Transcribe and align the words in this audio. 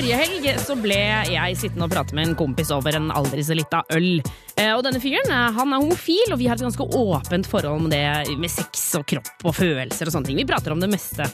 Forrige 0.00 0.16
helg 0.16 0.46
så 0.64 0.74
ble 0.80 0.96
jeg 1.28 1.56
sittende 1.60 1.84
og 1.84 1.90
prate 1.92 2.14
med 2.16 2.30
en 2.30 2.36
kompis 2.38 2.70
over 2.72 2.96
en 2.96 3.10
aldri 3.12 3.42
så 3.44 3.52
lita 3.52 3.82
øl. 3.92 4.22
Eh, 4.56 4.70
Og 4.72 4.80
denne 4.86 4.96
fyren 5.02 5.28
eh, 5.28 5.50
han 5.58 5.74
er 5.76 5.82
homofil, 5.82 6.32
og 6.32 6.38
vi 6.40 6.46
har 6.48 6.56
et 6.56 6.64
ganske 6.64 6.86
åpent 6.96 7.48
forhold 7.50 7.84
med 7.84 7.92
det 7.92 8.38
med 8.40 8.48
sex 8.48 8.86
og 8.96 9.04
kropp 9.12 9.44
og 9.44 9.52
følelser 9.58 10.08
og 10.08 10.14
sånne 10.14 10.30
ting. 10.30 10.38
Vi 10.40 10.46
prater 10.48 10.72
om 10.72 10.80
det 10.80 10.88
meste. 10.88 11.26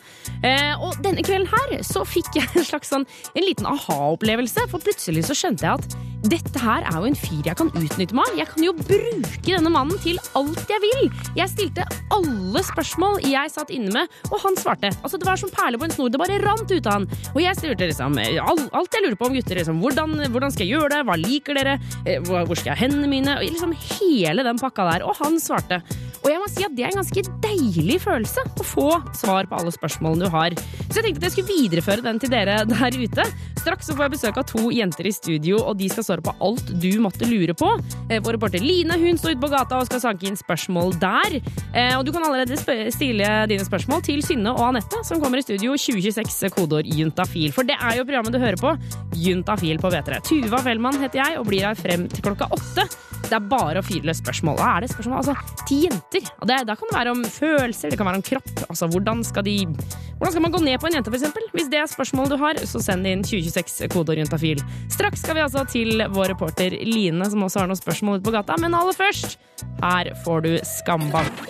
Eh, 0.42 0.74
Og 0.82 0.98
denne 1.04 1.22
kvelden 1.22 1.46
her 1.52 1.76
så 1.86 2.02
fikk 2.06 2.40
jeg 2.40 2.50
en 2.58 2.66
slags 2.66 2.90
sånn, 2.90 3.06
en 3.38 3.46
liten 3.46 3.70
aha-opplevelse, 3.70 4.66
for 4.72 4.82
plutselig 4.82 5.22
så 5.30 5.38
skjønte 5.38 5.62
jeg 5.68 5.78
at 5.86 5.96
dette 6.26 6.58
her 6.58 6.82
er 6.90 6.96
jo 6.98 7.06
en 7.06 7.14
fyr 7.14 7.46
jeg 7.46 7.54
kan 7.60 7.68
utnytte 7.70 8.16
meg 8.18 8.26
av. 8.32 8.38
Jeg 8.40 8.48
kan 8.50 8.64
jo 8.66 8.72
bruke 8.74 9.46
denne 9.46 9.70
mannen 9.70 10.00
til 10.02 10.18
alt 10.34 10.72
jeg 10.72 10.82
vil. 10.82 11.06
Jeg 11.38 11.52
stilte 11.52 11.86
alle 12.10 12.62
spørsmål 12.66 13.20
jeg 13.30 13.52
satt 13.54 13.70
inne 13.70 13.94
med, 13.94 14.10
og 14.32 14.40
han 14.42 14.58
svarte. 14.58 14.90
Altså 15.06 15.20
Det 15.22 15.28
var 15.28 15.38
som 15.38 15.52
perler 15.54 15.78
på 15.78 15.86
en 15.86 15.94
snor. 15.94 16.10
Det 16.10 16.18
bare 16.18 16.40
rant 16.42 16.66
ut 16.66 16.86
av 16.90 16.96
han. 16.98 17.06
Og 17.36 17.40
jeg 17.44 17.60
stilte 17.60 17.86
liksom 17.92 18.18
all- 18.42 18.55
alt 18.72 18.94
jeg 18.96 19.04
lurer 19.06 19.18
på 19.20 19.26
om 19.30 19.34
gutter. 19.36 19.60
Liksom, 19.60 19.80
hvordan, 19.82 20.16
hvordan 20.32 20.52
skal 20.54 20.66
jeg 20.66 20.74
gjøre 20.76 20.90
det? 20.94 21.00
Hva 21.08 21.16
liker 21.20 21.54
dere? 21.60 21.76
Eh, 22.04 22.20
Hvor 22.26 22.54
skal 22.56 22.72
jeg 22.72 22.76
ha 22.76 22.82
hendene 22.86 23.08
mine? 23.10 23.36
Og 23.38 23.46
liksom 23.46 23.72
Hele 23.76 24.42
den 24.46 24.58
pakka 24.60 24.84
der. 24.90 25.04
Og 25.06 25.16
han 25.20 25.38
svarte. 25.42 25.80
Og 26.24 26.30
jeg 26.32 26.40
må 26.42 26.46
si 26.50 26.64
at 26.66 26.72
det 26.74 26.82
er 26.82 26.90
en 26.90 26.98
ganske 27.02 27.22
deilig 27.44 28.00
følelse 28.02 28.42
å 28.58 28.64
få 28.66 28.86
svar 29.14 29.46
på 29.46 29.58
alle 29.60 29.70
spørsmålene 29.70 30.26
du 30.26 30.32
har. 30.32 30.56
Så 30.90 30.98
jeg 30.98 31.04
tenkte 31.06 31.20
at 31.20 31.26
jeg 31.28 31.34
skulle 31.36 31.52
videreføre 31.54 32.02
den 32.02 32.18
til 32.22 32.32
dere 32.32 32.56
der 32.66 32.96
ute. 32.98 33.26
Straks 33.60 33.86
så 33.90 33.94
får 33.94 34.06
jeg 34.08 34.14
besøk 34.16 34.40
av 34.40 34.46
to 34.50 34.70
jenter 34.74 35.06
i 35.06 35.12
studio, 35.14 35.58
og 35.66 35.76
de 35.78 35.88
skal 35.90 36.04
svare 36.06 36.22
på 36.26 36.34
alt 36.42 36.68
du 36.82 36.88
måtte 37.02 37.26
lure 37.30 37.54
på. 37.58 37.68
Eh, 38.10 38.18
Vår 38.22 38.36
reporter 38.38 38.62
Line 38.62 38.94
hun 38.98 39.18
står 39.18 39.36
ute 39.36 39.42
på 39.44 39.50
gata 39.52 39.78
og 39.78 39.86
skal 39.86 40.02
sanke 40.02 40.26
inn 40.26 40.38
spørsmål 40.38 40.96
der. 41.02 41.38
Eh, 41.74 41.94
Og 41.98 42.04
du 42.06 42.12
kan 42.14 42.22
allerede 42.26 42.58
stille 42.90 43.46
dine 43.50 43.64
spørsmål 43.66 44.02
til 44.06 44.22
Synne 44.26 44.50
og 44.54 44.60
Anette, 44.72 45.02
som 45.06 45.20
kommer 45.22 45.38
i 45.38 45.42
studio 45.46 45.74
2026 45.78 46.50
kodeord 46.54 46.86
juntafil. 46.86 47.52
For 47.52 47.62
det 47.66 47.76
er 47.78 47.96
jo 47.98 48.04
programmet 48.06 48.32
du 48.32 48.38
hører 48.38 48.45
på. 48.54 48.76
Juntafil 49.18 49.82
på 49.82 49.90
P3. 49.90 50.22
Tuva 50.22 50.62
Fellmann 50.62 51.00
heter 51.02 51.24
jeg 51.24 51.40
og 51.40 51.48
blir 51.50 51.66
her 51.66 51.74
frem 51.74 52.06
til 52.12 52.22
klokka 52.22 52.46
åtte. 52.54 52.86
Det 53.26 53.34
er 53.34 53.46
bare 53.50 53.80
å 53.80 53.84
fyre 53.84 54.06
løs 54.06 54.20
spørsmål. 54.22 54.58
Hva 54.60 54.76
er 54.76 54.84
det 54.84 54.92
spørsmål? 54.92 55.18
Altså, 55.18 55.62
til 55.66 55.86
jenter. 55.88 56.28
Og 56.38 56.46
det, 56.46 56.60
da 56.68 56.76
kan 56.78 56.90
det 56.90 56.94
være 56.94 57.14
om 57.16 57.24
følelser, 57.24 57.90
det 57.90 57.98
kan 57.98 58.06
være 58.06 58.20
om 58.20 58.26
kropp. 58.26 58.52
Altså, 58.68 58.86
hvordan 58.92 59.24
skal, 59.26 59.42
de, 59.46 59.56
hvordan 59.66 60.34
skal 60.34 60.44
man 60.44 60.54
gå 60.54 60.60
ned 60.62 60.78
på 60.78 60.86
en 60.86 60.98
jente, 60.98 61.10
eksempel? 61.18 61.48
Hvis 61.56 61.70
det 61.72 61.80
er 61.80 61.90
spørsmålet 61.90 62.36
du 62.36 62.38
har, 62.38 62.60
så 62.70 62.82
send 62.84 63.08
inn 63.10 63.24
2026 63.26 63.90
kodeord 63.90 64.22
juntafil. 64.22 64.62
Straks 64.94 65.24
skal 65.24 65.40
vi 65.40 65.42
altså 65.42 65.64
til 65.72 66.06
vår 66.14 66.36
reporter 66.36 66.78
Line, 66.86 67.26
som 67.32 67.42
også 67.48 67.64
har 67.64 67.72
noen 67.72 67.80
spørsmål 67.80 68.20
ute 68.20 68.28
på 68.28 68.36
gata. 68.36 68.60
Men 68.62 68.78
aller 68.78 68.94
først, 68.94 69.38
her 69.82 70.12
får 70.22 70.46
du 70.46 70.52
Skambank. 70.62 71.42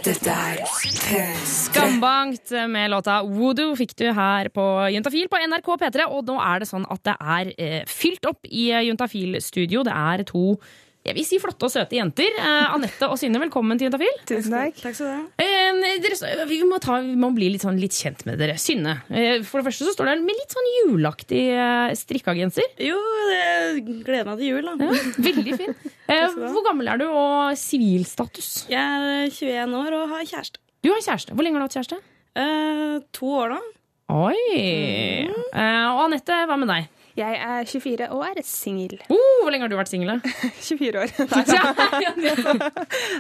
Skambankt 1.45 2.57
med 2.73 2.95
låta 2.95 3.21
Voodoo 3.27 3.77
fikk 3.77 3.93
du 4.01 4.07
her 4.17 4.49
på 4.55 4.65
Juntafil 4.95 5.29
på 5.29 5.45
NRK 5.45 5.73
P3. 5.85 6.09
Og 6.09 6.25
nå 6.25 6.41
er 6.41 6.65
det 6.65 6.71
sånn 6.73 6.86
at 6.92 7.05
det 7.09 7.17
er 7.20 7.53
eh, 7.56 7.79
fylt 7.91 8.27
opp 8.29 8.48
i 8.48 8.70
eh, 8.73 8.87
Juntafil-studio. 8.89 9.84
Det 9.87 9.95
er 9.97 10.27
to 10.29 10.48
jeg 11.06 11.15
vil 11.15 11.27
si 11.27 11.39
flotte 11.39 11.69
og 11.69 11.70
søte 11.70 11.95
jenter. 11.95 12.34
Eh, 12.34 12.75
Anette 12.75 13.06
og 13.06 13.19
Synne, 13.20 13.39
velkommen 13.45 13.78
til 13.78 13.87
Juntafil. 13.87 14.17
Tusen 14.27 14.55
takk. 14.56 14.81
Takk 14.81 14.97
skal 14.98 15.06
du 15.06 15.12
ha. 15.12 15.45
Eh, 15.45 16.01
dere, 16.03 16.47
vi, 16.51 16.59
må 16.67 16.81
ta, 16.83 16.98
vi 17.05 17.15
må 17.20 17.31
bli 17.37 17.53
litt, 17.53 17.62
sånn, 17.62 17.78
litt 17.78 17.95
kjent 17.95 18.25
med 18.27 18.41
dere. 18.43 18.56
Synne, 18.59 18.97
eh, 19.15 19.45
for 19.47 19.61
det 19.62 19.69
første 19.69 19.87
så 19.87 19.95
står 19.95 20.11
det 20.11 20.17
med 20.25 20.39
litt 20.41 20.56
sånn 20.56 20.70
juleaktig 20.81 21.45
eh, 21.53 21.95
strikka 21.98 22.34
genser. 22.39 22.67
Jo, 22.83 22.98
gleder 23.87 24.27
meg 24.27 24.43
til 24.43 24.50
jul, 24.50 24.67
da. 24.67 24.75
Ja, 24.83 25.06
veldig 25.31 25.61
fin. 25.62 25.78
Eh, 26.06 26.37
hvor 26.39 26.62
gammel 26.62 26.87
er 26.87 27.00
du, 27.00 27.09
og 27.11 27.56
sivilstatus? 27.59 28.69
Jeg 28.71 28.78
er 28.78 29.25
21 29.27 29.73
år 29.75 29.97
og 29.98 30.12
har 30.12 30.21
kjæreste. 30.23 30.61
Du 30.87 30.93
har 30.93 31.00
kjæreste. 31.03 31.34
Hvor 31.34 31.43
lenge 31.43 31.59
har 31.59 31.65
du 31.65 31.67
hatt 31.67 31.75
kjæreste? 31.81 31.98
Eh, 32.39 33.00
to 33.16 33.32
år 33.41 33.56
nå. 33.56 33.59
Oi! 34.06 34.39
Eh, 35.27 35.87
og 35.91 36.05
Anette, 36.05 36.34
hva 36.47 36.55
med 36.61 36.69
deg? 36.71 36.84
Jeg 37.17 37.39
er 37.43 37.65
24 37.67 38.06
og 38.12 38.21
er 38.22 38.39
singel. 38.47 39.00
Uh, 39.09 39.17
hvor 39.41 39.50
lenge 39.50 39.65
har 39.65 39.72
du 39.72 39.77
vært 39.78 39.91
singel? 39.91 40.21
24 40.69 41.00
år. 41.00 41.09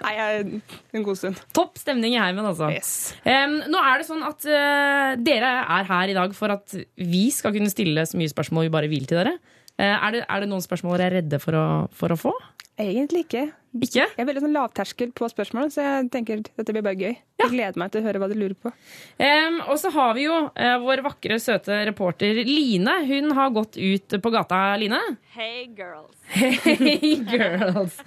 Nei, 0.04 0.12
jeg 0.14 0.60
en 0.94 1.06
god 1.06 1.18
stund. 1.18 1.40
Topp 1.56 1.80
stemning 1.80 2.14
i 2.14 2.20
heimen, 2.20 2.46
altså. 2.46 2.68
Yes. 2.70 3.16
Um, 3.24 3.56
nå 3.72 3.78
er 3.82 3.98
det 3.98 4.06
sånn 4.06 4.22
at 4.28 4.46
uh, 4.46 5.16
dere 5.18 5.50
er 5.64 5.84
her 5.90 6.06
i 6.12 6.16
dag 6.20 6.30
for 6.38 6.48
at 6.54 6.76
vi 6.94 7.24
skal 7.34 7.50
kunne 7.56 7.72
stille 7.72 8.06
så 8.06 8.14
mye 8.20 8.30
spørsmål 8.30 8.68
vi 8.68 8.74
bare 8.76 8.92
vil 8.92 9.08
til 9.08 9.18
dere. 9.24 9.34
Eh, 9.76 9.92
er, 9.92 10.10
det, 10.14 10.24
er 10.24 10.42
det 10.42 10.50
noen 10.50 10.64
spørsmål 10.64 10.96
dere 10.96 11.10
er 11.10 11.18
redde 11.20 11.40
for 11.42 11.56
å, 11.56 11.66
for 11.92 12.14
å 12.14 12.20
få? 12.20 12.34
Egentlig 12.80 13.24
ikke. 13.24 13.46
Ikke? 13.76 14.04
Jeg 14.04 14.20
er 14.20 14.26
veldig 14.28 14.42
sånn 14.44 14.54
lavterskel 14.54 15.10
på 15.16 15.28
spørsmål, 15.28 15.70
så 15.72 15.84
jeg 15.84 16.08
tenker 16.12 16.42
dette 16.44 16.72
blir 16.72 16.84
bare 16.84 16.96
gøy. 16.96 17.14
Jeg 17.40 17.52
gleder 17.52 17.80
meg 17.80 17.92
til 17.92 18.00
å 18.00 18.06
høre 18.06 18.20
hva 18.20 18.28
du 18.28 18.34
lurer 18.36 18.56
på. 18.56 18.72
Um, 19.20 19.58
og 19.66 19.76
så 19.80 19.90
har 19.92 20.14
vi 20.16 20.26
jo 20.26 20.36
uh, 20.48 20.76
vår 20.84 21.02
vakre, 21.04 21.38
søte 21.40 21.78
reporter 21.88 22.40
Line. 22.48 22.94
Hun 23.08 23.32
har 23.36 23.52
gått 23.56 23.76
ut 23.76 24.16
på 24.20 24.32
gata, 24.32 24.60
Line. 24.80 25.00
Hey 25.36 25.66
girls. 25.76 26.16
Hey, 26.36 27.16
girls. 27.28 27.98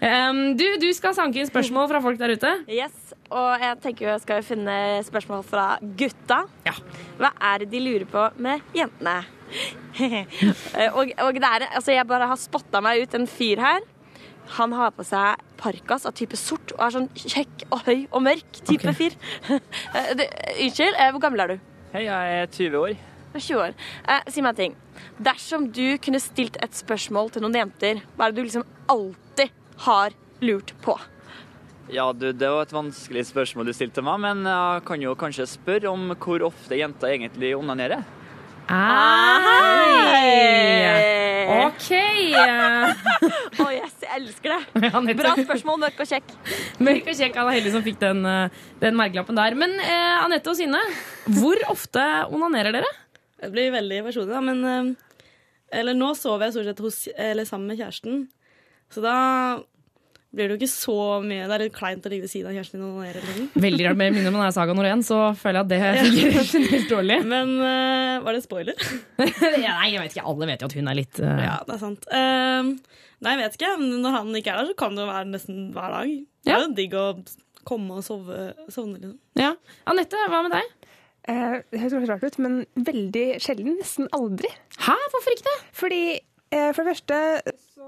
Um, 0.00 0.54
du, 0.60 0.66
du 0.80 0.88
skal 0.96 1.16
sanke 1.16 1.40
inn 1.40 1.48
spørsmål 1.48 1.88
fra 1.92 2.00
folk 2.04 2.20
der 2.20 2.36
ute. 2.36 2.52
Yes, 2.68 3.14
og 3.32 3.64
jeg 3.64 3.80
tenker 3.84 4.12
jeg 4.12 4.24
skal 4.24 4.44
finne 4.44 4.76
spørsmål 5.08 5.44
fra 5.48 5.68
gutta. 6.00 6.44
Ja. 6.68 6.76
Hva 7.20 7.32
er 7.52 7.64
det 7.64 7.72
de 7.72 7.84
lurer 7.84 8.08
på 8.08 8.28
med 8.44 8.76
jentene? 8.76 9.22
Og, 10.98 11.10
og 11.22 11.36
det 11.38 11.46
er, 11.46 11.68
altså 11.70 11.94
jeg 11.94 12.06
bare 12.10 12.26
har 12.26 12.38
spotta 12.40 12.80
meg 12.82 13.04
ut 13.04 13.14
en 13.14 13.28
fyr 13.30 13.62
her. 13.62 13.84
Han 14.58 14.74
har 14.76 14.92
på 14.92 15.04
seg 15.06 15.40
parkas 15.60 16.04
av 16.04 16.14
type 16.18 16.36
sort 16.36 16.74
og 16.76 16.82
er 16.84 16.94
sånn 16.98 17.08
kjekk 17.16 17.64
og 17.70 17.86
høy 17.86 18.04
og 18.10 18.20
mørk 18.26 18.60
type 18.60 18.90
okay. 18.90 18.98
fyr. 18.98 19.16
Eh, 19.94 20.10
Unnskyld, 20.64 20.96
eh, 20.98 21.10
hvor 21.14 21.22
gammel 21.22 21.44
er 21.44 21.54
du? 21.54 21.62
Hei, 21.94 22.04
jeg 22.06 22.36
er 22.40 22.48
20 22.50 22.76
år. 22.80 22.96
Er 23.34 23.40
20 23.40 23.62
år. 23.62 23.74
Eh, 24.10 24.30
si 24.34 24.42
meg 24.44 24.54
en 24.54 24.60
ting. 24.60 24.76
Dersom 25.22 25.68
du 25.74 25.96
kunne 26.02 26.20
stilt 26.22 26.58
et 26.62 26.76
spørsmål 26.76 27.32
til 27.34 27.44
noen 27.44 27.56
jenter, 27.60 28.02
hva 28.16 28.26
er 28.26 28.34
det 28.34 28.42
du 28.42 28.48
liksom 28.48 28.66
alltid 28.90 29.54
har 29.86 30.16
lurt 30.44 30.74
på? 30.84 30.96
Ja, 31.92 32.08
du, 32.16 32.30
det 32.32 32.50
var 32.50 32.64
et 32.64 32.74
vanskelig 32.74 33.26
spørsmål 33.28 33.68
du 33.68 33.74
stilte 33.76 34.04
meg, 34.04 34.20
men 34.24 34.44
jeg 34.48 34.84
kan 34.88 35.02
jo 35.02 35.16
kanskje 35.18 35.46
spørre 35.50 35.92
om 35.92 36.14
hvor 36.16 36.46
ofte 36.48 36.78
jenter 36.80 37.14
egentlig 37.14 37.54
onanerer. 37.58 38.04
Hei! 38.64 40.44
OK. 41.64 41.88
Å, 43.60 43.66
yes, 43.74 43.96
jeg 44.00 44.10
elsker 44.16 44.54
det. 44.54 44.60
Ja, 44.86 45.00
Bra 45.18 45.34
spørsmål, 45.36 45.80
mørk 45.82 45.98
og 46.00 46.08
kjekk. 46.08 46.32
Mørk 46.80 47.10
og 47.12 47.18
kjekk. 47.18 47.36
Han 47.36 47.48
er 47.50 47.58
heldig 47.58 47.72
som 47.74 47.84
fikk 47.84 47.98
den, 48.00 48.20
eh, 48.28 48.54
den 48.80 48.96
merkelappen 48.98 49.36
der. 49.36 49.56
Men 49.58 49.76
eh, 49.82 50.14
Anette 50.22 50.48
og 50.52 50.56
Sine, 50.58 50.80
hvor 51.36 51.60
ofte 51.72 52.04
onanerer 52.32 52.72
dere? 52.78 52.90
Det 53.42 53.52
blir 53.52 53.74
veldig 53.74 54.00
personlig, 54.08 54.32
da, 54.32 54.40
men 54.44 54.58
eh, 54.70 54.84
Eller 55.80 55.94
nå 55.98 56.08
sover 56.16 56.46
jeg 56.48 56.54
stort 56.56 56.68
sett 56.70 56.82
hos, 56.86 56.98
eller 57.18 57.44
sammen 57.48 57.68
med 57.68 57.78
kjæresten, 57.80 58.14
så 58.94 58.98
da 59.02 59.16
blir 60.34 60.48
det 60.50 60.54
jo 60.54 60.58
ikke 60.60 60.70
så 60.74 60.96
mye 61.24 61.44
Det 61.48 61.54
er 61.56 61.62
litt 61.64 61.76
kleint 61.76 62.04
å 62.06 62.10
ligge 62.12 62.26
ved 62.26 62.32
siden 62.32 62.50
av 62.50 62.56
kjæresten 62.58 62.78
din 62.80 62.84
og 62.88 62.98
onanere. 62.98 63.22
eller 63.22 63.38
noe. 63.44 63.62
Veldig 63.64 63.86
rart 63.86 64.00
med 64.00 64.16
minner 64.16 64.34
om 64.34 64.40
er 64.44 64.54
saga 64.56 64.74
Norén, 64.76 65.04
så 65.06 65.18
føler 65.40 65.60
jeg 65.60 65.64
at 65.64 65.72
det 65.72 65.80
fungerer 66.02 66.50
generelt 66.54 66.92
dårlig. 66.94 67.18
Men 67.30 67.54
uh, 67.60 68.24
var 68.26 68.36
det 68.38 68.42
spoiler? 68.44 68.84
Nei, 69.20 69.88
jeg 69.94 70.02
vet 70.02 70.16
ikke. 70.16 70.26
Alle 70.34 70.50
vet 70.50 70.64
jo 70.66 70.70
at 70.70 70.76
hun 70.80 70.92
er 70.92 70.98
litt 71.00 71.22
uh... 71.22 71.32
Ja, 71.46 71.56
det 71.68 71.76
er 71.78 71.82
sant. 71.82 72.06
Uh, 72.10 73.00
nei, 73.24 73.34
jeg 73.36 73.42
vet 73.44 73.58
ikke. 73.60 73.72
men 73.80 73.96
Når 74.04 74.16
han 74.18 74.38
ikke 74.40 74.54
er 74.54 74.60
der, 74.62 74.70
så 74.72 74.78
kan 74.84 74.98
det 74.98 75.04
jo 75.06 75.10
være 75.12 75.30
nesten 75.32 75.64
hver 75.76 75.98
dag. 75.98 76.14
Det 76.44 76.54
er 76.54 76.64
jo 76.66 76.72
digg 76.78 76.98
å 77.00 77.06
komme 77.64 77.96
og 78.00 78.04
sove, 78.04 78.50
sovne, 78.68 78.98
liksom. 79.00 79.16
ja. 79.40 79.54
Anette, 79.88 80.18
hva 80.28 80.42
med 80.44 80.52
deg? 80.52 80.72
Eh, 81.32 81.54
Det 81.72 81.78
høres 81.80 81.94
kanskje 81.96 82.10
rart 82.10 82.26
ut, 82.28 82.34
men 82.44 82.58
veldig 82.84 83.22
sjelden. 83.40 83.78
Nesten 83.80 84.10
aldri. 84.12 84.50
Hæ, 84.84 84.96
hvorfor 85.14 85.32
ikke 85.32 85.46
det? 85.48 85.54
Fordi 85.78 86.00
for 86.74 86.84
det 86.86 86.94
første 86.94 87.18
så 87.74 87.82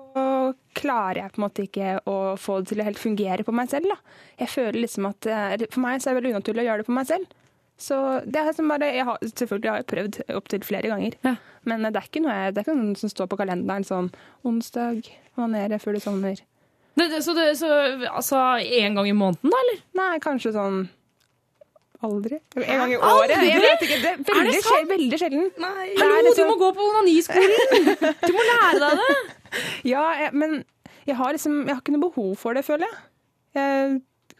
klarer 0.77 1.21
jeg 1.23 1.33
på 1.35 1.41
en 1.41 1.45
måte 1.47 1.65
ikke 1.67 1.91
å 2.09 2.15
få 2.41 2.61
det 2.63 2.71
til 2.73 2.83
å 2.83 2.87
helt 2.89 3.01
fungere 3.01 3.45
på 3.47 3.55
meg 3.57 3.71
selv. 3.73 3.91
Da. 3.93 3.97
Jeg 4.43 4.53
føler 4.53 4.79
liksom 4.83 5.09
at 5.11 5.29
eh, 5.31 5.67
For 5.71 5.83
meg 5.85 6.01
så 6.03 6.11
er 6.11 6.17
det 6.17 6.21
veldig 6.23 6.33
unaturlig 6.37 6.65
å 6.65 6.67
gjøre 6.71 6.83
det 6.85 6.89
på 6.89 6.97
meg 6.97 7.09
selv. 7.11 7.35
Så 7.77 7.97
det 8.25 8.41
er 8.41 8.55
som 8.57 8.71
bare, 8.73 8.89
jeg 8.97 9.05
har, 9.05 9.19
Selvfølgelig 9.29 9.69
har 9.69 9.83
jeg 9.83 9.89
prøvd 9.93 10.19
opptil 10.39 10.63
flere 10.65 10.89
ganger, 10.89 11.17
Ja. 11.27 11.35
men 11.69 11.85
det 11.85 11.99
er 12.01 12.07
ikke 12.09 12.23
noe 12.25 12.37
jeg, 12.39 12.55
det 12.57 12.63
er 12.63 12.65
ikke 12.65 12.77
noe 12.79 13.01
som 13.03 13.13
står 13.13 13.29
på 13.29 13.37
kalenderen 13.43 13.85
sånn 13.85 14.09
onsdag, 14.49 15.11
onanere 15.37 15.79
før 15.83 15.99
du 15.99 16.01
sovner. 16.01 16.41
det, 16.97 17.11
det 17.13 17.21
så 17.27 17.35
det, 17.37 17.51
så, 17.61 17.69
altså 18.09 18.41
en 18.65 18.97
gang 18.97 19.11
i 19.11 19.13
måneden, 19.13 19.53
da, 19.53 19.61
eller? 19.67 19.83
Nei, 20.01 20.15
kanskje 20.25 20.55
sånn 20.57 20.87
aldri. 22.05 22.39
En 22.57 22.81
gang 22.81 22.93
i 22.93 22.97
Aldri? 22.97 23.37
året. 23.37 23.45
Jeg 23.47 23.61
vet 23.65 23.85
ikke. 23.87 23.99
Det 24.03 24.11
er 24.13 24.17
det 24.25 24.35
veldig, 24.37 24.55
sant? 24.57 24.67
sjel, 24.73 24.89
veldig 24.91 25.21
sjelden. 25.23 25.47
Nei. 25.63 25.87
Det 25.95 26.03
er 26.05 26.15
Hallo, 26.17 26.35
du 26.37 26.43
må 26.51 26.57
gå 26.65 26.73
på 26.77 26.89
onaniskolen! 26.91 27.53
Du 28.27 28.33
må 28.37 28.49
lære 28.51 28.83
deg 28.83 29.01
det! 29.05 29.15
Ja, 29.93 30.03
jeg, 30.21 30.33
men 30.37 30.59
jeg 31.07 31.17
har 31.17 31.33
liksom 31.33 31.63
Jeg 31.69 31.75
har 31.77 31.81
ikke 31.81 31.95
noe 31.95 32.09
behov 32.11 32.35
for 32.37 32.53
det, 32.59 32.65
føler 32.67 32.87
jeg. 32.91 33.01
Jeg 33.57 33.97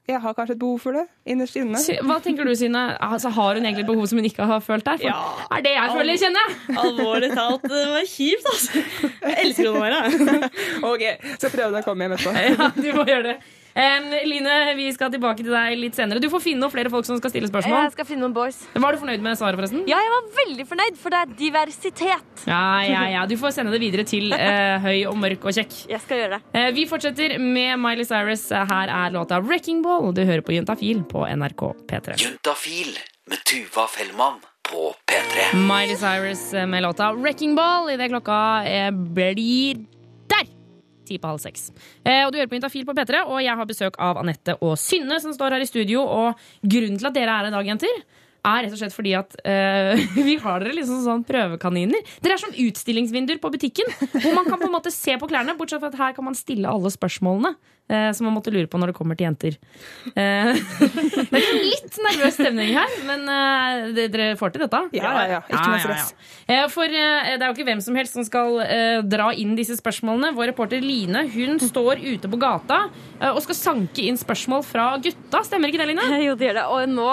jeg 0.07 0.21
har 0.23 0.35
kanskje 0.39 0.55
et 0.55 0.59
behov 0.61 0.77
for 0.79 0.95
det 0.95 1.01
innerst 1.27 1.57
inne. 1.59 1.81
Hva 2.07 2.21
tenker 2.23 2.47
du, 2.47 2.53
Synne? 2.55 2.83
Altså, 3.03 3.27
har 3.35 3.57
hun 3.59 3.65
egentlig 3.67 3.83
et 3.83 3.89
behov 3.89 4.05
som 4.07 4.21
hun 4.21 4.29
ikke 4.29 4.45
har 4.47 4.61
følt 4.63 4.85
der? 4.87 5.01
For 5.01 5.09
Ja. 5.09 5.17
er 5.57 5.65
det 5.65 5.73
jeg 5.75 5.91
føler, 5.97 6.21
kjenner 6.21 6.45
jeg! 6.47 6.77
Alvorlig 6.79 7.31
talt, 7.35 7.65
det 7.73 7.81
var 7.91 8.07
kjipt, 8.07 8.47
altså. 8.53 8.85
Jeg 9.25 9.35
elsker 9.43 9.67
henne 9.67 9.83
bare. 9.83 10.51
Ok, 10.93 11.03
Så 11.43 11.51
prøv 11.51 11.75
deg 11.75 11.81
å 11.81 11.85
komme 11.89 12.07
hjem 12.07 12.15
etterpå. 12.15 12.37
Ja, 12.39 12.71
du 12.79 12.87
må 13.01 13.07
gjøre 13.11 13.25
det. 13.33 13.35
Em, 13.77 14.07
Line, 14.25 14.53
vi 14.79 14.87
skal 14.97 15.11
tilbake 15.13 15.45
til 15.45 15.53
deg 15.53 15.75
litt 15.77 15.97
senere. 15.99 16.21
Du 16.23 16.31
får 16.33 16.41
finne 16.47 16.63
noen 16.65 16.73
flere 16.73 16.89
folk 16.93 17.05
som 17.05 17.19
skal 17.21 17.33
stille 17.33 17.51
spørsmål. 17.51 17.83
Jeg 17.85 17.93
skal 17.93 18.09
finne 18.09 18.25
noen 18.25 18.33
boys. 18.37 18.63
Var 18.73 18.97
du 18.97 19.03
fornøyd 19.03 19.25
med 19.27 19.37
svaret, 19.37 19.61
forresten? 19.61 19.83
Ja, 19.91 19.99
jeg 20.01 20.13
var 20.15 20.31
veldig 20.39 20.67
fornøyd, 20.71 20.97
for 21.03 21.13
det 21.13 21.21
er 21.21 21.35
diversitet. 21.43 22.47
Ja, 22.49 22.63
ja, 22.89 23.03
ja. 23.13 23.27
Du 23.29 23.37
får 23.41 23.53
sende 23.59 23.75
det 23.77 23.83
videre 23.85 24.07
til 24.09 24.33
uh, 24.33 24.79
høy 24.81 25.05
og 25.11 25.19
mørk 25.21 25.45
og 25.45 25.59
kjekk. 25.59 25.77
Jeg 25.93 26.01
skal 26.07 26.23
gjøre 26.23 26.39
det. 26.39 26.41
Uh, 26.57 26.71
vi 26.79 26.87
fortsetter 26.89 27.37
med 27.43 27.77
Miley 27.85 28.09
Cyrus. 28.09 28.49
Her 28.73 28.95
er 28.97 29.13
låta 29.13 29.43
'Wrecking 29.45 29.85
Ball'. 29.85 30.15
Du 30.17 30.25
hører 30.25 30.41
på 30.41 30.57
Juntafil 30.57 31.05
på 31.05 31.29
NRK 31.37 31.69
P3. 31.91 32.17
Juntafil 32.25 32.97
med 33.29 33.45
Tuva 33.45 33.85
Fellmann 33.93 34.41
på 34.65 34.95
P3. 35.05 35.53
Miley 35.69 36.01
Cyrus 36.01 36.55
eh, 36.55 36.65
med 36.65 36.83
låta 36.89 37.13
'Wrecking 37.13 37.53
Ball' 37.59 37.93
idet 37.93 38.09
klokka 38.09 38.41
blir 39.13 39.85
der! 40.33 40.56
Ti 41.07 41.19
på 41.23 41.31
halv 41.31 41.43
seks. 41.43 41.71
Eh, 42.05 42.25
og 42.27 42.33
du 42.33 42.41
hører 42.41 42.51
på 42.51 42.59
Intafil 42.59 42.87
på 42.89 42.95
P3, 42.97 43.25
og 43.27 43.41
jeg 43.45 43.59
har 43.59 43.69
besøk 43.69 43.99
av 44.03 44.21
Anette 44.23 44.57
og 44.61 44.77
Synne 44.81 45.21
som 45.23 45.35
står 45.37 45.57
her 45.57 45.65
i 45.65 45.69
studio. 45.71 46.03
Og 46.03 46.47
grunnen 46.63 47.01
til 47.01 47.11
at 47.11 47.17
dere 47.17 47.31
er 47.33 47.47
her 47.47 47.51
i 47.51 47.57
dag, 47.57 47.73
jenter, 47.75 48.01
er 48.47 48.67
rett 48.67 48.75
og 48.75 48.81
slett 48.81 48.95
fordi 48.95 49.15
at 49.19 49.37
uh, 49.43 49.95
vi 50.29 50.37
har 50.43 50.63
dere 50.63 50.77
liksom 50.79 51.03
sånn 51.05 51.25
prøvekaniner. 51.27 52.17
Dere 52.25 52.37
er 52.37 52.43
som 52.43 52.55
utstillingsvinduer 52.67 53.41
på 53.43 53.53
butikken, 53.55 53.91
hvor 54.15 54.37
man 54.37 54.47
kan 54.49 54.61
på 54.61 54.69
en 54.69 54.77
måte 54.77 54.93
se 54.95 55.17
på 55.19 55.31
klærne. 55.31 55.57
Bortsett 55.59 55.83
fra 55.83 55.93
at 55.93 55.99
her 56.01 56.15
kan 56.17 56.27
man 56.29 56.37
stille 56.39 56.71
alle 56.71 56.93
spørsmålene 56.93 57.55
uh, 57.57 58.11
som 58.17 58.29
man 58.29 58.37
måtte 58.37 58.53
lure 58.55 58.71
på 58.71 58.81
når 58.81 58.93
det 58.93 58.97
kommer 58.99 59.19
til 59.19 59.27
jenter. 59.29 59.57
Uh, 60.13 60.53
det 61.33 61.41
er 61.41 61.59
litt 61.65 61.99
nervøs 62.07 62.37
stemning 62.39 62.75
her, 62.77 62.99
men 63.09 63.27
dere 63.97 64.29
får 64.39 64.55
til 64.55 64.67
dette? 64.67 64.83
Ja, 64.97 65.13
ja, 65.17 65.25
ja. 65.37 65.41
Ikke 65.51 65.73
noe 65.73 65.83
stress. 65.83 66.13
Eh, 66.47 66.65
For 66.73 66.87
eh, 66.87 67.33
det 67.37 67.43
er 67.43 67.49
jo 67.49 67.55
ikke 67.57 67.67
hvem 67.67 67.83
som 67.83 67.97
helst 67.99 68.17
som 68.17 68.27
skal 68.27 68.61
dra 69.11 69.31
inn 69.35 69.57
disse 69.59 69.77
spørsmålene. 69.79 70.33
Vår 70.37 70.53
reporter 70.53 70.83
Line 70.85 71.25
hun 71.33 71.59
står 71.63 72.03
ute 72.05 72.31
på 72.31 72.39
gata 72.41 72.87
og 73.33 73.41
skal 73.45 73.59
sanke 73.59 74.05
inn 74.07 74.19
spørsmål 74.21 74.63
fra 74.67 74.93
gutta. 75.03 75.43
Stemmer 75.47 75.73
ikke 75.73 75.83
det, 75.83 75.91
Line? 75.91 76.07
Jo, 76.27 76.37
det 76.39 76.51
gjør 76.51 76.59
det. 76.61 76.67
Og 76.73 76.89
nå 76.91 77.11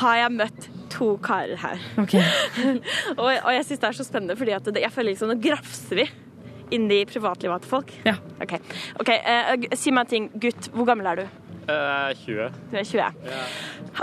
har 0.00 0.18
jeg 0.22 0.34
møtt 0.34 0.68
to 0.92 1.14
karer 1.24 1.56
her. 1.60 1.86
Ok. 2.00 2.16
Og, 3.20 3.28
og 3.28 3.52
jeg 3.54 3.64
syns 3.66 3.80
det 3.80 3.88
er 3.88 3.96
så 3.96 4.06
spennende, 4.06 4.36
fordi 4.38 4.54
at 4.56 4.68
det, 4.68 4.82
jeg 4.84 4.92
føler 4.92 5.12
liksom 5.12 5.32
nå 5.32 5.38
grafser 5.42 6.02
vi 6.02 6.06
inn 6.72 6.88
i 6.92 7.02
privatlivet 7.08 7.64
til 7.64 7.72
folk. 7.72 7.92
Ja. 8.08 8.16
OK. 8.42 8.56
okay 9.00 9.18
uh, 9.20 9.66
Si 9.76 9.92
meg 9.92 10.06
en 10.06 10.12
ting. 10.12 10.28
Gutt, 10.40 10.70
hvor 10.72 10.88
gammel 10.88 11.10
er 11.10 11.22
du? 11.22 11.26
Uh, 11.68 12.12
20. 12.24 12.62
Du 12.72 12.78
er 12.80 12.88
20? 12.88 13.26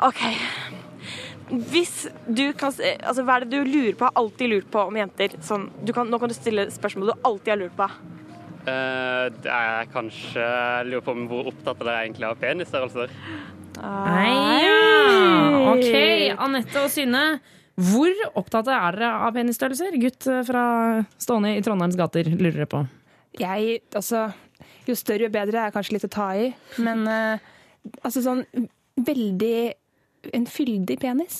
OK. 0.06 0.22
Hvis 1.50 1.96
du 2.28 2.52
kan 2.54 2.76
eh, 2.86 3.00
Altså, 3.02 3.24
hva 3.26 3.40
er 3.40 3.46
det 3.46 3.58
du 3.58 3.66
lurer 3.66 3.98
på, 3.98 4.06
har 4.06 4.22
alltid 4.22 4.52
lurt 4.52 4.70
på 4.72 4.86
om 4.86 5.00
jenter? 5.00 5.34
Sånn, 5.46 5.68
du 5.82 5.94
kan, 5.96 6.10
nå 6.12 6.22
kan 6.22 6.30
du 6.30 6.38
stille 6.38 6.70
spørsmål 6.74 7.12
du 7.12 7.16
alltid 7.18 7.56
har 7.56 7.62
lurt 7.64 7.78
på. 7.80 7.90
Uh, 8.70 9.32
det 9.42 9.50
er 9.50 9.90
kanskje 9.90 10.46
lurer 10.90 11.06
på 11.06 11.16
om 11.16 11.26
hvor 11.32 11.50
opptatt 11.50 11.80
dere 11.82 12.04
egentlig 12.04 12.28
er 12.28 12.36
av 12.36 12.44
penisstørrelser. 12.44 13.16
Nei, 13.80 14.34
ja. 14.66 14.76
Ok, 15.72 15.88
Anette 16.46 16.84
og 16.84 16.92
Synne. 16.94 17.24
Hvor 17.80 18.12
opptatt 18.36 18.68
er 18.68 18.98
dere 18.98 19.12
av 19.24 19.36
penisstørrelser? 19.38 19.96
Gutt 20.02 20.28
eh, 20.28 20.42
fra 20.48 20.64
stående 21.22 21.54
i 21.56 21.62
Trondheims 21.64 21.96
gater, 22.00 22.28
lurer 22.34 22.58
dere 22.58 22.70
på. 22.70 22.82
Jeg, 23.40 23.80
altså, 23.96 24.26
jo 24.90 24.96
større 25.00 25.30
jo 25.30 25.32
bedre 25.32 25.64
er 25.64 25.76
kanskje 25.76 25.96
litt 25.96 26.08
å 26.10 26.12
ta 26.12 26.32
i, 26.36 26.50
men 26.84 27.06
uh, 27.08 27.40
altså 28.02 28.24
sånn 28.26 28.44
veldig 29.00 29.56
en 30.36 30.48
fyldig 30.50 30.98
penis. 31.00 31.38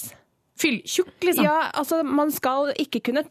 Fyll, 0.60 0.82
tjukk, 0.84 1.14
liksom. 1.24 1.46
Ja, 1.48 1.70
altså 1.80 2.02
man 2.04 2.34
skal 2.36 2.74
ikke 2.80 3.00
kunne 3.06 3.22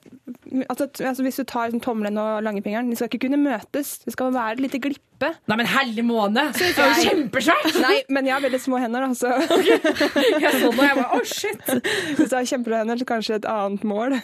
altså, 0.70 0.86
altså 1.04 1.22
Hvis 1.26 1.36
du 1.36 1.44
tar 1.44 1.66
liksom, 1.69 1.82
tommelen 1.84 2.16
og 2.20 2.42
langfingeren, 2.46 2.88
de 2.88 2.96
skal 2.96 3.10
ikke 3.10 3.26
kunne 3.26 3.40
møtes. 3.42 3.98
Det 4.04 4.14
skal 4.14 4.32
være 4.32 4.56
et 4.56 4.62
lite 4.64 4.80
glippe. 4.80 5.32
Nei, 5.50 5.58
men 5.60 5.69
helle 5.69 6.04
måne! 6.06 6.46
Det 6.56 6.70
er 6.70 6.88
jo 6.88 7.10
kjempesvært! 7.10 7.76
Nei, 7.84 7.98
men 8.08 8.30
jeg 8.30 8.36
har 8.36 8.44
veldig 8.46 8.60
små 8.62 8.80
hender, 8.80 9.04
da, 9.04 9.10
så 9.19 9.34
Jeg 9.34 10.54
så 10.54 10.70
det, 10.70 10.78
og 10.78 10.84
jeg 10.86 10.96
bare, 11.00 11.08
oh 11.19 11.25
shit! 11.26 11.72
hvis 12.16 12.30
du 12.30 12.36
har 12.38 12.48
kjempebra 12.48 12.80
hender, 12.84 13.02
så 13.02 13.08
kanskje 13.12 13.36
et 13.42 13.48
annet 13.50 13.84
mål. 13.88 14.16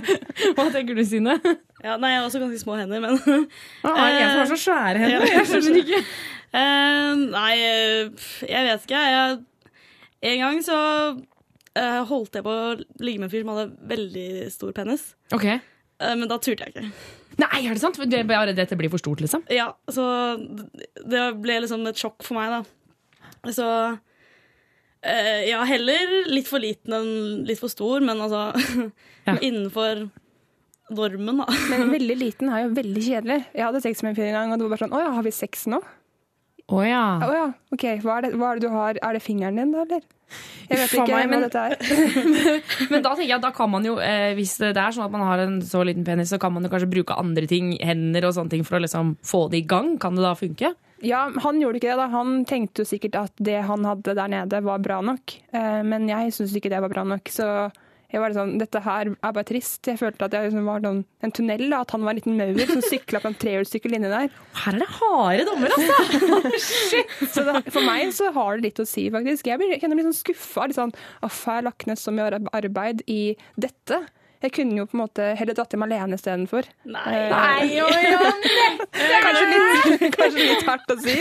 Hva 0.54 0.68
tenker 0.70 0.94
du, 0.94 1.02
Sine? 1.08 1.38
Ja, 1.82 1.96
nei, 1.96 2.12
jeg 2.12 2.20
har 2.20 2.28
også 2.28 2.44
ganske 2.44 2.62
små 2.62 2.78
hender, 2.78 3.02
men 3.02 3.18
Ah, 3.82 4.04
er 4.04 4.12
det 4.12 4.22
en 4.22 4.30
som 4.30 4.44
har 4.44 4.52
så 4.52 4.60
svære 4.68 5.02
hender? 5.02 5.26
Jeg 5.32 5.50
skjønner 5.50 5.82
ikke. 5.82 6.02
Uh, 6.52 7.26
Nei, 7.32 7.52
eh, 7.64 8.30
jeg 8.44 8.66
vet 8.68 8.86
ikke. 8.86 9.02
Jeg, 9.16 9.38
en 10.30 10.42
gang 10.44 10.58
så 10.62 10.78
eh, 11.78 12.00
holdt 12.08 12.38
jeg 12.38 12.44
på 12.46 12.52
å 12.52 12.74
ligge 13.02 13.22
med 13.22 13.28
en 13.28 13.32
fyr 13.32 13.44
som 13.44 13.52
hadde 13.54 13.66
veldig 13.92 14.28
stor 14.54 14.72
penis. 14.76 15.04
Ok. 15.34 15.46
Uh, 16.02 16.14
men 16.18 16.26
da 16.30 16.38
turte 16.42 16.66
jeg 16.66 16.74
ikke. 16.74 16.86
Nei, 17.40 17.62
er 17.64 17.76
det 17.76 17.82
sant? 17.82 17.98
Det 18.10 18.18
er 18.18 18.28
bare 18.28 18.54
dette 18.56 18.76
blir 18.76 18.90
for 18.92 19.00
stort, 19.00 19.22
liksom? 19.24 19.44
Ja, 19.52 19.70
så 19.88 20.04
det 21.08 21.22
ble 21.40 21.60
liksom 21.64 21.84
et 21.88 22.00
sjokk 22.00 22.24
for 22.26 22.36
meg, 22.36 22.52
da. 22.52 23.52
Så 23.54 23.66
uh, 23.66 25.40
ja, 25.48 25.62
heller 25.68 26.16
litt 26.30 26.50
for 26.50 26.62
liten 26.62 26.94
enn 26.98 27.12
litt 27.48 27.60
for 27.62 27.72
stor, 27.72 28.02
men 28.04 28.20
altså 28.22 28.50
Ja. 29.28 29.36
innenfor 29.38 30.08
normen, 30.92 31.38
da. 31.44 31.46
Men 31.70 31.92
veldig 31.94 32.16
liten 32.18 32.50
er 32.52 32.64
jo 32.66 32.72
veldig 32.76 33.02
kjedelig. 33.06 33.40
Jeg 33.54 33.64
hadde 33.68 33.82
sex 33.84 34.02
med 34.02 34.12
en 34.12 34.18
fyr 34.18 34.28
en 34.32 34.36
gang, 34.40 34.52
og 34.52 34.58
det 34.58 34.66
var 34.66 34.74
bare 34.74 34.84
sånn 34.84 34.96
Å 34.98 35.02
ja, 35.04 35.12
har 35.16 35.26
vi 35.26 35.32
sex 35.34 35.66
nå? 35.70 35.78
Å 36.72 36.82
ja. 36.86 37.04
Oh, 37.26 37.32
ja, 37.36 37.46
OK. 37.74 37.84
Hva 38.00 38.18
er, 38.18 38.26
det, 38.26 38.30
hva 38.40 38.50
er 38.54 38.60
det 38.60 38.64
du 38.68 38.72
har? 38.72 38.98
Er 39.04 39.16
det 39.18 39.22
fingeren 39.24 39.58
din, 39.60 39.72
da, 39.74 39.82
eller? 39.84 40.04
Jeg 40.70 40.78
vet 40.80 40.92
ikke 40.96 41.12
meg, 41.12 41.28
men- 41.28 41.42
hva 41.42 41.48
dette 41.50 41.64
er. 41.68 41.72
Men 42.92 43.02
da 43.04 43.10
tenker 43.12 43.28
jeg 43.28 43.36
at 43.36 43.44
da 43.44 43.50
kan 43.52 43.68
man 43.68 43.84
jo, 43.84 43.98
eh, 44.00 44.30
hvis 44.38 44.54
det 44.62 44.70
er 44.72 44.94
sånn 44.96 45.04
at 45.04 45.12
man 45.12 45.26
har 45.28 45.42
en 45.44 45.58
så 45.68 45.82
liten 45.84 46.06
penis, 46.06 46.32
så 46.32 46.38
kan 46.40 46.54
man 46.54 46.64
jo 46.64 46.70
kanskje 46.72 46.88
bruke 46.94 47.18
andre 47.20 47.44
ting, 47.50 47.74
hender 47.84 48.24
og 48.30 48.32
sånne 48.38 48.54
ting, 48.54 48.64
for 48.64 48.78
å 48.78 48.82
liksom 48.86 49.16
få 49.28 49.42
det 49.52 49.60
i 49.60 49.66
gang. 49.68 49.98
Kan 50.00 50.16
det 50.16 50.24
da 50.24 50.32
funke? 50.38 50.72
Ja, 51.04 51.26
han 51.44 51.58
gjorde 51.60 51.80
ikke 51.82 51.90
det. 51.92 51.98
da. 52.00 52.08
Han 52.14 52.44
tenkte 52.48 52.84
jo 52.84 52.88
sikkert 52.88 53.16
at 53.18 53.32
det 53.42 53.58
han 53.68 53.84
hadde 53.84 54.14
der 54.16 54.30
nede, 54.32 54.62
var 54.64 54.78
bra 54.80 55.00
nok. 55.04 55.36
Eh, 55.52 55.82
Men 55.84 56.08
jeg 56.08 56.32
syns 56.38 56.54
ikke 56.56 56.70
det 56.72 56.80
var 56.80 56.92
bra 56.94 57.04
nok. 57.04 57.28
Så 57.28 57.48
jeg 58.12 58.20
var 58.20 58.34
sånn, 58.36 58.54
dette 58.60 58.80
her 58.84 59.08
er 59.14 59.34
bare 59.34 59.46
trist. 59.48 59.80
Jeg 59.88 59.96
følte 60.00 60.26
at 60.26 60.34
jeg 60.36 60.50
liksom 60.50 60.68
var 60.68 60.82
noen, 60.84 61.02
en 61.24 61.32
tunnel, 61.32 61.64
da, 61.72 61.80
at 61.80 61.94
han 61.94 62.04
var 62.04 62.12
en 62.12 62.20
liten 62.20 62.36
maur 62.36 62.60
som 62.68 62.82
sykla 62.84 63.22
på 63.22 63.30
en 63.30 63.38
trehjulssykkel 63.40 63.96
inni 63.96 64.10
der. 64.12 64.32
Her 64.62 64.76
er 64.76 64.82
det 64.82 64.88
harde 64.98 65.46
dommer, 65.48 65.72
altså! 65.72 67.02
Så 67.32 67.46
det, 67.46 67.58
for 67.72 67.86
meg 67.86 68.12
så 68.12 68.28
har 68.36 68.58
det 68.58 68.68
litt 68.68 68.82
å 68.82 68.88
si, 68.88 69.06
faktisk. 69.14 69.48
Jeg 69.48 69.60
blir, 69.62 69.72
jeg 69.72 69.80
kjenner 69.82 69.96
meg 69.96 70.04
litt 70.04 70.12
sånn 70.12 70.20
skuffa. 70.26 70.68
Litt 70.68 70.78
sånn, 70.80 70.92
Uff, 71.24 71.40
jeg 71.46 71.62
har 71.62 71.68
lagt 71.70 71.88
ned 71.88 72.00
så 72.00 72.12
mye 72.14 72.42
arbeid 72.52 73.00
i 73.10 73.22
dette. 73.60 74.02
Jeg 74.42 74.52
kunne 74.56 74.74
jo 74.80 74.86
på 74.90 74.96
en 74.96 75.02
måte 75.04 75.26
heller 75.38 75.54
dratt 75.54 75.70
hjem 75.74 75.84
alene 75.86 76.16
istedenfor. 76.18 76.66
Nei. 76.90 77.12
Nei, 77.30 77.78
kanskje, 79.22 79.46
litt, 79.52 80.02
kanskje 80.18 80.48
litt 80.48 80.66
hardt 80.66 80.90
å 80.90 80.96
si. 81.02 81.14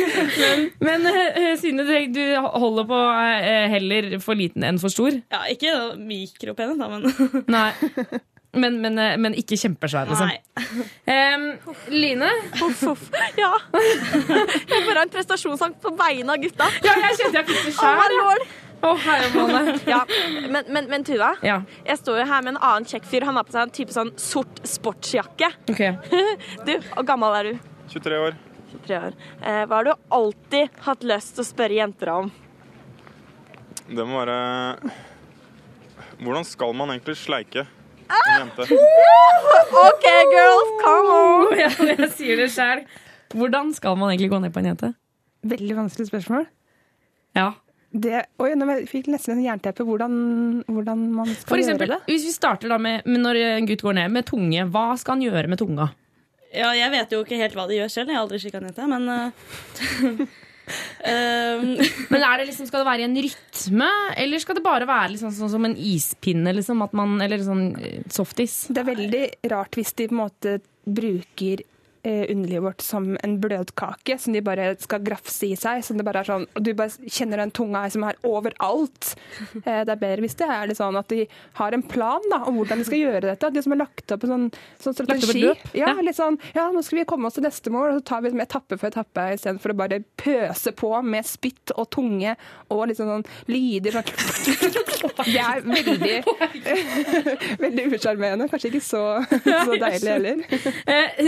Men 0.81 1.05
eh, 1.11 1.51
Synne, 1.61 1.85
du- 1.85 2.11
du 2.15 2.23
holder 2.41 2.87
på 2.89 2.99
eh, 3.13 3.67
heller 3.75 4.09
for 4.23 4.37
liten 4.39 4.65
enn 4.67 4.79
for 4.81 4.89
stor? 4.93 5.13
Ja, 5.31 5.43
ikke 5.53 5.75
mikropenis, 6.01 6.77
da, 6.81 6.89
men 6.89 7.05
Nei. 7.55 7.69
Men, 8.51 8.81
men, 8.83 8.97
eh, 8.99 9.13
men 9.21 9.35
ikke 9.39 9.55
kjempesvær, 9.55 10.09
liksom. 10.11 10.33
Um, 11.07 11.45
Line? 11.93 12.27
Uff, 12.65 12.81
uff. 12.89 13.05
Ja. 13.39 13.53
Jeg 13.71 14.81
får 14.83 14.97
ha 14.97 15.05
en 15.05 15.13
prestasjonssang 15.13 15.77
på 15.79 15.93
vegne 16.01 16.35
av 16.35 16.41
gutta. 16.43 16.67
Ja, 16.83 16.97
jeg 17.05 17.21
kjente 17.21 17.39
jeg 17.39 17.47
fikk 17.47 17.69
det 17.69 17.77
sjæl. 17.77 18.43
Herremåne. 18.81 19.75
Ja, 19.87 19.99
men, 20.49 20.63
men, 20.73 20.87
men 20.89 21.03
Tuva, 21.07 21.33
Ja, 21.45 21.59
jeg 21.85 21.97
står 22.01 22.21
jo 22.21 22.27
her 22.31 22.41
med 22.45 22.55
en 22.55 22.61
annen 22.61 22.87
kjekk 22.89 23.05
fyr. 23.09 23.25
Han 23.27 23.37
har 23.37 23.45
på 23.47 23.53
seg 23.55 23.67
en 23.67 23.73
type 23.77 23.93
sånn 23.95 24.13
sort 24.19 24.61
sportsjakke. 24.67 25.51
ok. 25.69 25.83
Du, 26.67 26.73
hvor 26.95 27.05
gammel 27.07 27.35
er 27.39 27.51
du? 27.51 27.67
23 27.93 28.17
år. 28.27 28.37
23 28.71 28.97
år. 28.97 29.15
Eh, 29.41 29.61
hva 29.67 29.79
har 29.81 29.89
du 29.89 29.93
alltid 30.17 30.81
hatt 30.87 31.03
lyst 31.03 31.35
til 31.37 31.43
å 31.45 31.49
spørre 31.51 31.77
jenter 31.81 32.11
om? 32.13 32.31
Det 33.91 34.05
må 34.07 34.21
være 34.21 34.35
Hvordan 36.21 36.45
skal 36.47 36.73
man 36.77 36.93
egentlig 36.93 37.17
sleike 37.19 37.65
en 37.65 38.35
jente? 38.37 38.67
OK, 39.85 40.05
girls, 40.31 40.71
come 40.83 41.15
on! 41.17 41.53
Ja, 41.61 41.69
jeg 41.91 42.09
sier 42.15 42.39
det 42.39 42.49
sjæl. 42.53 42.83
Hvordan 43.33 43.71
skal 43.75 43.95
man 43.99 44.11
egentlig 44.13 44.29
gå 44.33 44.39
ned 44.43 44.53
på 44.53 44.61
en 44.61 44.69
jente? 44.71 44.91
Veldig 45.47 45.75
vanskelig 45.79 46.09
spørsmål. 46.11 46.45
Ja. 47.37 47.49
Det, 47.91 48.21
oi, 48.39 48.53
nå 48.55 48.65
fikk 48.87 49.09
jeg 49.09 49.17
nesten 49.17 49.33
en 49.35 49.43
jernteppe 49.43 49.83
hvordan, 49.83 50.13
hvordan 50.63 51.01
man 51.11 51.27
skal 51.33 51.49
For 51.49 51.59
eksempel, 51.59 51.89
gjøre 51.91 51.99
det. 51.99 52.13
hvis 52.13 52.27
vi 52.29 52.31
starter 52.31 52.71
da 52.71 52.77
med, 52.79 53.03
med 53.03 53.19
når 53.25 53.39
en 53.49 53.67
gutt 53.67 53.83
går 53.83 53.97
ned 53.97 54.13
med 54.15 54.29
tunge, 54.29 54.63
hva 54.71 54.85
skal 54.99 55.17
han 55.17 55.25
gjøre 55.25 55.51
med 55.51 55.59
tunga? 55.59 55.89
Ja, 56.51 56.71
jeg 56.75 56.91
vet 56.91 57.11
jo 57.11 57.19
ikke 57.23 57.39
helt 57.39 57.55
hva 57.55 57.65
de 57.67 57.77
gjør 57.79 57.91
selv. 57.91 58.11
Jeg 58.11 58.17
har 58.17 58.25
aldri 58.25 58.39
kikka 58.43 58.61
ned 58.63 58.75
til, 58.75 58.87
men 58.91 59.07
uh, 59.11 59.27
um, 61.07 61.67
Men 62.13 62.25
er 62.27 62.41
det 62.41 62.47
liksom, 62.49 62.67
Skal 62.67 62.83
det 62.83 62.89
være 62.89 63.03
i 63.03 63.07
en 63.07 63.19
rytme, 63.27 63.89
eller 64.23 64.43
skal 64.43 64.59
det 64.59 64.65
bare 64.65 64.87
være 64.89 65.13
liksom 65.13 65.35
sånn 65.35 65.53
som 65.53 65.67
en 65.67 65.75
ispinne? 65.75 66.55
Liksom, 66.57 66.83
at 66.87 66.95
man, 66.97 67.19
eller 67.23 67.43
sånn 67.45 67.69
eh, 67.79 68.01
softis? 68.11 68.65
Det 68.71 68.83
er 68.83 68.91
veldig 68.91 69.23
rart 69.53 69.79
hvis 69.79 69.95
de 69.95 70.09
på 70.11 70.17
en 70.17 70.23
måte 70.25 70.57
bruker 70.81 71.63
underlivet 72.03 72.63
vårt 72.63 72.81
som 72.81 73.17
en 73.23 73.35
bløtkake 73.41 74.17
som 74.19 74.33
de 74.33 74.41
bare 74.41 74.71
skal 74.81 75.03
grafse 75.05 75.45
i 75.51 75.55
seg. 75.59 75.83
Som 75.85 75.99
det 75.99 76.05
bare 76.07 76.23
er 76.23 76.29
sånn, 76.31 76.47
og 76.55 76.63
Du 76.65 76.73
bare 76.77 77.11
kjenner 77.11 77.41
den 77.43 77.53
tunga 77.55 77.83
som 77.93 78.07
er 78.07 78.19
overalt. 78.27 79.13
Eh, 79.61 79.83
det 79.85 79.91
er 79.93 79.99
bedre 79.99 80.23
hvis 80.23 80.33
det 80.39 80.47
er 80.49 80.69
litt 80.69 80.79
sånn 80.79 80.95
at 80.97 81.11
de 81.11 81.25
har 81.59 81.75
en 81.75 81.83
plan 81.85 82.23
da, 82.31 82.39
om 82.49 82.55
hvordan 82.57 82.79
de 82.81 82.85
skal 82.87 82.97
gjøre 83.01 83.21
dette. 83.27 83.47
At 83.47 83.53
De 83.53 83.61
som 83.61 83.73
har 83.75 83.81
lagt 83.83 84.13
opp 84.13 84.23
en 84.25 84.31
sånn, 84.31 84.45
sånn 84.81 84.95
strategi. 84.95 85.43
Ja, 85.77 85.91
litt 86.01 86.17
sånn, 86.17 86.39
ja, 86.55 86.65
nå 86.73 86.81
skal 86.85 87.01
vi 87.01 87.05
komme 87.09 87.29
oss 87.29 87.37
til 87.37 87.45
neste 87.45 87.73
mål, 87.73 87.91
og 87.91 87.99
så 87.99 88.05
tar 88.09 88.23
vi 88.23 88.29
liksom 88.31 88.41
etappe 88.43 88.77
for 88.79 88.89
etappe 88.89 89.25
istedenfor 89.35 89.73
å 89.73 89.77
bare 89.83 89.99
pøse 90.19 90.73
på 90.77 90.91
med 91.05 91.27
spytt 91.27 91.73
og 91.75 91.89
tunge 91.93 92.33
og 92.73 92.83
liksom 92.89 93.11
sånn 93.11 93.27
lyder. 93.51 93.99
Sånn. 93.99 95.11
Det 95.21 95.37
er 95.41 95.61
veldig, 95.65 96.17
veldig 97.65 97.85
usjarmerende. 97.95 98.47
Kanskje 98.51 98.71
ikke 98.71 98.83
så, 98.85 99.03
så 99.43 99.77
deilig 99.81 100.09
heller. 100.09 100.43
Eh, 100.85 101.21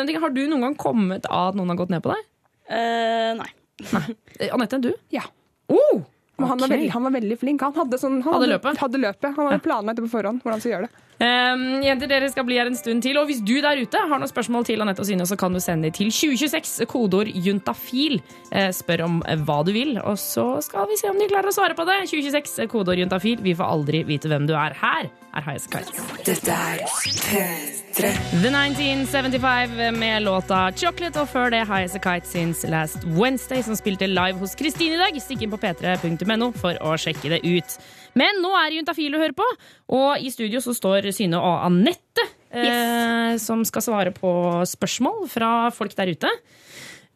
En 0.00 0.10
ting. 0.10 0.18
Har 0.22 0.34
du 0.34 0.42
noen 0.50 0.66
gang 0.68 0.76
kommet 0.80 1.26
av 1.30 1.52
at 1.52 1.58
noen 1.58 1.72
har 1.72 1.78
gått 1.80 1.92
ned 1.94 2.02
på 2.04 2.12
deg? 2.12 2.26
Eh, 2.68 3.32
nei. 3.38 3.48
nei. 3.92 4.50
Anette, 4.52 4.80
du? 4.82 4.92
Ja. 5.14 5.22
Oh, 5.72 6.02
Men 6.36 6.48
han, 6.50 6.58
var 6.60 6.68
veldig, 6.68 6.90
han 6.92 7.06
var 7.06 7.14
veldig 7.16 7.38
flink. 7.40 7.62
Han 7.64 7.74
hadde, 7.74 7.98
sånn, 7.98 8.20
han 8.20 8.34
Hadde 8.34 8.44
hadde, 8.44 8.52
løpet? 8.54 8.80
Hadde 8.82 9.00
løpet. 9.02 9.30
Han 9.36 9.48
hadde 9.50 9.62
planlagt 9.64 10.00
det 10.00 10.04
på 10.06 10.12
forhånd. 10.18 10.42
hvordan 10.42 10.58
han 10.58 10.64
skulle 10.64 10.76
gjøre 10.76 10.88
det. 10.90 11.04
Um, 11.16 11.80
jenter, 11.80 12.10
dere 12.10 12.28
skal 12.28 12.44
bli 12.44 12.58
her 12.60 12.68
en 12.68 12.76
stund 12.76 13.00
til. 13.04 13.16
Og 13.16 13.30
hvis 13.30 13.40
du 13.40 13.54
der 13.64 13.80
ute 13.80 14.00
har 14.00 14.20
noen 14.20 14.28
spørsmål 14.28 14.66
til 14.68 14.84
Anette 14.84 15.00
og 15.00 15.08
Synne, 15.08 15.24
så 15.28 15.38
kan 15.40 15.54
du 15.54 15.60
sende 15.64 15.88
dem 15.88 15.96
til 15.96 16.10
2026, 16.12 16.88
kodeord 16.92 17.30
juntafil. 17.32 18.20
Uh, 18.50 18.68
spør 18.76 19.06
om 19.06 19.22
eh, 19.24 19.40
hva 19.40 19.62
du 19.66 19.72
vil, 19.76 19.96
og 20.02 20.18
så 20.20 20.60
skal 20.64 20.88
vi 20.90 20.98
se 21.00 21.08
om 21.10 21.20
de 21.20 21.28
klarer 21.30 21.48
å 21.48 21.56
svare 21.56 21.76
på 21.78 21.88
det. 21.88 22.02
2026, 22.12 22.58
eh, 22.64 22.70
kodeord 22.72 23.00
juntafil. 23.00 23.40
Vi 23.44 23.56
får 23.56 23.76
aldri 23.78 24.04
vite 24.08 24.28
hvem 24.32 24.48
du 24.48 24.54
er. 24.56 24.76
Her 24.76 25.08
er 25.08 25.44
Highas 25.48 25.68
Kite. 25.72 26.04
Dette 26.26 26.52
er 26.52 26.84
P3. 27.96 28.04
The 28.42 28.50
1975 28.52 29.96
med 29.96 30.22
låta 30.22 30.70
'Chocolate', 30.70 31.20
og 31.20 31.28
før 31.28 31.50
det 31.50 31.66
Highas 31.66 31.96
Kite 31.96 32.26
since 32.28 32.68
last 32.68 33.04
Wednesday, 33.04 33.62
som 33.62 33.76
spilte 33.76 34.06
live 34.06 34.38
hos 34.38 34.54
Kristine 34.54 34.94
i 34.94 34.98
dag. 35.00 35.20
Stikk 35.20 35.42
inn 35.42 35.50
på 35.50 35.56
p3.no 35.56 36.52
for 36.52 36.76
å 36.80 36.96
sjekke 37.00 37.32
det 37.32 37.40
ut. 37.44 37.78
Men 38.16 38.40
nå 38.40 38.52
er 38.56 38.70
det 38.70 38.80
Juntafil 38.80 39.16
å 39.16 39.20
høre 39.20 39.36
på, 39.36 39.46
og 39.96 40.22
i 40.24 40.32
studio 40.32 40.62
så 40.64 40.72
står 40.76 41.10
Syne 41.14 41.40
og 41.40 41.66
Anette, 41.66 42.24
yes. 42.56 43.44
som 43.44 43.64
skal 43.68 43.84
svare 43.84 44.14
på 44.16 44.30
spørsmål 44.68 45.26
fra 45.28 45.50
folk 45.74 45.92
der 45.98 46.14
ute. 46.16 46.30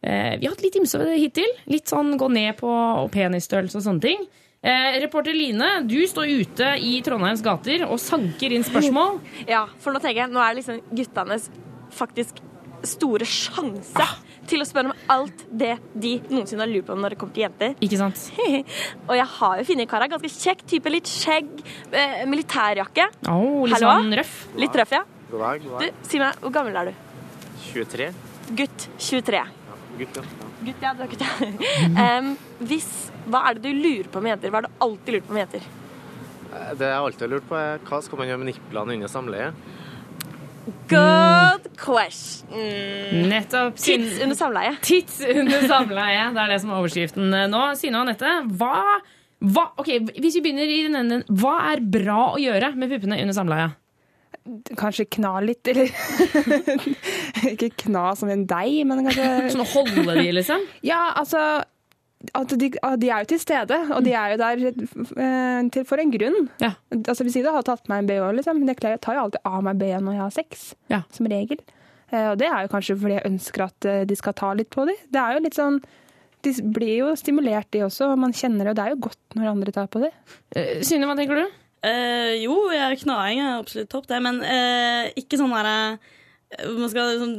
Eh, 0.01 0.37
vi 0.37 0.45
har 0.45 0.53
hatt 0.53 0.63
litt 0.65 0.77
ymse 0.77 1.01
hittil. 1.13 1.49
Litt 1.69 1.89
sånn 1.91 2.15
gå 2.17 2.29
ned 2.33 2.57
på 2.61 2.69
penisstørrelse 3.13 3.79
og 3.79 3.85
sånne 3.85 4.05
ting. 4.05 4.23
Eh, 4.61 4.99
reporter 5.01 5.33
Line, 5.33 5.69
du 5.89 5.97
står 6.05 6.29
ute 6.41 6.75
i 6.85 6.99
Trondheims 7.05 7.41
gater 7.45 7.87
og 7.87 7.97
sanker 8.01 8.53
inn 8.53 8.65
spørsmål. 8.65 9.17
Ja, 9.49 9.65
for 9.81 9.93
nå 9.93 10.01
tenker 10.01 10.23
jeg, 10.23 10.33
nå 10.33 10.41
er 10.41 10.53
det 10.53 10.61
liksom 10.61 10.81
guttenes 10.93 11.49
faktisk 11.97 12.41
store 12.85 13.25
sjanse 13.29 14.05
til 14.49 14.63
å 14.63 14.65
spørre 14.67 14.91
om 14.91 15.03
alt 15.13 15.43
det 15.51 15.75
de 15.93 16.15
noensinne 16.31 16.63
har 16.65 16.71
lurt 16.71 16.87
på 16.87 16.95
når 16.97 17.13
det 17.13 17.19
kommer 17.21 17.35
til 17.37 17.43
jenter. 17.45 17.75
Ikke 17.85 17.99
sant? 17.99 18.23
Og 19.09 19.13
jeg 19.17 19.27
har 19.37 19.61
jo 19.61 19.67
funnet 19.69 19.85
en 19.85 19.91
kar 19.93 20.05
her, 20.05 20.11
ganske 20.15 20.31
kjekk 20.33 20.65
type, 20.73 20.91
litt 20.93 21.09
skjegg, 21.11 21.49
eh, 21.91 22.21
militærjakke. 22.29 23.07
Oh, 23.31 23.63
litt 23.67 23.77
Hallo? 23.77 23.93
sånn 24.01 24.17
røff. 24.21 24.35
Litt 24.59 24.77
røff, 24.81 24.95
ja. 24.97 25.03
God 25.31 25.39
dag. 25.45 25.65
god 25.65 25.77
dag. 25.79 25.91
Du, 26.01 26.07
si 26.09 26.19
meg, 26.21 26.39
hvor 26.43 26.53
gammel 26.57 26.79
er 26.81 26.91
du? 26.91 27.03
23. 27.71 28.09
Gutt 28.59 28.87
23. 28.99 29.43
Gutt, 29.99 30.17
ja. 30.17 30.23
Gutt, 30.61 30.81
ja, 30.83 30.93
du 30.97 31.03
er 31.05 31.11
gutt, 31.11 31.21
ja. 31.23 31.51
um, 32.19 32.33
hvis, 32.69 32.89
hva 33.31 33.45
er 33.49 33.57
det 33.59 33.63
du 33.69 33.77
lurer 33.77 34.09
på 34.11 34.21
med 34.23 34.35
jenter? 34.35 34.51
Hva 34.53 34.61
har 34.61 34.67
du 34.67 34.83
alltid 34.87 35.15
lurt 35.17 35.29
på 35.29 35.37
med 35.37 35.45
jenter? 35.45 35.69
Eh, 36.51 36.73
Det 36.79 36.89
jeg 36.89 36.97
alltid 37.05 37.25
har 37.27 37.31
lurt 37.35 37.47
på, 37.49 37.57
er 37.59 37.81
hva 37.87 38.01
skal 38.03 38.19
man 38.21 38.29
gjøre 38.31 38.41
med 38.43 38.51
niplene 38.51 38.97
under 38.97 39.11
samleie? 39.11 39.51
Good 40.87 41.71
question. 41.77 43.29
Nettopp. 43.29 43.77
Tids 43.81 44.19
under 44.21 44.37
samleie. 44.37 44.75
Tids 44.85 45.19
under 45.25 45.65
samleie. 45.67 46.27
Det 46.35 46.43
er 46.43 46.53
det 46.53 46.59
som 46.61 46.71
er 46.73 46.81
overskriften 46.81 47.35
nå. 47.51 47.63
Sine 47.79 47.97
og 47.97 48.05
Anette, 48.05 48.33
hva, 48.59 48.99
hva 49.41 49.67
okay, 49.81 50.03
hvis 50.05 50.37
vi 50.37 50.43
begynner 50.45 50.69
i 50.69 50.81
den 50.85 50.99
enden. 51.01 51.25
Hva 51.41 51.57
er 51.71 51.81
bra 51.81 52.33
å 52.35 52.41
gjøre 52.41 52.73
med 52.77 52.93
puppene 52.93 53.19
under 53.23 53.37
samleie? 53.37 53.71
Kanskje 54.77 55.05
kna 55.17 55.35
litt, 55.45 55.67
eller 55.69 55.91
Ikke 57.51 57.69
kna 57.83 58.07
som 58.17 58.31
en 58.33 58.47
deig, 58.49 58.79
men 58.89 59.03
kanskje 59.05 59.51
Sånn 59.53 59.61
å 59.61 59.69
holde 59.69 60.15
de, 60.17 60.31
liksom? 60.39 60.63
Ja, 60.85 61.11
altså 61.19 61.61
at 62.37 62.53
de, 62.61 62.67
at 62.85 62.99
de 63.01 63.09
er 63.09 63.23
jo 63.23 63.29
til 63.31 63.39
stede, 63.41 63.77
og 63.95 64.03
de 64.05 64.11
er 64.13 64.33
jo 64.33 64.39
der 64.41 64.63
eh, 64.69 65.69
til, 65.73 65.85
for 65.89 66.01
en 66.01 66.11
grunn. 66.13 66.49
Ja. 66.61 66.73
Altså 67.01 67.25
Hvis 67.25 67.37
jeg 67.39 67.45
da 67.47 67.53
har 67.55 67.65
tatt 67.67 67.89
meg 67.91 68.03
en 68.03 68.09
BH, 68.11 68.27
liksom, 68.39 68.59
men 68.61 68.69
jeg 68.73 68.99
tar 69.01 69.17
jo 69.17 69.23
alltid 69.27 69.41
av 69.47 69.63
meg 69.65 69.79
BH 69.81 70.01
når 70.05 70.17
jeg 70.17 70.23
har 70.25 70.35
sex, 70.35 70.67
Ja. 70.91 71.01
som 71.11 71.29
regel. 71.31 71.61
Eh, 72.11 72.27
og 72.33 72.37
det 72.41 72.47
er 72.51 72.65
jo 72.67 72.71
kanskje 72.73 72.97
fordi 72.99 73.17
jeg 73.17 73.27
ønsker 73.31 73.65
at 73.65 73.85
eh, 73.89 74.03
de 74.05 74.15
skal 74.19 74.35
ta 74.37 74.51
litt 74.57 74.69
på 74.73 74.85
dem. 74.89 74.99
Det 75.09 75.21
er 75.21 75.37
jo 75.37 75.43
litt 75.47 75.57
sånn 75.57 75.81
De 76.41 76.51
blir 76.73 76.95
jo 77.03 77.11
stimulert, 77.15 77.67
de 77.71 77.83
også, 77.85 78.07
og 78.11 78.17
man 78.17 78.31
kjenner 78.33 78.65
det, 78.65 78.71
og 78.73 78.77
det 78.79 78.85
er 78.85 78.93
jo 78.95 79.03
godt 79.05 79.35
når 79.37 79.51
andre 79.51 79.71
tar 79.75 79.87
på. 79.93 80.01
Eh, 80.57 80.79
Synne, 80.81 81.05
hva 81.05 81.13
tenker 81.19 81.37
du? 81.37 81.45
Eh, 81.85 82.41
jo, 82.41 82.55
jeg, 82.73 82.81
er 82.81 82.97
knaing 83.01 83.39
Jeg 83.39 83.45
er 83.47 83.59
absolutt 83.61 83.89
topp, 83.89 84.07
det, 84.09 84.19
men 84.21 84.41
eh, 84.45 85.11
ikke 85.17 85.37
sånn 85.39 85.53
derre 85.53 85.97
Man 86.77 86.91
skal 86.91 87.15
liksom 87.15 87.31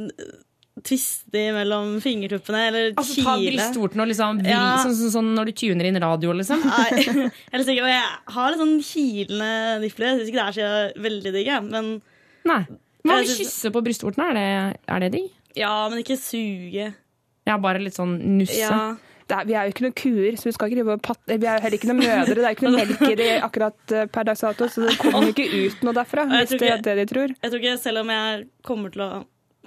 tviste 0.81 1.41
mellom 1.53 1.99
fingertuppene 2.01 2.61
eller 2.69 2.87
Altså, 2.97 3.21
Ta 3.21 3.35
brystvorten 3.37 4.01
og 4.01 4.07
liksom 4.09 4.39
vri, 4.41 4.49
Ja. 4.49 4.63
sånn, 4.81 4.95
sånn, 4.97 5.11
sånn 5.13 5.29
når 5.37 5.45
du 5.45 5.53
tuner 5.61 5.85
inn 5.85 5.99
radio, 6.01 6.33
liksom? 6.33 6.63
Nei, 6.65 6.87
jeg, 7.53 7.65
sikkert, 7.67 7.85
og 7.85 7.91
jeg 7.93 8.07
har 8.37 8.49
litt 8.49 8.63
sånn 8.63 8.73
kilende 8.87 9.51
nifler. 9.85 10.07
Jeg 10.09 10.17
syns 10.23 10.31
ikke 10.33 10.41
det 10.41 10.47
er 10.47 10.57
så 10.57 11.03
veldig 11.05 11.33
digg, 11.37 11.47
jeg, 11.53 11.63
men 11.69 11.93
Nei. 12.49 12.61
Hva 13.03 13.19
med 13.19 13.27
kysse 13.29 13.69
på 13.75 13.81
brystvorten? 13.85 14.23
Er 14.31 14.33
det, 14.39 14.81
er 14.87 14.99
det 15.05 15.11
digg? 15.19 15.31
ja, 15.55 15.87
men 15.91 15.99
ikke 16.01 16.17
suge. 16.17 16.93
Ja, 17.45 17.57
bare 17.61 17.77
litt 17.83 17.93
sånn 17.93 18.15
nusse? 18.39 18.57
Ja. 18.57 18.95
Det 19.29 19.35
er, 19.37 19.45
vi 19.47 19.53
er 19.55 19.67
jo 19.67 19.71
ikke 19.71 19.83
noen 19.85 19.93
kuer, 19.95 20.35
så 20.39 20.47
vi 20.49 20.51
skal 20.55 20.67
ikke 20.71 20.77
drive 20.81 20.95
og 20.97 21.01
patte 21.05 21.37
Vi 21.39 21.47
er 21.47 21.55
jo 21.59 21.63
heller 21.63 21.77
ikke 21.77 21.87
noen 21.91 22.01
mødre, 22.01 22.35
det 22.35 22.43
er 22.49 22.55
ikke 22.57 22.65
noe 22.67 22.79
melk 22.81 23.03
i 23.13 23.27
akkurat 23.39 23.93
eh, 23.95 24.07
per 24.11 24.25
dags 24.27 24.41
dato, 24.43 24.67
så 24.67 24.83
det 24.87 24.97
kommer 24.99 25.29
ikke 25.31 25.45
ut 25.47 25.83
noe 25.87 25.93
derfra, 25.95 26.25
Jeg 26.27 26.41
hvis 26.41 26.49
tror 26.51 26.59
det 26.63 26.71
er 26.73 26.81
det 26.87 26.95
de 26.99 27.05
tror. 27.13 27.35
Jeg 27.37 27.53
tror 27.53 27.61
ikke, 27.61 27.75
Selv 27.85 28.01
om 28.01 28.11
jeg 28.11 28.41
kommer 28.67 28.91
til 28.95 29.05
å 29.05 29.11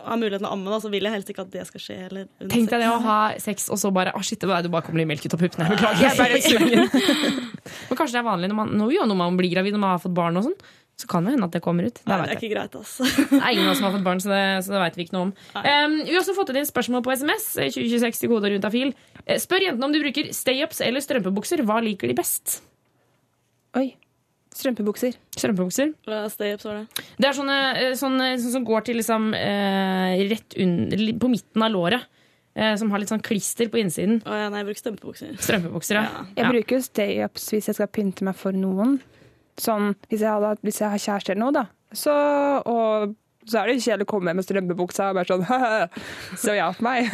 ha 0.04 0.16
muligheten 0.18 0.44
til 0.44 0.48
å 0.50 0.52
amme, 0.56 0.70
da, 0.70 0.78
så 0.82 0.90
vil 0.92 1.06
jeg 1.08 1.12
helst 1.16 1.30
ikke 1.32 1.44
at 1.46 1.50
det 1.54 1.66
skal 1.68 1.80
skje. 1.82 1.96
Eller 2.10 2.26
Tenk 2.52 2.68
deg 2.70 2.82
det 2.84 2.88
å 2.92 2.98
ha 3.04 3.18
sex, 3.42 3.68
og 3.72 3.78
så 3.80 3.90
bare 3.94 4.12
Å, 4.16 4.22
shit, 4.24 4.40
det 4.40 4.48
var- 4.50 4.62
du 4.62 4.68
bare 4.72 4.82
kommer 4.86 5.00
litt 5.02 5.08
melk 5.08 5.24
ut 5.26 5.34
av 5.34 5.40
puppene. 5.40 5.68
Beklager. 5.72 6.88
Men 7.88 7.98
kanskje 7.98 8.14
det 8.16 8.20
er 8.22 8.26
vanlig 8.26 8.50
når 8.52 8.58
man, 8.60 8.74
når 8.76 9.16
man 9.18 9.38
blir 9.38 9.50
gravid, 9.54 9.72
når 9.76 9.82
man 9.82 9.94
har 9.96 10.02
fått 10.02 10.14
barn 10.16 10.36
og 10.40 10.44
sånn. 10.50 10.58
Så 10.96 11.04
kan 11.10 11.26
det 11.28 11.34
hende 11.34 11.44
at 11.44 11.52
det 11.52 11.60
kommer 11.60 11.84
ut. 11.84 11.98
Det 12.00 12.08
Nei, 12.08 12.16
det 12.22 12.24
er 12.24 12.30
jeg. 12.32 12.38
ikke 12.40 12.54
greit, 12.54 12.76
altså. 12.78 13.04
Det 13.04 13.36
er 13.42 13.50
ingen 13.52 13.66
av 13.66 13.72
oss 13.74 13.80
som 13.82 13.84
har 13.90 13.92
fått 13.98 14.04
barn, 14.06 14.20
så 14.24 14.30
det, 14.32 14.44
så 14.64 14.72
det 14.72 14.80
vet 14.80 14.94
vi 14.96 15.04
ikke 15.04 15.12
noe 15.18 15.26
om. 15.26 15.32
Um, 15.60 15.96
vi 16.06 16.14
har 16.14 16.20
også 16.22 16.34
fått 16.38 16.52
inn 16.56 16.64
spørsmål 16.70 17.02
på 17.04 17.12
SMS. 17.20 17.48
2026 17.74 18.22
til 18.22 18.30
kode 18.32 18.48
rundt 18.54 18.64
av 18.64 18.72
fil. 18.72 18.94
Spør 19.42 19.66
jentene 19.66 19.90
om 19.90 19.92
de 19.92 20.00
bruker 20.00 20.30
stay-ups 20.32 20.80
eller 20.86 21.04
strømpebukser. 21.04 21.60
Hva 21.68 21.82
liker 21.84 22.08
de 22.08 22.16
best? 22.16 22.62
Oi. 23.76 23.90
Strømpebukser. 24.56 25.16
Strømpebukser. 25.36 25.92
Hva 26.08 26.22
stay-ups 26.32 26.64
var 26.64 26.78
det? 26.80 27.06
Det 27.20 27.28
er 27.28 27.36
sånne, 27.36 27.56
eh, 27.76 27.94
sånne, 27.98 28.28
sånne 28.40 28.54
som 28.54 28.64
går 28.66 28.86
til 28.86 28.96
liksom 29.00 29.28
eh, 29.36 30.22
rett 30.30 30.56
under, 30.62 31.02
på 31.20 31.32
midten 31.32 31.66
av 31.66 31.75
låret. 31.75 32.06
Eh, 32.56 32.72
som 32.80 32.88
har 32.88 33.02
litt 33.02 33.12
sånn 33.12 33.25
klister 33.25 33.68
på 33.68 33.82
innsiden. 33.82 34.22
Å, 34.25 34.38
ja, 34.40 34.48
nei, 34.48 34.62
jeg 34.62 34.70
bruker 34.70 34.80
strømpebukser. 34.80 35.36
Strømpebukser, 35.44 35.98
ja. 36.00 36.06
Ja. 36.08 36.25
Jeg 36.38 36.54
bruker 36.54 36.78
jo 36.78 36.86
stay-ups 36.86 37.50
hvis 37.52 37.68
jeg 37.68 37.76
skal 37.76 37.92
pynte 37.92 38.25
meg 38.25 38.38
for 38.40 38.56
noen. 38.56 38.96
Sånn, 39.60 39.92
hvis 40.08 40.25
jeg, 40.25 40.32
hadde, 40.32 40.56
hvis 40.64 40.80
jeg 40.80 40.92
har 40.92 41.02
kjæreste 41.02 41.34
eller 41.34 41.42
noe, 41.42 41.56
da. 41.56 41.66
Så, 41.96 42.14
og 42.68 43.12
så 43.46 43.60
er 43.60 43.70
det 43.70 43.76
kjedelig 43.84 44.08
å 44.08 44.10
komme 44.10 44.32
med 44.34 44.44
strømpebuksa 44.46 45.10
og 45.12 45.20
bare 45.20 45.36
sånn 45.36 46.40
Se 46.42 46.56
ja 46.56 46.70
på 46.75 46.82
meg. 46.86 47.12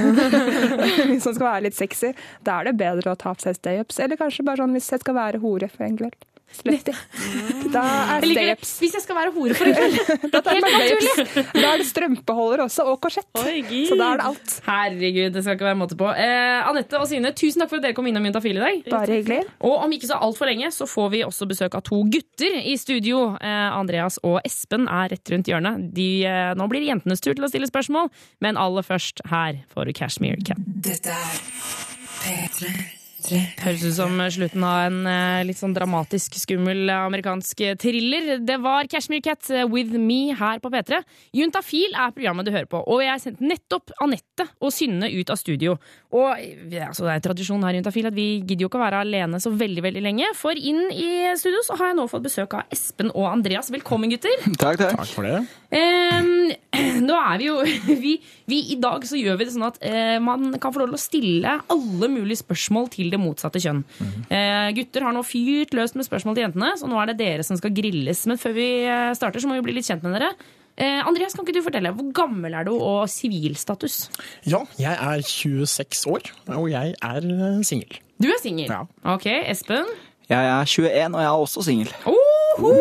hvis 1.10 1.26
man 1.26 1.34
skal 1.34 1.44
være 1.48 1.64
litt 1.66 1.76
sexy. 1.76 2.12
Da 2.46 2.60
er 2.60 2.70
det 2.70 2.78
bedre 2.80 3.12
å 3.12 3.18
ta 3.18 3.34
på 3.34 3.44
seg 3.44 3.58
stay-ups. 3.58 3.98
Eller 4.00 4.20
kanskje 4.20 4.46
bare 4.46 4.62
sånn 4.62 4.78
hvis 4.78 4.92
jeg 4.94 5.02
skal 5.02 5.18
være 5.18 5.42
hore 5.42 5.68
for 5.72 5.84
en 5.88 5.98
kveld. 6.58 6.82
Slutty. 6.82 7.70
Da 7.72 7.82
er 8.16 8.26
stay-ups. 8.26 8.72
Hvis 8.82 8.96
jeg 8.98 9.04
skal 9.04 9.18
være 9.18 9.32
hore 9.34 9.56
for 9.58 9.70
en 9.70 9.76
kveld. 9.78 9.98
Da. 10.32 10.40
Da 10.42 11.72
er 11.72 11.80
det 11.82 11.86
strømpeholder 11.88 12.62
også, 12.66 12.84
og 12.88 12.98
korsett. 13.02 13.26
Oi. 13.42 13.62
Så 13.88 13.96
da 13.98 14.12
er 14.14 14.20
det 14.20 14.26
alt. 14.30 14.54
Herregud, 14.66 15.32
det 15.34 15.42
skal 15.44 15.56
ikke 15.58 15.68
være 15.68 15.78
måte 15.80 15.96
på. 15.98 16.08
Eh, 16.12 16.68
Anette 16.68 16.98
og 17.00 17.08
Sine, 17.10 17.32
tusen 17.36 17.62
takk 17.62 17.72
for 17.72 17.80
at 17.80 17.86
dere 17.88 17.96
kom 17.96 18.08
innom 18.10 18.24
Juntafil 18.28 18.56
i 18.58 18.62
dag. 18.62 18.80
Bare 18.92 19.18
hyggelig. 19.18 19.40
Og 19.64 19.76
om 19.86 19.94
ikke 19.96 20.08
så 20.10 20.18
altfor 20.22 20.48
lenge 20.50 20.70
så 20.74 20.88
får 20.88 21.10
vi 21.16 21.22
også 21.26 21.48
besøk 21.50 21.76
av 21.78 21.84
to 21.88 22.02
gutter 22.12 22.56
i 22.62 22.76
studio. 22.80 23.24
Eh, 23.40 23.68
Andreas 23.76 24.18
og 24.26 24.40
Espen 24.46 24.88
er 24.88 25.12
rett 25.14 25.34
rundt 25.34 25.50
hjørnet. 25.52 25.90
De, 25.96 26.08
eh, 26.28 26.54
nå 26.58 26.68
blir 26.72 26.84
det 26.84 26.92
jentenes 26.94 27.22
tur 27.24 27.34
til 27.34 27.46
å 27.46 27.52
stille 27.52 27.68
spørsmål, 27.70 28.10
men 28.44 28.60
aller 28.60 28.86
først 28.86 29.24
her 29.32 29.62
får 29.74 29.90
du 29.90 29.94
Cashmere 30.00 30.40
Cat. 30.46 30.60
Dette 30.88 31.12
er 31.12 31.38
P3. 32.22 33.01
Høres 33.30 33.84
ut 33.86 33.94
som 33.94 34.16
slutten 34.34 34.64
av 34.66 34.88
en 34.88 35.06
eh, 35.06 35.44
litt 35.46 35.58
sånn 35.58 35.74
dramatisk, 35.76 36.34
skummel 36.40 36.88
eh, 36.90 37.04
amerikansk 37.06 37.62
thriller. 37.80 38.38
Det 38.42 38.56
var 38.62 38.88
Cashmere 38.90 39.22
Cat 39.24 39.50
eh, 39.52 39.66
with 39.68 39.94
me 39.94 40.34
her 40.38 40.58
på 40.62 40.70
P3. 40.72 41.02
Juntafil 41.38 41.94
er 41.94 42.14
programmet 42.16 42.48
du 42.48 42.52
hører 42.54 42.68
på, 42.70 42.80
og 42.82 43.02
jeg 43.04 43.22
sendte 43.22 43.46
nettopp 43.46 43.94
Anette 44.02 44.48
og 44.58 44.74
Synne 44.74 45.10
ut 45.12 45.30
av 45.30 45.38
studio. 45.40 45.76
Og 46.12 46.32
altså, 46.34 47.06
Det 47.06 47.14
er 47.14 47.24
tradisjon 47.28 47.62
her 47.66 47.76
i 47.76 47.80
Juntafil 47.80 48.10
at 48.10 48.16
vi 48.16 48.26
gidder 48.42 48.66
jo 48.66 48.72
ikke 48.72 48.80
å 48.80 48.84
være 48.84 49.04
alene 49.06 49.40
så 49.42 49.52
veldig 49.54 49.86
veldig 49.86 50.04
lenge. 50.04 50.32
For 50.38 50.58
inn 50.58 50.88
i 50.90 51.30
studio 51.40 51.62
så 51.66 51.78
har 51.78 51.92
jeg 51.92 52.00
nå 52.00 52.08
fått 52.10 52.26
besøk 52.26 52.58
av 52.58 52.74
Espen 52.74 53.12
og 53.14 53.30
Andreas. 53.30 53.70
Velkommen, 53.72 54.10
gutter. 54.12 54.34
Takk, 54.58 54.80
takk. 54.82 54.98
Takk 54.98 55.14
for 55.14 55.28
det. 55.28 55.38
Ehm, 55.72 56.52
nå 57.08 57.16
er 57.18 57.40
vi 57.40 57.48
jo 57.48 57.56
vi, 58.04 58.14
vi, 58.48 58.58
I 58.72 58.78
dag 58.80 59.04
så 59.08 59.18
gjør 59.20 59.36
vi 59.40 59.48
det 59.48 59.54
sånn 59.54 59.66
at 59.68 59.76
eh, 59.84 60.16
man 60.24 60.54
kan 60.62 60.72
få 60.72 60.82
lov 60.82 60.92
til 60.92 60.98
å 60.98 61.02
stille 61.02 61.58
alle 61.74 62.08
mulige 62.12 62.40
spørsmål 62.40 62.88
til 62.94 63.12
det 63.12 63.20
motsatte 63.20 63.60
kjønn. 63.62 63.84
Eh, 64.32 64.70
gutter 64.78 65.06
har 65.06 65.14
nå 65.16 65.24
fyrt 65.26 65.76
løst 65.76 65.98
med 65.98 66.08
spørsmål 66.08 66.38
til 66.38 66.46
jentene, 66.46 66.72
så 66.80 66.88
nå 66.90 66.98
er 67.02 67.12
det 67.12 67.18
dere 67.20 67.46
som 67.46 67.58
skal 67.60 67.74
grilles. 67.76 68.24
Men 68.30 68.40
før 68.40 68.56
vi 68.56 68.68
eh, 68.86 69.12
starter, 69.18 69.42
så 69.42 69.50
må 69.50 69.58
vi 69.60 69.66
bli 69.68 69.76
litt 69.78 69.88
kjent 69.90 70.04
med 70.06 70.16
dere. 70.16 70.32
Eh, 70.80 71.00
Andreas, 71.04 71.34
kan 71.36 71.44
ikke 71.44 71.58
du 71.58 71.64
fortelle, 71.66 71.92
hvor 71.92 72.08
gammel 72.16 72.54
er 72.56 72.64
du 72.64 72.72
og 72.78 73.04
sivilstatus? 73.12 74.06
Ja, 74.48 74.62
jeg 74.80 74.96
er 74.96 75.20
26 75.20 76.06
år, 76.08 76.30
og 76.56 76.70
jeg 76.72 76.94
er 76.96 77.28
eh, 77.28 77.60
singel. 77.68 78.00
Du 78.22 78.30
er 78.32 78.40
singel. 78.40 78.70
Ja. 78.72 78.86
Ok, 79.12 79.28
Espen? 79.28 79.90
Jeg 80.30 80.48
er 80.48 80.64
21, 80.64 81.12
og 81.12 81.20
jeg 81.20 81.28
er 81.28 81.42
også 81.44 81.66
singel. 81.66 81.92
Oho, 82.08 82.72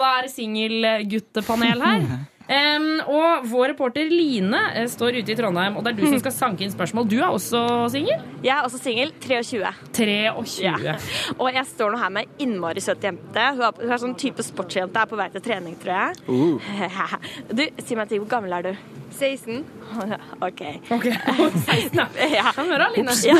det 0.00 0.08
er 0.14 0.32
singelguttepanel 0.32 1.84
her. 1.84 2.08
Em, 2.46 3.00
og 3.10 3.46
vår 3.50 3.72
reporter 3.72 4.06
Line 4.06 4.58
eh, 4.78 4.84
står 4.90 5.18
ute 5.18 5.32
i 5.34 5.36
Trondheim, 5.38 5.78
og 5.78 5.82
det 5.82 5.92
er 5.92 5.98
du 5.98 6.04
som 6.06 6.20
skal 6.22 6.34
sanke 6.34 6.62
inn 6.62 6.70
spørsmål. 6.70 7.08
Du 7.10 7.16
er 7.18 7.26
også 7.26 7.60
singel? 7.90 8.20
Jeg 8.44 8.52
er 8.54 8.66
også 8.66 8.78
singel. 8.78 9.10
23. 9.24 9.72
23. 9.96 10.62
Ja. 10.62 10.94
Og 11.40 11.50
jeg 11.50 11.66
står 11.72 11.94
nå 11.94 11.98
her 11.98 12.12
med 12.14 12.26
ei 12.28 12.46
innmari 12.46 12.82
søt 12.84 13.02
jente. 13.02 13.46
Hun 13.56 13.64
er, 13.66 13.80
hun 13.80 13.94
er 13.96 14.02
sånn 14.02 14.14
type 14.20 14.46
sportsjente, 14.46 15.02
er 15.02 15.10
på 15.10 15.18
vei 15.18 15.26
til 15.34 15.42
trening, 15.42 15.74
tror 15.82 15.96
jeg. 15.96 16.20
Uh. 16.30 16.70
Du, 17.56 17.62
si 17.82 17.96
meg 17.96 18.06
en 18.06 18.12
ting. 18.12 18.22
Hvor 18.22 18.30
gammel 18.36 18.54
er 18.54 18.68
du? 18.68 18.84
16. 19.16 19.64
OK. 20.46 20.62
okay. 20.92 21.16
16, 21.16 21.98
ja. 21.98 22.06
Ja. 22.36 22.52
Kan 22.54 22.70
høre, 22.70 22.92
Line. 22.94 23.16
Ja. 23.26 23.38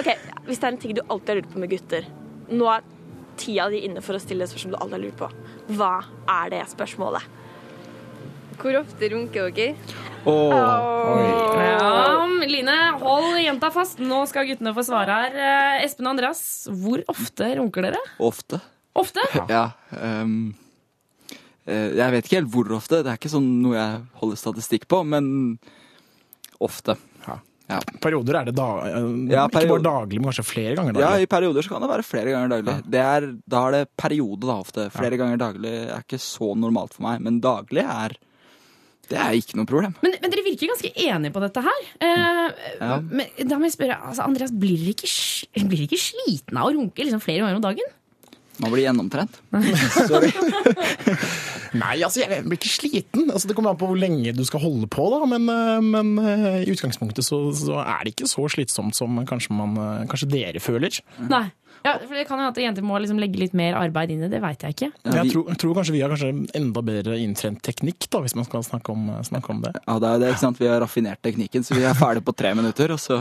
ok, 0.00 0.10
Hvis 0.48 0.60
det 0.60 0.68
er 0.68 0.74
en 0.74 0.82
ting 0.82 0.96
du 0.98 1.00
alltid 1.06 1.32
har 1.32 1.40
lurt 1.40 1.52
på 1.52 1.62
med 1.62 1.72
gutter 1.72 2.08
Nå 2.50 2.68
er 2.68 2.84
tida 3.40 3.70
di 3.72 3.80
inne 3.86 4.02
for 4.04 4.18
å 4.18 4.20
stille 4.22 4.44
et 4.44 4.52
spørsmål 4.52 4.74
du 4.74 4.80
alltid 4.82 4.96
har 4.98 5.02
lurt 5.06 5.16
på. 5.22 5.30
Hva 5.78 5.94
er 6.42 6.52
det 6.52 6.60
spørsmålet? 6.74 7.40
Hvor 8.60 8.76
ofte 8.80 9.10
runker 9.12 9.50
dere? 9.54 9.74
Ja, 10.24 12.24
Line, 12.48 12.76
hold 13.00 13.38
jenta 13.42 13.70
fast. 13.72 13.98
Nå 14.00 14.22
skal 14.28 14.46
guttene 14.48 14.72
få 14.76 14.84
svare 14.86 15.16
her. 15.20 15.36
Eh, 15.36 15.84
Espen 15.84 16.06
og 16.08 16.14
Andreas, 16.14 16.42
hvor 16.68 17.02
ofte 17.12 17.50
runker 17.58 17.88
dere? 17.88 18.00
Ofte. 18.22 18.60
Ofte? 18.94 19.24
Ja. 19.50 19.64
ehm, 19.98 20.54
eh, 21.66 21.90
jeg 21.98 22.12
vet 22.14 22.28
ikke 22.28 22.38
helt 22.40 22.52
hvor 22.52 22.70
ofte. 22.76 23.02
Det 23.02 23.10
er 23.12 23.18
ikke 23.20 23.32
sånn 23.32 23.48
noe 23.64 23.76
jeg 23.78 24.04
holder 24.20 24.40
statistikk 24.40 24.86
på, 24.88 25.02
men 25.08 25.58
ofte. 26.62 26.96
Ja. 27.64 27.78
Perioder 28.04 28.36
er 28.36 28.44
det 28.50 28.52
da, 28.58 28.66
eh, 28.84 29.06
Ja, 29.32 29.46
ikke 29.48 29.70
bare 29.70 29.84
daglig, 29.84 30.18
men 30.20 30.28
kanskje 30.28 30.44
flere 30.44 30.74
ganger 30.76 30.92
daglig? 30.92 31.06
Ja, 31.06 31.16
i 31.16 31.26
perioder 31.26 31.64
så 31.64 31.72
kan 31.72 31.80
det 31.80 31.88
være 31.88 32.04
flere 32.04 32.34
ganger 32.34 32.50
daglig. 32.52 32.74
Det 32.92 33.00
er, 33.00 33.28
da 33.48 33.62
er 33.68 33.72
det 33.72 33.88
periode, 33.96 34.44
da, 34.44 34.58
ofte. 34.60 34.90
Flere 34.92 35.16
ganger 35.16 35.40
daglig 35.40 35.72
er 35.88 36.04
ikke 36.04 36.20
så 36.20 36.52
normalt 36.54 36.92
for 36.92 37.08
meg, 37.08 37.22
men 37.24 37.40
daglig 37.40 37.84
er 37.84 38.12
Det 39.10 39.18
er 39.20 39.34
ikke 39.36 39.58
noe 39.58 39.68
problem. 39.68 39.92
Men, 40.04 40.14
men 40.22 40.32
dere 40.32 40.44
virker 40.46 40.70
ganske 40.72 40.90
enige 40.96 41.32
på 41.34 41.42
dette 41.44 41.64
her. 41.66 41.82
Eh, 42.00 42.46
Ja. 42.80 42.96
men 43.00 43.26
da 43.50 43.58
må 43.60 43.68
jeg 43.68 43.74
spørre, 43.76 43.98
altså, 44.08 44.24
Andreas, 44.24 44.52
blir 44.54 44.78
dere 44.80 44.94
ikke, 44.94 45.10
blir 45.68 45.76
dere 45.82 45.88
ikke 45.90 46.00
sliten 46.00 46.56
av 46.60 46.70
å 46.70 46.74
runke 46.78 47.04
liksom, 47.04 47.20
flere 47.24 47.44
ganger 47.44 47.60
om 47.60 47.66
dagen? 47.66 47.92
Man 48.62 48.70
blir 48.70 48.84
gjennomtrent. 48.86 49.40
Sorry. 50.08 50.28
Nei, 51.74 51.96
altså 52.06 52.22
jeg 52.22 52.44
blir 52.46 52.54
ikke 52.58 52.70
sliten. 52.70 53.24
Altså, 53.32 53.48
det 53.50 53.56
kommer 53.58 53.72
an 53.72 53.78
på 53.80 53.88
hvor 53.90 53.98
lenge 53.98 54.30
du 54.36 54.44
skal 54.46 54.62
holde 54.62 54.86
på, 54.94 55.08
da. 55.10 55.24
Men, 55.26 55.48
eh, 55.50 55.80
men 55.82 56.12
eh, 56.22 56.60
i 56.62 56.70
utgangspunktet 56.74 57.26
så, 57.26 57.40
så 57.58 57.80
er 57.82 58.04
det 58.06 58.12
ikke 58.14 58.28
så 58.30 58.46
slitsomt 58.52 58.94
som 58.94 59.18
kanskje, 59.26 59.56
man, 59.58 59.74
eh, 59.74 60.04
kanskje 60.10 60.30
dere 60.30 60.62
føler. 60.62 61.00
Nei. 61.26 61.48
Ja, 61.84 61.98
for 62.00 62.16
Det 62.16 62.24
kan 62.24 62.40
jo 62.40 62.46
at 62.48 62.56
jenter 62.56 62.84
må 62.86 62.96
liksom 63.02 63.18
legge 63.20 63.36
litt 63.42 63.52
mer 63.56 63.74
arbeid 63.76 64.14
inn 64.14 64.22
i 64.24 64.28
det, 64.32 64.38
veit 64.40 64.62
jeg 64.64 64.72
ikke. 64.72 64.86
jeg, 65.04 65.32
tror, 65.34 65.42
jeg 65.52 65.58
tror 65.60 65.74
kanskje 65.76 65.92
vi 65.92 66.00
har 66.00 66.14
kanskje 66.14 66.30
enda 66.56 66.82
bedre 66.86 67.18
inntrent 67.20 67.60
teknikk, 67.66 68.06
da, 68.08 68.22
hvis 68.24 68.34
man 68.38 68.46
skal 68.48 68.64
snakke 68.64 68.94
om, 68.94 69.10
snakke 69.28 69.52
om 69.52 69.60
det. 69.66 69.74
Ja, 69.82 69.98
det 70.00 70.12
er 70.12 70.22
det, 70.22 70.30
ikke 70.32 70.44
sant? 70.46 70.62
Vi 70.62 70.70
har 70.70 70.80
raffinert 70.80 71.20
teknikken, 71.24 71.66
så 71.66 71.76
vi 71.76 71.84
er 71.84 71.98
ferdige 71.98 72.24
på 72.24 72.32
tre 72.40 72.54
minutter, 72.56 72.94
og 72.96 73.02
så 73.02 73.20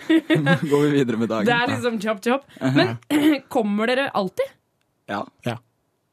går 0.70 0.86
vi 0.86 0.92
videre 0.94 1.18
med 1.18 1.32
dagen. 1.32 1.50
Det 1.50 1.56
er 1.56 1.74
liksom 1.74 1.98
chop 2.04 2.22
chop. 2.22 2.46
Men 2.62 2.94
kommer 3.56 3.90
dere 3.90 4.06
alltid? 4.14 4.54
Ja. 5.10 5.24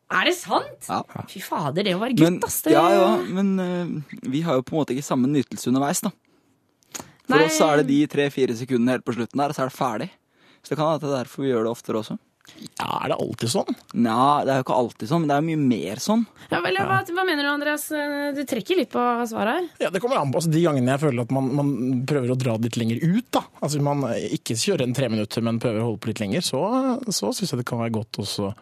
Er 0.08 0.30
det 0.30 0.38
sant? 0.40 0.88
Ja. 0.88 1.02
Fy 1.28 1.42
fader, 1.44 1.84
det 1.84 1.94
å 1.98 2.02
være 2.02 2.16
gutt, 2.18 2.44
ass. 2.48 2.62
Det... 2.66 2.74
ja, 2.74 2.86
ja, 2.96 3.10
men 3.38 3.58
uh, 3.60 4.16
vi 4.26 4.42
har 4.46 4.58
jo 4.58 4.64
på 4.66 4.74
en 4.74 4.82
måte 4.82 4.96
ikke 4.96 5.06
samme 5.06 5.30
nytelse 5.30 5.70
underveis, 5.70 6.02
da. 6.06 6.14
For 7.28 7.36
Nei. 7.36 7.50
oss 7.50 7.60
er 7.62 7.82
det 7.82 7.90
de 7.90 8.06
tre-fire 8.10 8.56
sekundene 8.56 8.96
helt 8.96 9.06
på 9.06 9.18
slutten 9.18 9.44
der, 9.44 9.52
og 9.52 9.58
så 9.58 9.66
er 9.66 9.70
det 9.70 9.76
ferdig. 9.76 10.08
Så 10.68 10.74
det 10.74 10.82
kan 10.82 10.90
hende 10.92 11.00
det 11.06 11.14
er 11.14 11.22
derfor 11.24 11.46
vi 11.46 11.52
gjør 11.54 11.64
det 11.64 11.72
oftere 11.72 12.02
også. 12.02 12.18
Ja, 12.80 12.88
Er 13.04 13.12
det 13.12 13.18
alltid 13.20 13.52
sånn? 13.52 13.76
Nja, 13.96 14.44
det 14.48 14.52
er 14.54 14.60
jo 14.62 14.66
ikke 14.66 14.76
alltid 14.82 15.10
sånn, 15.10 15.24
men 15.24 15.30
det 15.30 15.36
er 15.36 15.42
jo 15.42 15.48
mye 15.48 15.64
mer 15.68 16.00
sånn. 16.04 16.22
Ja, 16.52 16.60
vel, 16.64 16.78
hva, 16.80 17.00
hva 17.04 17.26
mener 17.28 17.44
du, 17.44 17.50
Andreas? 17.52 17.88
Du 18.36 18.40
trekker 18.48 18.80
litt 18.80 18.92
på 18.94 19.04
svaret 19.28 19.58
her. 19.58 19.68
Ja, 19.84 19.92
Det 19.92 20.02
kommer 20.04 20.20
an 20.20 20.32
på 20.32 20.40
altså, 20.40 20.52
de 20.54 20.62
gangene 20.64 20.94
jeg 20.96 21.04
føler 21.04 21.26
at 21.28 21.34
man, 21.36 21.50
man 21.60 21.72
prøver 22.08 22.32
å 22.34 22.38
dra 22.40 22.56
det 22.58 22.70
litt 22.70 22.80
lenger 22.80 23.04
ut. 23.04 23.28
da. 23.36 23.44
Altså 23.64 23.82
Man 23.84 24.06
ikke 24.32 24.56
kjører 24.60 24.86
en 24.88 24.96
tre 24.98 25.10
minutter, 25.12 25.44
men 25.44 25.60
prøver 25.64 25.84
å 25.84 25.90
holde 25.90 26.02
på 26.04 26.12
litt 26.12 26.24
lenger. 26.24 26.46
Så, 26.48 26.62
så 27.12 27.34
syns 27.36 27.52
jeg 27.52 27.62
det 27.64 27.68
kan 27.68 27.84
være 27.84 27.96
godt 28.00 28.22
også 28.24 28.54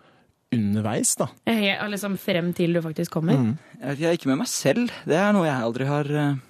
underveis, 0.55 1.13
da. 1.19 1.27
Jeg 1.49 1.75
er 1.75 1.89
liksom 1.91 2.17
frem 2.21 2.51
til 2.57 2.77
du 2.77 2.81
faktisk 2.85 3.17
kommer. 3.17 3.37
Jeg 3.81 3.99
jeg 4.01 4.09
er 4.09 4.17
ikke 4.17 4.31
med 4.31 4.41
meg 4.43 4.49
selv. 4.51 4.93
Det 5.09 5.17
er 5.19 5.33
noe 5.35 5.45
jeg 5.49 5.67
aldri 5.67 5.89
har 5.89 6.09
eh, 6.09 6.41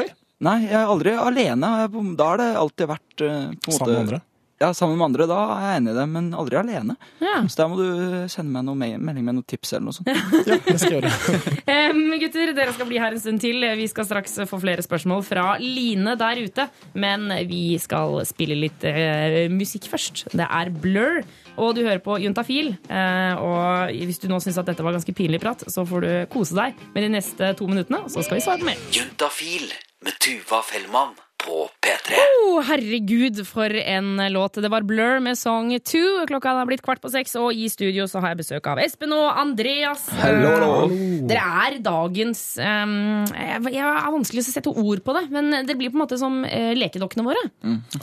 Oi. 0.00 0.06
Nei, 0.40 0.56
jeg 0.64 0.78
er 0.78 0.88
aldri 0.88 1.12
alene. 1.20 1.70
Da 2.16 2.28
har 2.32 2.40
det 2.40 2.50
alltid 2.56 2.88
vært 2.88 3.24
eh, 3.26 3.48
på 3.60 3.70
en 3.70 3.74
måte 3.74 3.78
Sammen 3.78 3.94
med 3.94 4.02
andre? 4.06 4.20
Ja, 4.60 4.74
sammen 4.76 4.98
med 5.00 5.06
andre. 5.06 5.24
Da 5.24 5.38
er 5.54 5.62
jeg 5.64 5.80
enig 5.80 5.92
i 5.94 5.96
det, 5.96 6.02
men 6.12 6.26
aldri 6.36 6.58
alene. 6.60 6.96
Ja. 7.24 7.38
Så 7.48 7.62
da 7.62 7.66
må 7.70 7.78
du 7.78 8.26
sende 8.28 8.52
meg 8.52 8.66
noe 8.66 8.76
melding 8.76 9.24
med 9.24 9.38
noen 9.38 9.46
tips 9.48 9.72
eller 9.72 9.86
noe 9.88 9.96
sånt. 9.96 10.10
Ja, 10.50 10.58
det 10.66 10.74
skal 10.82 10.98
jeg 10.98 11.00
gjøre. 11.00 11.12
um, 11.94 12.02
gutter, 12.20 12.52
dere 12.58 12.74
skal 12.76 12.88
bli 12.90 12.98
her 13.00 13.16
en 13.16 13.22
stund 13.22 13.40
til. 13.40 13.64
Vi 13.78 13.86
skal 13.88 14.04
straks 14.04 14.36
få 14.50 14.58
flere 14.60 14.84
spørsmål 14.84 15.24
fra 15.24 15.46
Line 15.62 16.12
der 16.20 16.42
ute. 16.44 16.66
Men 16.92 17.24
vi 17.48 17.78
skal 17.80 18.18
spille 18.28 18.58
litt 18.58 18.84
uh, 18.84 19.38
musikk 19.54 19.88
først. 19.94 20.26
Det 20.36 20.44
er 20.44 20.72
Blur, 20.84 21.22
og 21.56 21.72
du 21.78 21.80
hører 21.86 22.04
på 22.04 22.18
Juntafil. 22.20 22.74
Uh, 22.90 23.40
og 23.40 23.96
hvis 24.10 24.20
du 24.20 24.28
nå 24.28 24.42
syns 24.44 24.60
at 24.60 24.68
dette 24.68 24.84
var 24.84 24.98
ganske 24.98 25.16
pinlig 25.16 25.40
prat, 25.40 25.64
så 25.72 25.88
får 25.88 26.04
du 26.04 26.12
kose 26.36 26.58
deg 26.60 26.84
med 26.92 27.08
de 27.08 27.14
neste 27.16 27.54
to 27.56 27.70
minuttene, 27.70 28.04
og 28.04 28.12
så 28.12 28.28
skal 28.28 28.36
vi 28.36 28.44
svare 28.44 28.60
på 28.60 28.68
mer. 28.68 28.86
Juntafil 28.92 29.72
med 30.04 30.20
Tuva 30.20 30.60
Fellmann 30.68 31.16
på 31.44 31.64
P3. 31.80 32.18
Oh, 32.40 32.60
herregud, 32.66 33.40
for 33.48 33.72
en 33.72 34.20
låt. 34.32 34.58
Det 34.62 34.68
var 34.72 34.84
Blur 34.86 35.20
med 35.22 35.38
Song 35.38 35.72
2. 35.72 36.26
Klokka 36.28 36.52
er 36.60 36.68
blitt 36.68 36.82
kvart 36.84 37.00
på 37.02 37.10
seks, 37.12 37.36
og 37.40 37.56
i 37.56 37.68
studio 37.72 38.06
så 38.10 38.22
har 38.22 38.34
jeg 38.34 38.40
besøk 38.42 38.68
av 38.70 38.80
Espen 38.82 39.14
og 39.16 39.28
Andreas. 39.38 40.06
Hello. 40.20 40.88
Dere 41.30 41.44
er 41.64 41.78
dagens 41.84 42.42
um, 42.60 42.92
Jeg 43.30 43.80
er 43.80 44.00
har 44.00 44.12
vanskelig 44.12 44.44
å 44.44 44.48
sette 44.48 44.72
ord 44.72 45.02
på 45.06 45.16
det, 45.16 45.24
men 45.32 45.52
dere 45.54 45.78
blir 45.78 45.92
på 45.92 45.98
en 45.98 46.04
måte 46.04 46.18
som 46.20 46.40
uh, 46.44 46.72
lekedokkene 46.76 47.26
våre. 47.26 47.44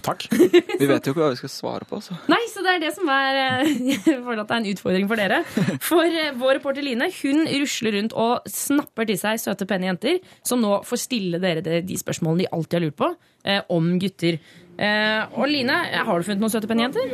Takk. 0.05 0.27
Vi 0.31 0.89
vet 0.89 1.09
jo 1.09 1.13
ikke 1.13 1.21
hva 1.21 1.31
vi 1.33 1.41
skal 1.41 1.53
svare 1.53 1.87
på, 1.89 2.01
så. 2.03 2.17
Nei, 2.31 2.41
så 2.51 2.65
det 2.65 2.77
er 2.77 2.83
det 2.87 2.93
som 2.97 3.09
er 3.11 3.41
eh, 3.43 3.73
Jeg 3.93 4.01
føler 4.05 4.43
at 4.43 4.49
det 4.49 4.57
er 4.57 4.63
en 4.63 4.71
utfordring 4.73 5.09
for 5.09 5.21
dere. 5.21 5.41
For 5.83 6.05
uh, 6.05 6.33
vår 6.39 6.59
reporter 6.59 6.85
Line 6.85 7.11
hun 7.21 7.45
rusler 7.47 7.97
rundt 7.97 8.15
og 8.17 8.47
snapper 8.51 9.07
til 9.09 9.19
seg 9.19 9.41
søte, 9.41 9.67
pene 9.69 9.91
jenter, 9.91 10.21
som 10.45 10.61
nå 10.63 10.81
får 10.87 11.03
stille 11.07 11.41
dere 11.43 11.63
de, 11.65 11.97
spørsmålene 11.99 12.45
de 12.45 12.53
alltid 12.53 12.79
har 12.79 12.87
lurt 12.87 12.99
på 12.99 13.13
om 13.73 13.93
gutter. 14.01 14.39
Eh, 14.77 15.23
og 15.33 15.47
Line, 15.49 15.73
har 16.05 16.19
du 16.19 16.25
funnet 16.25 16.41
noen 16.43 16.51
søte, 16.53 16.67
pene 16.69 16.83
jenter? 16.85 17.13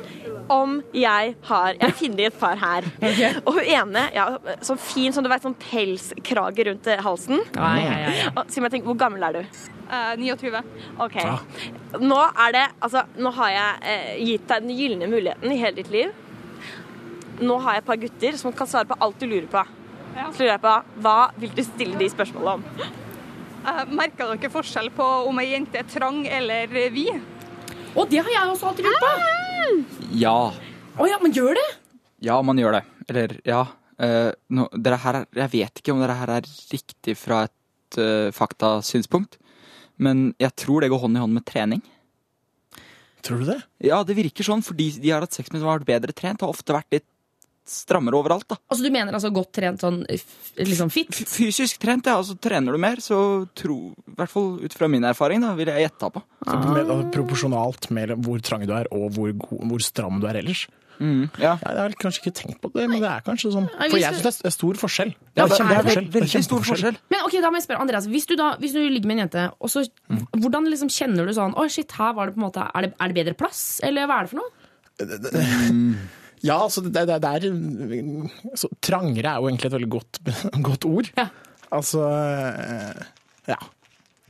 Om 0.51 0.81
jeg 0.91 1.35
har 1.47 1.77
Jeg 1.79 1.95
finner 1.95 2.27
et 2.27 2.39
par 2.39 2.59
her. 2.59 2.87
Og 3.47 3.53
hun 3.55 3.63
ene, 3.63 4.01
ja, 4.11 4.25
sånn 4.67 4.81
fin 4.83 5.15
som 5.15 5.23
du 5.23 5.29
vet, 5.31 5.45
sånn 5.45 5.55
pelskrage 5.61 6.65
rundt 6.67 6.89
eh, 6.91 6.99
halsen. 7.05 7.39
Ah, 7.55 7.77
ja, 7.79 7.93
ja, 8.01 8.09
ja. 8.19 8.33
Og 8.35 8.51
Si 8.51 8.63
meg 8.63 8.75
hvor 8.83 8.99
gammel 8.99 9.23
er 9.29 9.39
du? 9.39 9.61
29. 10.19 10.59
OK. 11.05 11.17
Nå 12.01 12.17
er 12.17 12.53
det 12.55 12.63
Altså, 12.81 13.03
nå 13.21 13.31
har 13.37 13.51
jeg 13.53 13.93
eh, 13.93 14.11
gitt 14.25 14.47
deg 14.49 14.65
den 14.65 14.75
gylne 14.75 15.09
muligheten 15.11 15.53
i 15.53 15.61
hele 15.61 15.77
ditt 15.79 15.93
liv. 15.93 16.11
Nå 17.43 17.61
har 17.63 17.77
jeg 17.77 17.85
et 17.85 17.87
par 17.93 18.01
gutter 18.01 18.41
som 18.41 18.55
kan 18.57 18.69
svare 18.69 18.89
på 18.89 18.99
alt 18.99 19.23
du 19.23 19.29
lurer 19.29 19.47
på. 19.51 19.63
Så 20.17 20.43
lurer 20.43 20.51
jeg 20.57 20.63
på, 20.65 20.75
Hva 21.05 21.17
vil 21.39 21.55
du 21.55 21.63
stille 21.65 22.01
de 22.01 22.11
spørsmålene 22.11 22.59
om? 22.59 22.99
Merka 23.63 24.27
dere 24.33 24.51
forskjell 24.51 24.89
på 24.95 25.05
om 25.29 25.39
ei 25.39 25.53
jente 25.53 25.79
er 25.79 25.87
trang 25.87 26.23
eller 26.27 26.67
vid? 26.91 27.15
Og 27.93 28.09
det 28.11 28.19
har 28.23 28.31
jeg 28.33 28.51
også 28.51 28.71
alltid 28.71 28.89
lurt 28.89 29.03
på! 29.03 29.11
Ja. 30.19 30.37
Å 30.99 31.07
ja, 31.07 31.19
man 31.21 31.33
gjør 31.35 31.55
det? 31.57 31.69
Ja, 32.25 32.41
man 32.45 32.59
gjør 32.59 32.77
det. 32.79 32.83
Eller, 33.07 33.37
ja. 33.47 33.63
Uh, 34.01 34.33
no, 34.51 34.67
dere 34.73 34.97
her 34.99 35.21
er, 35.21 35.27
jeg 35.45 35.53
vet 35.53 35.79
ikke 35.79 35.93
om 35.93 36.01
dere 36.01 36.17
her 36.17 36.33
er 36.39 36.49
riktig 36.73 37.15
fra 37.19 37.43
et 37.47 37.99
uh, 38.01 38.33
faktasynspunkt, 38.35 39.37
men 40.01 40.31
jeg 40.41 40.55
tror 40.59 40.83
det 40.83 40.89
går 40.91 41.03
hånd 41.05 41.19
i 41.19 41.21
hånd 41.23 41.37
med 41.37 41.45
trening. 41.47 41.83
Tror 43.23 43.43
du 43.43 43.51
det? 43.53 43.59
Ja, 43.85 44.01
det 44.03 44.17
virker 44.17 44.43
sånn, 44.43 44.65
fordi 44.65 44.89
de 44.99 45.13
har 45.13 45.23
hatt 45.23 45.37
sex 45.37 45.53
med 45.53 45.61
som 45.61 45.69
har 45.69 45.79
vært 45.79 45.91
bedre 45.93 46.15
trent, 46.17 46.43
har 46.43 46.51
ofte 46.51 46.75
vært 46.75 46.89
litt 46.91 47.07
strammere 47.65 48.17
overalt, 48.19 48.47
da. 48.49 48.57
Altså 48.69 48.83
Du 48.83 48.91
mener 48.91 49.13
altså 49.13 49.31
godt 49.33 49.51
trent 49.55 49.79
sånn 49.83 50.01
liksom 50.57 50.91
fit? 50.91 51.09
Fysisk 51.13 51.79
trent, 51.79 52.05
ja. 52.05 52.17
Altså 52.19 52.35
trener 52.39 52.71
du 52.75 52.77
mer, 52.77 52.97
så 53.03 53.47
tro 53.55 53.93
I 54.07 54.15
hvert 54.19 54.29
fall 54.29 54.59
ut 54.63 54.73
fra 54.73 54.87
min 54.91 55.03
erfaring, 55.03 55.41
da, 55.41 55.53
vil 55.55 55.67
jeg 55.71 55.87
gjette 55.89 56.11
på. 56.13 56.21
Så 56.45 56.59
med, 56.59 56.83
altså, 56.87 57.11
proporsjonalt 57.15 57.89
med 57.91 58.15
hvor 58.23 58.41
trang 58.43 58.65
du 58.67 58.73
er 58.75 58.87
og 58.91 59.11
hvor, 59.15 59.31
god, 59.31 59.67
hvor 59.71 59.79
stram 59.81 60.19
du 60.19 60.27
er 60.27 60.41
ellers. 60.43 60.67
Mm, 60.99 61.23
ja. 61.41 61.55
Jeg 61.57 61.75
har 61.79 61.93
kanskje 61.99 62.21
ikke 62.21 62.35
tenkt 62.37 62.59
på 62.61 62.69
det, 62.71 62.83
men 62.87 63.01
det 63.01 63.09
er 63.09 63.23
kanskje 63.25 63.49
sånn. 63.51 63.65
For 63.89 63.97
jeg 63.97 64.13
syns 64.13 64.37
det 64.43 64.45
er 64.45 64.53
stor 64.53 64.77
forskjell. 64.77 65.13
Ja, 65.35 65.47
Det 65.47 65.57
er- 65.59 65.83
det 65.83 66.11
veldig- 66.13 66.35
er 66.37 66.41
stor 66.45 66.61
forskjell. 66.61 66.97
Men 67.09 67.19
ok, 67.25 67.41
da 67.41 67.49
må 67.49 67.57
jeg 67.57 67.63
spørre, 67.65 67.81
Andreas, 67.81 68.05
hvis 68.07 68.27
du, 68.27 68.35
da, 68.35 68.55
hvis 68.61 68.73
du 68.73 68.79
ligger 68.87 69.07
med 69.07 69.17
en 69.17 69.27
jente, 69.27 69.51
og 69.59 69.69
så, 69.69 69.87
Mm. 70.09 70.27
hvordan 70.37 70.69
liksom 70.69 70.89
kjenner 70.93 71.25
du 71.25 71.33
sånn 71.33 71.55
Å, 71.55 71.69
shit, 71.69 71.91
her 71.93 72.13
var 72.13 72.27
det 72.27 72.35
på 72.35 72.43
en 72.43 72.51
måte 72.51 72.69
Er 72.75 72.81
det, 72.83 72.93
er 73.01 73.07
det 73.07 73.15
bedre 73.25 73.33
plass, 73.35 73.79
eller 73.83 74.05
hva 74.05 74.19
er 74.19 74.27
det 74.27 74.29
for 74.29 74.37
noe? 74.37 75.99
Ja, 76.43 76.57
altså 76.65 76.83
det, 76.83 76.91
det, 77.07 77.19
det 77.23 77.31
er 77.31 78.57
så, 78.59 78.67
Trangere 78.83 79.31
er 79.31 79.43
jo 79.43 79.47
egentlig 79.47 79.69
et 79.69 79.75
veldig 79.77 79.91
godt, 79.93 80.19
godt 80.69 80.87
ord. 80.89 81.11
Altså 81.73 82.03
eh, 82.09 83.03
Ja. 83.53 83.59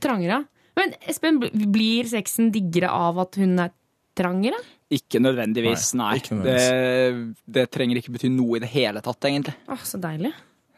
Trangere? 0.04 0.42
Men 0.78 0.94
Espen, 1.08 1.38
blir 1.72 2.08
sexen 2.10 2.50
diggere 2.54 2.90
av 2.90 3.18
at 3.22 3.38
hun 3.38 3.58
er 3.62 3.70
trangere? 4.18 4.58
Ikke 4.94 5.20
nødvendigvis, 5.22 5.92
nei. 5.98 6.08
Nei, 6.10 6.22
ikke 6.22 6.38
nødvendigvis. 6.38 7.36
Det, 7.46 7.52
det 7.56 7.68
trenger 7.74 8.00
ikke 8.00 8.14
bety 8.14 8.30
noe 8.30 8.58
i 8.58 8.62
det 8.62 8.70
hele 8.74 9.02
tatt, 9.02 9.26
egentlig. 9.30 9.54
Åh, 9.70 9.86
så 9.86 9.98
deilig. 10.02 10.32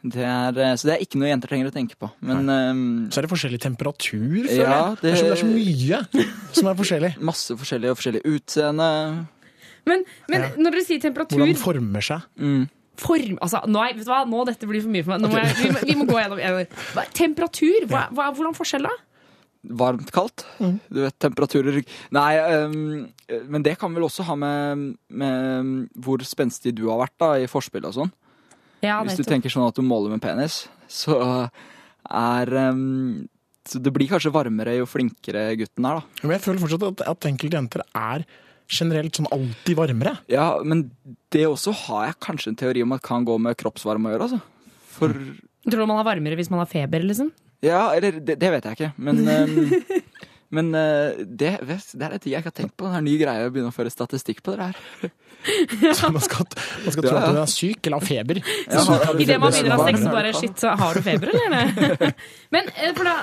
Det 0.07 0.21
er, 0.23 0.57
eh, 0.61 0.75
så 0.77 0.87
det 0.87 0.93
er 0.95 1.03
ikke 1.03 1.19
noe 1.19 1.29
jenter 1.31 1.51
trenger 1.51 1.69
å 1.71 1.73
tenke 1.73 1.97
på. 1.99 2.09
Men 2.25 2.45
um, 2.49 2.83
Så 3.11 3.19
er 3.19 3.25
det 3.25 3.31
forskjellig 3.33 3.59
temperatur, 3.63 4.45
føler 4.45 4.61
Ja, 4.61 4.75
jeg. 4.77 4.99
Det, 5.01 5.11
er 5.11 5.17
så, 5.17 5.25
det 5.25 5.33
er 5.33 5.41
så 5.41 5.49
mye 5.49 6.27
som 6.59 6.69
er 6.69 6.77
forskjellig. 6.81 7.11
Masse 7.31 7.57
forskjellig 7.59 7.91
og 7.91 7.99
forskjellig 7.99 8.21
utseende. 8.31 8.89
Men, 9.87 10.03
men 10.31 10.43
Ja. 10.45 10.49
når 10.57 10.75
dere 10.77 10.85
sier 10.87 10.99
temperatur 11.03 11.39
Hvordan 11.41 11.59
former 11.61 12.03
seg. 12.05 12.25
form, 12.97 13.35
altså, 13.45 13.59
nå, 13.69 13.81
er, 13.85 13.93
vet 13.97 14.07
du 14.07 14.11
hva? 14.11 14.23
nå 14.25 14.45
dette 14.49 14.67
blir 14.69 14.81
for 14.81 14.89
mye 14.93 15.05
for 15.05 15.13
meg. 15.15 15.21
Nå 15.21 15.29
må 15.33 15.41
jeg, 15.43 15.57
vi, 15.61 15.69
må, 15.73 15.81
vi 15.85 15.95
må 15.99 16.07
gå 16.09 16.17
gjennom 16.17 16.39
en. 16.41 16.71
Hva- 16.95 17.05
Temperatur, 17.13 17.85
hva, 17.91 18.07
hva, 18.11 18.29
hvordan 18.33 18.55
forskjell 18.57 18.87
da? 18.89 18.93
Varmt, 19.77 20.11
kaldt. 20.15 20.45
Du 20.61 21.01
vet, 21.03 21.15
temperaturer 21.19 21.81
Nei, 22.15 22.31
um, 22.63 23.07
men 23.51 23.63
det 23.65 23.73
kan 23.81 23.91
vel 23.93 24.05
også 24.07 24.23
ha 24.29 24.35
med, 24.39 24.93
med 25.09 25.89
hvor 25.99 26.23
spenstig 26.23 26.73
du 26.77 26.85
har 26.89 27.01
vært 27.03 27.15
da, 27.19 27.31
i 27.41 27.49
forspill 27.51 27.85
og 27.89 27.95
sånn. 27.97 28.11
Ja, 28.85 28.99
Hvis 29.03 29.17
du 29.17 29.25
tenker 29.27 29.49
sånn 29.51 29.65
at 29.67 29.75
du 29.75 29.81
måler 29.83 30.13
med 30.13 30.21
penis, 30.23 30.67
så 30.87 31.17
er 32.07 32.51
um, 32.71 33.27
Så 33.67 33.81
det 33.83 33.91
blir 33.91 34.07
kanskje 34.07 34.31
varmere 34.31 34.77
jo 34.77 34.85
flinkere 34.87 35.49
gutten 35.59 35.85
er, 35.89 35.99
da. 35.99 36.21
Men 36.23 36.37
jeg 36.37 36.45
føler 36.45 36.61
fortsatt 36.63 36.85
at, 36.93 37.01
at 37.11 37.27
enkelte 37.27 37.57
jenter 37.59 37.83
er 37.91 38.23
generelt 38.67 39.17
sånn 39.17 39.29
alltid 39.31 39.77
varmere. 39.79 40.17
Ja, 40.31 40.57
men 40.63 40.87
det 41.33 41.45
også 41.47 41.73
har 41.85 42.09
jeg 42.09 42.19
kanskje 42.27 42.53
en 42.53 42.59
teori 42.59 42.83
om 42.85 42.95
at 42.95 43.03
kan 43.05 43.25
gå 43.27 43.37
med 43.41 43.57
kroppsvarme 43.59 44.09
å 44.09 44.15
gjøre, 44.15 44.29
altså. 44.29 44.41
For 44.97 45.13
Tror 45.67 45.83
du 45.83 45.89
man 45.89 45.99
er 45.99 46.07
varmere 46.07 46.37
hvis 46.39 46.49
man 46.53 46.61
har 46.63 46.69
feber, 46.71 47.03
liksom? 47.03 47.33
Ja, 47.65 47.89
eller 47.95 48.19
det, 48.21 48.37
det 48.39 48.51
vet 48.53 48.69
jeg 48.69 48.77
ikke, 48.79 48.93
men 48.97 49.23
um... 49.27 50.07
Men 50.49 50.71
eh, 50.75 51.17
det, 51.27 51.57
vet- 51.67 51.93
det 51.93 52.05
er 52.05 52.13
en 52.15 52.21
ting 52.23 52.31
jeg 52.31 52.39
ikke 52.39 52.51
har 52.53 52.55
tenkt 52.55 52.75
på. 52.79 52.87
Det 52.87 52.95
er 52.95 53.01
en 53.01 53.07
ny 53.07 53.15
greie 53.19 53.47
å 53.47 53.51
begynne 53.51 53.71
å 53.71 53.75
føre 53.75 53.91
statistikk 53.91 54.39
på 54.45 54.53
det 54.55 54.69
her. 54.69 54.77
Så 55.97 56.09
man 56.11 56.23
skal, 56.23 56.47
man 56.85 56.93
skal 56.95 57.03
tro 57.03 57.11
Ja, 57.11 57.19
at 57.19 57.35
du 57.35 57.39
er 57.41 57.51
syk 57.51 57.87
eller 57.87 57.99
har 58.01 58.07
feber. 58.07 58.39
Ja, 58.71 58.83
Idet 59.19 59.37
man 59.43 59.51
begynner 59.53 59.75
å 59.75 59.81
ha 59.81 59.89
sex, 59.89 59.99
så 60.03 60.13
bare 60.15 60.31
shit, 60.35 60.55
så 60.59 60.71
har 60.79 60.97
du 60.97 61.03
feber, 61.05 61.31
eller? 61.35 62.15
Men 62.55 62.71
eh, 62.73 62.93
for 62.95 63.07
da, 63.07 63.17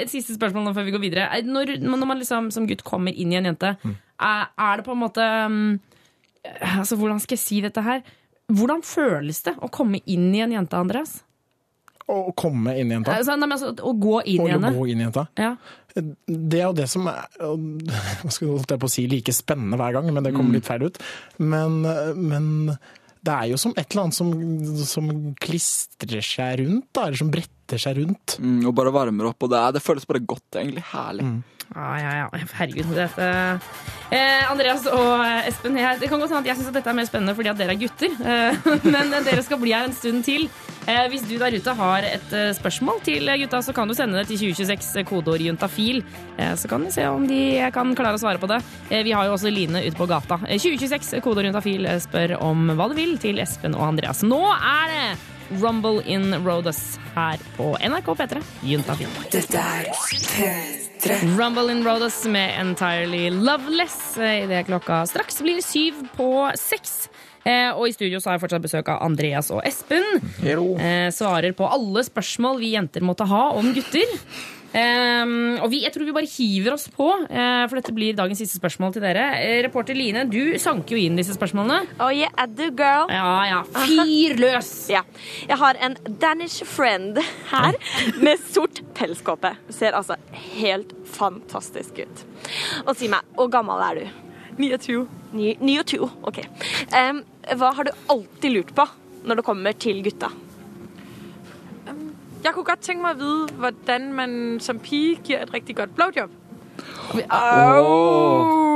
et 0.00 0.12
siste 0.12 0.36
spørsmål 0.38 0.68
nå 0.68 0.76
før 0.78 0.86
vi 0.86 0.94
går 0.94 1.04
videre. 1.08 1.26
Når, 1.46 1.74
når 1.82 2.06
man 2.06 2.22
liksom 2.22 2.52
som 2.54 2.70
gutt 2.70 2.86
kommer 2.86 3.14
inn 3.14 3.34
i 3.34 3.38
en 3.40 3.50
jente, 3.50 3.74
er, 4.20 4.76
det 4.80 4.86
på 4.86 4.94
en 4.94 5.00
måte 5.00 5.24
mm, 5.24 5.72
Altså, 6.80 6.96
hvordan 6.96 7.20
skal 7.20 7.36
jeg 7.36 7.42
si 7.42 7.58
dette 7.64 7.82
her? 7.84 8.04
Hvordan 8.50 8.80
føles 8.86 9.42
det 9.46 9.54
å 9.60 9.68
komme 9.72 10.00
inn 10.08 10.30
i 10.34 10.40
en 10.44 10.54
jente, 10.54 10.78
Andreas? 10.78 11.18
Å 12.10 12.32
komme 12.38 12.74
inn 12.80 12.90
i 12.90 12.96
jenta. 12.96 13.18
Altså, 13.20 13.36
nei, 13.38 13.50
altså, 13.54 13.74
å 13.76 13.92
gå 13.94 14.16
inn 14.24 14.46
i 14.46 14.54
henne? 14.54 14.72
gå 14.74 14.86
inn 14.90 15.02
i 15.02 15.06
jenta. 15.06 15.26
Ja. 15.38 15.52
Det 15.94 16.58
er 16.58 16.64
jo 16.68 16.74
det 16.78 16.86
som 16.86 17.08
er 17.10 17.24
Hva 17.42 18.30
skal 18.30 18.60
jeg 18.62 18.78
på 18.78 18.86
å 18.86 18.92
si 18.92 19.04
like 19.10 19.34
spennende 19.34 19.78
hver 19.78 19.98
gang, 19.98 20.08
men 20.14 20.26
det 20.26 20.32
kommer 20.34 20.56
litt 20.56 20.68
feil 20.68 20.88
ut. 20.88 20.98
Men, 21.42 21.82
men 22.16 22.50
det 23.20 23.36
er 23.36 23.50
jo 23.52 23.60
som 23.60 23.74
et 23.76 23.84
eller 23.90 24.06
annet 24.06 24.16
som, 24.16 24.30
som 24.88 25.10
klistrer 25.42 26.24
seg 26.24 26.62
rundt, 26.62 26.88
da, 26.96 27.06
eller 27.06 27.20
som 27.20 27.32
bretter 27.32 27.59
seg 27.78 28.00
rundt. 28.00 28.38
Mm, 28.40 28.66
og 28.66 28.74
bare 28.74 28.92
varmer 28.94 29.30
opp, 29.30 29.42
og 29.46 29.52
det, 29.52 29.60
er, 29.60 29.76
det 29.76 29.84
føles 29.84 30.08
bare 30.08 30.24
godt, 30.26 30.48
egentlig. 30.58 30.82
Herlig. 30.90 31.28
Ja, 31.70 31.90
ja, 32.00 32.12
ja. 32.18 32.46
Herregud. 32.58 32.90
Dette 32.96 33.26
eh, 34.10 34.50
Andreas 34.50 34.86
og 34.90 35.22
Espen, 35.46 35.78
jeg, 35.78 36.00
det 36.00 36.08
kan 36.10 36.18
godt 36.18 36.32
hende 36.32 36.42
at 36.42 36.50
jeg 36.50 36.58
syns 36.58 36.74
dette 36.74 36.90
er 36.90 36.98
mer 36.98 37.06
spennende 37.06 37.36
fordi 37.38 37.52
at 37.52 37.60
dere 37.60 37.76
er 37.76 37.78
gutter. 37.78 38.16
Eh, 38.18 38.68
men 38.94 39.14
dere 39.14 39.44
skal 39.46 39.60
bli 39.62 39.74
her 39.76 39.86
en 39.86 39.94
stund 39.94 40.26
til. 40.26 40.48
Eh, 40.90 41.06
hvis 41.12 41.22
du 41.28 41.36
der 41.38 41.54
ute 41.54 41.76
har 41.78 42.08
et 42.08 42.34
eh, 42.34 42.50
spørsmål 42.58 42.98
til 43.06 43.30
gutta, 43.44 43.62
så 43.62 43.74
kan 43.76 43.86
du 43.86 43.94
sende 43.94 44.18
det 44.18 44.26
til 44.32 44.50
2026, 44.50 45.06
kodeord 45.06 45.46
juntafil. 45.46 46.02
Eh, 46.36 46.54
så 46.58 46.70
kan 46.70 46.82
vi 46.86 46.94
se 46.94 47.06
om 47.06 47.26
de 47.30 47.42
kan 47.74 47.94
klare 47.94 48.18
å 48.18 48.22
svare 48.22 48.42
på 48.42 48.50
det. 48.50 48.58
Eh, 48.90 49.04
vi 49.06 49.14
har 49.14 49.28
jo 49.28 49.36
også 49.38 49.54
Line 49.54 49.84
ute 49.86 49.98
på 49.98 50.10
gata. 50.10 50.40
Eh, 50.48 50.58
2026, 50.58 51.20
kodeord 51.22 51.52
juntafil, 51.52 51.86
eh, 51.86 52.02
spør 52.02 52.40
om 52.42 52.72
hva 52.74 52.90
du 52.90 52.98
vil 52.98 53.14
til 53.22 53.38
Espen 53.38 53.78
og 53.78 53.92
Andreas. 53.92 54.26
Nå 54.26 54.42
er 54.58 54.90
det 54.90 55.04
Rumble 55.58 56.02
in 56.06 56.34
Rodas 56.44 56.98
her 57.14 57.40
på 57.56 57.72
NRK 57.82 58.12
P3. 58.20 58.42
Juntafil. 58.62 59.08
Dette 59.32 59.58
er 59.58 59.90
P3. 59.90 61.18
Rumble 61.38 61.72
in 61.72 61.82
Rodas 61.86 62.22
med 62.30 62.54
Entirely 62.60 63.30
Loveless 63.34 64.18
eh, 64.18 64.44
idet 64.44 64.66
klokka 64.68 65.02
straks 65.10 65.40
blir 65.42 65.58
syv 65.64 66.04
på 66.16 66.30
seks. 66.60 67.08
Eh, 67.44 67.70
og 67.72 67.88
i 67.88 67.94
studio 67.96 68.20
så 68.20 68.30
har 68.30 68.38
jeg 68.38 68.44
fortsatt 68.44 68.64
besøk 68.68 68.92
av 68.92 69.02
Andreas 69.06 69.50
og 69.54 69.62
Espen. 69.66 70.06
Eh, 70.44 71.08
svarer 71.14 71.56
på 71.56 71.66
alle 71.66 72.04
spørsmål 72.06 72.60
vi 72.60 72.74
jenter 72.76 73.04
måtte 73.06 73.26
ha 73.30 73.48
om 73.56 73.72
gutter. 73.74 74.18
Eh, 74.70 75.30
og 75.60 75.68
vi, 75.72 75.82
jeg 75.84 75.92
tror 75.94 76.06
vi 76.06 76.14
bare 76.14 76.30
hiver 76.30 76.74
oss 76.76 76.86
på, 76.92 77.08
uh, 77.10 77.64
for 77.66 77.78
dette 77.78 77.94
blir 77.94 78.16
dagens 78.18 78.40
siste 78.42 78.60
spørsmål 78.60 78.94
til 78.94 79.04
dere. 79.04 79.26
Eh, 79.42 79.58
reporter 79.66 79.96
Line, 79.98 80.24
du 80.30 80.56
sanker 80.62 80.96
jo 80.96 81.02
inn 81.02 81.18
disse 81.18 81.34
spørsmålene. 81.36 81.96
Oh 81.98 82.12
yeah, 82.14 82.30
I 82.38 82.46
do, 82.46 82.70
girl. 82.76 83.10
Ja, 83.12 83.32
ja. 83.50 83.62
Fyr 83.76 84.38
løs! 84.40 84.72
Ja. 84.90 85.04
Jeg 85.46 85.58
har 85.60 85.78
en 85.84 85.94
Danish 86.20 86.64
friend 86.66 87.20
her 87.52 87.76
med 88.18 88.40
sort 88.50 88.80
pelskåpe. 88.96 89.52
Ser 89.70 89.94
altså 89.94 90.16
helt 90.56 90.90
fantastisk 91.14 92.00
ut. 92.02 92.24
Og 92.86 92.94
si 92.98 93.10
meg, 93.12 93.26
hvor 93.38 93.50
gammel 93.52 93.82
er 93.86 94.00
du? 94.00 94.20
29. 94.58 95.04
29, 95.62 96.10
ok. 96.26 96.42
Um, 96.90 97.22
hva 97.60 97.72
har 97.76 97.86
du 97.86 97.92
alltid 98.10 98.56
lurt 98.56 98.74
på 98.76 98.86
når 99.24 99.40
det 99.40 99.46
kommer 99.46 99.76
til 99.78 100.02
gutta? 100.04 100.32
Jeg 102.44 102.52
kunne 102.54 102.64
godt 102.64 102.80
tænke 102.80 103.02
mig 103.02 103.10
at 103.10 103.18
vide, 103.18 103.46
hvordan 103.58 104.12
man 104.12 104.58
som 104.60 104.78
pige 104.78 105.16
giver 105.24 105.42
et 105.42 105.54
rigtig 105.54 105.76
godt 105.76 105.94
blowjob. 105.94 106.30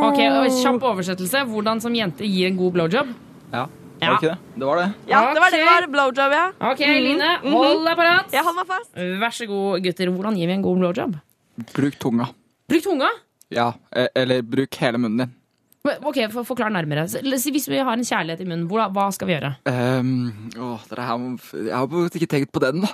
Ok, 0.05 0.19
og 0.19 0.47
Kjapp 0.63 0.83
oversettelse. 0.83 1.45
Hvordan 1.49 1.81
som 1.81 1.95
jente 1.97 2.27
gir 2.29 2.47
en 2.51 2.57
god 2.59 2.73
blowjob. 2.73 3.07
Ja. 3.53 3.65
Var 4.05 4.11
det 4.11 4.23
ikke 4.23 4.31
det? 4.35 4.39
Det 4.61 4.67
var 4.67 4.77
det. 4.81 4.89
Ja, 5.09 5.21
det 5.33 5.41
var 5.41 5.51
det 5.55 5.61
det 5.61 5.69
var. 5.71 5.87
Blowjob, 5.93 6.33
ja. 6.35 6.47
Ok, 6.71 6.81
Mhm, 6.81 6.99
Line, 7.07 7.29
mhm. 7.45 7.53
hold 7.55 7.87
deg 7.89 7.97
parat. 7.97 8.33
Jeg 8.33 8.43
holder 8.45 8.59
meg 8.61 8.67
fast. 8.75 8.91
Vær 9.23 9.31
så 9.39 9.47
god, 9.47 9.81
gutter. 9.87 10.11
Hvordan 10.11 10.35
gir 10.37 10.47
vi 10.47 10.53
en 10.53 10.63
god 10.63 10.77
blowjob? 10.79 11.15
Bruk 11.75 11.97
tunga. 12.01 12.25
Bruk 12.69 12.83
tunga. 12.83 13.09
Ja, 13.51 13.71
eh, 13.97 14.09
eller 14.17 14.43
bruk 14.43 14.75
hele 14.81 14.99
munnen 14.99 15.19
din. 15.19 15.33
Ok, 15.85 16.17
for, 16.33 16.47
Forklar 16.49 16.71
nærmere. 16.73 17.03
Hvis 17.05 17.67
vi 17.69 17.77
har 17.77 17.93
en 17.93 18.05
kjærlighet 18.09 18.41
i 18.41 18.47
munnen, 18.49 18.65
hva, 18.71 18.87
hva 18.89 19.11
skal 19.13 19.29
vi 19.29 19.35
gjøre? 19.35 19.51
Um, 19.69 20.15
å, 20.57 20.69
dere 20.89 21.05
her 21.11 21.19
må, 21.21 21.35
jeg 21.53 21.75
har 21.77 22.07
ikke 22.09 22.29
tenkt 22.33 22.53
på 22.57 22.63
den, 22.65 22.87
da. 22.87 22.93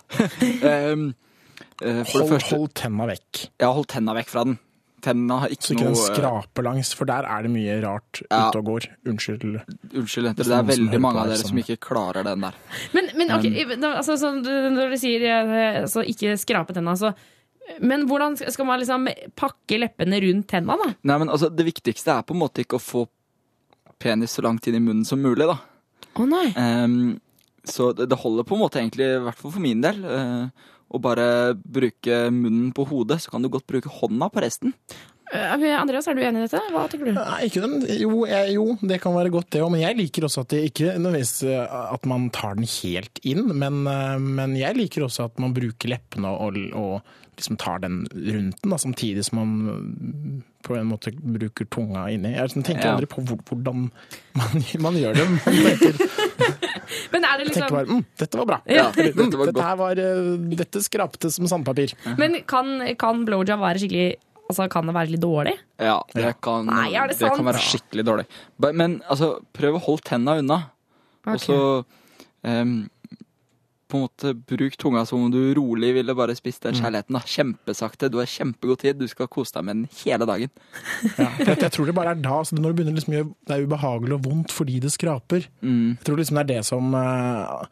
um, 0.90 1.04
eh, 1.84 2.00
det 2.00 2.08
Hold, 2.10 2.26
første 2.32 2.58
hold 2.58 2.74
tenna 2.74 3.06
vekk, 3.12 3.44
Ja, 3.62 3.70
hold 3.76 3.86
tenna 3.94 4.16
vekk 4.18 4.32
fra 4.34 4.42
den. 4.48 4.58
Tenna 5.06 5.38
har 5.44 5.54
ikke 5.54 5.68
så 5.68 5.76
ikke 5.76 5.86
noe 5.86 5.94
den 5.94 6.02
skraper 6.02 6.66
langs, 6.66 6.90
for 6.98 7.08
der 7.08 7.30
er 7.30 7.46
det 7.46 7.54
mye 7.54 7.78
rart 7.86 8.24
Ja. 8.26 8.48
ute 8.50 8.58
og 8.58 8.66
går. 8.72 8.88
Unnskyld. 9.08 9.46
Unnskyld, 9.94 10.26
jenter. 10.32 10.50
Det 10.50 10.58
er 10.58 10.66
veldig 10.74 11.00
mange 11.06 11.22
av 11.22 11.30
dere 11.30 11.46
som 11.46 11.62
ikke 11.62 11.78
klarer 11.86 12.26
den 12.26 12.42
der. 12.48 12.58
Men, 12.98 13.12
men 13.16 13.30
ok, 13.38 13.46
Um. 13.78 13.86
altså, 13.94 14.18
så, 14.20 14.34
Når 14.42 14.96
du 14.96 14.98
sier 15.00 15.28
eh, 15.30 15.84
altså, 15.86 16.02
ikke 16.02 16.34
skrape 16.42 16.74
tenna, 16.74 16.98
så 16.98 17.14
Men 17.78 18.06
hvordan 18.10 18.36
skal 18.40 18.68
man 18.68 18.80
liksom 18.82 19.08
pakke 19.38 19.80
leppene 19.82 20.20
rundt 20.24 20.48
tenna, 20.50 20.76
da? 20.80 20.90
Nei, 21.06 21.18
men 21.22 21.32
altså, 21.32 21.50
Det 21.52 21.66
viktigste 21.68 22.16
er 22.16 22.26
på 22.26 22.36
en 22.36 22.42
måte 22.42 22.64
ikke 22.64 22.80
å 22.80 22.84
få 22.84 23.06
penis 24.00 24.36
så 24.36 24.44
langt 24.46 24.66
inn 24.66 24.78
i 24.78 24.82
munnen 24.82 25.06
som 25.08 25.20
mulig, 25.20 25.46
da. 25.48 25.58
Å 26.16 26.26
nei. 26.26 26.48
Um, 26.56 27.18
så 27.68 27.90
det, 27.92 28.08
det 28.10 28.18
holder 28.18 28.46
på 28.48 28.56
en 28.56 28.62
måte 28.64 28.80
egentlig, 28.80 29.06
i 29.12 29.22
hvert 29.26 29.38
fall 29.38 29.52
for 29.54 29.62
min 29.62 29.82
del, 29.84 30.00
uh, 30.02 30.70
å 30.90 30.98
bare 31.02 31.54
bruke 31.60 32.26
munnen 32.34 32.72
på 32.74 32.86
hodet. 32.90 33.20
Så 33.22 33.32
kan 33.32 33.44
du 33.44 33.50
godt 33.52 33.68
bruke 33.70 33.92
hånda 34.00 34.30
på 34.32 34.42
resten. 34.42 34.74
Eh, 35.30 35.76
Andreas, 35.78 36.08
er 36.10 36.16
du 36.18 36.24
enig 36.26 36.42
i 36.42 36.46
dette? 36.48 36.60
Hva 36.74 36.88
tenker 36.90 37.06
du? 37.06 37.14
Nei, 37.14 37.44
ikke 37.46 37.62
den. 37.62 37.76
Jo, 38.00 38.24
jeg, 38.26 38.54
jo, 38.56 38.64
det 38.82 38.98
kan 39.02 39.14
være 39.14 39.30
godt 39.30 39.52
det 39.54 39.62
òg, 39.62 39.70
men 39.76 39.84
jeg 39.84 39.98
liker 40.00 40.26
også 40.26 40.42
at 40.42 40.56
det 40.56 40.64
ikke 40.72 40.96
nødvendigvis 40.96 41.34
eh, 41.46 41.76
at 41.94 42.08
man 42.10 42.26
tar 42.34 42.58
den 42.58 42.66
helt 42.66 43.22
inn, 43.22 43.44
men, 43.54 43.84
men 43.84 44.56
jeg 44.58 44.78
liker 44.78 45.06
også 45.06 45.28
at 45.28 45.38
man 45.42 45.54
bruker 45.54 45.92
leppene 45.92 46.32
og, 46.34 46.58
og 46.74 47.14
liksom 47.40 47.56
tar 47.60 47.80
den 47.82 48.02
rundt 48.12 48.60
den, 48.62 48.70
da, 48.72 48.78
samtidig 48.80 49.24
som 49.26 49.40
man 49.40 49.52
eh, 49.72 50.46
på 50.66 50.76
en 50.76 50.90
måte 50.92 51.12
bruker 51.16 51.66
tunga 51.72 52.06
inni. 52.12 52.34
Jeg 52.36 52.50
liksom 52.50 52.64
tenker 52.66 52.86
Ja. 52.90 52.94
aldri 52.94 53.08
på 53.10 53.24
hvordan 53.24 53.86
man, 54.38 54.64
man 54.86 54.98
gjør 55.00 55.16
det. 55.18 55.26
Man 55.26 55.40
tenker, 55.80 56.00
Men 57.12 57.24
er 57.26 57.38
det 57.40 57.46
jeg 57.46 57.54
tenker 57.54 57.66
liksom 57.66 57.76
bare 57.76 57.86
mm, 57.90 58.02
dette 58.22 58.40
var 58.40 58.48
bra. 58.52 58.58
Ja. 58.70 58.88
Mm, 59.00 59.14
Dette 59.16 59.38
var 59.40 59.50
dette, 59.50 59.68
var, 59.80 60.00
eh, 60.04 60.32
dette 60.60 60.82
skrapte 60.84 61.30
som 61.32 61.48
sandpapir. 61.50 61.94
Men 62.20 62.40
kan, 62.48 62.76
kan 63.00 63.24
blowjob 63.28 63.62
være 63.62 63.82
skikkelig 63.84 64.10
Altså, 64.50 64.64
kan 64.66 64.88
det 64.88 64.94
være 64.96 65.12
litt 65.12 65.22
dårlig? 65.22 65.52
Ja, 65.78 66.00
det 66.10 66.32
kan, 66.42 66.66
Nei, 66.66 66.88
er 66.98 67.06
det 67.06 67.20
kan 67.22 67.46
være 67.46 67.60
skikkelig 67.62 68.02
dårlig. 68.08 68.24
Men 68.74 68.96
altså, 69.06 69.36
prøv 69.54 69.76
å 69.78 69.82
holde 69.84 70.02
tenna 70.08 70.34
unna. 70.40 70.56
Og 71.30 71.38
så 71.38 71.58
em, 72.42 72.72
på 73.90 73.98
en 73.98 74.04
måte 74.06 74.32
bruk 74.48 74.76
tunga 74.80 75.02
som 75.08 75.24
om 75.26 75.32
du 75.34 75.40
rolig 75.58 75.90
ville 75.98 76.14
bare 76.16 76.36
spist 76.38 76.62
den 76.66 76.78
kjærligheten. 76.78 77.16
da. 77.18 77.20
Kjempesakte. 77.26 78.08
Du 78.14 78.18
har 78.22 78.30
kjempegod 78.30 78.80
tid. 78.84 78.98
Du 79.02 79.06
skal 79.10 79.28
kose 79.28 79.52
deg 79.58 79.66
med 79.68 79.76
den 79.82 79.88
hele 80.04 80.26
dagen. 80.30 80.50
Ja, 81.18 81.28
jeg, 81.42 81.58
jeg 81.66 81.72
tror 81.74 81.90
det 81.90 81.94
bare 81.98 82.14
er 82.14 82.22
da, 82.22 82.38
altså 82.40 82.56
når 82.58 82.70
det 82.72 82.78
begynner 82.80 82.98
liksom, 83.00 83.36
det 83.50 83.56
er 83.58 83.66
ubehagelig 83.66 84.16
og 84.20 84.24
vondt 84.30 84.54
fordi 84.54 84.78
det 84.82 84.94
skraper. 84.94 85.46
Mm. 85.60 85.96
Jeg 85.98 86.04
tror 86.08 86.20
liksom 86.22 86.40
det 86.40 86.46
er 86.46 86.52
det 86.54 86.64
som 86.70 86.94
eh, 86.94 87.70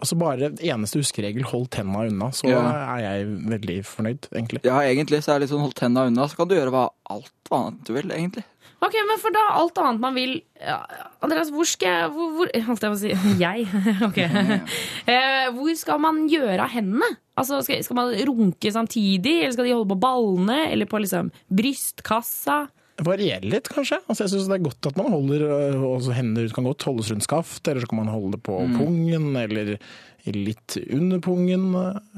Altså 0.00 0.16
bare 0.16 0.46
eneste 0.64 0.96
huskeregel, 0.96 1.42
hold 1.44 1.66
tenna 1.76 2.06
unna, 2.08 2.30
så 2.32 2.48
Ja. 2.48 2.60
er 2.96 3.00
jeg 3.04 3.26
veldig 3.52 3.74
fornøyd, 3.84 4.28
egentlig. 4.32 4.62
Ja, 4.64 4.78
egentlig 4.80 5.18
så 5.20 5.34
er 5.34 5.38
det 5.38 5.42
litt 5.44 5.50
sånn 5.52 5.60
hold 5.60 5.74
tenna 5.76 6.06
unna, 6.08 6.24
så 6.24 6.38
kan 6.38 6.48
du 6.48 6.54
gjøre 6.56 6.72
hva, 6.72 6.86
alt 7.12 7.50
annet 7.52 7.82
du 7.84 7.92
vil, 7.92 8.08
egentlig. 8.16 8.46
Ok, 8.80 8.94
men 9.06 9.18
for 9.20 9.34
da 9.34 9.42
alt 9.60 9.76
annet 9.82 10.00
man 10.00 10.14
vil 10.16 10.30
ja, 10.56 10.78
Andreas, 11.20 11.50
hvor 11.52 11.66
skal 11.68 11.90
jeg 11.92 12.10
hvor, 12.14 12.30
hvor, 12.38 12.48
Holdt 12.64 12.86
jeg 12.86 12.92
på 12.92 12.96
å 12.96 13.00
si 13.02 13.12
Jeg? 13.44 13.66
ok. 14.08 14.20
Eh, 15.12 15.46
hvor 15.56 15.72
skal 15.76 16.00
man 16.00 16.22
gjøre 16.30 16.62
av 16.64 16.72
hendene? 16.72 17.08
Altså, 17.40 17.60
skal, 17.66 17.80
skal 17.84 17.96
man 17.98 18.12
runke 18.28 18.72
samtidig, 18.72 19.36
eller 19.42 19.54
skal 19.56 19.66
de 19.68 19.72
holde 19.74 19.90
på 19.92 20.00
ballene, 20.00 20.58
eller 20.72 20.88
på 20.88 21.00
liksom 21.02 21.28
brystkassa? 21.48 22.62
Varierer 23.00 23.46
litt, 23.48 23.68
kanskje. 23.72 23.96
Altså, 24.12 24.26
jeg 24.26 24.32
syns 24.34 24.48
det 24.50 24.58
er 24.58 24.64
godt 24.66 24.88
at 24.90 24.98
man 25.00 25.08
holder 25.08 25.44
øh, 25.48 25.84
også 25.94 26.12
Hender 26.18 26.50
kan 26.52 26.66
godt 26.68 26.84
holdes 26.84 27.08
rundt 27.14 27.24
skaft, 27.24 27.62
eller 27.70 27.80
så 27.84 27.88
kan 27.88 28.02
man 28.02 28.10
holde 28.12 28.34
det 28.36 28.42
på 28.44 28.58
Mm. 28.60 28.74
pungen, 28.76 29.28
eller 29.40 29.70
litt 30.36 30.76
under 30.92 31.18
pungen. 31.24 31.70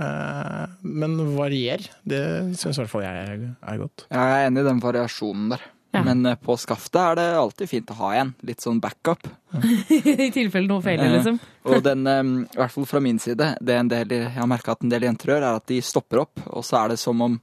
eh, 0.03 0.65
Men 0.83 1.15
varier, 1.37 1.87
det 2.03 2.23
syns 2.59 2.75
i 2.79 2.83
hvert 2.83 2.91
fall 2.91 3.07
jeg 3.07 3.53
er 3.63 3.79
godt. 3.79 4.07
Jeg 4.11 4.19
er 4.41 4.49
enig 4.49 4.65
i 4.65 4.69
den 4.73 4.83
variasjonen 4.83 5.55
der. 5.55 5.63
Men 5.93 6.25
eh, 6.27 6.37
på 6.41 6.55
skaftet 6.57 6.97
er 6.97 7.15
det 7.19 7.27
alltid 7.37 7.69
fint 7.69 7.91
å 7.93 7.97
ha 8.01 8.15
en. 8.17 8.35
Litt 8.49 8.61
sånn 8.65 8.81
backup. 8.81 9.27
I 9.93 10.31
tilfelle 10.33 10.67
noe 10.71 10.81
feiler, 10.81 11.05
Eh, 11.11 11.17
liksom. 11.19 11.39
Og 11.69 11.83
den, 11.85 12.07
eh, 12.09 12.23
i 12.49 12.57
hvert 12.57 12.73
fall 12.73 12.87
fra 12.89 13.01
min 13.05 13.19
side, 13.21 13.51
det 13.61 13.77
en 13.77 13.89
del, 13.93 14.09
jeg 14.09 14.31
har 14.39 14.49
merka 14.49 14.73
at 14.73 14.83
en 14.83 14.89
del 14.93 15.03
jenter 15.05 15.35
gjør, 15.35 15.43
er 15.51 15.59
at 15.61 15.67
de 15.69 15.81
stopper 15.85 16.23
opp, 16.25 16.41
og 16.49 16.65
så 16.65 16.81
er 16.85 16.95
det 16.95 16.99
som 17.03 17.21
om 17.21 17.39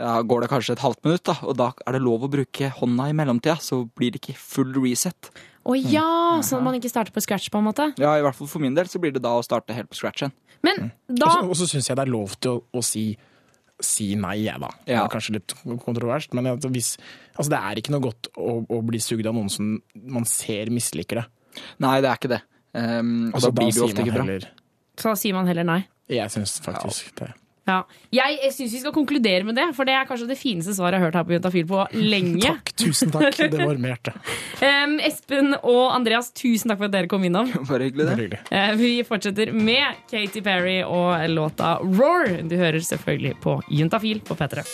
ja, 0.00 0.22
går 0.22 0.40
det 0.46 0.48
kanskje 0.52 0.72
et 0.78 0.84
halvt 0.84 1.04
minutt, 1.04 1.24
da, 1.28 1.34
og 1.44 1.56
da 1.58 1.72
er 1.84 1.92
det 1.98 2.00
lov 2.00 2.22
å 2.24 2.30
bruke 2.32 2.70
hånda 2.78 3.08
i 3.10 3.16
mellomtida, 3.18 3.58
så 3.60 3.82
blir 3.98 4.14
det 4.14 4.22
ikke 4.22 4.36
full 4.38 4.70
reset. 4.80 5.28
Å 5.68 5.74
ja, 5.76 6.06
sånn 6.40 6.62
at 6.62 6.64
man 6.70 6.78
ikke 6.78 6.88
starter 6.88 7.12
på 7.12 7.20
scratch, 7.20 7.50
på 7.52 7.58
en 7.60 7.66
måte. 7.68 7.90
Ja, 8.00 8.14
i 8.16 8.22
hvert 8.24 8.38
fall 8.38 8.48
for 8.48 8.62
min 8.64 8.72
del 8.78 8.88
så 8.88 9.00
blir 9.02 9.12
det 9.12 9.20
da 9.26 9.34
å 9.36 9.42
starte 9.44 9.74
helt 9.76 9.90
på 9.92 9.98
scratch 9.98 10.22
igjen. 10.24 10.32
Men 10.64 10.92
Og 11.10 11.18
så- 11.18 11.44
Og 11.50 11.56
så 11.56 11.66
syns 11.68 11.88
jeg 11.88 11.96
det 11.96 12.06
er 12.06 12.12
lov 12.12 12.38
til 12.40 12.50
å, 12.52 12.62
å 12.72 12.82
si, 12.84 13.16
si 13.84 14.14
nei, 14.16 14.36
jeg, 14.44 14.60
da. 14.60 14.68
Det 14.86 14.94
er 14.96 15.08
kanskje 15.12 15.34
litt 15.38 15.54
kontroverst, 15.84 16.34
men 16.34 16.44
hvis, 16.60 16.96
altså, 17.36 17.48
det 17.50 17.60
er 17.60 17.80
ikke 17.82 17.92
noe 17.94 18.04
godt 18.08 18.28
å, 18.36 18.66
å 18.68 18.80
bli 18.86 18.98
sugd 19.02 19.26
av 19.26 19.34
noen 19.34 19.50
som 19.50 19.82
man 19.94 20.24
ser 20.28 20.70
misliker 20.70 21.22
det. 21.22 21.26
Nei, 21.82 22.00
det 22.00 22.10
er 22.10 22.16
ikke 22.20 22.32
det. 22.36 22.40
Um, 22.72 23.32
Altså, 23.34 23.50
da 23.50 23.60
blir 23.62 23.72
det 23.74 23.82
ofte 23.82 23.96
man 23.98 24.06
ikke 24.06 24.14
bra. 24.14 24.24
heller- 24.24 24.50
Så 25.00 25.08
da 25.08 25.14
sier 25.16 25.34
man 25.34 25.46
heller 25.50 25.64
nei. 25.64 25.80
Jeg 26.08 26.30
syns 26.30 26.60
faktisk 26.60 27.14
det. 27.18 27.32
Ja. 27.70 27.78
Jeg, 28.10 28.38
jeg 28.42 28.54
syns 28.56 28.74
vi 28.74 28.82
skal 28.82 28.94
konkludere 28.94 29.46
med 29.46 29.58
det, 29.58 29.68
for 29.76 29.88
det 29.88 29.94
er 29.94 30.08
kanskje 30.08 30.28
det 30.30 30.38
fineste 30.40 30.74
svaret 30.76 30.98
jeg 30.98 31.04
har 31.04 31.10
hørt 31.10 31.18
her 31.20 31.26
på 31.28 31.36
Juntafil 31.36 31.66
på 31.70 31.84
lenge. 31.96 32.42
Takk, 32.46 32.72
tusen 32.82 33.12
takk. 33.14 33.38
Det 33.38 33.60
varmer 33.60 33.94
hjertet. 33.94 34.32
Em, 34.70 34.96
Espen 35.06 35.54
og 35.60 35.82
Andreas, 35.94 36.32
tusen 36.36 36.72
takk 36.72 36.82
for 36.82 36.90
at 36.90 36.96
dere 36.96 37.10
kom 37.10 37.24
innom. 37.26 37.52
Bare 37.68 37.88
hyggelig, 37.88 38.28
det. 38.34 38.42
Uh, 38.50 38.72
vi 38.80 38.92
fortsetter 39.06 39.54
med 39.56 40.02
Katy 40.10 40.42
Perry 40.44 40.80
og 40.84 41.14
låta 41.32 41.76
Roar. 41.84 42.28
Du 42.50 42.56
hører 42.58 42.80
selvfølgelig 42.84 43.36
på 43.44 43.60
Juntafil 43.70 44.20
på 44.26 44.36
P3. 44.38 44.66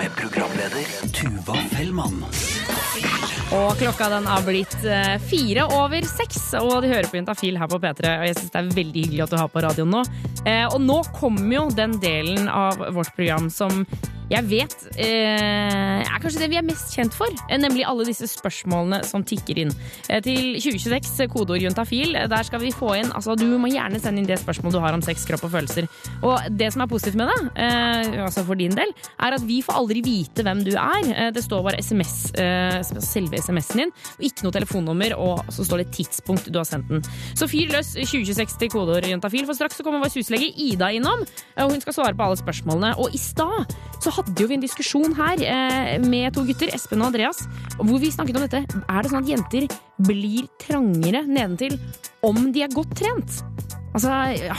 Med 0.00 0.10
programleder 0.16 1.12
Tuva 1.12 1.56
Fellmann. 1.76 2.24
Og 3.50 3.72
klokka 3.80 4.06
den 4.12 4.28
har 4.30 4.44
blitt 4.46 4.76
eh, 4.86 5.16
fire 5.26 5.64
over 5.74 6.04
seks, 6.06 6.52
og 6.60 6.84
du 6.84 6.86
hører 6.86 7.08
på 7.10 7.18
Juntafil 7.18 7.56
her 7.58 7.70
på 7.70 7.80
P3. 7.82 8.12
Og 8.20 8.28
jeg 8.28 8.36
syns 8.38 8.52
det 8.52 8.60
er 8.60 8.68
veldig 8.76 9.02
hyggelig 9.02 9.24
at 9.24 9.32
du 9.32 9.38
har 9.40 9.50
på 9.50 9.62
radioen 9.64 9.90
nå. 9.90 10.02
Eh, 10.46 10.66
og 10.68 10.78
nå 10.84 11.00
kommer 11.16 11.56
jo 11.56 11.64
den 11.74 11.96
delen 11.98 12.46
av 12.46 12.78
vårt 12.94 13.10
program 13.16 13.48
som 13.50 13.82
jeg 14.30 14.46
vet 14.46 14.74
eh, 14.94 16.00
er 16.06 16.20
kanskje 16.22 16.44
det 16.44 16.48
vi 16.52 16.58
er 16.60 16.66
mest 16.66 16.92
kjent 16.94 17.14
for. 17.16 17.30
eh, 17.48 17.58
Nemlig 17.58 17.82
alle 17.88 18.06
disse 18.06 18.28
spørsmålene 18.30 19.02
som 19.08 19.24
tikker 19.26 19.58
inn. 19.64 19.72
Eh, 20.08 20.20
til 20.24 20.54
2026, 20.60 21.10
eh, 21.24 21.30
kodeord 21.32 21.64
juntafil, 21.64 22.14
der 22.30 22.46
skal 22.46 22.62
vi 22.62 22.70
få 22.74 22.92
inn 23.00 23.10
altså 23.16 23.34
Du 23.38 23.46
må 23.58 23.70
gjerne 23.72 23.98
sende 24.02 24.22
inn 24.22 24.28
det 24.28 24.38
spørsmålet 24.40 24.78
du 24.78 24.82
har 24.84 24.94
om 24.96 25.02
sex, 25.02 25.24
kropp 25.28 25.44
og 25.48 25.52
følelser. 25.56 25.88
Og 26.22 26.46
det 26.56 26.70
som 26.74 26.84
er 26.84 26.90
positivt 26.92 27.18
med 27.18 27.30
det, 27.32 27.40
eh, 27.66 28.20
altså 28.24 28.44
for 28.46 28.58
din 28.60 28.74
del, 28.76 28.94
er 29.20 29.36
at 29.36 29.46
vi 29.46 29.60
får 29.66 29.80
aldri 29.82 30.02
vite 30.06 30.44
hvem 30.46 30.62
du 30.66 30.72
er. 30.78 31.30
Det 31.34 31.42
står 31.44 31.62
bare 31.66 31.80
SMS, 31.82 32.30
selve 33.06 33.38
SMS-en 33.40 33.82
din, 33.84 33.92
og 34.18 34.24
ikke 34.26 34.44
noe 34.46 34.54
telefonnummer, 34.54 35.14
og 35.18 35.42
så 35.52 35.64
står 35.66 35.82
det 35.82 35.90
tidspunkt 35.96 36.50
du 36.52 36.58
har 36.60 36.68
sendt 36.68 36.88
den. 36.90 37.02
Så 37.34 37.48
fyr 37.50 37.70
løs 37.74 37.92
2026 37.98 38.58
til 38.60 38.70
kodeord 38.72 39.06
juntafil, 39.10 39.46
for 39.48 39.58
straks 39.58 39.78
så 39.80 39.86
kommer 39.86 40.02
vår 40.04 40.14
huslege 40.20 40.50
Ida 40.60 40.90
innom, 40.96 41.24
og 41.56 41.72
hun 41.74 41.80
skal 41.82 41.96
svare 41.96 42.14
på 42.18 42.26
alle 42.26 42.38
spørsmålene. 42.40 42.94
Og 43.00 43.14
i 43.16 43.20
stad 43.20 43.74
så 44.00 44.12
hadde 44.20 44.42
jo 44.42 44.48
vi 44.50 44.58
en 44.58 44.64
diskusjon 44.64 45.16
her 45.18 45.42
eh, 45.44 45.96
med 46.04 46.36
to 46.36 46.44
gutter, 46.48 46.70
Espen 46.76 47.02
og 47.02 47.10
Andreas, 47.10 47.42
hvor 47.80 48.00
vi 48.02 48.12
snakket 48.12 48.38
om 48.38 48.46
dette. 48.46 48.64
Er 48.86 49.02
det 49.02 49.12
sånn 49.12 49.24
at 49.24 49.32
jenter 49.32 49.68
blir 50.06 50.48
trangere 50.60 51.24
nedentil 51.28 51.76
om 52.26 52.50
de 52.54 52.64
er 52.64 52.74
godt 52.74 52.94
trent? 53.00 53.42
Altså, 53.90 54.10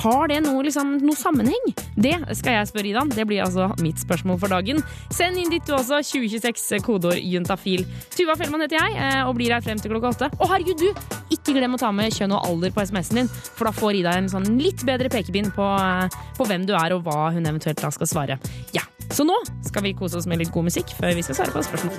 Har 0.04 0.28
det 0.28 0.42
noe, 0.44 0.64
liksom, 0.66 0.98
noe 1.06 1.16
sammenheng? 1.16 1.72
Det 1.96 2.14
skal 2.38 2.58
jeg 2.58 2.70
spørre 2.72 2.90
Ida 2.90 3.04
om. 3.06 3.12
Det 3.14 3.26
blir 3.28 3.44
altså 3.46 3.70
mitt 3.84 4.02
spørsmål 4.02 4.40
for 4.42 4.52
dagen. 4.52 4.82
Send 5.14 5.40
inn 5.40 5.52
ditt 5.54 5.68
du 5.68 5.76
også. 5.78 6.02
2026 6.12 6.84
kodeord 6.84 7.20
juntafil. 7.20 7.86
Tuva 8.12 8.36
Fellmann 8.40 8.66
heter 8.66 8.82
jeg 8.82 9.00
eh, 9.00 9.24
og 9.24 9.38
blir 9.40 9.54
her 9.56 9.64
frem 9.64 9.80
til 9.80 9.94
klokka 9.94 10.12
åtte. 10.16 10.32
Og 10.40 10.52
herregud, 10.52 10.84
du! 10.84 11.20
Ikke 11.32 11.56
glem 11.56 11.78
å 11.78 11.80
ta 11.80 11.94
med 11.96 12.12
kjønn 12.12 12.36
og 12.36 12.44
alder 12.50 12.76
på 12.76 12.84
SMS-en 12.84 13.22
din, 13.22 13.32
for 13.56 13.70
da 13.70 13.76
får 13.76 14.02
Ida 14.02 14.18
en 14.20 14.28
sånn 14.32 14.58
litt 14.60 14.84
bedre 14.88 15.12
pekepinn 15.12 15.54
på, 15.56 15.68
eh, 15.80 16.24
på 16.36 16.48
hvem 16.50 16.68
du 16.68 16.76
er 16.76 16.98
og 16.98 17.06
hva 17.08 17.32
hun 17.32 17.48
eventuelt 17.48 17.80
da 17.80 17.92
skal 17.96 18.12
svare. 18.12 18.42
Ja, 18.76 18.84
Så 19.22 19.26
nå 19.26 19.36
skal 19.62 19.84
vi 19.86 19.92
kose 19.94 20.18
oss 20.18 20.26
med 20.26 20.40
litt 20.42 20.50
god 20.50 20.66
musikk 20.66 20.96
før 20.98 21.12
vi 21.14 21.22
skal 21.22 21.38
svare 21.38 21.54
på 21.54 21.62
spørsmål. 21.68 21.94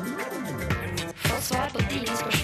Få 1.23 1.37
svar 1.39 1.71
på 1.71 1.85
dine 1.93 2.17
spørsmål 2.19 2.42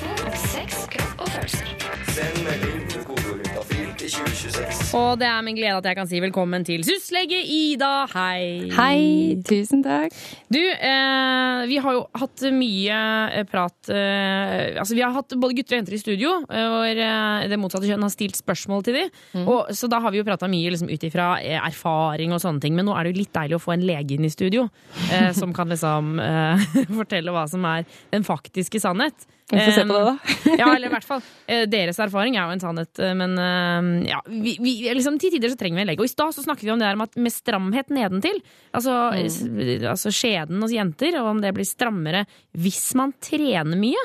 Og 4.95 5.19
det 5.19 5.27
er 5.27 5.43
min 5.43 5.57
glede 5.57 5.79
at 5.81 5.87
jeg 5.89 5.97
kan 5.99 6.09
si 6.09 6.21
velkommen 6.23 6.65
til 6.67 6.85
syslege 6.87 7.39
Ida. 7.43 8.07
Hei. 8.13 8.69
Hei, 8.75 9.39
tusen 9.47 9.83
takk. 9.85 10.15
Du, 10.53 10.61
eh, 10.61 11.63
vi 11.71 11.79
har 11.83 11.97
jo 11.97 12.05
hatt 12.21 12.45
mye 12.55 12.99
eh, 13.35 13.47
prat 13.49 13.91
eh, 13.91 14.79
Altså, 14.79 14.95
vi 14.95 15.03
har 15.03 15.15
hatt 15.17 15.35
både 15.35 15.57
gutter 15.59 15.77
og 15.77 15.81
jenter 15.81 15.97
i 15.97 16.01
studio, 16.01 16.35
eh, 16.47 16.69
hvor 16.71 17.03
eh, 17.09 17.49
det 17.51 17.59
motsatte 17.61 17.89
kjønn 17.91 18.07
har 18.07 18.13
stilt 18.15 18.39
spørsmål 18.39 18.85
til 18.87 19.01
dem. 19.01 19.17
Og, 19.45 19.73
så 19.75 19.91
da 19.91 20.01
har 20.05 20.15
vi 20.15 20.21
jo 20.23 20.27
prata 20.29 20.51
mye 20.51 20.75
liksom, 20.75 20.91
ut 20.93 21.09
ifra 21.09 21.31
eh, 21.43 21.59
erfaring 21.59 22.35
og 22.37 22.43
sånne 22.45 22.63
ting. 22.63 22.77
Men 22.79 22.89
nå 22.89 22.95
er 22.95 23.07
det 23.09 23.15
jo 23.17 23.23
litt 23.25 23.35
deilig 23.35 23.59
å 23.59 23.65
få 23.65 23.75
en 23.75 23.87
lege 23.89 24.17
inn 24.17 24.29
i 24.29 24.33
studio 24.33 24.69
eh, 25.11 25.33
som 25.37 25.55
kan 25.57 25.71
liksom 25.73 26.15
eh, 26.23 26.69
fortelle 27.01 27.35
hva 27.35 27.49
som 27.51 27.67
er 27.69 27.89
den 28.15 28.27
faktiske 28.27 28.83
sannhet. 28.83 29.27
Vi 29.49 29.57
får 29.57 29.73
se 29.73 29.85
på 29.89 29.97
det, 29.97 30.05
da. 30.05 30.53
ja, 30.59 30.67
eller 30.75 30.91
i 30.91 30.93
hvert 30.97 31.07
fall. 31.09 31.23
eh, 31.49 31.63
Deres 31.73 31.99
erfaring 32.05 32.37
er 32.37 32.45
jo 32.45 32.57
en 32.57 32.61
sannhet, 32.61 33.01
eh, 33.01 33.15
men 33.17 33.33
eh, 33.41 34.11
ja, 34.11 34.19
vi, 34.29 34.57
vi, 34.61 34.75
liksom, 34.93 35.17
til 35.23 35.33
tider 35.33 35.53
så 35.53 35.57
trenger 35.61 35.81
vi 35.81 35.85
en 35.87 35.91
lege. 35.93 36.05
Og 36.05 36.11
i 36.11 36.13
stad 36.13 36.37
så 36.37 36.45
snakket 36.45 36.69
vi 36.69 36.75
om 36.75 36.83
det 36.83 36.91
der 36.91 37.01
med, 37.01 37.17
med 37.17 37.33
stramhet 37.33 37.93
nedentil. 37.95 38.43
Altså, 38.77 38.99
mm. 39.17 39.89
altså 39.95 40.13
skjeden 40.13 40.61
hos 40.65 40.75
jenter, 40.77 41.17
og 41.23 41.33
om 41.33 41.41
det 41.45 41.55
blir 41.57 41.69
strammere 41.69 42.27
hvis 42.61 42.91
man 43.01 43.17
trener 43.25 43.81
mye. 43.81 44.05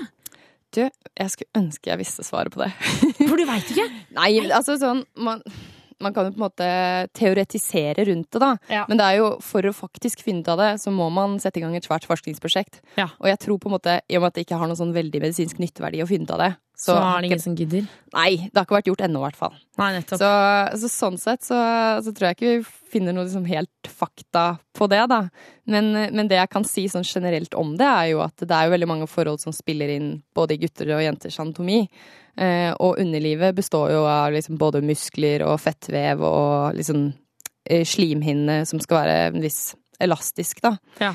Du, 0.73 0.81
jeg 0.87 1.29
skulle 1.29 1.59
ønske 1.59 1.91
jeg 1.91 2.01
visste 2.01 2.23
svaret 2.25 2.55
på 2.55 2.63
det. 2.63 2.71
For 3.19 3.37
du 3.37 3.43
veit 3.45 3.67
ikke? 3.75 3.85
Nei, 4.17 4.31
altså 4.47 4.79
sånn 4.81 5.03
man, 5.21 5.43
man 6.01 6.13
kan 6.13 6.25
jo 6.25 6.31
på 6.35 6.39
en 6.41 6.45
måte 6.47 6.67
teoretisere 7.17 8.05
rundt 8.07 8.29
det, 8.31 8.39
da. 8.41 8.51
Ja. 8.71 8.85
Men 8.89 8.99
det 8.99 9.05
er 9.07 9.19
jo, 9.21 9.29
for 9.43 9.65
å 9.69 9.73
faktisk 9.75 10.23
finne 10.25 10.43
ut 10.43 10.51
av 10.53 10.59
det, 10.61 10.71
så 10.83 10.91
må 10.93 11.09
man 11.13 11.37
sette 11.43 11.59
i 11.61 11.63
gang 11.65 11.75
et 11.77 11.87
svært 11.87 12.07
forskningsprosjekt. 12.09 12.81
Og 12.97 13.27
jeg 13.29 13.39
tror 13.43 13.59
på 13.61 13.69
en 13.71 13.77
måte, 13.77 13.99
i 14.09 14.17
og 14.17 14.23
med 14.25 14.31
at 14.33 14.39
det 14.39 14.45
ikke 14.47 14.59
har 14.61 14.69
noen 14.69 14.79
sånn 14.79 14.93
veldig 14.95 15.21
medisinsk 15.23 15.59
nytteverdi 15.63 16.03
å 16.03 16.09
finne 16.09 16.27
ut 16.27 16.35
av 16.35 16.43
det, 16.45 16.51
Så 16.75 16.91
så 16.91 16.95
er 16.97 17.21
det 17.21 17.27
ikke- 17.29 17.31
ingen 17.31 17.39
som 17.43 17.55
gidder? 17.55 17.87
Nei, 18.13 18.35
det 18.49 18.55
har 18.57 18.65
ikke 18.65 18.77
vært 18.81 18.89
gjort 18.91 19.03
ennå, 19.05 19.19
i 19.21 19.25
hvert 19.29 19.35
fall. 19.35 19.53
Nei, 19.77 19.91
nettopp. 19.99 20.19
Så, 20.19 20.79
så 20.81 20.89
sånn 20.89 21.19
sett 21.19 21.41
så, 21.45 21.57
så 22.03 22.11
tror 22.13 22.27
jeg 22.33 22.35
ikke 22.37 22.57
vi 22.57 22.63
finner 22.93 23.13
noe 23.13 23.25
liksom 23.25 23.45
helt 23.47 23.69
fakta 23.87 24.59
på 24.73 24.87
det, 24.89 25.07
da. 25.09 25.29
Men, 25.65 25.93
men 26.13 26.27
det 26.27 26.37
jeg 26.37 26.49
kan 26.49 26.63
si 26.65 26.87
sånn 26.87 27.05
generelt 27.05 27.53
om 27.55 27.75
det, 27.77 27.85
er 27.87 28.09
jo 28.11 28.21
at 28.21 28.35
det 28.37 28.51
er 28.51 28.65
jo 28.67 28.73
veldig 28.75 28.87
mange 28.89 29.07
forhold 29.07 29.39
som 29.39 29.53
spiller 29.53 29.89
inn 29.89 30.23
både 30.35 30.53
i 30.53 30.57
gutter 30.57 30.91
og 30.97 31.01
jenters 31.05 31.39
anatomi. 31.39 31.87
Eh, 32.37 32.71
og 32.81 32.99
underlivet 33.01 33.55
består 33.57 33.93
jo 33.93 34.03
av 34.09 34.33
liksom 34.33 34.57
både 34.61 34.81
muskler 34.85 35.45
og 35.45 35.59
fettvev 35.61 36.23
og 36.25 36.79
liksom 36.79 37.05
eh, 37.69 37.83
slimhinne 37.85 38.63
som 38.69 38.81
skal 38.81 39.03
være 39.03 39.17
en 39.31 39.43
viss 39.43 39.75
elastisk, 40.03 40.57
da. 40.65 40.73
Ja. 40.99 41.11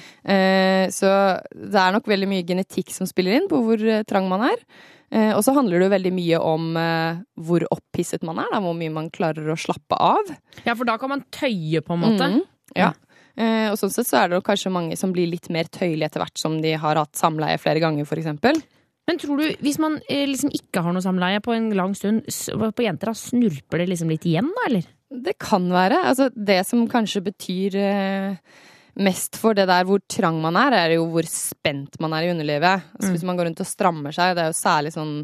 så 0.95 1.09
det 1.51 1.81
er 1.83 1.93
nok 1.93 2.07
veldig 2.09 2.29
mye 2.31 2.45
genetikk 2.47 2.95
som 2.95 3.09
spiller 3.11 3.35
inn 3.37 3.49
på 3.51 3.59
hvor 3.61 3.83
eh, 3.83 4.05
trang 4.09 4.31
man 4.31 4.47
er. 4.47 4.63
Eh, 5.09 5.33
og 5.33 5.41
så 5.45 5.55
handler 5.57 5.81
det 5.81 5.87
jo 5.87 5.95
veldig 5.95 6.13
mye 6.13 6.39
om 6.45 6.71
eh, 6.77 7.21
hvor 7.49 7.65
opphisset 7.73 8.25
man 8.29 8.41
er, 8.43 8.49
da, 8.53 8.61
hvor 8.65 8.77
mye 8.77 8.93
man 8.93 9.11
klarer 9.13 9.49
å 9.49 9.59
slappe 9.59 9.97
av. 9.97 10.33
Ja, 10.67 10.75
for 10.75 10.89
da 10.89 10.99
kan 11.01 11.13
man 11.15 11.25
tøye, 11.33 11.81
på 11.85 11.97
en 11.97 12.03
måte. 12.03 12.29
Mm, 12.35 12.43
ja. 12.77 12.93
Eh, 13.39 13.69
og 13.71 13.79
sånn 13.81 13.93
sett 13.95 14.11
så 14.11 14.23
er 14.23 14.33
det 14.33 14.43
kanskje 14.45 14.73
mange 14.75 14.99
som 15.01 15.15
blir 15.15 15.31
litt 15.31 15.49
mer 15.55 15.71
tøyelige 15.73 16.11
etter 16.11 16.25
hvert 16.25 16.41
som 16.41 16.59
de 16.65 16.75
har 16.81 17.01
hatt 17.01 17.17
samleie 17.17 17.61
flere 17.63 17.81
ganger, 17.85 18.09
eksempel. 18.19 18.61
Men 19.09 19.19
tror 19.21 19.41
du, 19.41 19.47
hvis 19.65 19.79
man 19.81 19.99
eh, 20.07 20.27
liksom 20.29 20.53
ikke 20.55 20.83
har 20.85 20.95
noe 20.95 21.05
samleie 21.05 21.41
på 21.45 21.55
en 21.57 21.71
lang 21.77 21.95
stund, 21.97 22.27
på 22.29 22.85
jenter, 22.85 23.11
da 23.11 23.17
snurper 23.17 23.81
det 23.83 23.89
liksom 23.91 24.13
litt 24.13 24.27
igjen, 24.29 24.51
da, 24.55 24.67
eller? 24.69 24.89
Det 25.09 25.39
kan 25.41 25.65
være. 25.73 26.03
Altså, 26.11 26.29
det 26.37 26.61
som 26.69 26.85
kanskje 26.93 27.25
betyr 27.31 27.79
eh, 27.81 28.59
mest 29.01 29.39
for 29.41 29.57
det 29.57 29.65
der 29.71 29.87
hvor 29.89 30.03
trang 30.11 30.41
man 30.43 30.59
er, 30.61 30.77
er 30.77 30.97
jo 30.99 31.07
hvor 31.13 31.27
spent 31.31 31.97
man 32.03 32.13
er 32.17 32.27
i 32.27 32.33
underlivet. 32.35 32.85
Altså, 32.99 33.09
Mm. 33.09 33.15
Hvis 33.15 33.25
man 33.25 33.39
går 33.39 33.49
rundt 33.49 33.63
og 33.65 33.71
strammer 33.71 34.13
seg, 34.13 34.35
det 34.37 34.45
er 34.45 34.53
jo 34.53 34.59
særlig 34.59 34.93
sånn 34.93 35.15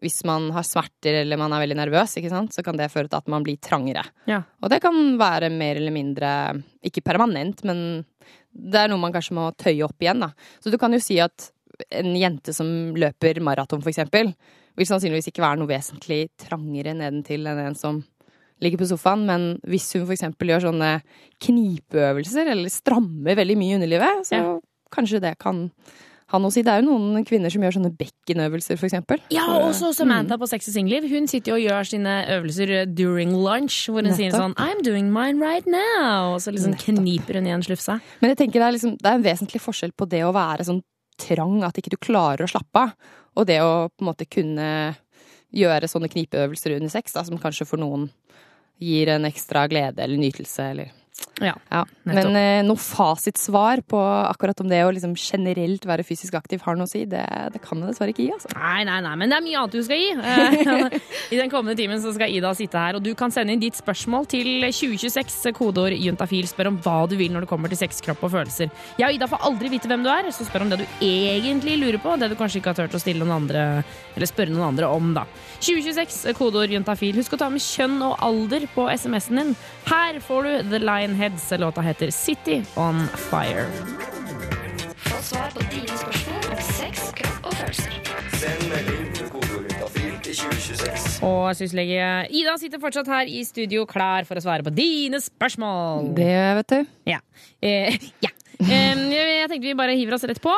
hvis 0.00 0.22
man 0.24 0.46
har 0.56 0.64
smerter 0.64 1.18
eller 1.20 1.36
man 1.36 1.52
er 1.52 1.60
veldig 1.60 1.76
nervøs, 1.76 2.14
ikke 2.16 2.30
sant? 2.32 2.54
så 2.56 2.64
kan 2.64 2.78
det 2.78 2.86
føre 2.88 3.10
til 3.10 3.18
at 3.20 3.28
man 3.28 3.44
blir 3.44 3.58
trangere. 3.60 4.02
Ja. 4.24 4.40
Og 4.64 4.72
det 4.72 4.80
kan 4.80 4.96
være 5.20 5.50
mer 5.52 5.76
eller 5.76 5.92
mindre, 5.92 6.30
ikke 6.82 7.04
permanent, 7.04 7.60
men 7.68 8.06
det 8.50 8.80
er 8.80 8.88
noe 8.88 9.02
man 9.02 9.12
kanskje 9.12 9.36
må 9.36 9.50
tøye 9.60 9.84
opp 9.84 10.00
igjen. 10.00 10.24
Da. 10.24 10.32
Så 10.64 10.72
du 10.72 10.78
kan 10.80 10.96
jo 10.96 11.02
si 11.04 11.20
at 11.20 11.50
en 11.90 12.14
jente 12.16 12.54
som 12.56 12.66
løper 12.94 13.40
maraton, 13.40 13.82
for 13.82 13.90
eksempel, 13.92 14.34
vil 14.76 14.86
sannsynligvis 14.86 15.28
ikke 15.32 15.42
være 15.44 15.58
noe 15.60 15.68
vesentlig 15.70 16.28
trangere 16.40 16.94
nedentil 16.96 17.46
enn 17.50 17.58
en 17.66 17.74
som 17.78 18.02
ligger 18.60 18.78
på 18.82 18.90
sofaen, 18.90 19.24
men 19.26 19.58
hvis 19.66 19.88
hun 19.96 20.04
for 20.04 20.12
eksempel 20.12 20.48
gjør 20.52 20.66
sånne 20.68 20.90
knipeøvelser, 21.40 22.50
eller 22.52 22.70
strammer 22.72 23.38
veldig 23.38 23.56
mye 23.58 23.74
i 23.74 23.78
underlivet, 23.80 24.24
så 24.28 24.60
kanskje 24.92 25.20
det 25.22 25.34
kan 25.40 25.68
ha 26.30 26.38
noe 26.38 26.50
å 26.50 26.54
si. 26.54 26.62
Det 26.62 26.70
er 26.70 26.82
jo 26.84 26.92
noen 26.92 27.24
kvinner 27.26 27.50
som 27.50 27.62
gjør 27.64 27.74
sånne 27.78 27.90
bekkenøvelser, 27.98 28.78
for 28.78 28.86
eksempel. 28.86 29.18
Ja, 29.34 29.46
Så- 29.46 29.88
også 29.90 29.94
Samantha 29.96 30.36
på 30.38 30.46
Sex 30.46 30.68
og 30.68 30.74
singelliv. 30.74 31.08
Hun 31.10 31.26
sitter 31.26 31.52
jo 31.52 31.56
og 31.56 31.64
gjør 31.70 31.86
sine 31.88 32.26
øvelser 32.28 32.94
during 32.94 33.32
lunch, 33.34 33.88
hvor 33.88 34.04
hun 34.04 34.14
sier 34.14 34.30
sånn 34.30 34.54
I'm 34.54 34.80
doing 34.82 35.12
mine 35.12 35.40
right 35.40 35.66
now. 35.66 36.34
Og 36.34 36.40
så 36.40 36.52
liksom 36.54 36.76
kniper 36.78 37.34
hun 37.34 37.46
igjen 37.46 37.64
slufsa. 37.64 38.00
Men 38.20 38.30
jeg 38.36 38.38
tenker 38.38 38.60
det 38.60 38.62
er, 38.62 38.72
liksom, 38.78 38.96
det 38.98 39.06
er 39.06 39.14
en 39.14 39.24
vesentlig 39.24 39.60
forskjell 39.60 39.92
på 39.98 40.08
det 40.08 40.20
å 40.22 40.32
være 40.32 40.60
sånn 40.64 40.82
trang, 41.20 41.60
at 41.66 41.78
ikke 41.78 41.94
du 41.94 42.00
klarer 42.00 42.46
å 42.46 42.50
slappe 42.50 42.86
av, 42.86 42.94
og 43.38 43.46
det 43.46 43.60
å 43.62 43.88
på 43.88 44.02
en 44.02 44.10
måte 44.10 44.26
kunne 44.26 44.70
gjøre 45.54 45.90
sånne 45.90 46.10
knipeøvelser 46.10 46.76
under 46.76 46.92
sex, 46.92 47.14
da, 47.16 47.24
som 47.26 47.38
kanskje 47.40 47.66
for 47.68 47.82
noen 47.82 48.08
gir 48.80 49.10
en 49.12 49.28
ekstra 49.28 49.66
glede 49.70 50.02
eller 50.02 50.20
nytelse, 50.20 50.70
eller 50.72 50.92
Ja, 51.40 51.54
Men 52.04 52.36
eh, 52.36 52.60
noe 52.66 52.80
fasitsvar 52.80 53.80
på 53.88 53.98
akkurat 54.00 54.58
om 54.60 54.68
det 54.68 54.80
å 54.84 54.90
liksom 54.92 55.14
generelt 55.16 55.86
være 55.88 56.04
fysisk 56.04 56.34
aktiv 56.36 56.60
har 56.66 56.76
noe 56.76 56.84
å 56.88 56.90
si, 56.90 57.06
det, 57.08 57.22
det 57.54 57.62
kan 57.64 57.80
jeg 57.80 57.92
dessverre 57.92 58.12
ikke 58.12 58.26
gi, 58.26 58.32
altså. 58.34 58.50
Nei, 58.58 58.82
nei, 58.88 58.98
nei, 59.06 59.14
men 59.22 59.32
det 59.32 59.38
er 59.38 59.44
mye 59.46 59.62
annet 59.62 59.76
du 59.76 59.80
skal 59.86 60.02
gi. 60.02 60.10
Eh, 60.20 60.98
I 61.34 61.40
den 61.40 61.52
kommende 61.52 61.78
timen 61.80 62.02
så 62.02 62.12
skal 62.16 62.32
Ida 62.32 62.52
sitte 62.56 62.82
her, 62.82 62.98
og 62.98 63.04
du 63.04 63.12
kan 63.16 63.32
sende 63.32 63.56
inn 63.56 63.62
ditt 63.62 63.78
spørsmål 63.80 64.28
til 64.30 64.50
2026, 64.66 65.38
kodeord 65.56 65.96
juntafil. 65.96 66.48
Spør 66.50 66.72
om 66.74 66.80
hva 66.84 66.98
du 67.08 67.16
vil 67.20 67.32
når 67.32 67.46
det 67.46 67.52
kommer 67.54 67.72
til 67.72 67.80
sex, 67.80 68.02
kropp 68.04 68.26
og 68.28 68.34
følelser. 68.36 68.68
Jeg 69.00 69.08
og 69.08 69.16
Ida 69.16 69.30
får 69.30 69.48
aldri 69.48 69.72
vite 69.72 69.88
hvem 69.88 70.04
du 70.04 70.12
er, 70.12 70.28
så 70.36 70.44
spør 70.44 70.66
om 70.66 70.74
det 70.74 70.82
du 70.82 70.86
egentlig 71.06 71.78
lurer 71.80 72.00
på, 72.04 72.18
det 72.20 72.30
du 72.32 72.36
kanskje 72.36 72.60
ikke 72.60 72.74
har 72.74 72.82
turt 72.82 72.98
å 72.98 73.02
stille 73.02 73.24
noen 73.24 73.38
andre, 73.38 73.64
eller 74.12 74.28
spørre 74.28 74.52
noen 74.52 74.74
andre 74.74 74.92
om, 74.92 75.14
da. 75.16 75.24
2026, 75.60 76.20
kodeord 76.36 76.76
juntafil. 76.76 77.16
Husk 77.16 77.36
å 77.36 77.40
ta 77.40 77.48
med 77.52 77.64
kjønn 77.64 77.96
og 78.04 78.20
alder 78.24 78.68
på 78.74 78.86
SMS-en 78.92 79.40
din. 79.40 79.56
Her 79.88 80.20
får 80.24 80.46
du 80.46 80.70
The 80.74 80.84
Lionheads. 81.10 81.52
Låta 81.58 81.80
heter 81.80 82.10
City 82.10 82.62
on 82.74 83.06
Fire. 83.16 83.66
Få 84.96 85.22
svar 85.22 85.50
på 85.54 85.60
dine 85.70 85.96
spørsmål 85.98 86.52
om 86.52 86.62
sex, 86.62 87.12
kropp 87.12 87.46
og 87.46 87.54
følelser. 87.54 87.96
Send 88.38 88.68
melding 88.70 89.14
til 89.14 89.28
kodeordet 89.32 89.76
til 90.24 90.36
2026. 90.36 91.22
Og 91.26 91.56
syslege 91.58 92.10
Ida 92.30 92.56
sitter 92.60 92.80
fortsatt 92.80 93.10
her 93.10 93.28
i 93.28 93.42
studio 93.44 93.84
klar 93.90 94.28
for 94.28 94.38
å 94.38 94.44
svare 94.44 94.66
på 94.66 94.72
dine 94.74 95.20
spørsmål. 95.20 96.12
Det 96.16 96.28
gjør 96.30 96.46
jeg, 96.46 96.58
vet 96.60 96.74
du. 96.74 96.94
Ja. 97.10 97.20
Eh, 97.62 97.98
ja. 98.26 98.32
Jeg 98.60 99.48
tenkte 99.48 99.70
vi 99.70 99.76
bare 99.78 99.94
hiver 99.96 100.14
oss 100.14 100.24
rett 100.28 100.40
på. 100.44 100.52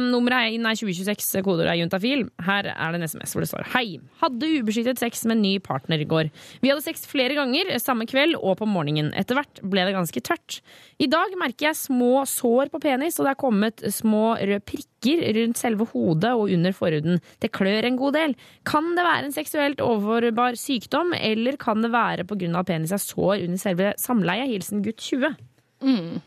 Nummeret 0.00 0.54
inn 0.56 0.64
er 0.64 0.78
2026, 0.78 1.42
kodeord 1.44 1.68
er 1.68 1.76
juntafil. 1.76 2.24
Her 2.42 2.70
er 2.72 2.94
det 2.94 3.00
en 3.00 3.06
SMS 3.10 3.34
hvor 3.34 3.44
det 3.44 3.50
står 3.50 3.68
Hei. 3.74 3.98
Hadde 4.22 4.48
ubeskyttet 4.62 5.02
sex 5.02 5.26
med 5.28 5.36
en 5.36 5.44
ny 5.44 5.52
partner 5.62 6.00
i 6.00 6.08
går. 6.08 6.30
Vi 6.64 6.72
hadde 6.72 6.84
sex 6.86 7.04
flere 7.10 7.36
ganger 7.36 7.74
samme 7.82 8.08
kveld 8.08 8.38
og 8.40 8.56
på 8.62 8.68
morgenen. 8.70 9.12
Etter 9.18 9.36
hvert 9.38 9.60
ble 9.60 9.84
det 9.84 9.94
ganske 9.96 10.24
tørt. 10.24 10.58
I 10.96 11.10
dag 11.12 11.36
merker 11.40 11.68
jeg 11.68 11.80
små 11.82 12.24
sår 12.28 12.72
på 12.72 12.80
penis, 12.82 13.20
og 13.20 13.28
det 13.28 13.34
er 13.34 13.42
kommet 13.44 13.86
små 13.92 14.24
røde 14.40 14.62
prikker 14.64 15.24
rundt 15.36 15.60
selve 15.60 15.88
hodet 15.92 16.32
og 16.32 16.48
under 16.56 16.72
forhuden. 16.72 17.20
Det 17.44 17.52
klør 17.52 17.84
en 17.84 18.00
god 18.00 18.16
del. 18.16 18.38
Kan 18.64 18.94
det 18.96 19.04
være 19.04 19.28
en 19.28 19.36
seksuelt 19.36 19.84
overførbar 19.84 20.56
sykdom, 20.56 21.12
eller 21.20 21.60
kan 21.60 21.84
det 21.84 21.92
være 21.92 22.24
pga. 22.24 22.54
at 22.56 22.66
penis 22.72 22.92
er 22.94 23.04
sår 23.04 23.44
under 23.44 23.60
selve 23.60 23.92
samleiet? 24.00 24.48
Hilsen 24.48 24.82
gutt 24.84 25.02
20. 25.04 25.36
Mm. 25.84 26.22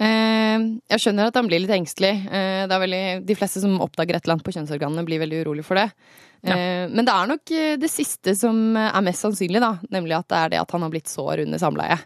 Eh, 0.00 0.62
jeg 0.94 1.02
skjønner 1.02 1.28
at 1.28 1.36
han 1.36 1.48
blir 1.50 1.60
litt 1.62 1.74
engstelig. 1.76 2.14
Eh, 2.24 2.64
det 2.64 2.74
er 2.76 2.82
veldig, 2.84 3.04
de 3.28 3.36
fleste 3.36 3.62
som 3.62 3.76
oppdager 3.84 4.16
et 4.16 4.24
eller 4.24 4.38
annet 4.38 4.46
på 4.46 4.54
kjønnsorganene, 4.56 5.04
blir 5.08 5.20
veldig 5.22 5.42
urolig 5.44 5.64
for 5.66 5.80
det. 5.80 5.90
Ja. 6.40 6.56
Men 6.88 7.04
det 7.04 7.12
er 7.12 7.28
nok 7.28 7.52
eh, 7.52 7.74
det 7.80 7.90
siste 7.92 8.32
som 8.38 8.78
er 8.80 9.04
mest 9.04 9.26
sannsynlig, 9.26 9.60
da. 9.60 9.74
Nemlig 9.92 10.16
at 10.16 10.30
det 10.32 10.38
er 10.40 10.54
det 10.54 10.62
at 10.62 10.72
han 10.76 10.86
har 10.86 10.94
blitt 10.94 11.12
sår 11.12 11.44
under 11.44 11.60
samleie. 11.60 12.00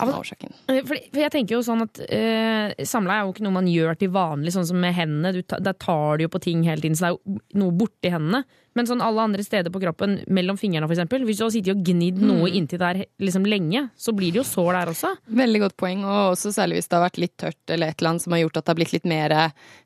Som 0.00 0.14
er 0.14 0.20
årsaken. 0.22 0.54
Eh, 0.68 0.80
For, 0.88 0.96
jeg 1.20 1.30
tenker 1.34 1.56
jo 1.56 1.60
sånn 1.66 1.82
at 1.84 2.00
uh, 2.00 2.84
Samleie 2.88 3.20
er 3.20 3.26
jo 3.28 3.34
ikke 3.34 3.44
noe 3.46 3.56
man 3.58 3.68
gjør 3.70 3.98
til 4.00 4.10
vanlig, 4.14 4.54
sånn 4.56 4.66
som 4.66 4.80
med 4.80 4.96
hendene. 4.96 5.32
Du 5.36 5.42
der 5.42 5.76
tar 5.76 6.18
du 6.18 6.24
jo 6.24 6.32
på 6.32 6.40
ting 6.42 6.64
hele 6.64 6.80
tiden, 6.80 6.96
så 6.98 7.06
det 7.06 7.10
er 7.10 7.16
jo 7.18 7.40
noe 7.62 7.76
borti 7.76 8.10
hendene. 8.12 8.44
Men 8.78 8.86
sånn 8.86 9.02
alle 9.02 9.24
andre 9.26 9.42
steder 9.42 9.72
på 9.74 9.80
kroppen, 9.82 10.20
mellom 10.30 10.56
fingrene 10.56 10.86
eksempel, 10.86 11.24
hvis 11.26 11.40
du 11.40 11.44
har 11.44 11.50
sittet 11.50 11.74
og 11.74 11.80
gnidd 11.84 12.20
noe 12.22 12.46
Mm. 12.46 12.54
inntil 12.60 12.78
der 12.78 13.00
liksom 13.18 13.44
lenge, 13.44 13.90
så 13.98 14.14
blir 14.14 14.30
det 14.30 14.38
jo 14.40 14.46
sår 14.46 14.72
der 14.78 14.92
også. 14.92 15.10
Veldig 15.26 15.60
godt 15.64 15.76
poeng, 15.76 16.04
og 16.06 16.36
også 16.36 16.52
særlig 16.54 16.78
hvis 16.78 16.88
det 16.88 16.96
har 16.98 17.08
vært 17.10 17.18
litt 17.18 17.36
tørt 17.36 17.58
eller 17.74 17.88
et 17.90 17.98
eller 17.98 18.10
annet 18.10 18.22
som 18.22 18.32
har 18.32 18.40
gjort 18.44 18.56
at 18.56 18.64
det 18.64 18.70
har 18.70 18.78
blitt 18.78 18.92
litt 18.94 19.04
mer 19.10 19.34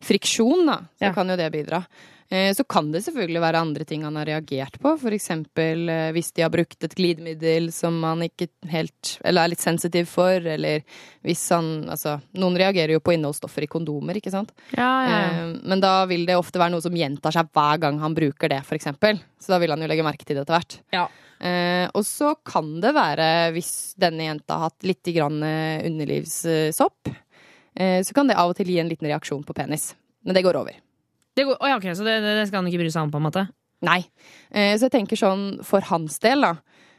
friksjon, 0.04 0.66
da. 0.68 0.78
Så 1.00 1.14
kan 1.14 1.28
jo 1.32 1.36
det 1.40 1.50
bidra. 1.54 1.84
Eh, 2.30 2.52
Så 2.54 2.64
kan 2.64 2.90
det 2.92 3.02
selvfølgelig 3.04 3.40
være 3.42 3.60
andre 3.60 3.84
ting 3.84 4.02
han 4.04 4.16
har 4.16 4.24
reagert 4.26 4.78
på, 4.80 4.94
eksempel 5.12 5.88
eh, 5.88 6.12
hvis 6.16 6.32
de 6.32 6.42
har 6.42 6.50
brukt 6.50 6.82
et 6.82 6.94
glidemiddel 6.96 7.70
som 7.72 8.02
han 8.02 8.22
ikke 8.24 8.48
helt 8.70 9.18
Eller 9.24 9.44
er 9.44 9.52
litt 9.52 9.60
sensitiv 9.60 10.06
for, 10.08 10.40
eller 10.40 10.82
hvis 11.22 11.42
han 11.52 11.88
Altså, 11.90 12.16
noen 12.34 12.56
reagerer 12.56 12.94
jo 12.96 13.00
på 13.04 13.12
innholdsstoffer 13.14 13.66
i 13.66 13.70
kondomer, 13.70 14.16
ikke 14.16 14.32
sant? 14.32 14.52
Ja, 14.72 14.88
ja, 15.04 15.18
ja. 15.18 15.44
Eh, 15.50 15.58
Men 15.64 15.80
da 15.84 16.06
vil 16.06 16.24
det 16.26 16.36
ofte 16.36 16.58
være 16.58 16.72
noe 16.72 16.84
som 16.84 16.96
gjentar 16.96 17.32
seg 17.36 17.52
hver 17.52 17.78
gang 17.82 18.00
han 18.00 18.14
bruker 18.16 18.48
det, 18.48 18.62
eksempel. 18.78 19.20
Så 19.38 19.52
da 19.52 19.58
vil 19.60 19.70
han 19.70 19.80
jo 19.84 19.90
legge 19.90 20.06
merke 20.06 20.24
til 20.24 20.36
det 20.36 20.46
etter 20.46 20.56
hvert. 20.56 20.78
Ja. 20.96 21.04
Eh, 21.44 21.88
og 21.92 22.04
så 22.08 22.34
kan 22.46 22.80
det 22.80 22.94
være, 22.96 23.52
hvis 23.52 23.94
denne 24.00 24.24
jenta 24.30 24.56
har 24.56 24.70
hatt 24.70 24.86
litt 24.88 25.04
grann 25.12 25.42
underlivssopp, 25.84 27.10
eh, 27.76 28.00
så 28.02 28.14
kan 28.14 28.26
det 28.30 28.36
av 28.40 28.50
og 28.52 28.56
til 28.56 28.70
gi 28.72 28.78
en 28.80 28.88
liten 28.88 29.08
reaksjon 29.10 29.44
på 29.44 29.54
penis. 29.56 29.92
Men 30.24 30.34
det 30.34 30.44
går 30.46 30.56
over. 30.56 30.78
Det 31.34 31.46
går, 31.48 31.58
ja, 31.60 31.76
ok, 31.80 31.90
Så 31.98 32.06
det, 32.06 32.20
det 32.24 32.46
skal 32.48 32.62
han 32.62 32.70
ikke 32.70 32.84
bry 32.84 32.90
seg 32.92 33.06
om, 33.06 33.12
på 33.14 33.20
en 33.20 33.28
måte? 33.28 33.48
Nei. 33.84 34.00
Eh, 34.50 34.74
så 34.78 34.88
jeg 34.88 34.96
tenker 34.96 35.18
sånn 35.18 35.48
for 35.66 35.84
hans 35.90 36.20
del, 36.22 36.46
da. 36.46 36.54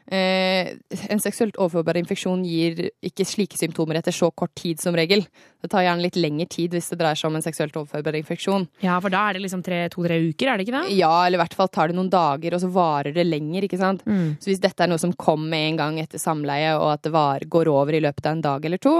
Eh, 0.05 0.75
en 1.09 1.21
seksuelt 1.21 1.55
overførbar 1.57 1.97
infeksjon 1.97 2.43
gir 2.45 2.77
ikke 3.05 3.25
slike 3.25 3.57
symptomer 3.57 3.97
etter 3.97 4.13
så 4.13 4.29
kort 4.37 4.53
tid 4.57 4.81
som 4.81 4.93
regel. 4.97 5.23
Det 5.63 5.71
tar 5.71 5.81
gjerne 5.81 6.05
litt 6.05 6.19
lengre 6.19 6.45
tid 6.51 6.75
hvis 6.75 6.91
det 6.91 6.99
dreier 6.99 7.17
seg 7.17 7.31
om 7.31 7.39
en 7.39 7.45
seksuelt 7.45 7.79
overførbar 7.79 8.17
infeksjon. 8.19 8.67
Ja, 8.85 8.99
for 9.01 9.13
da 9.13 9.23
er 9.25 9.37
det 9.37 9.45
liksom 9.47 9.65
to-tre 9.65 10.19
uker, 10.27 10.51
er 10.51 10.59
det 10.59 10.67
ikke 10.67 10.77
det? 10.77 10.93
Ja, 10.99 11.13
eller 11.25 11.39
i 11.39 11.41
hvert 11.41 11.57
fall 11.57 11.71
tar 11.73 11.89
det 11.89 11.97
noen 11.97 12.11
dager, 12.13 12.53
og 12.53 12.61
så 12.61 12.69
varer 12.75 13.15
det 13.15 13.25
lenger, 13.25 13.65
ikke 13.65 13.81
sant. 13.81 14.05
Mm. 14.05 14.37
Så 14.37 14.51
hvis 14.51 14.61
dette 14.61 14.85
er 14.85 14.91
noe 14.91 15.01
som 15.01 15.15
kom 15.17 15.49
med 15.49 15.71
en 15.71 15.81
gang 15.81 15.99
etter 16.03 16.21
samleie, 16.21 16.75
og 16.77 16.91
at 16.93 17.05
det 17.07 17.15
var, 17.15 17.41
går 17.41 17.73
over 17.73 17.97
i 17.97 18.03
løpet 18.05 18.29
av 18.29 18.37
en 18.37 18.45
dag 18.45 18.69
eller 18.69 18.81
to, 18.85 18.99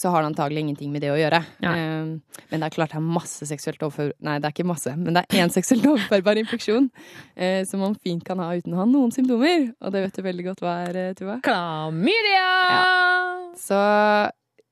så 0.00 0.08
har 0.08 0.22
det 0.24 0.30
antagelig 0.30 0.62
ingenting 0.64 0.92
med 0.94 1.02
det 1.04 1.10
å 1.12 1.18
gjøre. 1.20 1.40
Eh, 1.60 2.06
Men 2.50 2.62
det 2.62 2.68
er 2.68 2.74
klart 2.76 2.94
det 2.94 2.96
er 2.96 3.04
masse 3.04 3.44
seksuelt 3.48 3.82
overfør... 3.84 4.12
Nei, 4.24 4.38
det 4.40 4.48
er 4.48 4.54
ikke 4.54 4.66
masse, 4.70 4.92
men 4.96 5.16
det 5.16 5.24
er 5.26 5.42
én 5.42 5.52
seksuelt 5.52 5.84
overførbar 5.90 6.38
infeksjon 6.40 6.86
uh, 6.88 7.62
som 7.68 7.82
man 7.84 7.96
fint 8.00 8.24
kan 8.24 8.40
ha 8.40 8.52
uten 8.56 8.72
å 8.76 8.80
ha 8.80 8.86
noen 8.88 9.12
symptomer. 9.12 9.68
Og 9.82 9.92
det 9.92 10.04
vet 10.06 10.16
du 10.16 10.22
veldig 10.24 10.46
godt 10.48 10.62
hva 10.64 10.74
er, 10.86 11.00
eh, 11.02 11.14
Tuva. 11.18 11.38
Klamydia! 11.44 12.48
Så 13.60 13.76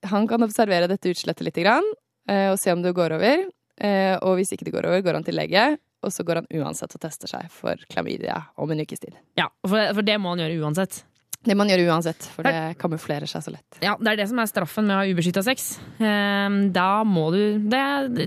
han 0.09 0.29
kan 0.29 0.45
observere 0.45 0.89
dette 0.91 1.13
utslettet 1.13 1.45
lite 1.49 1.65
grann, 1.65 1.87
uh, 2.31 2.53
og 2.53 2.59
se 2.61 2.73
om 2.73 2.83
det 2.85 2.95
går 2.97 3.17
over. 3.19 3.47
Uh, 3.81 4.17
Og 4.23 4.39
hvis 4.39 4.53
ikke 4.55 4.69
det 4.69 4.75
går 4.77 4.87
over, 4.89 5.03
går 5.05 5.19
han 5.21 5.27
til 5.27 5.37
lege. 5.37 5.65
Og 6.05 6.13
så 6.13 6.21
går 6.25 6.43
han 6.43 6.49
uansett 6.61 6.93
og 6.97 7.01
tester 7.01 7.31
seg 7.31 7.47
for 7.49 7.81
klamydia 7.89 8.37
om 8.61 8.71
en 8.71 8.83
ukes 8.85 9.01
tid. 9.01 9.15
Ja, 9.41 9.47
for, 9.65 9.81
for 9.97 10.05
det 10.05 10.19
må 10.21 10.35
han 10.35 10.43
gjøre 10.45 10.59
uansett. 10.61 10.99
Det 11.45 11.57
man 11.57 11.69
gjør 11.69 11.83
uansett, 11.91 12.27
for 12.33 12.47
det 12.47 12.77
kamuflerer 12.81 13.29
seg 13.29 13.45
så 13.45 13.53
lett. 13.53 13.79
Ja, 13.85 13.97
Det 14.01 14.15
er 14.15 14.21
det 14.23 14.29
som 14.31 14.39
er 14.41 14.49
straffen 14.49 14.87
med 14.89 14.97
å 14.97 15.01
ha 15.03 15.09
ubeskytta 15.09 15.43
sex. 15.45 15.79
Ehm, 16.01 16.73
Da 16.73 17.05
må 17.05 17.27
du 17.35 17.59
Det, 17.59 17.83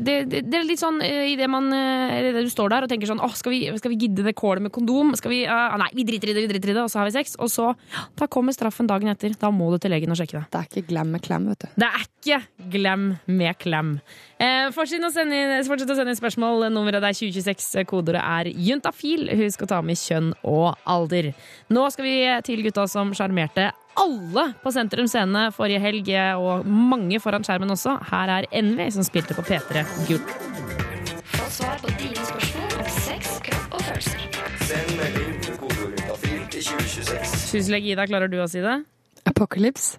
det, 0.05 0.17
det, 0.29 0.41
det 0.45 0.59
er 0.59 0.67
litt 0.67 0.81
sånn 0.81 1.01
idet 1.01 1.49
man 1.49 1.71
eh, 1.73 2.17
eller 2.19 2.45
Du 2.45 2.51
står 2.53 2.69
der 2.73 2.85
og 2.85 2.91
tenker 2.91 3.09
sånn 3.09 3.21
Åh, 3.23 3.33
skal 3.37 3.53
vi, 3.55 3.61
skal 3.77 3.93
vi 3.93 3.99
gidde 4.05 4.25
det 4.25 4.35
kålet 4.37 4.63
med 4.63 4.73
kondom? 4.75 5.15
Skal 5.17 5.33
vi 5.33 5.41
uh, 5.49 5.75
Nei, 5.81 5.89
vi 5.97 6.05
driter 6.07 6.31
i 6.31 6.37
det, 6.37 6.45
vi 6.45 6.51
driter 6.53 6.73
i 6.73 6.77
det, 6.77 6.83
og 6.85 6.91
så 6.93 7.01
har 7.01 7.09
vi 7.09 7.15
sex. 7.17 7.35
Og 7.41 7.49
så 7.53 7.71
Da 8.17 8.29
kommer 8.31 8.55
straffen 8.55 8.89
dagen 8.89 9.09
etter. 9.11 9.33
Da 9.39 9.51
må 9.53 9.71
du 9.73 9.79
til 9.81 9.93
legen 9.93 10.13
og 10.13 10.19
sjekke 10.19 10.39
det. 10.39 10.45
Det 10.53 10.61
er 10.61 10.69
ikke 10.71 10.87
glam 10.93 11.11
med 11.15 11.25
klem, 11.25 11.49
vet 11.51 11.65
du. 11.65 11.67
Det 11.81 11.89
er 11.89 12.05
ikke 12.05 12.41
glam 12.77 13.09
med 13.25 13.57
klem. 13.61 13.97
Eh, 14.37 14.67
Fortsett 14.75 15.01
å 15.01 15.09
sende 15.09 15.33
inn, 15.33 15.63
fortsett 15.65 15.89
å 15.89 15.95
sende 15.97 16.13
inn 16.13 16.19
spørsmål. 16.19 16.67
Nummeret 16.69 17.01
er 17.01 17.15
2026. 17.17 17.85
Kodeordet 17.89 18.21
er 18.21 18.49
juntafil. 18.53 19.25
Husk 19.39 19.63
å 19.65 19.69
ta 19.71 19.79
med 19.81 19.97
kjønn 19.97 20.31
og 20.45 20.75
alder. 20.85 21.31
Nå 21.73 21.87
skal 21.93 22.05
vi 22.05 22.15
til 22.45 22.61
gutta 22.67 22.85
som 22.91 23.13
sjarmerte 23.17 23.71
alle 23.97 24.43
på 24.61 24.69
Sentrum 24.75 25.07
Scene 25.09 25.47
forrige 25.55 25.81
helg, 25.81 26.11
og 26.37 26.67
mange 26.69 27.17
foran 27.23 27.41
skjermen 27.47 27.73
også. 27.73 27.95
Her 28.11 28.29
er 28.35 28.49
Envy, 28.53 28.91
som 28.93 29.01
spilte 29.07 29.33
på 29.33 29.41
P3 29.47 29.81
Gull. 30.05 30.21
Få 31.33 31.49
svar 31.57 31.81
på 31.81 31.89
dine 31.97 32.27
spørsmål 32.29 32.77
om 32.83 32.91
sex, 33.01 33.39
kropp 33.47 33.73
og 33.79 33.87
følelser. 33.89 34.27
Send 34.69 34.93
melding 34.99 35.31
med 35.33 35.57
kodeord 35.63 35.97
juntafil 35.97 36.43
til 36.53 36.67
2026. 36.69 37.37
Syslege 37.55 37.95
Ida, 37.95 38.05
klarer 38.05 38.29
du 38.29 38.37
å 38.43 38.49
si 38.51 38.61
det? 38.61 38.77
Apocalypse. 39.25 39.97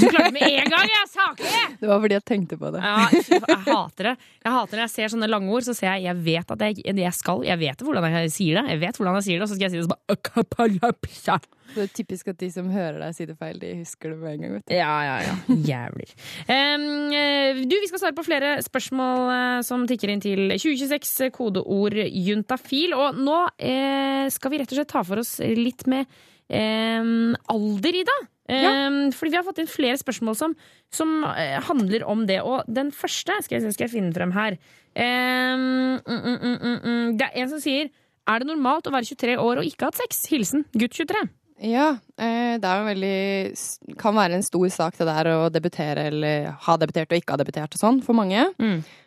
Du 0.00 0.06
klarte 0.10 0.30
det 0.30 0.36
med 0.36 0.46
en 0.50 0.70
gang! 0.72 0.88
Jeg 0.90 1.10
saklig! 1.12 1.62
Det 1.80 1.90
var 1.90 2.00
fordi 2.02 2.16
jeg 2.18 2.24
tenkte 2.26 2.58
på 2.60 2.70
det. 2.74 2.82
Ja, 2.82 3.06
jeg 3.12 3.60
hater 3.66 4.10
det. 4.10 4.14
Jeg 4.46 4.54
hater 4.56 4.78
når 4.78 4.84
jeg 4.86 4.94
ser 4.94 5.12
sånne 5.14 5.28
lange 5.30 5.52
ord, 5.52 5.66
så 5.66 5.74
ser 5.76 5.92
jeg 5.94 6.06
jeg 6.06 6.22
vet 6.26 6.54
at 6.54 6.64
jeg, 6.68 6.82
jeg 6.86 7.14
skal 7.16 7.44
Jeg 7.46 7.60
vet 7.60 7.84
hvordan 7.86 8.06
jeg 8.12 8.32
sier 8.34 8.60
det, 8.60 8.64
Jeg 8.74 8.82
vet 8.82 8.98
hvordan 9.00 9.18
jeg 9.20 9.26
sier 9.28 9.38
det, 9.38 9.46
og 9.46 9.50
så 9.50 9.58
skal 9.58 9.68
jeg 9.68 9.74
si 9.74 9.80
det 9.82 9.88
så. 9.90 11.38
Det 11.74 11.82
er 11.82 11.90
typisk 11.92 12.28
at 12.30 12.38
de 12.40 12.48
som 12.54 12.68
hører 12.70 13.00
deg 13.02 13.16
si 13.16 13.26
det 13.28 13.36
feil, 13.40 13.58
de 13.60 13.72
husker 13.80 14.12
det 14.12 14.18
med 14.20 14.36
en 14.36 14.44
gang. 14.44 14.52
vet 14.56 14.66
du. 14.68 14.74
Ja, 14.76 14.92
ja, 15.04 15.16
ja. 15.26 15.34
Jævlig. 15.72 16.06
Eh, 16.46 17.62
du, 17.66 17.74
vi 17.74 17.90
skal 17.90 18.02
svare 18.04 18.16
på 18.16 18.24
flere 18.26 18.54
spørsmål 18.64 19.32
eh, 19.34 19.58
som 19.66 19.84
tikker 19.90 20.12
inn 20.14 20.22
til 20.24 20.46
2026, 20.54 21.32
kodeord 21.34 21.98
juntafil. 22.06 22.94
Og 22.96 23.18
nå 23.18 23.42
eh, 23.58 24.24
skal 24.32 24.54
vi 24.54 24.62
rett 24.62 24.72
og 24.72 24.80
slett 24.80 24.92
ta 24.94 25.02
for 25.06 25.22
oss 25.22 25.36
litt 25.42 25.84
med 25.90 26.06
em, 26.48 27.34
alder, 27.52 28.00
Ida. 28.04 28.16
Em, 28.48 28.98
Fordi 29.12 29.32
vi 29.32 29.38
har 29.38 29.46
fått 29.46 29.60
inn 29.62 29.70
flere 29.70 29.98
spørsmål 29.98 30.36
som, 30.38 30.56
som 30.94 31.14
eh, 31.32 31.58
handler 31.66 32.06
om 32.06 32.26
det. 32.28 32.40
Og 32.46 32.66
den 32.70 32.92
første 32.94 33.40
skal 33.42 33.58
jeg, 33.58 33.74
skal 33.74 33.88
jeg 33.88 33.94
finne 33.96 34.14
frem 34.14 34.34
her. 34.36 34.58
Um, 34.96 35.98
mm, 36.06 36.20
mm, 36.20 36.36
mm, 36.36 36.60
mm, 36.60 36.76
mm. 36.82 37.08
Det 37.20 37.26
er 37.26 37.42
en 37.42 37.50
som 37.50 37.60
sier 37.60 37.90
Er 38.24 38.40
det 38.40 38.46
normalt 38.48 38.86
å 38.88 38.92
være 38.94 39.10
23 39.10 39.34
år 39.36 39.60
og 39.60 39.66
ikke 39.68 39.84
ha 39.84 39.90
hatt 39.90 39.98
sex? 40.00 40.22
Hilsen 40.30 40.64
gutt 40.72 40.96
23. 40.96 41.26
Ja, 41.66 41.98
eh, 42.20 42.56
det 42.60 42.68
er 42.68 42.80
jo 42.80 42.88
veldig 42.90 43.96
Kan 44.00 44.16
være 44.16 44.36
en 44.36 44.44
stor 44.44 44.66
sak 44.72 44.96
det 44.98 45.08
der 45.08 45.30
å 45.32 45.36
debutere 45.52 46.08
eller 46.10 46.50
ha 46.66 46.78
debutert 46.80 47.12
og 47.12 47.20
ikke 47.20 47.36
ha 47.36 47.40
debutert 47.40 47.76
og 47.76 47.80
sånn, 47.80 48.00
for 48.04 48.16
mange. 48.16 48.42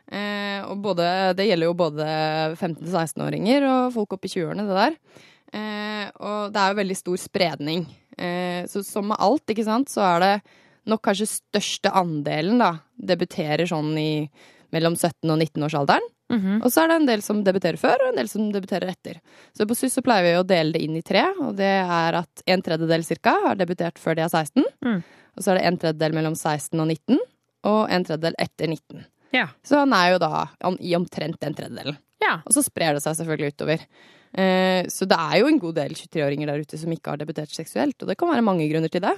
Eh, 0.10 0.62
og 0.66 0.80
både, 0.82 1.10
det 1.38 1.46
gjelder 1.46 1.70
jo 1.70 1.78
både 1.78 2.08
15-16-åringer 2.58 3.68
og 3.70 3.94
folk 3.98 4.18
opp 4.18 4.26
i 4.26 4.32
20-årene, 4.34 4.66
det 4.66 4.80
der. 4.80 4.98
Eh, 5.54 6.06
og 6.20 6.54
det 6.54 6.62
er 6.62 6.74
jo 6.74 6.80
veldig 6.82 6.98
stor 6.98 7.22
spredning. 7.22 7.84
Eh, 8.18 8.68
så 8.70 8.84
som 8.86 9.10
med 9.12 9.20
alt, 9.20 9.46
ikke 9.50 9.68
sant, 9.68 9.92
så 9.92 10.04
er 10.06 10.24
det 10.26 10.34
nok 10.90 11.04
kanskje 11.06 11.30
største 11.32 11.92
andelen 11.96 12.62
da, 12.62 12.74
debuterer 12.96 13.70
sånn 13.70 13.92
i 14.00 14.12
mellom 14.74 14.96
17 14.96 15.30
og 15.30 15.38
19-årsalderen. 15.38 16.10
Mhm. 16.30 16.60
Og 16.62 16.70
så 16.70 16.84
er 16.84 16.92
det 16.92 16.96
en 17.00 17.08
del 17.10 17.22
som 17.26 17.40
debuterer 17.44 17.80
før, 17.82 18.04
og 18.04 18.12
en 18.12 18.20
del 18.20 18.28
som 18.30 18.52
debuterer 18.54 18.92
etter. 18.92 19.18
Så 19.58 19.66
på 19.66 19.78
SUS 19.78 19.98
så 19.98 20.04
pleier 20.06 20.28
vi 20.28 20.36
å 20.38 20.46
dele 20.46 20.76
det 20.76 20.84
inn 20.86 20.98
i 21.00 21.06
tre, 21.06 21.24
og 21.42 21.56
det 21.58 21.72
er 21.82 22.20
at 22.22 22.44
en 22.46 22.62
tredjedel 22.62 23.06
cirka 23.08 23.34
har 23.48 23.58
debutert 23.58 23.98
før 23.98 24.20
de 24.20 24.28
er 24.28 24.30
16. 24.30 24.68
Mm. 24.86 25.00
Og 25.36 25.44
så 25.44 25.52
er 25.52 25.58
det 25.58 25.66
en 25.66 25.80
tredjedel 25.82 26.14
mellom 26.14 26.36
16 26.38 26.78
og 26.78 26.86
19, 26.86 27.18
og 27.70 27.82
en 27.90 28.06
tredjedel 28.06 28.38
etter 28.38 28.70
19. 28.70 29.08
Ja. 29.34 29.48
Så 29.66 29.82
han 29.82 29.94
er 29.94 30.14
jo 30.14 30.22
da 30.22 30.46
i 30.80 30.94
omtrent 30.98 31.40
den 31.42 31.58
tredjedelen. 31.58 31.98
Ja. 32.22 32.40
Og 32.46 32.54
så 32.54 32.64
sprer 32.66 32.94
det 32.94 33.04
seg 33.04 33.18
selvfølgelig 33.18 33.56
utover. 33.56 33.84
Eh, 34.34 34.86
så 34.92 35.08
det 35.10 35.18
er 35.18 35.40
jo 35.42 35.50
en 35.50 35.60
god 35.62 35.80
del 35.80 35.98
23-åringer 35.98 36.52
der 36.52 36.64
ute 36.64 36.80
som 36.80 36.94
ikke 36.94 37.16
har 37.16 37.22
debutert 37.22 37.54
seksuelt, 37.56 37.98
og 38.02 38.12
det 38.12 38.18
kan 38.20 38.30
være 38.32 38.46
mange 38.46 38.70
grunner 38.70 38.92
til 38.94 39.04
det. 39.06 39.16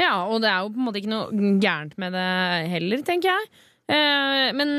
Ja, 0.00 0.24
og 0.26 0.40
det 0.42 0.50
er 0.50 0.64
jo 0.64 0.72
på 0.74 0.80
en 0.80 0.88
måte 0.88 1.00
ikke 1.02 1.12
noe 1.12 1.54
gærent 1.62 1.94
med 2.02 2.16
det 2.16 2.26
heller, 2.72 3.06
tenker 3.06 3.30
jeg. 3.30 3.64
Eh, 3.84 4.48
men 4.56 4.70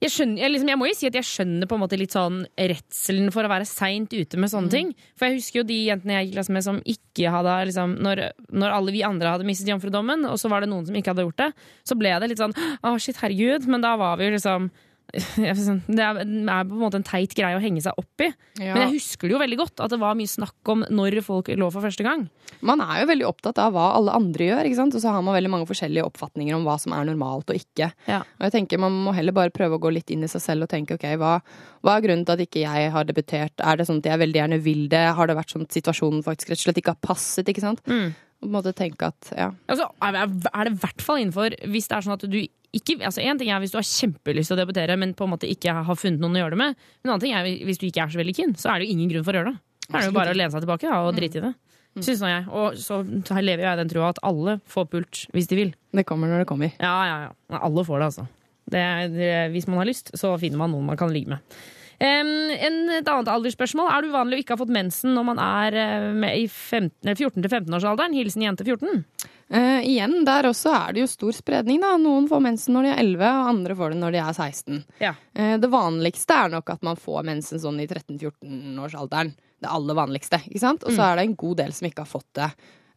jeg, 0.00 0.12
skjønner, 0.14 0.38
jeg, 0.44 0.52
liksom, 0.54 0.68
jeg 0.70 0.78
må 0.80 0.86
jo 0.88 0.96
si 0.96 1.08
at 1.08 1.16
jeg 1.18 1.26
skjønner 1.28 1.68
på 1.68 1.76
en 1.76 1.82
måte 1.82 1.98
litt 1.98 2.14
sånn 2.14 2.44
redselen 2.56 3.32
for 3.34 3.44
å 3.44 3.50
være 3.50 3.66
seint 3.68 4.14
ute 4.14 4.38
med 4.40 4.52
sånne 4.52 4.72
ting. 4.72 4.92
For 5.18 5.28
jeg 5.28 5.40
husker 5.40 5.60
jo 5.60 5.66
de 5.68 5.80
jentene 5.90 6.16
jeg 6.16 6.28
gikk 6.28 6.32
i 6.32 6.36
klasse 6.38 6.54
med 6.56 6.66
som 6.66 6.78
ikke 6.94 7.32
hadde 7.34 7.56
liksom, 7.72 7.96
når, 8.06 8.22
når 8.54 8.76
alle 8.76 8.94
vi 8.94 9.02
andre 9.06 9.34
hadde 9.34 9.48
mistet 9.48 9.68
jomfrudommen, 9.72 10.24
og 10.30 10.38
så 10.40 10.52
var 10.52 10.64
det 10.64 10.70
noen 10.70 10.86
som 10.88 10.96
ikke 10.96 11.12
hadde 11.12 11.26
gjort 11.26 11.42
det, 11.42 11.50
så 11.90 11.98
ble 12.00 12.14
det 12.22 12.30
litt 12.30 12.40
sånn 12.40 12.56
å 12.86 12.94
shit, 13.02 13.18
herregud. 13.20 13.68
Men 13.68 13.84
da 13.84 13.96
var 14.00 14.16
vi 14.20 14.30
jo 14.30 14.36
liksom 14.38 14.70
Det 15.90 16.04
er 16.04 16.18
på 16.18 16.24
en 16.24 16.80
måte 16.80 17.00
en 17.00 17.06
teit 17.06 17.34
greie 17.36 17.56
å 17.56 17.62
henge 17.62 17.82
seg 17.84 17.96
opp 18.00 18.24
i. 18.24 18.30
Ja. 18.60 18.74
Men 18.74 18.84
jeg 18.86 18.98
husker 18.98 19.28
det 19.28 19.34
jo 19.34 19.42
veldig 19.42 19.58
godt 19.60 19.82
at 19.84 19.92
det 19.92 20.00
var 20.02 20.18
mye 20.18 20.30
snakk 20.30 20.72
om 20.72 20.84
når 20.90 21.20
folk 21.26 21.50
lå 21.54 21.70
for 21.72 21.84
første 21.84 22.06
gang. 22.06 22.26
Man 22.66 22.82
er 22.84 23.02
jo 23.02 23.10
veldig 23.10 23.28
opptatt 23.28 23.60
av 23.62 23.74
hva 23.74 23.90
alle 23.96 24.14
andre 24.16 24.50
gjør, 24.50 24.70
og 24.84 24.96
så 24.96 25.14
har 25.14 25.24
man 25.24 25.36
veldig 25.36 25.52
mange 25.52 25.68
forskjellige 25.70 26.06
oppfatninger 26.08 26.56
om 26.56 26.66
hva 26.66 26.76
som 26.82 26.94
er 26.96 27.08
normalt 27.08 27.52
og 27.52 27.58
ikke. 27.58 27.90
Ja. 28.10 28.22
Og 28.38 28.48
jeg 28.48 28.56
tenker 28.56 28.80
Man 28.80 28.96
må 29.04 29.14
heller 29.16 29.34
bare 29.36 29.52
prøve 29.54 29.76
å 29.76 29.82
gå 29.82 29.92
litt 29.92 30.10
inn 30.12 30.24
i 30.24 30.30
seg 30.30 30.42
selv 30.44 30.66
og 30.66 30.72
tenke 30.72 30.96
ok, 30.96 31.06
hva, 31.20 31.36
hva 31.84 31.96
er 31.96 32.06
grunnen 32.06 32.26
til 32.26 32.36
at 32.36 32.44
ikke 32.46 32.64
jeg 32.64 32.90
har 32.94 33.06
debutert? 33.08 33.54
Er 33.60 33.78
det 33.78 33.86
sånn 33.88 34.00
at 34.02 34.10
jeg 34.10 34.22
veldig 34.22 34.42
gjerne 34.42 34.60
vil 34.64 34.86
det? 34.92 35.04
Har 35.16 35.30
det 35.30 35.38
vært 35.38 35.54
sånn 35.54 35.66
at 35.66 35.76
situasjonen 35.76 36.24
faktisk 36.26 36.52
rett 36.52 36.62
og 36.62 36.68
slett 36.68 36.82
ikke 36.82 36.96
har 36.96 37.04
passet? 37.04 37.48
ikke 37.50 37.64
sant? 37.64 37.82
Mm. 37.90 38.12
På 38.40 38.48
en 38.48 38.54
måte 38.54 38.72
tenke 38.76 39.10
at 39.10 39.32
ja. 39.36 39.50
Altså, 39.68 39.90
er 40.00 40.64
det 40.64 40.72
i 40.72 40.80
hvert 40.80 41.04
fall 41.04 41.20
innenfor 41.20 41.54
hvis 41.68 41.90
det 41.90 41.98
er 41.98 42.06
sånn 42.06 42.16
at 42.16 42.24
du 42.30 42.40
ikke 42.70 43.00
altså 43.02 43.18
En 43.24 43.38
ting 43.40 43.48
er 43.50 43.58
hvis 43.58 43.72
du 43.74 43.80
har 43.80 43.86
kjempelyst 43.86 44.52
til 44.52 44.54
å 44.54 44.60
debutere, 44.60 44.94
men 44.94 45.10
på 45.18 45.26
en 45.26 45.32
måte 45.32 45.48
ikke 45.50 45.72
har 45.88 45.96
funnet 45.98 46.22
noen 46.22 46.36
å 46.38 46.44
gjøre 46.44 46.54
det 46.54 46.60
med. 46.60 46.76
Men 47.02 47.08
en 47.08 47.12
annen 47.16 47.24
ting 47.24 47.34
er 47.34 47.66
hvis 47.66 47.80
du 47.80 47.88
ikke 47.88 48.04
er 48.04 48.12
så 48.12 48.20
veldig 48.20 48.34
keen, 48.36 48.52
så 48.54 48.70
er 48.70 48.78
det 48.78 48.86
jo 48.86 48.94
ingen 48.94 49.10
grunn 49.10 49.26
for 49.26 49.34
å 49.34 49.40
gjøre 49.40 49.50
det. 49.50 49.60
Da 49.88 49.96
er 49.96 50.04
det 50.04 50.10
jo 50.12 50.14
bare 50.14 50.34
å 50.34 50.38
lene 50.38 50.54
seg 50.54 50.62
tilbake 50.62 50.86
da, 50.86 51.00
og 51.02 51.16
drite 51.18 51.40
i 51.40 51.44
det. 51.48 51.50
Synes 51.98 52.22
nå 52.22 52.30
jeg. 52.30 52.44
Og 52.54 52.78
så 52.78 53.00
lever 53.42 53.64
jeg 53.66 53.74
i 53.74 53.80
den 53.80 53.90
trua 53.90 54.12
at 54.14 54.20
alle 54.26 54.60
får 54.70 54.86
pult 54.92 55.24
hvis 55.34 55.50
de 55.50 55.58
vil. 55.58 55.72
Det 55.98 56.06
kommer 56.06 56.30
når 56.30 56.44
det 56.44 56.50
kommer. 56.52 56.70
Ja, 56.78 56.94
ja, 57.08 57.16
ja. 57.26 57.58
Alle 57.58 57.84
får 57.86 57.98
det, 57.98 58.10
altså. 58.12 58.26
Det, 58.70 58.86
det, 59.16 59.32
hvis 59.50 59.66
man 59.66 59.80
har 59.82 59.90
lyst, 59.90 60.12
så 60.18 60.30
finner 60.38 60.62
man 60.62 60.70
noen 60.70 60.86
man 60.92 61.00
kan 61.00 61.10
ligge 61.10 61.34
med. 61.34 61.58
Et 62.00 63.08
annet 63.08 63.28
aldersspørsmål. 63.28 63.90
Er 63.92 64.02
det 64.06 64.10
uvanlig 64.12 64.38
å 64.38 64.42
ikke 64.44 64.54
ha 64.56 64.60
fått 64.62 64.72
mensen 64.72 65.12
når 65.16 65.26
man 65.28 65.40
er 65.44 65.76
eh, 65.76 66.38
i 66.40 66.46
14-15-årsalderen? 66.48 68.14
Hilsen 68.16 68.44
jente 68.46 68.64
14. 68.64 69.04
Uh, 69.50 69.80
igjen, 69.82 70.20
der 70.24 70.46
også 70.46 70.70
er 70.76 70.94
det 70.94 71.02
jo 71.02 71.08
stor 71.10 71.34
spredning. 71.34 71.80
da. 71.82 71.96
Noen 71.98 72.28
får 72.30 72.40
mensen 72.44 72.76
når 72.76 72.86
de 72.86 72.90
er 72.94 73.00
11, 73.02 73.24
og 73.26 73.48
andre 73.50 73.76
får 73.76 73.92
det 73.94 73.98
når 74.00 74.14
de 74.14 74.20
er 74.22 74.36
16. 74.38 74.80
Ja. 75.02 75.12
Uh, 75.36 75.56
det 75.60 75.70
vanligste 75.72 76.36
er 76.44 76.52
nok 76.54 76.70
at 76.70 76.84
man 76.86 76.96
får 77.00 77.26
mensen 77.26 77.60
sånn 77.62 77.80
i 77.82 77.88
13-14-årsalderen. 77.90 79.34
Det 79.60 79.68
aller 79.68 79.98
vanligste. 79.98 80.38
ikke 80.46 80.62
sant? 80.62 80.84
Og 80.86 80.94
så 80.94 81.02
Mm. 81.02 81.08
er 81.10 81.16
det 81.16 81.24
en 81.26 81.34
god 81.36 81.56
del 81.56 81.72
som 81.76 81.88
ikke 81.90 82.04
har 82.06 82.12
fått 82.14 82.30
det 82.38 82.48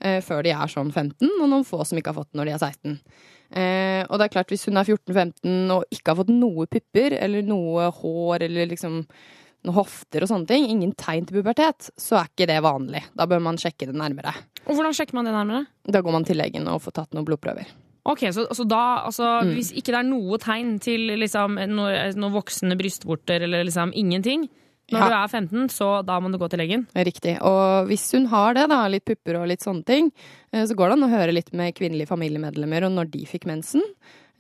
uh, 0.06 0.22
før 0.22 0.44
de 0.44 0.52
er 0.56 0.68
sånn 0.72 0.94
15, 0.94 1.28
og 1.42 1.50
noen 1.50 1.66
få 1.68 1.84
som 1.86 1.98
ikke 1.98 2.14
har 2.14 2.22
fått 2.22 2.32
det 2.32 2.38
når 2.40 2.46
de 2.46 2.54
er 2.54 2.60
16. 2.70 3.00
Eh, 3.54 4.02
og 4.10 4.18
det 4.18 4.26
er 4.26 4.34
klart, 4.34 4.50
hvis 4.50 4.66
hun 4.66 4.80
er 4.82 4.88
14-15 4.90 5.70
og 5.76 5.84
ikke 5.94 6.10
har 6.14 6.20
fått 6.24 6.32
noe 6.34 6.66
pupper, 6.72 7.14
eller 7.22 7.46
noe 7.46 7.92
hår, 8.00 8.48
eller 8.48 8.70
liksom 8.72 9.04
noen 9.64 9.76
hofter 9.78 10.26
og 10.26 10.28
sånne 10.32 10.50
ting, 10.50 10.66
ingen 10.68 10.92
tegn 11.00 11.28
til 11.30 11.38
pubertet, 11.40 11.92
så 11.96 12.18
er 12.20 12.32
ikke 12.32 12.48
det 12.50 12.58
vanlig. 12.66 13.04
Da 13.16 13.28
bør 13.30 13.40
man 13.46 13.60
sjekke 13.62 13.88
det 13.88 13.96
nærmere. 13.96 14.34
Og 14.66 14.74
hvordan 14.76 14.96
sjekker 14.98 15.16
man 15.16 15.30
det 15.30 15.36
nærmere? 15.36 15.66
Da 15.88 16.02
går 16.04 16.12
man 16.18 16.26
til 16.28 16.40
legen 16.42 16.68
og 16.68 16.82
får 16.84 16.98
tatt 16.98 17.14
noen 17.16 17.28
blodprøver. 17.30 17.70
Ok, 18.04 18.26
Så, 18.36 18.44
så 18.52 18.66
da, 18.68 19.06
altså, 19.08 19.44
Mm. 19.46 19.54
hvis 19.56 19.72
ikke 19.72 19.94
det 19.94 20.00
er 20.02 20.10
noe 20.10 20.38
tegn 20.38 20.74
til 20.84 21.06
liksom, 21.22 21.56
noen 21.56 22.18
noe 22.20 22.34
voksende 22.34 22.76
brystvorter 22.76 23.46
eller 23.46 23.64
liksom 23.64 23.94
ingenting 23.96 24.50
når 24.92 25.00
Ja. 25.00 25.08
du 25.10 25.16
er 25.16 25.28
15, 25.30 25.70
så 25.70 26.06
da 26.06 26.20
må 26.20 26.32
du 26.32 26.38
gå 26.38 26.50
til 26.50 26.60
legen? 26.60 26.88
Riktig. 26.96 27.38
Og 27.42 27.88
hvis 27.88 28.12
hun 28.12 28.26
har 28.28 28.54
det, 28.54 28.68
da, 28.70 28.88
litt 28.88 29.06
pupper 29.06 29.40
og 29.42 29.48
litt 29.48 29.62
sånne 29.62 29.86
ting, 29.86 30.12
eh, 30.52 30.66
så 30.66 30.76
går 30.76 30.90
det 30.90 30.98
an 30.98 31.10
å 31.10 31.14
høre 31.18 31.34
litt 31.34 31.54
med 31.54 31.74
kvinnelige 31.76 32.08
familiemedlemmer 32.12 32.84
om 32.86 32.96
når 32.96 33.12
de 33.12 33.26
fikk 33.26 33.46
mensen. 33.46 33.82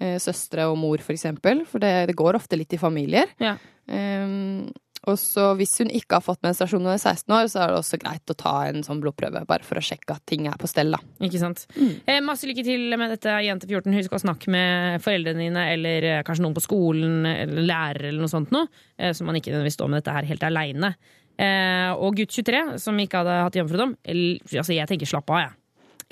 Eh, 0.01 0.17
Søstre 0.19 0.65
og 0.69 0.77
mor, 0.77 0.97
for 0.97 1.13
eksempel. 1.13 1.65
For 1.65 1.79
det, 1.79 2.07
det 2.07 2.15
går 2.15 2.33
ofte 2.35 2.57
litt 2.57 2.73
i 2.73 2.77
familier. 2.77 3.25
Ja. 3.39 3.55
Eh, 3.87 4.67
og 5.09 5.17
så 5.19 5.49
hvis 5.59 5.75
hun 5.81 5.91
ikke 5.91 6.17
har 6.17 6.23
fått 6.23 6.43
menstruasjon 6.45 6.83
når 6.83 6.93
hun 6.93 6.99
er 6.99 7.01
16 7.01 7.33
år, 7.35 7.49
så 7.51 7.61
er 7.63 7.71
det 7.71 7.79
også 7.79 7.99
greit 7.99 8.31
å 8.31 8.35
ta 8.39 8.53
en 8.69 8.85
sånn 8.85 9.01
blodprøve, 9.03 9.43
bare 9.49 9.67
for 9.67 9.79
å 9.79 9.83
sjekke 9.83 10.15
at 10.15 10.23
ting 10.29 10.47
er 10.47 10.59
på 10.59 10.69
stell, 10.71 10.93
da. 10.95 11.01
Ikke 11.23 11.41
sant? 11.41 11.65
Mm. 11.75 11.91
Eh, 12.07 12.21
masse 12.23 12.47
lykke 12.47 12.63
til 12.65 12.95
med 12.99 13.11
dette, 13.15 13.33
jente 13.43 13.67
14. 13.67 13.97
Husk 13.99 14.15
å 14.15 14.21
snakke 14.23 14.53
med 14.53 15.03
foreldrene 15.03 15.43
dine, 15.43 15.65
eller 15.73 16.09
eh, 16.09 16.21
kanskje 16.27 16.45
noen 16.45 16.55
på 16.55 16.63
skolen, 16.63 17.27
eller 17.27 17.67
lærer, 17.67 18.09
eller 18.11 18.23
noe 18.23 18.31
sånt 18.31 18.55
noe, 18.55 18.71
eh, 18.95 19.11
så 19.11 19.27
man 19.27 19.39
ikke 19.39 19.51
nødvendigvis 19.51 19.79
står 19.79 19.91
med 19.91 20.01
dette 20.01 20.15
her 20.15 20.31
helt 20.31 20.47
aleine. 20.47 20.93
Eh, 21.33 21.91
og 21.91 22.15
gutt 22.21 22.31
23, 22.39 22.63
som 22.79 23.03
ikke 23.03 23.23
hadde 23.23 23.37
hatt 23.43 23.59
jomfrudom, 23.59 23.97
altså 24.07 24.77
jeg 24.77 24.89
tenker 24.89 25.09
slapp 25.09 25.35
av, 25.35 25.43
jeg. 25.43 25.57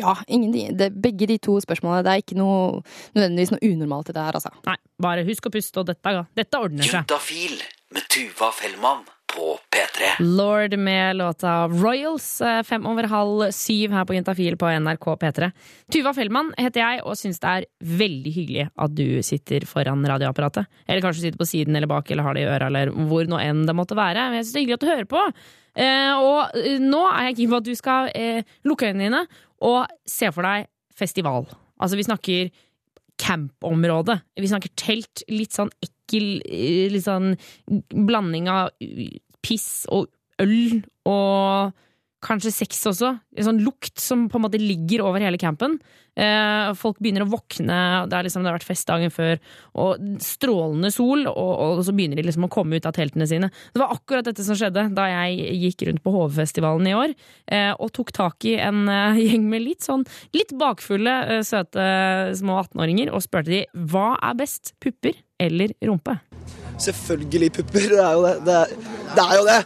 Ja, 0.01 0.15
ingenting. 0.27 0.71
Det, 0.77 0.89
begge 1.03 1.27
de 1.29 1.37
to 1.43 1.57
spørsmålene. 1.61 2.03
Det 2.05 2.13
er 2.13 2.23
ikke 2.23 2.39
noe, 2.39 2.81
nødvendigvis 3.15 3.51
noe 3.53 3.67
unormalt 3.67 4.09
i 4.11 4.15
det 4.17 4.23
her, 4.23 4.39
altså. 4.39 4.51
Nei, 4.67 4.79
bare 5.03 5.27
husk 5.27 5.47
å 5.47 5.53
puste, 5.53 5.83
og 5.83 5.91
dette, 5.91 6.15
dette 6.35 6.59
ordner 6.59 6.87
seg. 6.87 7.05
Juntafil 7.05 7.61
med 7.91 8.07
Tuva 8.07 8.51
Fellmann 8.55 9.03
på 9.35 9.57
P3. 9.71 10.23
Lord 10.23 10.77
med 10.79 11.15
låta 11.15 11.67
Royals, 11.67 12.41
eh, 12.41 12.63
fem 12.63 12.85
over 12.87 13.03
halv 13.03 13.51
syv 13.51 13.91
her 13.91 14.05
på 14.05 14.15
Juntafil 14.15 14.57
på 14.57 14.69
NRK 14.79 15.15
P3. 15.19 15.51
Tuva 15.91 16.13
Fellmann 16.15 16.53
heter 16.57 16.81
jeg, 16.81 17.01
og 17.03 17.17
syns 17.19 17.39
det 17.43 17.51
er 17.51 17.67
veldig 17.99 18.33
hyggelig 18.35 18.67
at 18.71 18.95
du 18.95 19.21
sitter 19.23 19.67
foran 19.67 20.03
radioapparatet. 20.07 20.67
Eller 20.87 21.03
kanskje 21.03 21.27
sitter 21.27 21.41
på 21.41 21.49
siden 21.49 21.75
eller 21.75 21.91
bak 21.91 22.11
eller 22.11 22.27
har 22.27 22.35
det 22.35 22.45
i 22.45 22.51
øra, 22.51 22.71
eller 22.71 22.91
hvor 23.11 23.27
nå 23.27 23.39
enn 23.43 23.65
det 23.67 23.75
måtte 23.75 23.99
være. 23.99 24.29
Men 24.29 24.39
jeg 24.39 24.47
syns 24.47 24.53
det 24.53 24.61
er 24.61 24.65
hyggelig 24.65 24.79
at 24.79 24.85
du 24.85 24.91
hører 24.93 25.11
på. 25.11 25.23
Eh, 25.75 26.13
og 26.15 26.59
eh, 26.63 26.79
nå 26.83 27.05
er 27.11 27.29
jeg 27.29 27.39
keen 27.41 27.53
på 27.53 27.61
at 27.61 27.69
du 27.69 27.75
skal 27.75 28.11
lukke 28.67 28.91
øynene 28.91 29.07
dine 29.07 29.25
og 29.61 29.85
se 30.07 30.31
for 30.31 30.47
deg 30.47 30.67
festival. 30.95 31.47
Altså, 31.81 31.97
vi 31.97 32.07
snakker 32.07 32.51
campområde. 33.21 34.19
Vi 34.39 34.49
snakker 34.49 34.73
telt. 34.79 35.23
Litt 35.31 35.55
sånn 35.57 35.71
ekkel 35.83 36.41
eh, 36.45 36.87
Litt 36.91 37.07
sånn 37.07 37.35
blanding 37.91 38.49
av 38.51 38.71
uh, 38.83 39.05
piss 39.41 39.85
og 39.91 40.11
øl 40.41 40.81
og 41.09 41.71
kanskje 42.21 42.53
sex 42.53 42.83
også. 42.89 43.15
En 43.37 43.47
sånn 43.47 43.61
lukt 43.65 43.99
som 44.01 44.27
på 44.29 44.37
en 44.37 44.45
måte 44.45 44.61
ligger 44.61 45.03
over 45.07 45.23
hele 45.23 45.39
campen. 45.41 45.79
Eh, 46.19 46.71
folk 46.75 46.99
begynner 46.99 47.23
å 47.23 47.29
våkne, 47.31 47.77
det, 48.11 48.19
liksom, 48.27 48.43
det 48.43 48.51
har 48.51 48.57
vært 48.57 48.67
fest 48.67 48.89
dagen 48.89 49.13
før, 49.13 49.39
og 49.79 50.01
strålende 50.23 50.91
sol, 50.91 51.23
og, 51.29 51.51
og 51.63 51.83
så 51.87 51.95
begynner 51.95 52.19
de 52.19 52.25
liksom 52.27 52.49
å 52.49 52.51
komme 52.51 52.77
ut 52.77 52.87
av 52.89 52.95
teltene 52.97 53.27
sine. 53.29 53.51
Det 53.71 53.81
var 53.81 53.95
akkurat 53.95 54.27
dette 54.27 54.43
som 54.45 54.57
skjedde 54.59 54.89
da 54.97 55.07
jeg 55.07 55.55
gikk 55.63 55.87
rundt 55.87 56.03
på 56.03 56.13
HV-festivalen 56.17 56.91
i 56.91 56.97
år, 56.97 57.15
eh, 57.55 57.71
og 57.77 57.93
tok 57.95 58.11
tak 58.17 58.49
i 58.49 58.57
en 58.59 58.83
eh, 58.91 59.23
gjeng 59.29 59.47
med 59.51 59.65
litt 59.69 59.87
sånn 59.87 60.03
litt 60.35 60.51
bakfulle, 60.59 61.15
eh, 61.37 61.45
søte 61.47 61.87
små 62.37 62.59
18-åringer, 62.65 63.15
og 63.15 63.23
spurte 63.23 63.55
de 63.55 63.65
hva 63.91 64.13
er 64.19 64.37
best, 64.43 64.75
pupper 64.83 65.15
eller 65.41 65.71
rumpe? 65.87 66.19
Selvfølgelig 66.81 67.51
pupper. 67.59 67.87
Det 67.91 67.99
er 68.01 68.13
jo 68.17 68.23
det. 68.25 68.33
Det 68.47 68.55
er, 68.57 68.73
det 69.15 69.25
er 69.25 69.35
jo 69.37 69.45
det. 69.47 69.59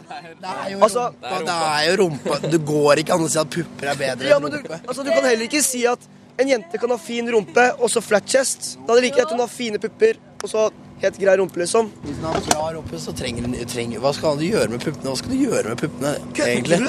Altså, 0.76 1.06
Det 1.22 1.56
er 1.56 1.86
jo 1.88 1.96
rumpa. 2.02 2.38
Du 2.52 2.58
går 2.72 3.02
ikke 3.02 3.16
an 3.16 3.26
å 3.26 3.30
si 3.32 3.40
at 3.40 3.52
pupper 3.56 3.92
er 3.92 4.00
bedre 4.02 4.30
ja, 4.30 4.36
enn 4.38 4.44
men 4.46 4.54
du, 4.54 4.58
rumpe. 4.60 4.80
altså, 4.84 5.06
du 5.06 5.12
kan 5.14 5.28
heller 5.30 5.46
ikke 5.48 5.62
si 5.64 5.84
at 5.88 6.08
en 6.36 6.50
jente 6.52 6.78
kan 6.80 6.92
ha 6.92 6.98
fin 7.00 7.28
rumpe 7.32 7.64
og 7.80 7.88
så 7.92 8.02
flat 8.04 8.26
chest. 8.28 8.74
Da 8.84 8.92
er 8.92 9.00
det 9.00 9.06
like 9.08 9.20
greit 9.20 9.32
hun 9.32 9.40
har 9.40 9.52
fine 9.52 9.80
pupper 9.80 10.18
og 10.42 10.50
så 10.52 10.66
helt 11.00 11.18
grei 11.20 11.36
rumpe, 11.40 11.60
liksom. 11.60 11.88
Hvis 12.04 12.18
hun 12.20 12.28
har 12.28 12.42
bra 12.50 12.66
rumpe, 12.76 13.00
så 13.00 13.14
trenger 13.16 13.48
hun 13.48 13.96
Hva 14.02 14.12
skal 14.16 14.38
du 14.40 14.44
gjøre 14.46 14.68
med 14.72 14.84
puppene? 14.84 15.08
Hva 15.10 15.16
skal 15.20 15.32
du 15.32 15.40
gjøre 15.40 15.72
med 15.72 15.80
puppene, 15.80 16.12
egentlig? 16.36 16.80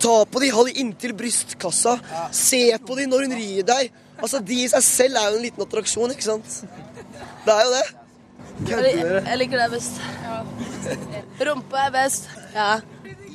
Ta 0.00 0.24
på 0.24 0.40
de, 0.40 0.48
ha 0.56 0.64
de 0.64 0.76
inntil 0.80 1.12
brystkassa. 1.16 1.98
Se 2.32 2.62
på 2.86 2.96
de 2.96 3.06
når 3.10 3.26
hun 3.26 3.36
rir 3.36 3.66
deg. 3.68 3.90
Altså, 4.20 4.40
De 4.44 4.62
i 4.64 4.68
seg 4.68 4.84
selv 4.84 5.20
er 5.20 5.28
jo 5.30 5.40
en 5.40 5.44
liten 5.44 5.64
attraksjon, 5.64 6.12
ikke 6.14 6.28
sant? 6.28 6.60
Det 7.44 7.52
er 7.54 7.66
jo 7.66 7.74
det. 7.76 7.84
Jeg 8.68 9.38
liker 9.40 9.56
det 9.62 9.68
best. 9.72 10.00
Rumpa 11.40 11.86
er 11.88 11.92
best. 11.94 12.28
Ja. 12.54 12.72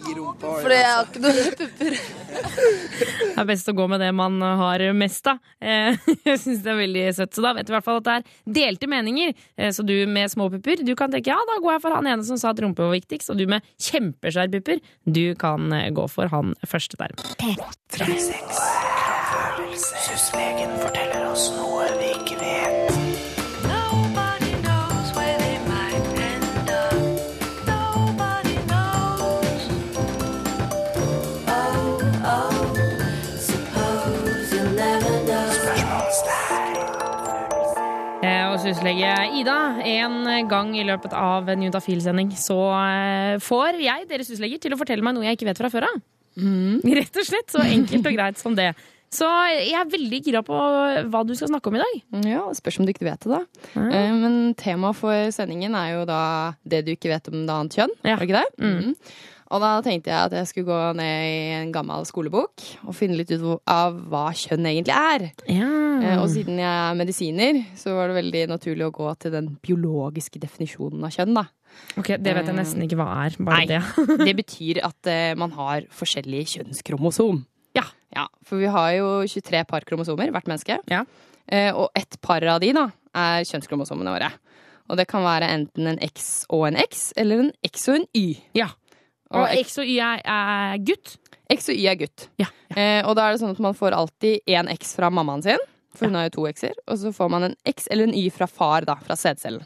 Fordi 0.05 0.75
jeg 0.77 0.85
har 0.85 1.07
ikke 1.07 1.21
noen 1.23 1.55
pupper. 1.57 1.95
Det 2.35 3.39
er 3.41 3.47
best 3.49 3.69
å 3.71 3.73
gå 3.77 3.85
med 3.89 4.01
det 4.03 4.09
man 4.13 4.35
har 4.59 4.83
mest 4.93 5.25
av. 5.31 5.39
Eh, 5.63 5.95
Jeg 6.27 6.41
syns 6.43 6.61
det 6.65 6.71
er 6.73 6.77
veldig 6.77 7.05
søtt. 7.17 7.33
Så 7.33 7.41
da 7.45 7.53
vet 7.57 7.65
du 7.65 7.71
i 7.73 7.75
hvert 7.77 7.87
fall 7.87 8.01
at 8.03 8.05
det 8.05 8.15
er 8.19 8.25
delte 8.59 8.89
meninger. 8.91 9.33
Eh, 9.57 9.71
Så 9.73 9.85
du 9.87 9.95
med 10.05 10.29
små 10.31 10.49
pupper, 10.53 10.83
du 10.85 10.93
kan 10.99 11.09
tenke 11.13 11.33
ja, 11.33 11.39
da 11.49 11.57
går 11.63 11.77
jeg 11.77 11.83
for 11.87 11.97
han 11.97 12.09
ene 12.11 12.27
som 12.27 12.37
sa 12.41 12.53
at 12.53 12.61
rumpe 12.61 12.85
var 12.85 12.93
viktigst. 12.93 13.31
Og 13.33 13.39
du 13.41 13.47
med 13.49 13.65
kjempeskjær 13.81 14.51
pupper, 14.53 14.83
du 15.09 15.23
kan 15.41 15.73
eh, 15.73 15.89
gå 15.95 16.05
for 16.11 16.29
han 16.35 16.53
første 16.69 17.01
der. 17.01 17.15
Syslegen 19.75 20.71
forteller 20.83 21.25
oss 21.31 21.49
noe 21.57 21.74
Eh, 38.85 39.39
Ida, 39.41 39.59
en 39.81 40.49
gang 40.49 40.73
i 40.77 40.83
løpet 40.85 41.13
av 41.17 41.47
en 41.49 41.63
Juntafil-sending 41.65 42.33
så 42.37 42.57
eh, 42.77 43.37
får 43.41 43.79
jeg 43.81 44.09
deres 44.09 44.29
huslegger, 44.29 44.61
til 44.61 44.75
å 44.75 44.79
fortelle 44.79 45.05
meg 45.05 45.15
noe 45.17 45.25
jeg 45.25 45.39
ikke 45.39 45.49
vet 45.49 45.61
fra 45.61 45.71
før 45.73 45.87
av. 45.89 46.03
Rett 46.35 47.21
og 47.21 47.25
slett. 47.25 47.49
Så 47.53 47.63
enkelt 47.63 48.05
og 48.05 48.15
greit 48.17 48.41
som 48.41 48.57
det. 48.57 48.73
Så 49.15 49.27
jeg 49.53 49.75
er 49.79 49.87
veldig 49.87 50.19
gira 50.25 50.41
på 50.43 50.55
hva 50.55 51.21
du 51.23 51.31
skal 51.37 51.49
snakke 51.51 51.71
om 51.71 51.77
i 51.77 51.83
dag. 51.83 51.99
Ja, 52.27 52.41
spørs 52.57 52.81
om 52.81 52.87
du 52.87 52.91
ikke 52.91 53.07
vet 53.07 53.23
det, 53.23 53.37
da. 53.37 53.69
Mm. 53.77 54.17
Men 54.23 54.35
temaet 54.59 54.99
for 54.99 55.29
sendingen 55.31 55.77
er 55.77 55.93
jo 55.93 56.01
da 56.09 56.23
det 56.67 56.83
du 56.87 56.91
ikke 56.95 57.13
vet 57.13 57.29
om 57.31 57.45
det 57.45 57.55
annet 57.55 57.77
kjønn. 57.79 57.95
Er 58.03 58.19
det 58.19 58.27
ikke 58.27 58.41
det? 58.41 58.49
Mm. 58.59 58.91
Og 59.53 59.61
da 59.61 59.71
tenkte 59.85 60.09
jeg 60.09 60.17
at 60.29 60.33
jeg 60.33 60.49
skulle 60.49 60.69
gå 60.71 60.79
ned 60.97 61.25
i 61.29 61.41
en 61.59 61.73
gammel 61.73 62.05
skolebok 62.09 62.63
og 62.87 62.95
finne 62.97 63.17
litt 63.19 63.29
ut 63.35 63.61
av 63.69 63.97
hva 64.09 64.29
kjønn 64.33 64.65
egentlig 64.71 64.95
er. 64.95 65.27
Ja. 65.51 66.15
Og 66.17 66.29
siden 66.33 66.57
jeg 66.61 66.69
er 66.71 66.97
medisiner, 66.97 67.59
så 67.77 67.93
var 67.97 68.09
det 68.09 68.17
veldig 68.17 68.45
naturlig 68.55 68.87
å 68.87 68.93
gå 68.95 69.11
til 69.21 69.35
den 69.35 69.51
biologiske 69.61 70.41
definisjonen 70.41 71.05
av 71.05 71.13
kjønn, 71.13 71.37
da. 71.37 71.45
Ok, 71.99 72.15
Det 72.17 72.33
vet 72.37 72.49
jeg 72.49 72.57
nesten 72.57 72.85
ikke 72.85 72.97
hva 72.97 73.09
er. 73.25 73.35
Nei, 73.45 73.65
det. 73.69 73.81
det 74.23 74.35
betyr 74.37 74.79
at 74.87 75.11
eh, 75.11 75.33
man 75.37 75.53
har 75.57 75.85
forskjellige 75.93 76.55
kjønnskromosom. 76.57 77.43
Ja. 78.15 78.25
For 78.47 78.61
vi 78.61 78.69
har 78.71 78.93
jo 78.95 79.09
23 79.27 79.65
par 79.67 79.83
kromosomer, 79.87 80.31
hvert 80.31 80.47
menneske. 80.47 80.79
Ja. 80.87 81.03
og 81.75 81.89
ett 81.93 82.15
par 82.23 82.41
av 82.47 82.61
de 82.63 82.71
da, 82.73 82.87
er 83.13 83.43
kjønnskromosomene 83.45 84.13
våre. 84.15 84.31
Og 84.89 84.99
det 84.99 85.07
kan 85.09 85.25
være 85.25 85.49
enten 85.49 85.89
en 85.89 85.99
X 86.05 86.45
og 86.53 86.67
en 86.69 86.77
X, 86.77 87.11
eller 87.17 87.47
en 87.47 87.51
X 87.65 87.87
og 87.89 87.99
en 87.99 88.07
Y. 88.15 88.25
Ja. 88.57 88.69
Og 89.31 89.47
X 89.65 89.77
og 89.81 89.85
Y 89.89 89.97
er, 89.99 90.21
er 90.25 90.77
gutt? 90.85 91.15
X 91.51 91.69
og 91.69 91.75
Y 91.77 91.85
er 91.91 91.95
gutt. 91.99 92.27
Eh, 92.75 93.01
og 93.05 93.15
da 93.17 93.27
er 93.27 93.33
det 93.35 93.41
sånn 93.41 93.53
at 93.55 93.59
man 93.63 93.73
får 93.77 93.95
alltid 93.97 94.45
én 94.49 94.69
X 94.73 94.95
fra 94.97 95.09
mammaen 95.13 95.41
sin, 95.45 95.61
for 95.95 96.07
hun 96.09 96.15
har 96.19 96.27
jo 96.29 96.35
to 96.37 96.47
X-er. 96.51 96.75
Og 96.87 96.97
så 97.01 97.11
får 97.15 97.29
man 97.33 97.43
en 97.49 97.55
X 97.69 97.87
eller 97.91 98.09
en 98.09 98.13
Y 98.17 98.29
fra 98.33 98.47
far, 98.47 98.85
da, 98.85 98.95
fra 99.05 99.15
sædcellen. 99.17 99.65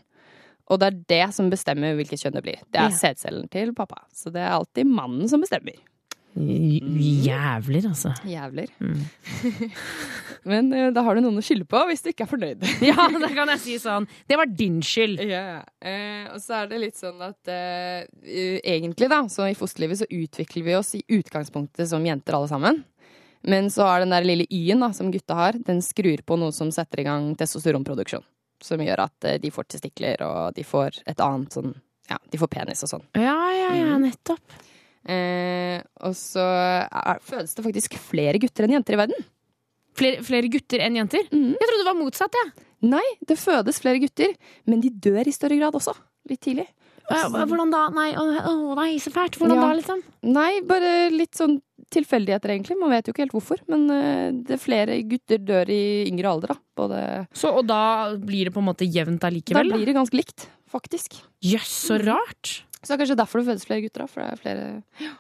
Og 0.70 0.78
det 0.80 0.88
er 0.92 0.98
det 1.10 1.34
som 1.34 1.48
bestemmer 1.50 1.96
hvilket 1.98 2.22
kjønn 2.22 2.36
det 2.38 2.44
blir. 2.46 2.60
Det 2.70 2.78
er 2.80 2.92
Ja. 2.92 2.96
sædcellen 2.96 3.48
til 3.50 3.74
pappa. 3.74 4.04
Så 4.14 4.30
det 4.32 4.42
er 4.44 4.52
alltid 4.54 4.86
mannen 4.86 5.28
som 5.28 5.42
bestemmer. 5.42 5.74
Jævler, 6.40 7.90
altså. 7.90 8.14
Jævler. 8.28 8.72
Men 10.50 10.72
uh, 10.74 10.90
da 10.96 11.04
har 11.04 11.18
du 11.18 11.24
noen 11.26 11.42
å 11.42 11.44
skylde 11.44 11.68
på 11.70 11.82
hvis 11.90 12.04
du 12.06 12.12
ikke 12.14 12.26
er 12.28 12.32
fornøyd. 12.32 12.68
Ja, 12.90 13.08
da 13.12 13.30
kan 13.34 13.52
jeg 13.56 13.62
si 13.64 13.76
sånn. 13.82 14.08
Det 14.30 14.38
var 14.40 14.50
din 14.50 14.80
skyld. 14.86 15.24
Ja, 15.28 15.64
Uh, 15.80 16.34
og 16.34 16.42
så 16.44 16.58
er 16.58 16.66
det 16.68 16.82
litt 16.82 16.98
sånn 17.00 17.22
at 17.24 17.48
eh, 17.48 18.02
egentlig, 18.68 19.08
da, 19.08 19.22
så 19.32 19.46
i 19.48 19.56
fosterlivet 19.56 20.02
så 20.02 20.08
utvikler 20.12 20.66
vi 20.66 20.74
oss 20.76 20.90
i 20.98 21.00
utgangspunktet 21.16 21.88
som 21.88 22.04
jenter 22.04 22.36
alle 22.36 22.50
sammen. 22.52 22.82
Men 23.48 23.70
så 23.72 23.86
har 23.88 24.04
den 24.04 24.12
der 24.12 24.28
lille 24.28 24.46
y-en 24.52 24.84
da, 24.84 24.92
som 24.94 25.12
gutta 25.12 25.38
har, 25.40 25.60
den 25.66 25.80
skrur 25.82 26.20
på 26.28 26.36
noe 26.40 26.52
som 26.56 26.72
setter 26.76 27.02
i 27.02 27.08
gang 27.08 27.32
testosteronproduksjon. 27.40 28.26
Som 28.64 28.84
gjør 28.84 29.06
at 29.06 29.30
eh, 29.30 29.40
de 29.40 29.52
får 29.56 29.70
testikler, 29.72 30.20
og 30.28 30.58
de 30.58 30.66
får 30.68 31.00
et 31.08 31.24
annet 31.24 31.56
sånn 31.60 31.78
Ja, 32.10 32.18
de 32.32 32.42
får 32.42 32.52
penis 32.52 32.84
og 32.84 32.92
sånn. 32.92 33.08
Ja, 33.16 33.38
ja, 33.56 33.72
ja, 33.78 33.96
nettopp. 34.02 34.60
Eh, 35.10 35.82
og 36.06 36.16
så 36.18 36.46
er, 36.86 37.22
fødes 37.26 37.56
det 37.58 37.66
faktisk 37.66 37.98
flere 38.02 38.42
gutter 38.42 38.68
enn 38.68 38.78
jenter 38.78 38.98
i 38.98 39.02
verden. 39.02 39.30
Flere, 40.00 40.24
flere 40.26 40.52
gutter 40.54 40.84
enn 40.86 41.00
jenter? 41.00 41.26
Jeg 41.28 41.64
trodde 41.64 41.84
det 41.84 41.92
var 41.92 42.02
motsatt, 42.02 42.42
Ja. 42.44 42.50
Nei, 42.80 43.04
det 43.28 43.36
fødes 43.36 43.82
flere 43.84 44.00
gutter, 44.00 44.32
men 44.70 44.80
de 44.80 44.88
dør 44.88 45.28
i 45.28 45.34
større 45.36 45.58
grad 45.60 45.76
også. 45.76 45.92
Litt 46.30 46.40
tidlig. 46.46 46.64
Hvordan 47.10 47.74
da? 47.74 47.82
Nei, 47.92 48.12
å, 48.16 48.24
å, 48.46 48.76
nei 48.78 48.94
så 49.02 49.12
fælt. 49.12 49.36
Hvordan 49.40 49.58
Ja. 49.58 49.66
da, 49.66 49.74
liksom? 49.80 50.04
Nei, 50.30 50.62
bare 50.62 51.10
litt 51.12 51.36
sånn 51.36 51.58
tilfeldigheter, 51.90 52.54
egentlig. 52.54 52.78
Man 52.80 52.94
vet 52.94 53.08
jo 53.10 53.14
ikke 53.16 53.26
helt 53.26 53.34
hvorfor. 53.34 53.60
Men 53.68 53.90
eh, 53.90 54.30
det 54.46 54.56
er 54.56 54.62
flere 54.62 55.00
gutter 55.10 55.42
dør 55.42 55.72
i 55.74 56.06
yngre 56.08 56.30
alder, 56.32 56.54
da. 56.54 56.60
Både 56.78 57.02
Så, 57.34 57.52
og 57.52 57.66
da 57.68 58.16
blir 58.16 58.48
det 58.48 58.54
på 58.56 58.62
en 58.62 58.70
måte 58.70 58.88
jevnt 58.88 59.20
Da 59.20 59.64
blir 59.66 59.86
det 59.90 59.98
ganske 59.98 60.16
likt, 60.16 60.48
faktisk. 60.70 61.18
Jøss, 61.42 61.74
så 61.90 62.00
rart. 62.00 62.62
Så 62.80 62.92
det 62.92 62.96
er 62.96 63.02
kanskje 63.04 63.20
derfor 63.20 63.42
det 63.42 63.50
fødes 63.52 63.68
flere 63.68 63.84
gutter, 63.86 64.06
da. 64.06 64.10
For 64.10 64.24
det 64.24 64.30
er 64.32 64.44
flere 64.44 64.68
ja. 65.04 65.14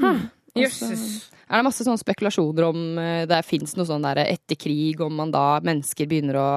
Hm. 0.00 0.28
Jøsses. 0.58 1.30
er 1.46 1.60
det 1.60 1.66
masse 1.66 1.84
sånne 1.86 2.00
spekulasjoner 2.00 2.66
om 2.66 2.98
eh, 2.98 3.24
det 3.30 3.38
fins 3.46 3.76
noe 3.78 3.86
sånn 3.86 4.02
der 4.02 4.22
etter 4.24 4.58
krig, 4.58 4.98
om 5.04 5.14
man 5.20 5.30
da 5.34 5.60
mennesker 5.62 6.08
begynner 6.10 6.38
å 6.40 6.48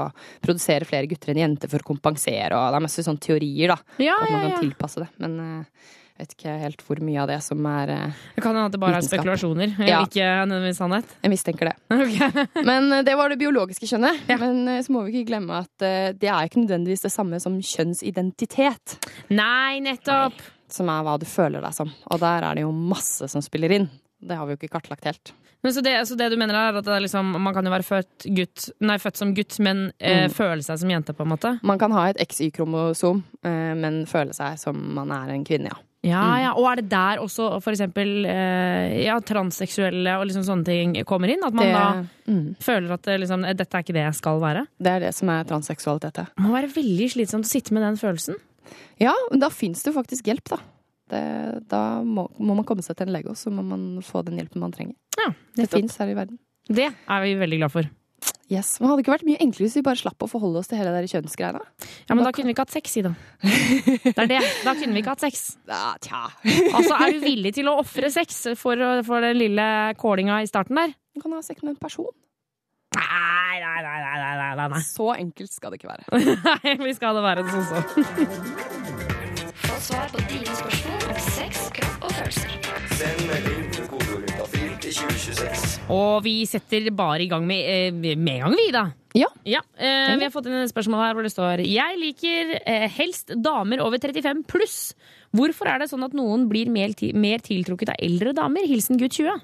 produsere 0.42 0.88
flere 0.90 1.10
gutter 1.12 1.34
enn 1.34 1.44
jenter 1.44 1.70
for 1.70 1.84
å 1.84 1.90
kompensere, 1.92 2.58
og 2.58 2.74
det 2.74 2.80
er 2.80 2.86
masse 2.88 3.06
sånne 3.06 3.22
teorier, 3.22 3.76
da. 3.76 4.00
Ja, 4.02 4.18
at 4.18 4.32
man 4.32 4.48
ja, 4.48 4.56
kan 4.56 4.66
tilpasse 4.66 5.04
det. 5.04 5.12
Men 5.22 5.38
eh, 5.44 5.92
vet 6.20 6.34
ikke 6.36 6.54
helt 6.62 6.82
hvor 6.86 7.00
mye 7.04 7.20
av 7.24 7.28
det 7.32 7.40
som 7.44 7.66
er 7.66 7.90
eh, 7.90 8.20
Det 8.36 8.44
kan 8.46 8.54
hende 8.56 8.68
at 8.70 8.76
det 8.76 8.80
bare 8.84 9.00
er 9.02 9.06
spekulasjoner, 9.08 9.74
Ja. 9.88 10.02
ikke 10.06 10.28
nødvendigvis 10.48 10.78
sannhet. 10.82 11.16
Jeg 11.24 11.32
mistenker 11.34 11.72
det. 11.72 11.76
Men 12.70 12.92
eh, 12.94 13.04
det 13.08 13.16
var 13.18 13.30
det 13.34 13.40
biologiske 13.42 13.90
kjønnet. 13.90 14.24
Men 14.40 14.68
eh, 14.68 14.82
så 14.86 14.94
må 14.94 15.04
vi 15.08 15.16
ikke 15.18 15.32
glemme 15.34 15.62
at 15.64 15.86
eh, 15.88 16.12
det 16.14 16.30
er 16.30 16.46
ikke 16.50 16.64
nødvendigvis 16.66 17.06
det 17.08 17.12
samme 17.16 17.40
som 17.44 17.58
kjønnsidentitet. 17.60 18.98
Nei, 19.34 19.80
nettopp! 19.84 20.38
Som 20.74 20.90
er 20.90 21.04
hva 21.06 21.18
du 21.22 21.26
føler 21.30 21.62
deg 21.62 21.74
som. 21.76 21.92
Og 22.12 22.20
der 22.22 22.46
er 22.48 22.56
det 22.58 22.64
jo 22.66 22.72
masse 22.74 23.28
som 23.30 23.42
spiller 23.46 23.72
inn. 23.76 23.90
Det 24.24 24.38
har 24.40 24.48
vi 24.48 24.56
jo 24.56 24.62
ikke 24.62 24.72
kartlagt 24.78 25.06
helt. 25.06 25.34
Men 25.64 25.72
så, 25.76 25.80
det, 25.84 25.94
så 26.10 26.16
det 26.20 26.30
du 26.32 26.36
mener 26.40 26.58
er 26.60 26.76
at 26.80 26.84
det 26.88 26.92
er 26.92 27.04
liksom, 27.06 27.30
man 27.40 27.54
kan 27.56 27.64
jo 27.64 27.72
være 27.72 27.86
født, 27.88 28.26
gutt, 28.36 28.66
nei, 28.84 28.98
født 29.00 29.20
som 29.22 29.30
gutt, 29.38 29.60
men 29.64 29.86
eh, 30.00 30.26
Mm. 30.26 30.34
føle 30.36 30.64
seg 30.66 30.80
som 30.82 30.90
jente, 30.92 31.14
på 31.16 31.24
en 31.24 31.32
måte? 31.32 31.54
Man 31.64 31.80
kan 31.80 31.94
ha 31.96 32.10
et 32.10 32.20
XY-kromosom, 32.20 33.22
eh, 33.48 33.72
men 33.80 34.02
føle 34.12 34.36
seg 34.36 34.58
som 34.60 34.76
man 34.98 35.12
er 35.16 35.32
en 35.32 35.46
kvinne, 35.48 35.72
ja. 35.72 35.80
Ja, 36.04 36.24
ja, 36.42 36.50
Og 36.60 36.66
er 36.68 36.82
det 36.82 36.90
der 36.92 37.22
også 37.24 37.62
eksempel 37.72 38.26
eh, 38.28 39.06
ja, 39.06 39.16
transseksuelle 39.24 40.18
og 40.20 40.26
liksom 40.28 40.44
sånne 40.44 40.68
ting 40.68 40.96
kommer 41.08 41.32
inn? 41.32 41.44
At 41.48 41.56
man 41.56 41.66
Det- 41.66 41.74
da 41.74 42.32
mm. 42.32 42.56
føler 42.60 42.92
at 42.92 43.08
liksom, 43.22 43.46
dette 43.56 43.78
er 43.78 43.86
ikke 43.86 43.96
det 43.96 44.04
jeg 44.04 44.16
skal 44.20 44.42
være? 44.44 44.66
Det 44.78 44.92
er 44.92 45.00
det 45.00 45.14
som 45.16 45.30
er 45.30 45.48
transseksualitet, 45.48 46.18
ja. 46.18 46.26
Det 46.36 46.44
må 46.44 46.52
være 46.52 46.74
veldig 46.76 47.10
slitsomt 47.16 47.48
å 47.48 47.54
sitte 47.54 47.72
med 47.72 47.84
den 47.84 47.96
følelsen. 47.96 48.36
Ja, 49.00 49.14
men 49.32 49.40
da 49.40 49.50
fins 49.50 49.84
det 49.84 49.94
jo 49.94 50.02
faktisk 50.02 50.28
hjelp, 50.28 50.44
da. 50.50 50.58
Det, 51.10 51.68
da 51.70 52.02
må, 52.04 52.28
må 52.40 52.56
man 52.56 52.66
komme 52.66 52.84
seg 52.84 52.98
til 52.98 53.08
en 53.08 53.14
lege, 53.14 53.30
og 53.30 53.40
så 53.40 53.52
må 53.52 53.64
man 53.64 54.02
få 54.04 54.24
den 54.26 54.40
hjelpen 54.40 54.60
man 54.64 54.72
trenger. 54.76 54.96
Ja, 55.20 55.32
det 55.56 55.68
nettopp. 55.68 55.80
fins 55.80 55.98
her 55.98 56.12
i 56.12 56.16
verden. 56.18 56.40
Det 56.68 56.90
er 56.92 57.22
vi 57.24 57.36
veldig 57.40 57.60
glad 57.60 57.72
for. 57.72 57.90
Yes, 58.54 58.76
men 58.80 58.90
Hadde 58.90 59.00
det 59.00 59.06
ikke 59.06 59.14
vært 59.16 59.26
mye 59.26 59.42
enklere 59.42 59.66
hvis 59.66 59.78
vi 59.80 59.84
bare 59.86 59.98
slapp 59.98 60.26
å 60.26 60.28
forholde 60.30 60.62
oss 60.62 60.70
til 60.70 60.78
hele 60.78 60.92
der 60.94 61.08
kjønnsgreiene? 61.10 61.62
Ja, 62.06 62.14
men 62.14 62.22
da 62.28 62.32
kunne 62.36 62.52
vi 62.52 62.54
ikke 62.54 62.66
hatt 62.68 62.76
sex, 62.76 62.94
Ida. 63.00 63.14
Det 63.42 64.14
er 64.14 64.30
det. 64.30 64.42
Da 64.66 64.74
kunne 64.78 64.94
vi 64.94 65.02
ikke 65.02 65.16
hatt 65.16 65.24
sex. 65.26 65.46
Ja, 65.74 65.96
tja. 66.04 66.20
Altså, 66.76 66.94
er 67.02 67.16
du 67.16 67.24
villig 67.24 67.54
til 67.58 67.70
å 67.72 67.78
ofre 67.82 68.10
sex 68.14 68.44
for, 68.60 68.78
for 69.08 69.26
den 69.26 69.40
lille 69.40 69.66
kålinga 69.98 70.42
i 70.44 70.50
starten 70.50 70.78
der? 70.78 70.94
Du 71.16 71.22
kan 71.24 71.34
ha 71.34 71.42
sex 71.46 71.64
med 71.64 71.74
en 71.74 71.80
person. 71.82 72.12
Nei, 72.94 73.58
nei, 73.64 73.80
nei, 73.82 73.98
nei, 74.04 74.18
nei, 74.22 74.36
nei, 74.38 74.52
nei, 74.60 74.68
nei. 74.76 74.82
Så 74.86 75.08
enkelt 75.16 75.54
skal 75.54 75.74
det 75.74 75.80
ikke 75.82 75.90
være. 75.90 76.04
Nei, 76.64 76.76
vi 76.84 76.94
skal 76.94 77.18
det 77.18 77.24
være 77.26 77.46
sånn 77.50 77.66
sånn. 77.72 77.86
Få 79.64 79.80
svar 79.88 80.14
på 80.14 80.22
dine 80.30 80.54
spørsmål 80.60 81.10
om 81.10 81.20
sex, 81.32 81.66
kropp 81.80 82.06
og 82.06 82.16
følelser. 82.20 82.50
Send 83.00 83.26
melding 83.32 83.53
2026. 84.96 85.78
Og 85.94 86.24
vi 86.26 86.34
setter 86.50 86.90
bare 86.96 87.24
i 87.26 87.30
gang 87.32 87.46
med, 87.48 87.64
eh, 87.66 88.16
med 88.16 88.34
en 88.38 88.46
gang, 88.46 88.56
vi, 88.58 88.72
da. 88.72 88.86
Ja. 89.14 89.28
eh, 89.78 90.16
vi 90.18 90.26
har 90.26 90.34
fått 90.34 90.48
inn 90.50 90.58
et 90.58 90.72
spørsmål 90.72 91.04
her 91.04 91.14
hvor 91.14 91.26
det 91.26 91.34
står 91.34 91.62
Jeg 91.70 92.00
liker 92.02 92.56
eh, 92.66 92.88
helst 92.90 93.34
damer 93.38 93.84
over 93.86 94.02
35 94.02 94.44
pluss. 94.50 94.94
Hvorfor 95.34 95.70
er 95.70 95.84
det 95.84 95.90
sånn 95.92 96.06
at 96.06 96.16
noen 96.18 96.48
blir 96.50 96.70
mer, 96.70 96.94
mer 97.14 97.44
tiltrukket 97.46 97.94
av 97.94 98.02
eldre 98.02 98.34
damer? 98.38 98.66
Hilsen 98.70 98.98
gutt 99.02 99.18
20. 99.18 99.42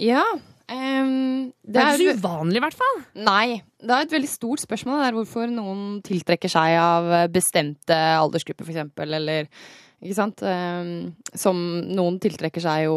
Ja. 0.00 0.24
Um, 0.70 1.50
Det 1.66 1.80
er 1.82 1.96
ikke 1.98 2.14
så 2.14 2.20
uvanlig, 2.20 2.60
i 2.60 2.62
hvert 2.62 2.78
fall. 2.78 3.00
Nei. 3.26 3.60
Det 3.80 3.90
er 3.90 4.06
et 4.06 4.14
veldig 4.14 4.30
stort 4.30 4.62
spørsmål 4.62 5.02
der 5.02 5.16
hvorfor 5.16 5.50
noen 5.50 6.00
tiltrekker 6.06 6.52
seg 6.52 6.76
av 6.78 7.08
bestemte 7.32 7.96
aldersgrupper, 8.20 8.64
for 8.64 8.76
eksempel, 8.76 9.16
eller 9.18 9.48
Ikke 10.00 10.16
sant? 10.16 10.40
Um, 10.40 11.10
som 11.36 11.58
noen 11.90 12.20
tiltrekker 12.22 12.62
seg 12.64 12.86
jo 12.86 12.96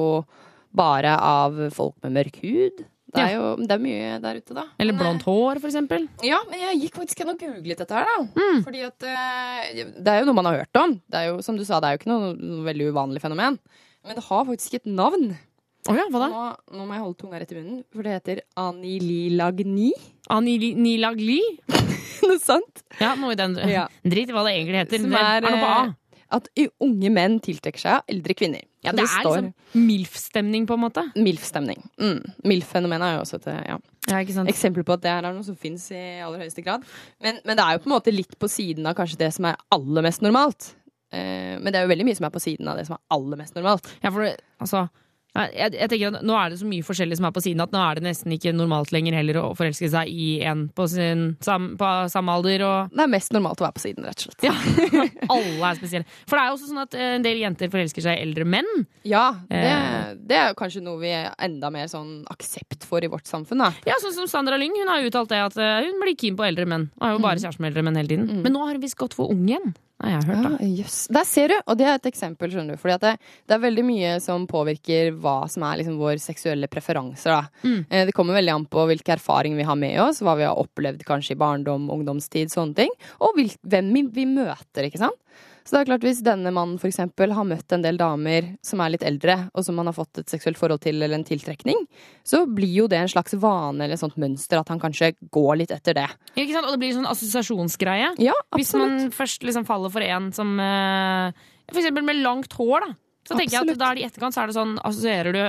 bare 0.76 1.14
av 1.20 1.60
folk 1.76 1.96
med 2.04 2.18
mørk 2.20 2.42
hud. 2.44 2.84
Det 3.14 3.22
er 3.22 3.36
jo 3.36 3.50
det 3.62 3.76
er 3.76 3.82
mye 3.82 4.14
der 4.24 4.40
ute, 4.42 4.56
da. 4.58 4.64
Eller 4.82 4.98
blondt 4.98 5.26
hår, 5.28 5.60
for 5.62 5.70
eksempel. 5.70 6.08
Ja, 6.26 6.40
men 6.50 6.64
jeg 6.64 6.80
gikk 6.88 6.98
faktisk 6.98 7.22
hen 7.22 7.30
og 7.36 7.42
googlet 7.44 7.84
dette 7.84 7.94
her, 8.00 8.10
da. 8.10 8.48
Fordi 8.66 8.82
at 8.88 9.06
eh, 9.06 9.84
Det 9.94 10.10
er 10.16 10.22
jo 10.24 10.30
noe 10.32 10.38
man 10.40 10.50
har 10.50 10.64
hørt 10.64 10.82
om. 10.82 10.96
Det 11.06 11.20
er 11.20 11.30
jo, 11.30 11.40
som 11.46 11.60
du 11.60 11.62
sa, 11.68 11.78
det 11.84 11.92
er 11.92 11.98
jo 11.98 12.02
ikke 12.02 12.10
noe, 12.10 12.32
noe 12.40 12.66
veldig 12.66 12.90
uvanlig 12.90 13.22
fenomen. 13.22 13.60
Men 14.04 14.18
det 14.18 14.26
har 14.26 14.48
faktisk 14.50 14.80
et 14.80 14.90
navn. 14.90 15.36
Å 15.84 15.94
ja, 15.98 16.08
hva 16.10 16.24
da? 16.24 16.28
Nå, 16.32 16.44
nå 16.80 16.88
må 16.88 16.96
jeg 16.96 17.04
holde 17.04 17.20
tunga 17.20 17.40
rett 17.42 17.54
i 17.54 17.58
munnen, 17.60 17.80
for 17.94 18.08
det 18.08 18.16
heter 18.16 18.42
anililagni. 18.60 19.92
Anililagli? 20.32 21.42
noe 22.24 22.40
sant? 22.42 22.84
Ja, 23.04 23.14
noe 23.20 23.36
i 23.36 23.40
den 23.40 23.58
Ja. 23.70 23.86
Drit 24.02 24.32
i 24.32 24.36
hva 24.36 24.46
det 24.48 24.56
egentlig 24.58 24.86
heter. 24.86 25.04
Som 25.04 25.14
Det 25.14 25.22
er, 25.22 25.44
er 25.44 25.52
noe 25.52 25.60
på 25.62 25.74
A. 25.76 25.84
at 26.34 26.50
unge 26.84 27.12
menn 27.14 27.40
tiltrekker 27.44 27.82
seg 27.82 28.14
eldre 28.14 28.36
kvinner. 28.38 28.64
Ja, 28.84 28.92
det, 28.92 29.04
det 29.04 29.08
er 29.08 29.24
står- 29.24 29.38
liksom 29.40 29.86
MILF-stemning, 29.88 30.68
på 30.68 30.76
en 30.76 30.84
måte. 30.84 31.04
MILF-stemning. 31.16 31.80
Mm. 32.02 32.20
MILF-fenomenet 32.50 33.08
er 33.08 33.16
jo 33.18 33.24
også 33.24 33.40
et 33.40 33.50
ja. 33.54 33.78
Ja, 34.12 34.20
eksempel 34.20 34.84
på 34.84 34.98
at 34.98 35.04
det 35.06 35.12
er 35.14 35.24
noe 35.30 35.46
som 35.48 35.56
fins 35.56 35.86
i 35.96 36.02
aller 36.20 36.44
høyeste 36.44 36.66
grad. 36.66 36.84
Men, 37.24 37.40
men 37.48 37.56
det 37.56 37.64
er 37.64 37.78
jo 37.78 37.84
på 37.86 37.88
en 37.92 37.96
måte 37.96 38.12
litt 38.14 38.36
på 38.42 38.50
siden 38.52 38.90
av 38.90 38.98
kanskje 38.98 39.22
det 39.22 39.30
som 39.38 39.48
er 39.48 39.62
aller 39.72 40.04
mest 40.04 40.26
normalt. 40.26 40.74
Eh, 41.14 41.56
men 41.62 41.70
det 41.72 41.80
er 41.80 41.86
jo 41.88 41.94
veldig 41.94 42.10
mye 42.10 42.18
som 42.20 42.28
er 42.28 42.34
på 42.34 42.44
siden 42.44 42.68
av 42.68 42.80
det 42.80 42.88
som 42.90 42.98
er 42.98 43.04
aller 43.16 43.40
mest 43.40 43.56
normalt. 43.56 43.88
Ja, 44.04 44.12
for 44.12 44.26
det, 44.26 44.34
altså 44.60 44.88
jeg, 45.34 45.74
jeg 45.74 45.90
tenker 45.90 46.14
at 46.14 46.24
Nå 46.30 46.36
er 46.38 46.50
det 46.54 46.60
så 46.62 46.68
mye 46.70 46.86
forskjellig 46.86 47.18
som 47.18 47.26
er 47.26 47.32
på 47.34 47.42
siden 47.42 47.64
at 47.66 47.72
nå 47.74 47.80
er 47.82 47.98
det 47.98 48.04
nesten 48.06 48.34
ikke 48.36 48.52
normalt 48.54 48.92
lenger 48.94 49.16
heller 49.18 49.40
å 49.42 49.46
forelske 49.58 49.90
seg 49.90 50.12
i 50.14 50.28
en 50.46 50.68
på, 50.78 50.86
sin, 50.92 51.24
sam, 51.42 51.72
på 51.80 51.90
samme 52.14 52.36
alder. 52.38 52.62
Og 52.68 52.94
Det 52.94 53.02
er 53.06 53.12
mest 53.16 53.34
normalt 53.34 53.62
å 53.64 53.66
være 53.66 53.78
på 53.80 53.84
siden, 53.86 54.06
rett 54.06 54.22
og 54.22 54.28
slett. 54.30 54.46
ja, 54.46 54.54
alle 55.34 55.72
er 55.72 55.80
spesielle. 55.80 56.06
For 56.30 56.38
det 56.38 56.44
er 56.44 56.52
jo 56.52 56.58
også 56.60 56.70
sånn 56.70 56.84
at 56.84 56.98
eh, 57.00 57.10
en 57.18 57.26
del 57.26 57.42
jenter 57.42 57.72
forelsker 57.74 58.06
seg 58.06 58.20
i 58.20 58.26
eldre 58.28 58.46
menn. 58.46 58.70
Ja, 59.10 59.26
det, 59.50 59.64
Eh. 59.74 60.14
det 60.30 60.38
er 60.38 60.52
jo 60.52 60.58
kanskje 60.60 60.84
noe 60.86 61.00
vi 61.02 61.10
er 61.16 61.32
enda 61.42 61.70
mer 61.74 61.88
sånn 61.90 62.24
aksept 62.30 62.86
for 62.88 63.02
i 63.04 63.10
vårt 63.10 63.26
samfunn, 63.30 63.64
da. 63.66 63.72
Ja, 63.90 63.98
sånn 64.04 64.14
som 64.16 64.28
Sandra 64.30 64.58
Lyng. 64.62 64.76
Hun 64.78 64.92
har 64.92 65.02
uttalt 65.08 65.30
det 65.34 65.40
at 65.42 65.58
eh, 65.58 65.88
hun 65.88 65.98
blir 66.04 66.16
keen 66.20 66.38
på 66.38 66.46
eldre 66.46 66.68
menn. 66.70 66.90
Og 67.00 67.08
er 67.10 67.16
jo 67.18 67.24
bare 67.24 67.40
Mm. 67.40 67.44
kjæreste 67.48 67.60
med 67.64 67.72
eldre 67.74 67.84
menn 67.90 67.98
hele 67.98 68.12
tiden. 68.14 68.44
Men 68.46 68.54
nå 68.54 68.62
har 68.68 68.74
hun 68.78 68.82
visst 68.86 68.98
gått 69.02 69.14
for 69.18 69.32
ung 69.34 69.48
igjen. 69.50 69.74
Har 70.04 70.12
jeg 70.18 70.26
hørt, 70.28 70.44
da. 70.44 70.50
Ja, 70.60 70.68
yes. 70.84 70.96
Der 71.16 71.24
ser 71.28 71.48
du, 71.54 71.56
og 71.64 71.78
det 71.80 71.86
er 71.88 71.96
et 71.96 72.10
eksempel, 72.10 72.52
skjønner 72.52 72.76
du. 72.76 72.82
Fordi 72.82 72.98
det, 73.06 73.14
det 73.48 73.56
er 73.56 73.62
veldig 73.64 73.86
mye 73.88 74.10
som 74.24 74.44
påvirker 74.52 75.14
hva 75.24 75.38
som 75.52 75.64
er 75.64 75.80
liksom 75.80 75.96
våre 76.02 76.20
seksuelle 76.20 76.68
preferanser. 76.72 77.38
Da. 77.38 77.64
Mm. 77.64 77.80
Eh, 77.88 78.06
Det 78.10 78.16
kommer 78.18 78.36
veldig 78.36 78.54
an 78.58 78.68
på 78.68 78.84
hvilke 78.90 79.16
erfaringer 79.16 79.62
vi 79.62 79.68
har 79.70 79.80
med 79.80 79.96
oss, 80.04 80.20
hva 80.26 80.36
vi 80.40 80.44
har 80.48 80.60
opplevd 80.60 81.06
kanskje 81.08 81.38
i 81.38 81.40
barndom, 81.40 81.88
ungdomstid, 81.96 82.52
sånne 82.52 82.76
ting. 82.84 82.92
Og 83.24 83.40
hvem 83.40 83.94
vi, 83.96 84.04
vi 84.20 84.28
møter, 84.28 84.90
ikke 84.90 85.06
sant. 85.06 85.20
Så 85.64 85.76
det 85.76 85.82
er 85.82 85.90
klart 85.92 86.06
Hvis 86.06 86.22
denne 86.26 86.52
mannen 86.54 86.80
for 86.82 86.90
eksempel, 86.90 87.32
har 87.36 87.48
møtt 87.48 87.72
en 87.76 87.84
del 87.86 87.98
damer 88.00 88.50
som 88.66 88.82
er 88.84 88.94
litt 88.96 89.06
eldre, 89.08 89.50
og 89.54 89.66
som 89.66 89.80
han 89.80 89.90
har 89.90 89.96
fått 89.96 90.20
et 90.20 90.34
seksuelt 90.34 90.60
forhold 90.60 90.84
til 90.84 91.00
eller 91.00 91.16
en 91.18 91.28
tiltrekning, 91.28 91.86
så 92.28 92.44
blir 92.48 92.74
jo 92.84 92.88
det 92.92 93.00
en 93.00 93.12
slags 93.12 93.38
vane 93.40 93.86
eller 93.86 93.96
et 93.96 94.04
sånt 94.04 94.20
mønster 94.20 94.60
at 94.60 94.72
han 94.74 94.82
kanskje 94.82 95.14
går 95.34 95.62
litt 95.64 95.72
etter 95.76 95.98
det. 96.02 96.10
Ikke 96.36 96.52
sant? 96.56 96.68
Og 96.68 96.76
det 96.76 96.82
blir 96.84 96.92
en 96.94 97.02
sånn 97.02 97.12
assosiasjonsgreie. 97.14 98.12
Ja, 98.24 98.36
Hvis 98.58 98.74
man 98.78 99.08
først 99.16 99.46
liksom 99.48 99.68
faller 99.70 99.94
for 99.94 100.04
en 100.04 100.32
som 100.36 100.60
eh, 100.60 101.32
For 101.72 101.80
eksempel 101.80 102.04
med 102.06 102.20
langt 102.22 102.54
hår, 102.60 102.84
da. 102.84 102.96
Så 103.24 103.38
tenker 103.40 103.56
jeg 103.56 103.72
at 103.72 103.80
da 103.80 103.90
er 103.92 103.96
det 103.96 104.04
i 104.04 104.08
etterkant 104.10 104.36
så 104.36 104.42
er 104.44 104.52
det 104.52 104.56
sånn 104.58 104.74
Assosierer 104.84 105.32
du 105.32 105.44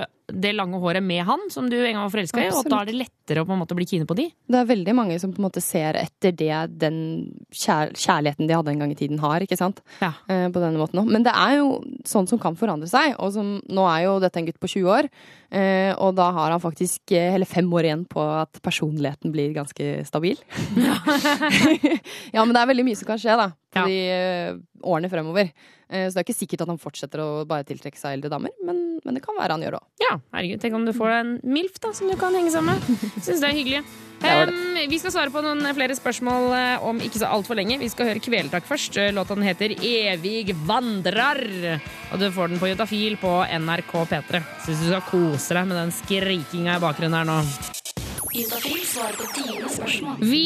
det 0.44 0.52
lange 0.54 0.78
håret 0.80 1.02
med 1.04 1.24
han 1.26 1.42
som 1.52 1.66
du 1.68 1.74
en 1.76 1.96
gang 1.96 2.04
var 2.06 2.12
forelska 2.14 2.44
i, 2.46 2.52
og 2.54 2.68
da 2.70 2.78
er 2.80 2.88
det 2.88 2.94
lettere 3.24 3.40
å 3.42 3.48
på 3.48 3.54
en 3.54 3.60
måte 3.62 3.74
bli 3.76 3.86
kine 3.88 4.04
på 4.06 4.14
de. 4.18 4.28
Det 4.28 4.58
er 4.58 4.68
veldig 4.68 4.94
mange 4.94 5.16
som 5.20 5.32
på 5.32 5.40
en 5.40 5.46
måte 5.46 5.62
ser 5.64 5.96
etter 5.96 6.32
det 6.36 6.78
den 6.80 6.98
kjær 7.52 7.94
kjærligheten 7.96 8.48
de 8.48 8.54
hadde 8.54 8.70
en 8.72 8.82
gang 8.84 8.92
i 8.92 8.98
tiden 8.98 9.18
har, 9.22 9.40
ikke 9.40 9.56
sant? 9.56 9.80
Ja. 10.00 10.12
Eh, 10.28 10.48
på 10.52 10.60
denne 10.60 10.78
måten 10.78 11.00
også. 11.00 11.10
Men 11.10 11.24
det 11.24 11.32
er 11.32 11.56
jo 11.58 11.80
sånn 12.04 12.28
som 12.28 12.38
kan 12.38 12.56
forandre 12.56 12.88
seg, 12.90 13.16
og 13.18 13.32
som, 13.32 13.56
nå 13.64 13.86
er 13.88 14.04
jo 14.04 14.18
dette 14.22 14.40
en 14.40 14.48
gutt 14.48 14.60
på 14.60 14.70
20 14.76 14.92
år, 14.92 15.08
eh, 15.50 15.92
og 15.96 16.14
da 16.18 16.30
har 16.36 16.52
han 16.52 16.62
faktisk 16.62 17.14
eh, 17.16 17.32
hele 17.34 17.48
fem 17.48 17.70
år 17.72 17.88
igjen 17.88 18.04
på 18.10 18.24
at 18.44 18.60
personligheten 18.64 19.32
blir 19.32 19.54
ganske 19.56 20.04
stabil. 20.08 20.40
ja, 22.34 22.44
men 22.44 22.52
det 22.52 22.60
er 22.60 22.72
veldig 22.74 22.88
mye 22.90 23.00
som 23.00 23.08
kan 23.08 23.20
skje 23.20 23.38
da, 23.40 23.48
på 23.72 23.88
de 23.88 24.02
eh, 24.12 24.60
årene 24.84 25.12
fremover. 25.12 25.54
Eh, 25.88 26.08
så 26.08 26.16
det 26.16 26.22
er 26.22 26.26
ikke 26.26 26.36
sikkert 26.36 26.64
at 26.64 26.72
han 26.72 26.80
fortsetter 26.80 27.22
å 27.22 27.28
bare 27.48 27.66
tiltrekke 27.68 28.00
seg 28.00 28.16
eldre 28.16 28.32
damer, 28.32 28.54
men, 28.66 28.80
men 29.04 29.16
det 29.16 29.22
kan 29.24 29.36
være 29.38 29.56
han 29.56 29.64
gjør 29.64 29.76
det 29.76 29.80
òg. 29.82 29.88
Ja, 30.02 30.14
herregud, 30.34 30.62
tenk 30.62 30.78
om 30.78 30.86
du 30.88 30.94
får 30.96 31.12
deg 31.12 31.20
en 31.20 31.34
MILF 31.54 31.80
da, 31.82 31.92
som 31.96 32.10
du 32.10 32.16
kan 32.20 32.36
henge 32.36 32.52
sammen 32.54 32.80
med. 32.80 33.13
Syns 33.20 33.40
det 33.40 33.48
er 33.48 33.56
hyggelig. 33.56 33.82
det. 33.84 34.00
Um, 34.24 34.76
vi 34.88 34.98
skal 34.98 35.12
svare 35.12 35.30
på 35.32 35.40
noen 35.44 35.66
flere 35.76 35.94
spørsmål 35.96 36.46
eh, 36.56 36.84
om 36.86 37.00
ikke 37.02 37.18
så 37.20 37.28
altfor 37.28 37.58
lenge. 37.58 37.76
Vi 37.82 37.90
skal 37.92 38.08
høre 38.08 38.22
Kvelertak 38.24 38.64
først. 38.68 38.96
Eh, 39.00 39.12
Låta 39.12 39.34
den 39.36 39.44
heter 39.44 39.74
Evig 39.76 40.54
vandrer. 40.64 41.42
Og 42.12 42.20
du 42.22 42.30
får 42.32 42.48
den 42.54 42.60
på 42.62 42.70
Jutafil 42.70 43.18
på 43.20 43.32
NRK 43.44 43.92
P3. 44.14 44.40
Syns 44.64 44.80
du 44.80 44.88
skal 44.88 45.04
kose 45.10 45.58
deg 45.58 45.68
med 45.68 45.76
den 45.82 45.92
skrikinga 45.94 46.78
i 46.78 46.84
bakgrunnen 46.84 47.18
her 47.20 47.28
nå. 47.28 47.38
Vi 48.34 48.42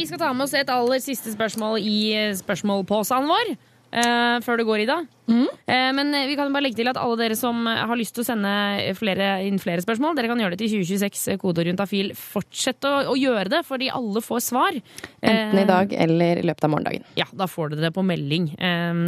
skal 0.04 0.18
ta 0.20 0.28
med 0.34 0.44
oss 0.44 0.52
et 0.58 0.68
aller 0.74 1.00
siste 1.00 1.32
spørsmål 1.32 1.78
i 1.80 1.98
spørsmålposen 2.36 3.30
vår. 3.30 3.54
Eh, 3.92 4.38
før 4.44 4.58
det 4.60 4.66
går, 4.68 4.82
Ida. 4.84 4.96
Eh, 5.28 5.90
men 5.92 6.14
eh, 6.16 6.26
vi 6.30 6.36
kan 6.38 6.52
bare 6.54 6.64
legge 6.64 6.78
til 6.80 6.88
at 6.88 6.96
alle 6.96 7.18
dere 7.20 7.36
som 7.36 7.66
har 7.68 7.96
lyst 8.00 8.14
til 8.16 8.24
å 8.24 8.26
sende 8.28 8.52
flere, 8.96 9.26
inn 9.44 9.58
flere 9.60 9.84
spørsmål, 9.84 10.16
dere 10.16 10.30
kan 10.30 10.40
gjøre 10.40 10.56
det 10.56 10.60
til 10.62 10.72
2026, 10.80 11.24
eh, 11.34 11.38
kodeord 11.42 11.68
juntafil. 11.68 12.10
Fortsett 12.16 12.84
å, 12.88 12.92
å 13.12 13.16
gjøre 13.18 13.52
det, 13.52 13.60
fordi 13.68 13.90
alle 13.92 14.22
får 14.24 14.44
svar. 14.46 14.78
Enten 15.20 15.60
i 15.60 15.64
Eh, 15.64 15.68
dag 15.68 15.92
eller 15.92 16.40
i 16.40 16.46
løpet 16.48 16.64
av 16.68 16.72
morgendagen. 16.72 17.04
ja, 17.20 17.26
da 17.32 17.46
får 17.50 17.74
dere 17.74 17.88
det 17.88 17.92
på 17.96 18.04
melding. 18.08 18.50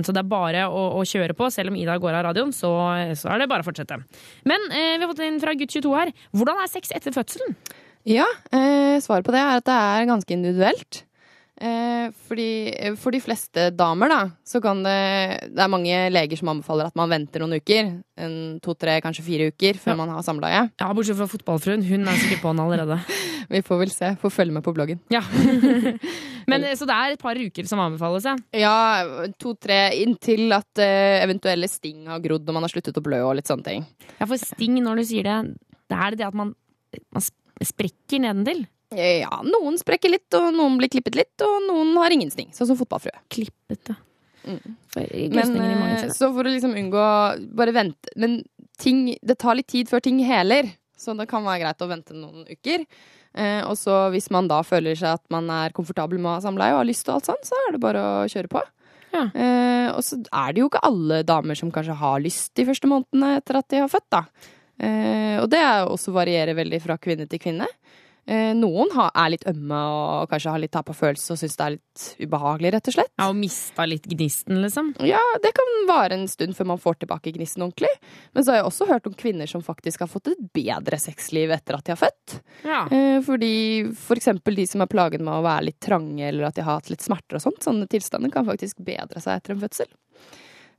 Så 0.05 0.13
det 0.13 0.21
er 0.25 0.29
bare 0.29 0.67
å, 0.69 0.87
å 1.01 1.05
kjøre 1.09 1.37
på. 1.39 1.49
Selv 1.53 1.73
om 1.73 1.77
Ida 1.81 1.97
går 2.01 2.17
av 2.21 2.27
radioen, 2.31 2.53
så, 2.53 2.71
så 3.17 3.31
er 3.33 3.41
det 3.43 3.49
bare 3.51 3.65
å 3.65 3.69
fortsette. 3.69 4.01
Men 4.49 4.69
vi 4.71 5.01
har 5.01 5.09
fått 5.11 5.25
inn 5.25 5.41
fra 5.43 5.55
gutt 5.57 5.73
22 5.73 5.95
her. 5.97 6.13
Hvordan 6.37 6.61
er 6.63 6.71
sex 6.73 6.93
etter 6.97 7.15
fødselen? 7.17 7.57
Ja, 8.09 8.25
svaret 9.05 9.27
på 9.27 9.33
det 9.35 9.41
er 9.43 9.59
at 9.61 9.67
det 9.69 9.77
er 9.77 10.07
ganske 10.09 10.33
individuelt. 10.37 11.03
Eh, 11.61 12.09
fordi 12.25 12.47
For 12.97 13.13
de 13.13 13.21
fleste 13.21 13.67
damer, 13.77 14.09
da, 14.09 14.21
så 14.49 14.63
kan 14.65 14.79
det 14.81 15.51
Det 15.53 15.61
er 15.61 15.69
mange 15.69 15.99
leger 16.09 16.41
som 16.41 16.49
anbefaler 16.55 16.89
at 16.89 16.97
man 16.97 17.11
venter 17.13 17.45
noen 17.45 17.59
uker. 17.61 17.91
En, 18.21 18.35
to, 18.65 18.73
tre, 18.81 18.95
kanskje 19.05 19.25
fire 19.27 19.51
uker 19.53 19.77
før 19.81 19.99
man 20.01 20.13
har 20.13 20.25
samleie. 20.25 20.63
Ja, 20.81 20.89
Bortsett 20.97 21.19
fra 21.21 21.29
fotballfruen. 21.29 21.85
Hun 21.85 22.09
er 22.09 22.17
sikkert 22.21 22.43
på'n 22.47 22.63
allerede. 22.65 22.97
Vi 23.53 23.61
får 23.67 23.83
vel 23.83 23.93
se. 23.93 24.15
Får 24.23 24.33
følge 24.33 24.57
med 24.57 24.65
på 24.65 24.75
bloggen. 24.77 25.03
Ja. 25.13 25.21
Men 26.51 26.65
eh, 26.65 26.77
Så 26.79 26.89
det 26.89 26.97
er 26.97 27.15
et 27.15 27.23
par 27.23 27.37
uker 27.37 27.69
som 27.69 27.83
anbefales, 27.85 28.25
ja? 28.29 28.37
Ja, 28.57 29.31
to-tre 29.41 29.83
inntil 30.01 30.49
at 30.57 30.81
eh, 30.81 31.21
eventuelle 31.25 31.69
sting 31.71 32.09
har 32.09 32.23
grodd 32.25 32.49
og 32.49 32.57
man 32.57 32.65
har 32.67 32.73
sluttet 32.73 32.97
å 32.97 33.05
blø 33.05 33.21
og 33.27 33.37
litt 33.39 33.51
sånne 33.51 33.67
ting. 33.69 33.87
Ja, 34.17 34.25
for 34.27 34.41
sting, 34.41 34.81
når 34.85 35.03
du 35.03 35.09
sier 35.13 35.29
det, 35.29 35.39
det 35.93 36.01
er 36.09 36.17
det 36.17 36.29
at 36.31 36.37
man, 36.41 36.55
man 37.13 37.25
sprekker 37.69 38.23
nedentil? 38.25 38.65
Ja, 38.97 39.41
noen 39.47 39.77
sprekker 39.79 40.11
litt, 40.11 40.29
og 40.35 40.51
noen 40.57 40.79
blir 40.81 40.91
klippet 40.91 41.15
litt, 41.19 41.35
og 41.47 41.67
noen 41.69 41.93
har 42.01 42.15
ingen 42.15 42.33
sting. 42.33 42.49
Sånn 42.57 42.73
som 42.73 42.79
fotballfrø. 42.79 43.13
Klippet, 43.31 43.93
ja. 43.93 43.99
For 44.91 45.05
Men 45.37 45.57
eh, 45.61 46.07
så 46.17 46.31
for 46.33 46.49
å 46.49 46.51
liksom 46.51 46.73
unngå 46.73 47.03
Bare 47.53 47.75
vente. 47.77 48.09
Men 48.17 48.39
ting 48.81 49.03
Det 49.21 49.35
tar 49.37 49.59
litt 49.59 49.69
tid 49.69 49.91
før 49.91 50.01
ting 50.01 50.17
heler, 50.25 50.71
så 50.97 51.13
det 51.19 51.27
kan 51.29 51.45
være 51.45 51.61
greit 51.67 51.85
å 51.85 51.89
vente 51.91 52.17
noen 52.17 52.47
uker. 52.49 52.87
Eh, 53.37 53.61
og 53.69 53.77
så 53.79 54.07
hvis 54.15 54.31
man 54.33 54.49
da 54.51 54.63
føler 54.67 54.97
seg 54.99 55.19
at 55.19 55.25
man 55.33 55.49
er 55.53 55.75
komfortabel 55.77 56.19
med 56.19 56.33
å 56.33 56.35
ha 56.39 56.45
samleie 56.45 56.75
og 56.75 56.81
har 56.83 56.89
lyst 56.89 57.09
og 57.09 57.19
alt 57.19 57.29
sånt, 57.31 57.47
så 57.47 57.61
er 57.67 57.77
det 57.77 57.83
bare 57.85 58.03
å 58.03 58.29
kjøre 58.33 58.51
på. 58.51 58.65
Eh, 59.35 59.89
og 59.93 60.03
så 60.07 60.19
er 60.23 60.55
det 60.55 60.63
jo 60.63 60.71
ikke 60.71 60.83
alle 60.87 61.23
damer 61.27 61.59
som 61.59 61.71
kanskje 61.75 61.99
har 62.01 62.23
lyst 62.25 62.53
de 62.59 62.67
første 62.69 62.91
månedene 62.91 63.37
etter 63.39 63.61
at 63.61 63.69
de 63.73 63.83
har 63.85 63.93
født, 63.93 64.09
da. 64.13 64.25
Eh, 64.81 65.37
og 65.43 65.49
det 65.53 65.61
også 65.61 66.15
varierer 66.17 66.57
veldig 66.59 66.81
fra 66.85 66.97
kvinne 67.01 67.29
til 67.31 67.43
kvinne. 67.43 67.69
Eh, 68.31 68.53
noen 68.55 68.93
er 69.11 69.31
litt 69.33 69.43
ømme 69.51 69.79
og 69.91 70.31
kanskje 70.31 70.53
har 70.55 70.63
litt 70.63 70.71
tap 70.77 70.91
av 70.93 70.95
følelse 70.95 71.33
og 71.35 71.39
syns 71.41 71.57
det 71.59 71.65
er 71.65 71.73
litt 71.75 72.05
ubehagelig, 72.23 72.71
rett 72.77 72.91
og 72.93 72.95
slett. 72.95 73.11
Ja, 73.19 73.27
Og 73.33 73.39
mista 73.41 73.87
litt 73.91 74.07
gnisten, 74.07 74.61
liksom? 74.63 74.93
Ja, 75.03 75.19
det 75.43 75.51
kan 75.57 75.73
vare 75.89 76.15
en 76.15 76.29
stund 76.31 76.55
før 76.55 76.69
man 76.71 76.83
får 76.83 77.01
tilbake 77.03 77.33
gnisten 77.35 77.65
ordentlig. 77.67 77.91
Men 78.37 78.47
så 78.47 78.53
har 78.53 78.61
jeg 78.61 78.69
også 78.69 78.87
hørt 78.93 79.09
om 79.11 79.17
kvinner 79.19 79.51
som 79.51 79.65
faktisk 79.67 80.05
har 80.05 80.13
fått 80.13 80.31
et 80.31 80.45
bedre 80.55 81.01
sexliv 81.03 81.51
etter 81.57 81.75
at 81.81 81.89
de 81.89 81.97
har 81.97 82.01
født. 82.05 82.37
Ja. 82.63 82.85
Eh, 82.95 83.19
fordi 83.27 83.53
for 83.99 84.21
eksempel 84.21 84.61
de 84.61 84.69
som 84.71 84.85
er 84.87 84.93
plaget 84.93 85.25
med 85.25 85.35
å 85.35 85.43
være 85.43 85.73
litt 85.73 85.81
trange 85.83 86.29
eller 86.29 86.47
at 86.53 86.55
de 86.61 86.63
har 86.69 86.79
hatt 86.79 86.93
litt 86.95 87.03
smerter 87.03 87.41
og 87.41 87.43
sånt, 87.49 87.63
sånne 87.67 87.91
tilstander 87.91 88.31
kan 88.31 88.47
faktisk 88.47 88.79
bedre 88.87 89.19
seg 89.19 89.41
etter 89.41 89.57
en 89.57 89.65
fødsel. 89.67 89.91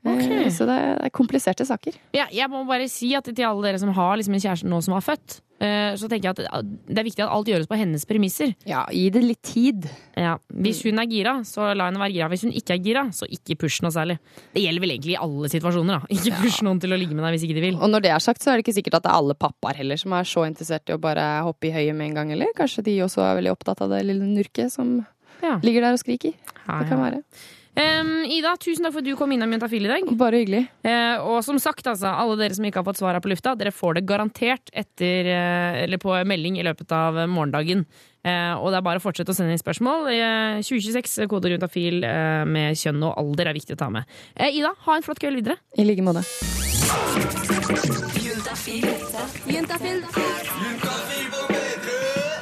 Okay. 0.02 0.48
Ok. 0.48 0.52
Så 0.56 0.66
det 0.66 0.76
er, 0.82 0.96
er 1.06 1.12
kompliserte 1.14 1.66
saker. 1.68 2.00
Ja, 2.16 2.26
jeg 2.34 2.50
må 2.50 2.64
bare 2.66 2.88
si 2.90 3.12
at 3.18 3.28
til 3.28 3.46
alle 3.46 3.68
dere 3.68 3.82
som 3.82 3.92
har 3.94 4.16
liksom 4.18 4.34
en 4.40 4.42
kjæreste 4.48 4.70
nå 4.72 4.80
som 4.82 4.96
har 4.96 5.04
født, 5.06 5.36
eh, 5.38 5.51
så 5.62 6.08
tenker 6.10 6.32
jeg 6.32 6.48
at 6.50 6.66
det 6.90 6.98
er 6.98 7.06
viktig 7.06 7.22
at 7.22 7.30
alt 7.36 7.50
gjøres 7.52 7.68
på 7.70 7.78
hennes 7.78 8.06
premisser. 8.10 8.56
Ja, 8.66 8.80
gi 8.90 9.04
det 9.14 9.22
litt 9.22 9.42
tid. 9.46 9.86
Ja, 10.18 10.36
Hvis 10.50 10.80
hun 10.88 10.98
er 10.98 11.06
gira, 11.12 11.36
så 11.46 11.68
la 11.78 11.86
henne 11.92 12.02
være 12.02 12.16
gira. 12.16 12.30
Hvis 12.34 12.46
hun 12.48 12.54
ikke 12.58 12.74
er 12.74 12.82
gira, 12.82 13.04
så 13.14 13.28
ikke 13.30 13.60
push 13.62 13.84
noe 13.86 13.94
særlig. 13.94 14.18
Det 14.56 14.64
gjelder 14.64 14.82
vel 14.82 14.96
egentlig 14.96 15.14
i 15.14 15.20
alle 15.22 15.52
situasjoner. 15.54 16.02
da. 16.02 16.10
Ikke 16.18 16.34
push 16.42 16.64
noen 16.66 16.82
til 16.82 16.92
å 16.96 16.98
ligge 16.98 17.14
med 17.14 17.28
deg 17.28 17.38
hvis 17.38 17.46
ikke 17.46 17.60
de 17.60 17.66
vil. 17.68 17.78
Og 17.78 17.94
når 17.94 18.08
det 18.08 18.14
er 18.16 18.26
sagt, 18.26 18.42
så 18.42 18.52
er 18.52 18.58
det 18.60 18.66
ikke 18.66 18.78
sikkert 18.80 18.98
at 19.00 19.06
det 19.06 19.14
er 19.14 19.22
alle 19.22 19.38
pappaer 19.38 19.78
heller 19.84 20.02
som 20.02 20.18
er 20.18 20.26
så 20.34 20.48
interessert 20.50 20.90
i 20.90 20.98
å 20.98 21.02
bare 21.02 21.30
hoppe 21.46 21.70
i 21.70 21.76
høyet 21.78 21.94
med 21.96 22.10
en 22.10 22.20
gang, 22.22 22.34
eller? 22.34 22.50
Kanskje 22.58 22.84
de 22.90 22.98
også 23.06 23.22
er 23.22 23.38
veldig 23.42 23.54
opptatt 23.54 23.86
av 23.86 23.94
det 23.94 24.02
lille 24.10 24.26
nurket 24.34 24.74
som 24.74 24.98
ligger 25.62 25.82
der 25.86 25.94
og 25.98 26.02
skriker. 26.02 26.34
Ja, 26.66 26.82
Det 26.82 26.90
kan 26.90 26.98
ja. 26.98 27.04
være. 27.06 27.24
Em, 27.80 28.26
Ida, 28.28 28.52
tusen 28.60 28.84
takk 28.84 28.98
for 28.98 29.00
at 29.00 29.08
du 29.08 29.16
kom 29.16 29.32
innom 29.32 29.54
Juntafil 29.56 29.86
i 29.88 29.92
dag. 29.92 30.10
Bare 30.20 30.42
hyggelig. 30.42 30.66
Uh, 30.84 31.24
og 31.24 31.38
som 31.46 31.60
sagt, 31.62 31.88
altså, 31.88 32.10
alle 32.12 32.36
dere 32.40 32.58
som 32.58 32.66
ikke 32.68 32.82
har 32.82 32.88
fått 32.88 33.00
svar 33.00 33.16
her 33.16 33.24
på 33.24 33.32
lufta, 33.32 33.54
dere 33.56 33.72
får 33.72 33.98
det 33.98 34.06
garantert 34.10 34.72
etter, 34.76 35.30
uh, 35.32 35.82
eller 35.86 36.02
på 36.02 36.16
melding 36.28 36.60
i 36.60 36.66
løpet 36.68 36.92
av 36.96 37.22
eh, 37.22 37.30
morgendagen. 37.32 37.86
Uh, 38.22 38.60
og 38.60 38.70
det 38.70 38.82
er 38.82 38.86
bare 38.86 39.00
å 39.00 39.04
fortsette 39.04 39.32
å 39.34 39.38
sende 39.38 39.56
inn 39.56 39.62
spørsmål. 39.62 40.10
Eh, 40.12 40.60
2026, 40.68 41.16
kode 41.32 41.54
Juntafil 41.54 42.04
med 42.52 42.78
kjønn 42.78 43.02
og 43.08 43.16
alder 43.18 43.50
er 43.50 43.58
viktig 43.58 43.78
å 43.78 43.82
ta 43.82 43.90
med. 43.94 44.10
Eh, 44.36 44.52
Ida, 44.60 44.74
ha 44.86 44.98
en 44.98 45.06
flott 45.06 45.22
kveld 45.24 45.40
videre. 45.40 45.58
I 45.80 45.88
like 45.88 46.04
måte. 46.06 46.26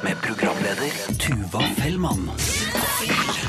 Med 0.04 0.20
programleder 0.26 0.98
Tuva 1.22 1.62
Fellmann. 1.78 2.28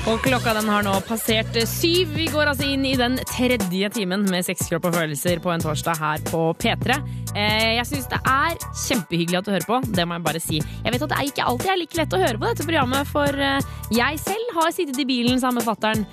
Og 0.10 0.18
klokka 0.26 0.56
den 0.58 0.66
har 0.68 0.82
nå 0.82 0.96
passert 1.06 1.54
syv. 1.70 2.10
Vi 2.18 2.26
går 2.34 2.50
altså 2.50 2.66
inn 2.66 2.82
i 2.90 2.96
den 2.98 3.20
tredje 3.30 3.90
timen 3.94 4.24
med 4.32 4.44
Sex, 4.48 4.64
kropp 4.72 4.88
og 4.90 4.96
følelser 4.98 5.38
på 5.44 5.52
en 5.54 5.62
torsdag 5.62 6.00
her 6.02 6.24
på 6.26 6.40
P3. 6.58 6.96
Eh, 7.38 7.76
Jeg 7.78 7.86
syns 7.86 8.08
det 8.10 8.18
er 8.28 8.56
kjempehyggelig 8.88 9.38
at 9.40 9.46
du 9.46 9.52
hører 9.54 9.68
på. 9.70 9.78
Det 9.94 10.06
må 10.10 10.18
jeg 10.18 10.26
bare 10.26 10.42
si. 10.42 10.58
Jeg 10.58 10.96
vet 10.96 11.06
at 11.06 11.14
det 11.14 11.28
ikke 11.30 11.46
alltid 11.52 11.70
er 11.74 11.80
like 11.84 12.00
lett 12.00 12.16
å 12.18 12.22
høre 12.24 12.42
på 12.42 12.50
dette 12.50 12.66
programmet, 12.66 13.12
for 13.14 13.30
eh, 13.46 13.70
jeg 13.94 14.20
selv 14.24 14.56
har 14.58 14.74
sittet 14.74 15.00
i 15.00 15.06
bilen 15.06 15.38
sammen 15.40 15.62
med 15.62 15.70
fattern 15.70 16.04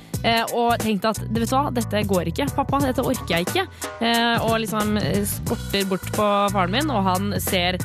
og 0.59 0.73
tenkt 0.83 1.05
at 1.07 1.21
vet 1.31 1.45
du 1.47 1.53
hva, 1.55 1.69
dette 1.71 2.01
går 2.11 2.27
ikke. 2.33 2.49
Pappa, 2.57 2.81
dette 2.83 3.05
orker 3.07 3.37
jeg 3.37 3.47
ikke. 3.47 3.65
Eh, 4.03 4.37
Og 4.43 4.59
liksom 4.65 4.99
skorter 5.33 5.87
bort 5.89 6.05
på 6.13 6.27
faren 6.53 6.75
min, 6.75 6.91
og 6.93 7.07
han 7.07 7.33
ser 7.41 7.79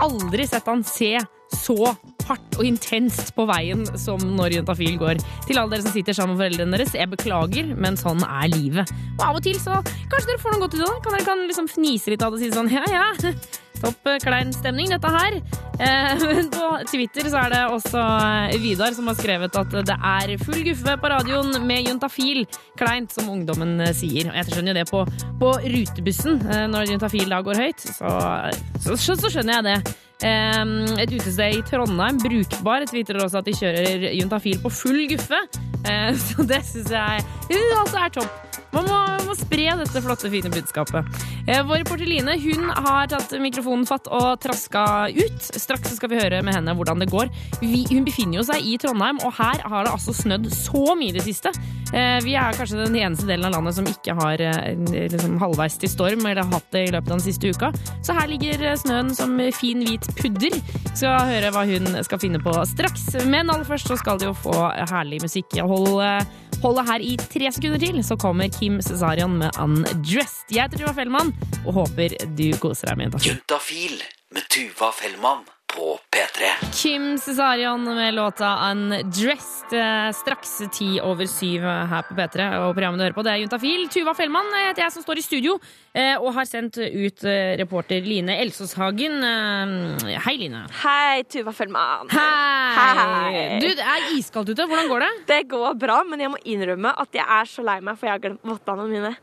Aldri 0.00 0.46
sett 0.48 0.64
han 0.70 0.80
se 0.86 1.18
så 1.56 1.94
hardt 2.28 2.58
og 2.60 2.66
intenst 2.66 3.32
på 3.34 3.46
veien 3.50 3.82
som 3.98 4.22
når 4.36 4.58
Juntafil 4.58 4.98
går. 5.00 5.22
Til 5.48 5.58
alle 5.58 5.74
dere 5.74 5.86
som 5.86 5.94
sitter 5.94 6.16
sammen 6.16 6.36
med 6.36 6.44
foreldrene 6.44 6.78
deres, 6.78 6.94
jeg 6.94 7.10
beklager, 7.10 7.72
men 7.74 7.98
sånn 8.00 8.22
er 8.26 8.52
livet. 8.52 8.92
Og 9.18 9.26
av 9.30 9.40
og 9.40 9.46
til 9.46 9.58
så 9.60 9.80
kanskje 9.82 10.28
dere 10.30 10.42
får 10.42 10.54
noe 10.54 10.64
godt 10.66 10.78
ut 10.78 10.84
av 10.84 10.92
det. 10.92 11.00
Kan 11.06 11.18
dere 11.18 11.28
kan 11.32 11.44
liksom 11.48 11.72
fnise 11.72 12.14
litt 12.14 12.22
av 12.22 12.34
det 12.34 12.40
og 12.40 12.44
si 12.44 12.54
sånn 12.54 12.70
ja 12.70 12.84
ja, 12.90 13.08
topp 13.80 14.10
eh, 14.10 14.18
klein 14.22 14.52
stemning 14.54 14.90
dette 14.92 15.10
her. 15.10 15.38
Eh, 15.80 16.24
Men 16.28 16.50
på 16.52 16.68
Twitter 16.90 17.30
så 17.32 17.44
er 17.44 17.54
det 17.54 17.62
også 17.76 18.02
eh, 18.02 18.58
Vidar 18.62 18.94
som 18.96 19.08
har 19.10 19.18
skrevet 19.18 19.56
at 19.62 19.78
det 19.88 19.96
er 19.96 20.34
full 20.42 20.60
guffe 20.66 20.96
på 21.00 21.12
radioen 21.14 21.56
med 21.66 21.88
juntafil. 21.88 22.44
Kleint, 22.80 23.12
som 23.14 23.30
ungdommen 23.32 23.78
sier. 23.96 24.30
Og 24.30 24.38
jeg 24.38 24.50
skjønner 24.50 24.74
jo 24.74 24.78
det 24.80 24.86
på, 24.90 25.02
på 25.40 25.54
rutebussen 25.74 26.40
når 26.70 26.94
juntafil 26.94 27.32
da 27.32 27.40
går 27.44 27.64
høyt. 27.64 27.88
Så, 27.98 28.14
så, 28.84 29.16
så 29.16 29.32
skjønner 29.32 29.60
jeg 29.60 29.68
det. 29.70 29.98
Et 30.24 31.14
utested 31.14 31.56
i 31.56 31.62
Trondheim, 31.64 32.18
Brukbar, 32.20 32.84
tvitrer 32.90 33.22
også 33.24 33.40
at 33.40 33.48
de 33.48 33.56
kjører 33.56 34.06
juntafil 34.18 34.60
på 34.60 34.72
full 34.82 35.06
guffe. 35.10 35.40
Eh, 35.86 36.12
Så 36.26 36.44
det 36.48 36.62
syns 36.68 36.92
jeg 36.92 37.26
altså 37.80 38.04
er 38.04 38.14
topp. 38.20 38.49
Man 38.74 38.86
må, 38.86 38.98
må 39.26 39.34
spre 39.38 39.66
dette 39.80 40.02
flotte, 40.04 40.30
fine 40.30 40.50
budskapet. 40.52 41.06
Eh, 41.46 41.62
Vår 41.66 41.82
reporter 41.82 42.06
Line 42.06 42.36
hun 42.42 42.68
har 42.70 43.08
tatt 43.10 43.32
mikrofonen 43.42 43.86
fatt 43.88 44.06
og 44.06 44.38
traska 44.42 44.84
ut. 45.10 45.40
Straks 45.58 45.96
skal 45.98 46.12
vi 46.12 46.20
høre 46.20 46.38
med 46.46 46.54
henne 46.54 46.74
hvordan 46.78 47.02
det 47.02 47.10
går. 47.10 47.30
Vi, 47.62 47.84
hun 47.90 48.06
befinner 48.06 48.40
jo 48.40 48.46
seg 48.46 48.62
i 48.66 48.76
Trondheim, 48.80 49.18
og 49.26 49.34
her 49.40 49.62
har 49.66 49.86
det 49.88 49.94
altså 49.96 50.14
snødd 50.14 50.46
så 50.54 50.94
mye 50.98 51.10
i 51.10 51.16
det 51.18 51.24
siste. 51.26 51.52
Eh, 51.90 52.18
Vi 52.22 52.36
er 52.38 52.54
kanskje 52.54 52.78
den 52.84 52.94
eneste 53.00 53.26
delen 53.26 53.48
av 53.48 53.56
landet 53.56 53.74
som 53.80 53.88
ikke 53.90 54.14
har 54.20 54.44
eh, 54.46 54.74
liksom, 55.10 55.38
halvveis 55.42 55.78
til 55.82 55.90
storm, 55.90 56.22
eller 56.26 56.44
har 56.44 56.54
hatt 56.60 56.70
det 56.76 56.84
i 56.86 56.92
løpet 56.94 57.10
av 57.10 57.18
den 57.18 57.26
siste 57.26 57.50
uka. 57.50 57.72
Så 58.06 58.14
her 58.14 58.30
ligger 58.30 58.62
eh, 58.70 58.78
snøen 58.78 59.10
som 59.18 59.34
fin, 59.56 59.82
hvit 59.86 60.06
pudder. 60.20 60.54
Skal 60.94 61.26
høre 61.30 61.50
hva 61.54 61.66
hun 61.66 61.90
skal 62.06 62.22
finne 62.22 62.38
på 62.42 62.54
straks. 62.70 63.08
Men 63.26 63.50
aller 63.50 63.66
først 63.66 63.90
så 63.90 63.98
skal 63.98 64.20
de 64.22 64.30
jo 64.30 64.36
få 64.38 64.54
herlig 64.92 65.20
musikk. 65.24 65.58
Hold, 65.66 65.98
hold 66.62 66.78
det 66.78 66.86
her 66.90 67.04
i 67.10 67.14
tre 67.20 67.50
sekunder 67.54 67.82
til, 67.82 68.00
så 68.06 68.16
kommer 68.20 68.50
Kim 68.60 68.82
Cesarion 68.82 69.38
med 69.40 69.56
Undressed. 69.56 70.50
Jeg 70.52 70.66
heter 70.66 70.82
Tuva 70.82 70.92
Fellmann 70.92 71.30
og 71.64 71.78
håper 71.78 72.12
du 72.36 72.50
koser 72.60 72.90
deg 72.90 72.98
med 73.00 73.06
Juntafil. 73.08 73.30
Juntafil 73.32 74.02
med 74.36 74.50
Tuva 74.52 74.90
Fellmann 74.92 75.46
på 75.70 75.94
P3. 76.12 76.48
Kim 76.74 77.04
Cesarion 77.18 77.84
med 77.94 78.14
låta 78.14 78.50
Undressed. 78.70 79.72
eh, 79.72 80.10
Straks 80.12 80.56
ti 80.74 80.88
over 81.00 81.26
syv 81.30 81.62
her 81.62 82.02
på 82.08 82.14
P3. 82.18 82.46
Og 82.64 82.74
programmet 82.74 82.98
du 83.00 83.04
hører 83.04 83.14
på, 83.16 83.22
det 83.26 83.32
er 83.32 83.42
Juntafil. 83.44 83.84
Tuva 83.92 84.14
Fellmann 84.18 84.48
heter 84.66 84.82
jeg 84.84 84.92
som 84.96 85.04
står 85.04 85.20
i 85.20 85.24
studio 85.24 85.54
eh, 85.94 86.16
og 86.18 86.32
har 86.34 86.48
sendt 86.50 86.78
ut 86.80 87.24
eh, 87.24 87.54
reporter 87.60 88.02
Line 88.06 88.34
Elsåshagen. 88.42 89.20
Hagen. 89.22 90.18
Hei, 90.26 90.36
Line. 90.42 90.64
Hei, 90.82 91.22
Tuva 91.30 91.54
Fellmann. 91.54 92.10
Hei. 92.10 93.58
Du, 93.62 93.68
det 93.70 93.86
er 93.86 94.10
iskaldt 94.18 94.50
ute. 94.52 94.66
Hvordan 94.66 94.90
går 94.90 95.04
det? 95.06 95.10
Det 95.30 95.40
går 95.54 95.74
bra, 95.80 96.00
men 96.08 96.20
jeg 96.26 96.32
må 96.34 96.40
innrømme 96.44 96.94
at 96.98 97.14
jeg 97.14 97.26
er 97.26 97.50
så 97.50 97.64
lei 97.66 97.78
meg, 97.84 97.98
for 98.00 98.10
jeg 98.10 98.16
har 98.18 98.24
glemt 98.26 98.46
vottene 98.46 98.88
mine. 98.90 99.14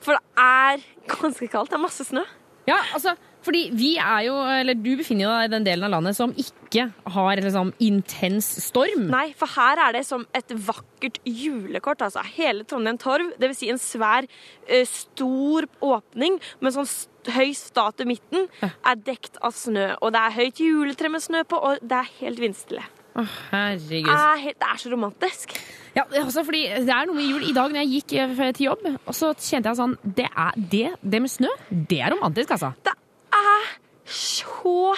For 0.00 0.16
det 0.16 0.22
er 0.40 0.86
ganske 1.20 1.50
kaldt. 1.52 1.70
Det 1.72 1.78
er 1.78 1.84
masse 1.84 2.06
snø. 2.08 2.24
Ja, 2.68 2.76
altså, 2.94 3.16
fordi 3.44 3.62
vi 3.72 3.94
er 4.00 4.26
jo, 4.26 4.34
eller 4.60 4.76
du 4.76 4.90
befinner 4.98 5.30
deg 5.30 5.48
i 5.48 5.52
den 5.54 5.66
delen 5.66 5.86
av 5.88 5.94
landet 5.96 6.18
som 6.18 6.32
ikke 6.36 6.88
har 7.14 7.40
liksom, 7.40 7.72
intens 7.82 8.48
storm. 8.66 9.06
Nei, 9.12 9.30
for 9.38 9.50
her 9.56 9.80
er 9.86 9.96
det 9.96 10.04
som 10.08 10.26
et 10.36 10.52
vakkert 10.66 11.20
julekort. 11.24 12.04
Altså. 12.04 12.24
Hele 12.36 12.66
Trondheim 12.68 13.00
Torv, 13.00 13.32
dvs. 13.40 13.62
Si 13.62 13.72
en 13.72 13.80
svær, 13.80 14.28
eh, 14.68 14.84
stor 14.88 15.68
åpning 15.80 16.38
med 16.60 16.76
sånn 16.76 16.88
høy 17.34 17.50
statue 17.56 18.06
i 18.06 18.12
midten, 18.14 18.48
er 18.62 18.96
dekt 18.96 19.36
av 19.44 19.56
snø. 19.56 19.94
Og 20.00 20.12
det 20.14 20.22
er 20.22 20.38
høyt 20.38 20.62
juletre 20.64 21.10
med 21.12 21.24
snø 21.24 21.44
på, 21.48 21.60
og 21.60 21.82
det 21.84 21.98
er 21.98 22.16
helt 22.20 22.40
vindstille. 22.40 22.86
Å, 23.18 23.24
herregud. 23.50 24.08
Er, 24.12 24.38
helt, 24.44 24.58
det 24.60 24.68
er 24.70 24.80
så 24.80 24.90
romantisk. 24.92 25.56
Ja, 25.96 26.04
altså 26.22 26.44
fordi 26.46 26.62
det 26.86 26.94
er 26.94 27.08
noe 27.08 27.18
med 27.18 27.26
jul. 27.26 27.48
I 27.50 27.54
dag 27.56 27.72
når 27.72 27.82
jeg 27.82 27.92
gikk 27.96 28.16
eh, 28.22 28.52
til 28.54 28.68
jobb, 28.68 28.86
og 29.00 29.16
så 29.16 29.32
kjente 29.34 29.72
jeg 29.72 29.80
sånn 29.80 29.96
Det, 30.04 30.28
er, 30.30 30.58
det, 30.72 30.86
det 31.02 31.22
med 31.24 31.32
snø, 31.32 31.50
det 31.70 31.98
er 32.04 32.14
romantisk, 32.14 32.54
altså. 32.54 32.72
Det 32.86 32.94
er 33.36 33.70
så 34.10 34.96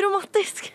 romantisk. 0.00 0.70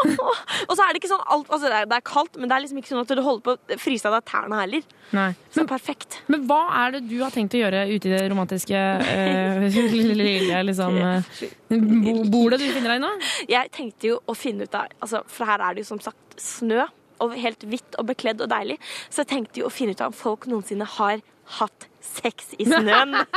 og 0.68 0.72
så 0.74 0.82
er 0.82 0.90
det 0.90 1.00
ikke 1.00 1.10
sånn 1.12 1.22
alt, 1.22 1.46
altså 1.52 1.68
det, 1.68 1.76
er, 1.78 1.88
det 1.90 1.98
er 1.98 2.04
kaldt, 2.06 2.38
men 2.38 2.50
det 2.50 2.56
er 2.56 2.64
liksom 2.64 2.80
ikke 2.80 2.90
sånn 2.90 3.02
at 3.04 3.12
du 3.14 3.22
holder 3.22 3.44
på 3.46 3.54
å 3.54 3.78
fryse 3.78 4.08
av 4.08 4.16
deg 4.16 4.26
tærne 4.30 4.58
heller. 4.58 4.88
Nei. 5.14 5.28
Så 5.54 5.66
perfekt. 5.70 6.18
Men 6.32 6.46
hva 6.50 6.60
er 6.82 6.96
det 6.96 7.04
du 7.06 7.14
har 7.22 7.34
tenkt 7.34 7.54
å 7.54 7.62
gjøre 7.62 7.84
ute 7.92 8.10
i 8.10 8.14
det 8.16 8.24
romantiske 8.32 8.82
eh, 9.06 9.66
lille 9.94 10.64
liksom, 10.66 10.98
eh, 11.06 11.30
bo, 11.70 12.18
bordet 12.32 12.60
du 12.62 12.66
finner 12.66 12.96
deg 12.96 13.00
i 13.00 13.04
nå? 13.06 13.12
Jeg 13.54 13.72
tenkte 13.76 14.12
jo 14.12 14.20
å 14.26 14.36
finne 14.38 14.66
ut 14.66 14.78
av 14.78 14.90
altså, 14.98 15.22
For 15.30 15.48
her 15.48 15.62
er 15.62 15.76
det 15.76 15.86
jo 15.86 15.92
som 15.94 16.02
sagt 16.02 16.40
snø, 16.42 16.88
og 17.22 17.32
helt 17.38 17.62
hvitt 17.64 17.96
og 18.00 18.10
bekledd 18.10 18.42
og 18.44 18.50
deilig. 18.52 18.76
Så 19.08 19.22
jeg 19.22 19.30
tenkte 19.30 19.62
jo 19.62 19.70
å 19.70 19.72
finne 19.72 19.94
ut 19.96 20.02
av 20.04 20.12
om 20.12 20.16
folk 20.16 20.50
noensinne 20.50 20.84
har 20.98 21.22
hatt 21.58 21.88
sex 22.02 22.52
i 22.58 22.66
snøen. 22.68 23.16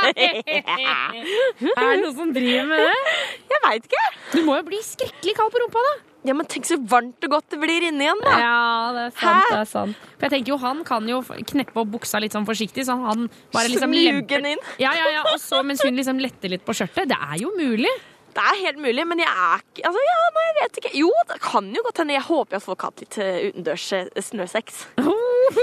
Er 1.70 1.80
det 1.80 1.96
noen 2.02 2.14
som 2.16 2.30
driver 2.34 2.70
med 2.70 2.84
det? 2.84 3.16
Jeg 3.50 3.64
veit 3.66 3.90
ikke. 3.90 4.06
Du 4.34 4.38
må 4.46 4.60
jo 4.60 4.68
bli 4.70 4.80
skrekkelig 4.84 5.34
kald 5.38 5.52
på 5.54 5.64
rumpa, 5.64 5.82
da. 5.88 5.98
Ja, 6.28 6.34
men 6.36 6.44
tenk 6.52 6.66
så 6.68 6.76
varmt 6.76 7.24
og 7.24 7.32
godt 7.32 7.54
det 7.54 7.58
blir 7.62 7.86
inni 7.88 8.04
igjen, 8.04 8.18
da. 8.20 8.32
Ja, 8.42 8.56
det 8.92 9.04
er 9.06 9.14
sant. 9.16 9.46
det 9.48 9.60
er 9.62 9.68
sant. 9.70 10.02
For 10.18 10.26
jeg 10.26 10.34
tenker 10.34 10.52
jo, 10.52 10.58
Han 10.60 10.82
kan 10.84 11.08
jo 11.08 11.22
kneppe 11.24 11.80
opp 11.80 11.94
buksa 11.94 12.20
litt 12.20 12.36
sånn 12.36 12.44
forsiktig, 12.48 12.84
så 12.88 12.98
han 13.00 13.30
bare 13.54 13.70
liksom 13.72 13.94
lemper 13.96 14.36
den 14.42 14.50
inn. 14.52 14.64
Ja, 14.82 14.92
ja, 14.98 15.08
ja, 15.16 15.22
og 15.32 15.40
så 15.40 15.62
mens 15.64 15.80
hun 15.86 15.96
liksom 15.96 16.20
letter 16.20 16.52
litt 16.52 16.64
på 16.66 16.76
skjørtet. 16.76 17.08
Det 17.08 17.16
er 17.16 17.40
jo 17.40 17.54
mulig. 17.56 17.92
Det 18.30 18.44
er 18.46 18.58
helt 18.64 18.78
mulig, 18.82 19.04
men 19.10 19.22
jeg 19.22 19.30
er 19.30 19.62
ikke 19.64 19.86
Altså, 19.90 20.02
ja, 20.06 20.18
nei, 20.36 20.44
jeg 20.46 20.56
vet 20.60 20.80
ikke. 20.80 20.92
Jo, 21.00 21.10
det 21.30 21.38
kan 21.42 21.70
jo 21.74 21.82
godt 21.86 22.02
hende. 22.02 22.14
Jeg 22.14 22.26
håper 22.28 22.58
at 22.60 22.66
folk 22.66 22.84
har 22.84 22.92
hatt 22.92 23.02
litt 23.04 23.18
utendørs 23.50 23.88
eh, 23.98 24.10
snøsex. 24.30 24.84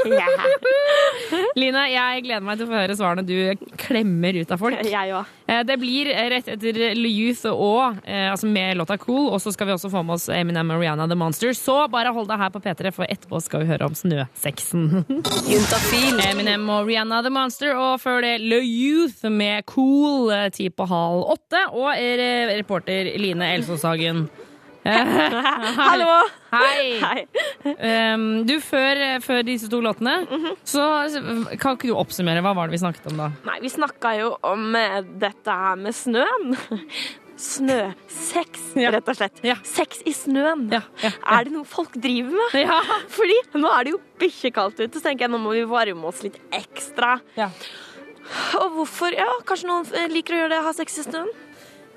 Ja. 0.04 0.26
Line, 1.60 1.84
jeg 1.94 2.24
gleder 2.26 2.44
meg 2.44 2.58
til 2.60 2.66
å 2.66 2.72
få 2.74 2.80
høre 2.82 2.96
svarene 3.00 3.24
du 3.24 3.68
klemmer 3.80 4.36
ut 4.42 4.52
av 4.52 4.60
folk. 4.60 4.82
Jeg 4.84 5.14
òg. 5.16 5.37
Eh, 5.48 5.64
Det 5.64 5.78
blir 5.80 6.10
rett 6.30 6.48
etter 6.52 6.78
Le 6.96 7.10
Youth 7.10 7.46
og 7.48 8.02
eh, 8.06 8.32
altså 8.32 8.48
med 8.52 8.78
låta 8.78 8.98
Cool, 9.00 9.30
og 9.32 9.40
så 9.42 9.54
skal 9.56 9.70
vi 9.70 9.76
også 9.78 9.92
få 9.94 10.04
med 10.04 10.18
oss 10.18 10.28
Eminem 10.34 10.72
og 10.76 10.82
Rihanna 10.82 11.08
The 11.08 11.16
Monster. 11.16 11.54
Så 11.56 11.78
bare 11.92 12.12
hold 12.14 12.28
deg 12.28 12.42
her 12.42 12.52
på 12.52 12.62
P3, 12.64 12.92
for 12.96 13.08
etterpå 13.08 13.40
skal 13.44 13.64
vi 13.64 13.70
høre 13.72 13.88
om 13.88 13.96
snøsexen. 13.96 14.90
Juntafil. 15.52 16.20
Eminem 16.28 16.68
og 16.74 16.90
Rihanna 16.90 17.22
The 17.24 17.32
Monster, 17.34 17.76
og 17.80 18.02
før 18.04 18.22
det 18.26 18.36
Le 18.44 18.60
Youth 18.64 19.24
med 19.32 19.64
Cool, 19.72 20.32
eh, 20.36 20.50
ti 20.56 20.70
på 20.70 20.88
halv 20.90 21.24
åtte, 21.38 21.64
og 21.72 21.96
reporter 22.58 23.14
Line 23.20 23.54
Elsås 23.56 23.88
Hagen. 23.88 24.28
Hallo! 24.88 26.12
Hei! 26.54 27.26
Um, 27.66 28.26
du, 28.48 28.56
før, 28.64 29.02
før 29.26 29.42
disse 29.48 29.68
to 29.72 29.82
låtene, 29.84 30.14
så 30.68 30.84
kan 31.60 31.76
ikke 31.76 31.90
du 31.92 31.96
oppsummere 32.00 32.44
hva 32.46 32.54
var 32.56 32.70
det 32.70 32.78
vi 32.78 32.84
snakket 32.86 33.10
om 33.12 33.20
da? 33.20 33.28
Nei, 33.50 33.58
vi 33.66 33.72
snakka 33.74 34.14
jo 34.22 34.30
om 34.48 34.70
eh, 34.80 35.02
dette 35.22 35.58
her 35.64 35.76
med 35.82 35.96
snøen. 35.98 36.56
Snøsex, 37.38 38.72
rett 38.96 39.10
og 39.12 39.18
slett. 39.20 39.44
Sex 39.68 40.00
i 40.10 40.14
snøen. 40.18 40.64
Er 40.74 41.46
det 41.46 41.52
noe 41.54 41.68
folk 41.70 41.94
driver 42.02 42.34
med? 42.34 42.56
Fordi 43.14 43.36
nå 43.62 43.70
er 43.76 43.86
det 43.86 43.94
jo 43.94 44.00
bikkjekaldt 44.24 44.80
ute, 44.86 44.94
så 44.98 45.04
tenker 45.10 45.28
jeg 45.28 45.34
nå 45.36 45.42
må 45.44 45.54
vi 45.54 45.66
varme 45.70 46.08
oss 46.10 46.24
litt 46.26 46.40
ekstra. 46.56 47.20
Og 48.58 48.72
hvorfor? 48.80 49.14
Ja, 49.16 49.28
Kanskje 49.48 49.70
noen 49.70 49.86
eh, 49.96 50.08
liker 50.12 50.34
å 50.36 50.42
gjøre 50.42 50.56
det, 50.56 50.64
ha 50.66 50.74
sex 50.76 50.98
i 51.04 51.06
snøen? 51.06 51.30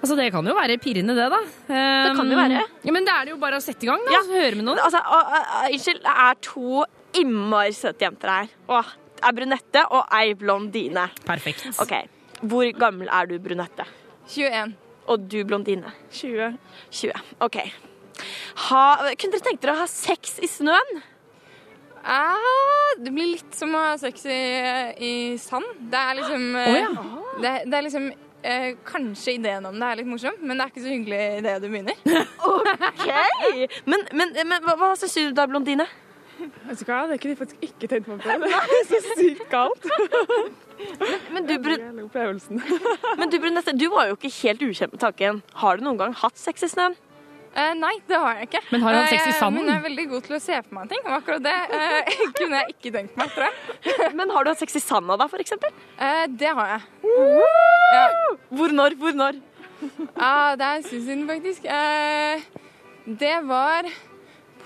Altså, 0.00 0.16
Det 0.16 0.30
kan 0.32 0.46
jo 0.48 0.54
være 0.56 0.78
pirrende, 0.80 1.14
det, 1.16 1.26
da. 1.32 1.40
Det 1.68 2.14
kan 2.16 2.30
jo 2.32 2.38
være. 2.38 2.62
Ja, 2.86 2.92
men 2.96 3.04
det 3.04 3.12
er 3.12 3.28
det 3.28 3.34
jo 3.34 3.40
bare 3.42 3.58
å 3.60 3.64
sette 3.64 3.84
i 3.84 3.90
gang, 3.90 4.00
da. 4.06 4.14
Ja. 4.16 4.22
høre 4.30 4.56
med 4.56 4.64
noen. 4.64 4.80
Altså, 4.80 5.02
å, 5.04 5.18
å, 5.20 5.40
å, 5.40 5.60
unnskyld, 5.68 6.00
det 6.06 6.14
er 6.24 6.40
to 6.46 6.84
innmari 7.20 7.74
søte 7.76 8.06
jenter 8.06 8.32
her. 8.32 8.54
Åh, 8.70 8.94
det 9.18 9.28
er 9.28 9.36
brunette 9.36 9.84
og 9.92 10.16
ei 10.16 10.32
blondine. 10.40 11.10
Perfekt. 11.26 11.68
Ok, 11.82 11.94
Hvor 12.40 12.70
gammel 12.72 13.10
er 13.12 13.28
du, 13.28 13.36
brunette? 13.42 13.84
21. 14.32 14.72
Og 15.12 15.28
du, 15.28 15.42
blondine? 15.44 15.92
20. 16.16 16.56
20. 16.96 17.30
OK. 17.44 17.60
Ha, 18.68 18.82
kunne 19.18 19.36
dere 19.36 19.44
tenkt 19.44 19.64
dere 19.64 19.76
å 19.76 19.82
ha 19.82 19.88
sex 19.90 20.38
i 20.40 20.48
snøen? 20.48 21.02
Ah, 22.00 22.96
det 22.96 23.12
blir 23.12 23.34
litt 23.34 23.56
som 23.56 23.74
å 23.76 23.82
ha 23.90 23.96
sex 24.00 24.24
i, 24.24 24.40
i 24.96 25.12
sand. 25.40 25.66
Det 25.92 26.00
er 26.00 26.16
liksom 26.22 26.46
oh, 26.56 26.76
ja. 26.78 26.90
det, 27.42 27.54
det 27.68 27.76
er 27.76 27.84
liksom 27.84 28.08
eh, 28.42 28.76
Kanskje 28.86 29.36
ideen 29.38 29.66
om 29.68 29.76
det 29.80 29.88
er 29.88 30.00
litt 30.00 30.10
morsom, 30.10 30.36
men 30.42 30.56
det 30.56 30.66
er 30.66 30.72
ikke 30.72 30.84
så 30.84 30.92
hyggelig 30.94 31.20
idet 31.40 31.56
du 31.62 31.68
begynner. 31.68 31.98
OK! 32.52 33.10
Men, 33.86 34.06
men, 34.12 34.32
men 34.44 34.64
hva, 34.66 34.76
hva 34.80 34.94
syns 35.00 35.18
du 35.18 35.34
da, 35.36 35.46
blondine? 35.50 35.86
Vet 36.40 36.80
du 36.80 36.86
hva, 36.88 37.02
det 37.10 37.18
kunne 37.20 37.34
jeg 37.34 37.40
faktisk 37.40 37.64
ikke 37.66 37.88
tenkt 37.90 38.08
meg 38.08 38.22
på. 38.22 38.28
Det 38.48 38.50
er 38.56 38.86
så 38.88 39.00
sykt 39.18 39.46
kaldt. 39.52 39.88
Men 41.34 41.44
du, 41.44 41.58
Brun 41.60 41.82
men 42.00 43.28
du, 43.28 43.36
Brunette, 43.36 43.74
du 43.76 43.84
var 43.92 44.06
jo 44.08 44.14
ikke 44.16 44.30
helt 44.38 44.62
ukjent 44.64 44.94
med 44.94 45.02
tanken. 45.02 45.42
Har 45.60 45.76
du 45.76 45.84
noen 45.84 45.98
gang 46.00 46.14
hatt 46.16 46.40
sex 46.40 46.64
i 46.64 46.70
snøen? 46.72 46.96
Eh, 47.50 47.72
nei, 47.74 47.96
det 48.06 48.18
har 48.22 48.36
jeg 48.38 48.46
ikke. 48.46 48.60
Men 48.70 48.84
har 48.84 48.94
du 48.94 48.98
hatt 49.00 49.10
sex 49.10 49.24
i 49.26 49.32
Eh, 49.32 49.38
sanden? 49.40 49.64
Men 49.64 49.72
jeg 49.72 49.80
er 49.80 49.86
veldig 49.88 50.04
god 50.12 50.26
til 50.28 50.36
å 50.36 50.40
se 50.42 50.58
for 50.62 50.74
meg 50.76 50.90
ting, 50.92 51.00
og 51.06 51.14
akkurat 51.16 51.42
det 51.42 51.54
uh, 51.74 52.10
kunne 52.38 52.60
jeg 52.60 52.74
ikke 52.76 52.92
tenkt 52.94 53.16
meg, 53.18 53.32
tror 53.34 53.48
jeg. 53.48 53.54
Men 54.20 54.30
har 54.30 54.46
du 54.46 54.52
hatt 54.52 54.62
sex 54.62 54.78
i 54.78 54.82
sanda 54.84 55.16
da, 55.18 55.26
for 55.32 55.42
eksempel? 55.42 55.74
Eh, 55.98 56.26
det 56.30 56.52
har 56.60 56.76
jeg. 56.76 57.16
Ja. 57.96 58.04
Hvor 58.54 58.76
når? 58.78 58.94
Hvor 59.02 59.18
når? 59.18 59.40
Ja, 60.14 60.32
det 60.60 60.68
er 60.68 60.78
en 60.78 60.86
stund 60.86 61.06
siden, 61.08 61.26
faktisk. 61.30 61.66
Eh, 61.66 62.46
det 63.18 63.36
var 63.48 63.90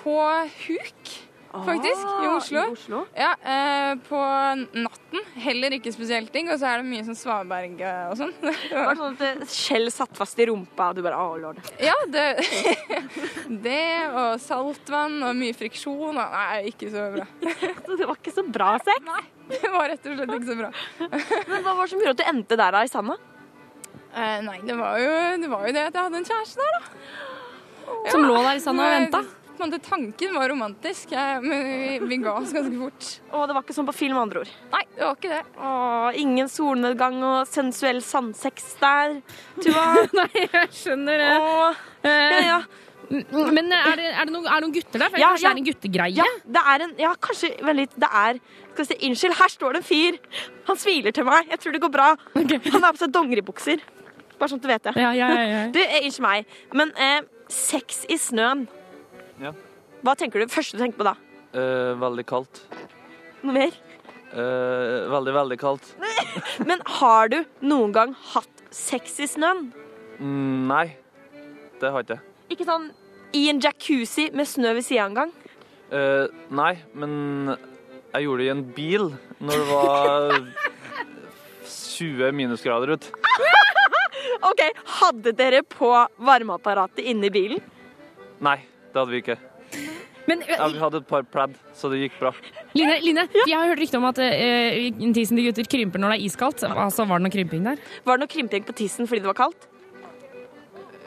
på 0.02 0.18
Huk, 0.66 1.14
faktisk, 1.66 2.04
i 2.24 2.28
Oslo. 2.28 2.62
i 2.62 2.72
Oslo? 2.72 3.00
Ja, 3.16 3.30
eh, 3.40 3.94
på 4.08 4.20
natten. 4.74 5.26
Heller 5.44 5.76
ikke 5.76 5.92
spesielt 5.94 6.32
digg. 6.34 6.48
Og 6.50 6.58
så 6.60 6.70
er 6.70 6.82
det 6.82 6.88
mye 6.88 7.04
sånn 7.06 7.18
svaberg 7.18 7.82
eh, 7.84 8.06
og 8.10 8.16
sånn. 8.18 8.32
Var 8.72 8.98
sånn 8.98 9.18
at 9.18 9.52
skjell 9.52 9.90
satt 9.94 10.16
fast 10.18 10.40
i 10.42 10.48
rumpa, 10.50 10.90
og 10.90 10.98
du 10.98 11.04
bare 11.06 11.20
Å, 11.20 11.36
lord. 11.40 11.60
Ja, 11.82 11.94
det, 12.10 12.24
det 13.66 13.84
og 14.10 14.40
saltvann 14.42 15.20
og 15.22 15.36
mye 15.38 15.54
friksjon. 15.56 16.16
Og, 16.16 16.18
nei, 16.18 16.64
ikke 16.72 16.90
så 16.94 17.06
bra. 17.14 17.28
Så 17.84 18.00
det 18.00 18.08
var 18.08 18.18
ikke 18.18 18.34
så 18.34 18.46
bra 18.48 18.72
sex? 18.82 19.04
Nei, 19.06 19.22
det 19.52 19.70
var 19.70 19.88
rett 19.92 20.08
og 20.08 20.18
slett 20.18 20.34
ikke 20.34 20.50
så 20.50 20.58
bra. 20.58 20.72
Men 21.52 21.62
hva 21.62 21.76
var 21.76 21.84
det 21.84 21.92
som 21.92 22.02
gjorde 22.02 22.16
at 22.16 22.22
du 22.22 22.28
endte 22.32 22.58
der 22.58 22.74
da, 22.74 22.82
i 22.82 22.90
sanda? 22.90 23.16
Eh, 24.14 24.40
nei, 24.46 24.58
det 24.64 24.76
var, 24.78 24.98
jo, 25.02 25.14
det 25.42 25.48
var 25.50 25.64
jo 25.68 25.72
det 25.74 25.86
at 25.88 25.96
jeg 25.96 26.08
hadde 26.08 26.20
en 26.20 26.28
kjæreste 26.28 26.62
der, 26.64 26.76
da. 26.78 28.02
Som 28.10 28.24
lå 28.24 28.36
der 28.40 28.58
i 28.58 28.62
sanda 28.62 28.86
og 28.86 28.94
venta? 28.94 29.24
Måte, 29.60 29.78
Tanken 29.84 30.34
var 30.34 30.48
romantisk, 30.50 31.12
eh, 31.12 31.40
men 31.44 31.64
vi, 31.68 31.98
vi 32.10 32.16
ga 32.22 32.34
oss 32.40 32.52
ganske 32.54 32.78
fort. 32.78 33.10
Og 33.32 33.44
det 33.48 33.56
var 33.56 33.64
ikke 33.64 33.76
sånn 33.76 33.88
på 33.88 33.94
film, 33.96 34.18
andre 34.20 34.42
ord. 34.44 34.52
Nei, 34.72 34.82
det 34.96 35.04
var 35.04 35.18
ikke 35.18 35.32
det. 35.34 35.42
Å, 35.58 35.72
ingen 36.20 36.48
solnedgang 36.50 37.20
og 37.24 37.50
sensuell 37.50 38.00
sandsex 38.04 38.74
der, 38.82 39.18
Tuva. 39.60 39.84
Nei, 40.20 40.30
jeg 40.44 40.72
skjønner 40.80 41.22
det. 41.24 41.34
ja, 42.08 42.40
ja. 42.48 42.58
Men 43.10 43.68
er 43.68 43.98
det, 44.00 44.06
er 44.16 44.24
det, 44.24 44.32
noen, 44.32 44.46
er 44.48 44.54
det 44.54 44.64
noen 44.64 44.72
gutter 44.74 45.02
der? 45.02 45.10
For 45.12 45.20
Ja, 45.20 45.28
kanskje 45.34 45.44
ja. 45.44 45.50
det 45.50 45.54
er 45.54 45.60
en 45.60 45.66
guttegreie? 45.68 46.14
Ja, 46.16 46.28
det 46.56 46.62
er 46.72 46.84
en 46.86 46.94
Ja, 47.02 47.10
kanskje 47.20 47.50
Vent 47.60 47.82
litt. 47.82 47.96
Det 48.00 48.08
er 48.08 48.38
Skal 48.40 48.78
vi 48.80 48.86
se. 48.88 48.96
Unnskyld, 49.10 49.34
her 49.38 49.52
står 49.52 49.76
det 49.76 49.82
en 49.82 49.86
fyr. 49.86 50.16
Han 50.70 50.80
smiler 50.80 51.14
til 51.14 51.26
meg. 51.28 51.50
Jeg 51.52 51.60
tror 51.62 51.76
det 51.76 51.82
går 51.84 51.92
bra. 51.94 52.06
Han 52.34 52.86
har 52.86 52.96
på 52.96 53.02
seg 53.02 53.12
dongeribukser. 53.14 53.84
Bare 54.40 54.50
sånn 54.50 54.62
at 54.62 54.64
du 54.64 54.70
vet 54.72 54.88
det. 54.88 54.94
Ja, 55.04 55.12
ja, 55.14 55.28
ja, 55.36 55.44
ja. 55.52 55.60
Du, 55.76 55.78
eh, 55.84 56.00
Unnskyld 56.08 56.24
meg, 56.26 56.56
men 56.80 56.94
eh, 56.96 57.20
sex 57.52 58.02
i 58.10 58.16
snøen. 58.18 58.64
Ja. 59.42 59.54
Hva 60.04 60.14
tenker 60.18 60.42
du? 60.42 60.50
Første 60.52 60.76
du 60.76 60.82
tenker 60.84 61.00
på 61.00 61.06
da? 61.06 61.14
Eh, 61.54 61.92
veldig 62.00 62.24
kaldt. 62.28 62.64
Noe 63.44 63.54
mer? 63.56 63.78
Eh, 64.34 65.06
veldig, 65.10 65.34
veldig 65.38 65.58
kaldt. 65.60 65.94
Men 66.68 66.82
har 66.98 67.30
du 67.32 67.40
noen 67.64 67.94
gang 67.94 68.14
hatt 68.34 68.66
sex 68.74 69.18
i 69.22 69.30
snøen? 69.30 69.68
Mm, 70.18 70.66
nei, 70.70 70.84
det 71.80 71.90
har 71.90 72.02
jeg 72.02 72.08
ikke. 72.08 72.20
Ikke 72.54 72.68
sånn 72.68 72.90
i 73.34 73.48
en 73.50 73.60
jacuzzi 73.62 74.28
med 74.34 74.46
snø 74.46 74.74
ved 74.76 74.86
sida 74.86 75.08
engang? 75.08 75.32
Eh, 75.94 76.26
nei, 76.54 76.72
men 76.94 77.54
jeg 77.54 78.26
gjorde 78.26 78.40
det 78.40 78.46
i 78.46 78.52
en 78.52 78.62
bil 78.76 79.08
når 79.42 79.58
det 79.58 79.66
var 79.68 80.36
20 81.74 82.36
minusgrader 82.38 82.94
ute. 82.94 83.10
OK, 84.50 84.62
hadde 85.00 85.34
dere 85.36 85.64
på 85.66 85.90
varmeapparatet 86.22 87.02
inni 87.10 87.30
bilen? 87.34 87.62
Nei, 88.44 88.58
det 88.94 89.02
hadde 89.02 89.10
vi 89.10 89.20
ikke. 89.24 89.36
Men 90.24 90.40
Ja, 90.48 90.66
vi 90.72 90.80
hadde 90.80 91.02
et 91.02 91.08
par 91.08 91.24
pledd, 91.28 91.56
så 91.76 91.90
det 91.92 91.98
gikk 92.00 92.14
bra. 92.20 92.30
Line, 92.78 92.94
Line 93.04 93.26
jeg 93.44 93.56
har 93.58 93.68
hørt 93.68 93.82
rykte 93.82 93.98
om 94.00 94.06
at 94.08 94.20
uh, 94.22 95.08
tissen 95.16 95.36
til 95.36 95.50
gutter 95.50 95.68
krymper 95.68 96.00
når 96.00 96.14
det 96.14 96.20
er 96.20 96.26
iskaldt. 96.30 96.64
Altså, 96.70 97.04
Var 97.04 97.20
det 97.20 97.26
noe 97.26 97.34
krymping 97.34 97.66
der? 97.66 97.82
Var 98.06 98.16
det 98.16 98.24
noe 98.24 98.32
krymping 98.32 98.64
på 98.64 98.76
tissen 98.78 99.08
fordi 99.10 99.24
det 99.24 99.32
var 99.32 99.40
kaldt? 99.42 99.66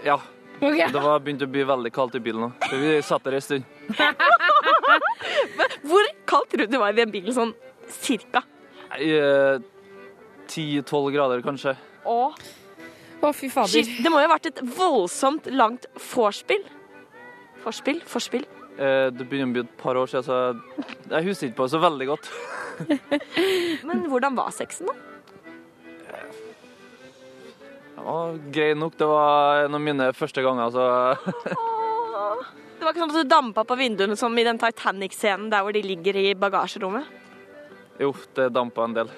Ja. 0.06 0.20
Okay. 0.58 0.90
Det 0.90 1.02
var 1.02 1.20
begynt 1.22 1.44
å 1.46 1.50
bli 1.50 1.64
veldig 1.70 1.90
kaldt 1.94 2.16
i 2.18 2.22
bilen 2.28 2.48
nå. 2.48 2.52
Vi 2.74 2.94
satt 3.06 3.26
der 3.26 3.38
en 3.38 3.44
stund. 3.46 3.66
Hvor 5.88 6.08
kaldt 6.30 6.54
tror 6.54 6.66
du 6.66 6.74
det 6.74 6.82
var 6.82 6.94
i 6.94 6.98
den 6.98 7.14
bilen 7.14 7.34
sånn 7.34 7.54
cirka? 8.02 8.42
Eh, 8.98 9.60
10-12 10.50 11.12
grader, 11.14 11.44
kanskje. 11.46 11.76
Å, 12.08 12.32
Å, 13.22 13.32
fy 13.36 13.50
fader. 13.54 13.86
Det 14.02 14.10
må 14.10 14.22
jo 14.22 14.30
ha 14.30 14.34
vært 14.34 14.50
et 14.50 14.64
voldsomt 14.78 15.50
langt 15.54 15.86
vorspiel. 16.10 16.66
Forspill? 17.68 18.00
Forspill? 18.08 18.46
Eh, 18.78 19.10
det 19.12 19.26
begynner 19.28 19.50
å 19.50 19.56
bli 19.58 19.64
et 19.66 19.78
par 19.80 19.98
år 20.00 20.08
siden, 20.08 20.24
så 20.24 20.36
jeg, 21.12 21.26
husker 21.26 21.50
ikke 21.50 21.58
på 21.58 21.68
det 21.68 21.74
så 21.74 21.82
veldig 21.84 22.08
godt. 22.08 22.30
Men 23.90 24.06
hvordan 24.08 24.38
var 24.38 24.54
sexen, 24.56 24.88
da? 24.88 24.96
Den 27.98 28.06
var 28.06 28.38
grei 28.56 28.70
nok. 28.78 28.96
Det 28.96 29.08
var 29.10 29.66
en 29.66 29.76
av 29.76 29.84
mine 29.84 30.12
første 30.16 30.46
ganger, 30.46 30.72
så 30.72 30.86
Det 32.78 32.86
var 32.86 32.94
ikke 32.94 33.02
sånn 33.02 33.16
at 33.16 33.26
du 33.26 33.32
dampa 33.32 33.64
på 33.68 33.76
vinduene 33.80 34.16
som 34.16 34.36
i 34.38 34.46
den 34.46 34.60
Titanic-scenen 34.62 35.50
der 35.52 35.66
hvor 35.66 35.74
de 35.76 35.82
ligger 35.84 36.20
i 36.22 36.28
bagasjerommet? 36.38 37.10
Jo, 38.00 38.12
det 38.38 38.50
dampa 38.56 38.84
en 38.86 38.94
del. 38.96 39.10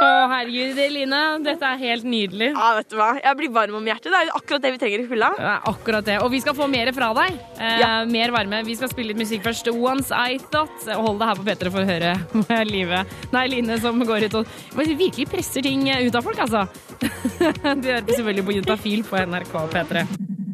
Å, 0.00 0.06
herregud, 0.32 0.78
Line. 0.94 1.20
Dette 1.44 1.66
er 1.68 1.80
helt 1.80 2.06
nydelig. 2.08 2.50
Ja, 2.54 2.68
vet 2.78 2.88
du 2.92 2.96
hva. 2.98 3.10
Jeg 3.20 3.36
blir 3.38 3.50
varm 3.52 3.76
om 3.80 3.86
hjertet. 3.88 4.08
Det 4.12 4.20
er 4.22 4.30
akkurat 4.36 4.64
det 4.64 4.72
vi 4.74 4.80
trenger 4.80 5.02
i 5.02 5.08
fylla. 5.10 5.28
Det 5.36 5.48
er 5.52 5.66
akkurat 5.72 6.06
det. 6.08 6.16
Og 6.24 6.30
vi 6.32 6.40
skal 6.44 6.56
få 6.56 6.68
mer 6.72 6.90
fra 6.96 7.10
deg. 7.16 7.36
Eh, 7.60 7.88
Mer 8.10 8.32
varme. 8.34 8.62
Vi 8.66 8.76
skal 8.80 8.90
spille 8.92 9.12
litt 9.12 9.20
musikk 9.20 9.44
først. 9.44 9.68
Once 9.76 10.08
I 10.16 10.38
Thought. 10.50 10.88
Hold 10.96 11.20
deg 11.20 11.30
her 11.32 11.40
på 11.42 11.46
P3 11.50 11.74
for 11.76 11.84
å 11.84 11.90
høre 11.90 12.64
livet. 12.74 13.14
Nei, 13.34 13.44
Line 13.52 13.76
som 13.82 14.00
går 14.08 14.28
ut 14.30 14.38
og 14.40 14.56
virkelig 14.80 15.28
presser 15.30 15.64
ting 15.66 15.84
ut 15.90 16.16
av 16.16 16.24
folk, 16.26 16.40
altså. 16.46 16.64
Du 17.80 17.86
hører 17.90 18.08
selvfølgelig 18.08 18.46
på 18.48 18.56
Juntafil 18.58 19.04
på 19.08 19.20
NRK 19.30 19.54
P3. 19.76 20.06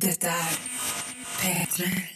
Dette 0.07 0.35
er 0.35 0.61
P3. 1.41 2.16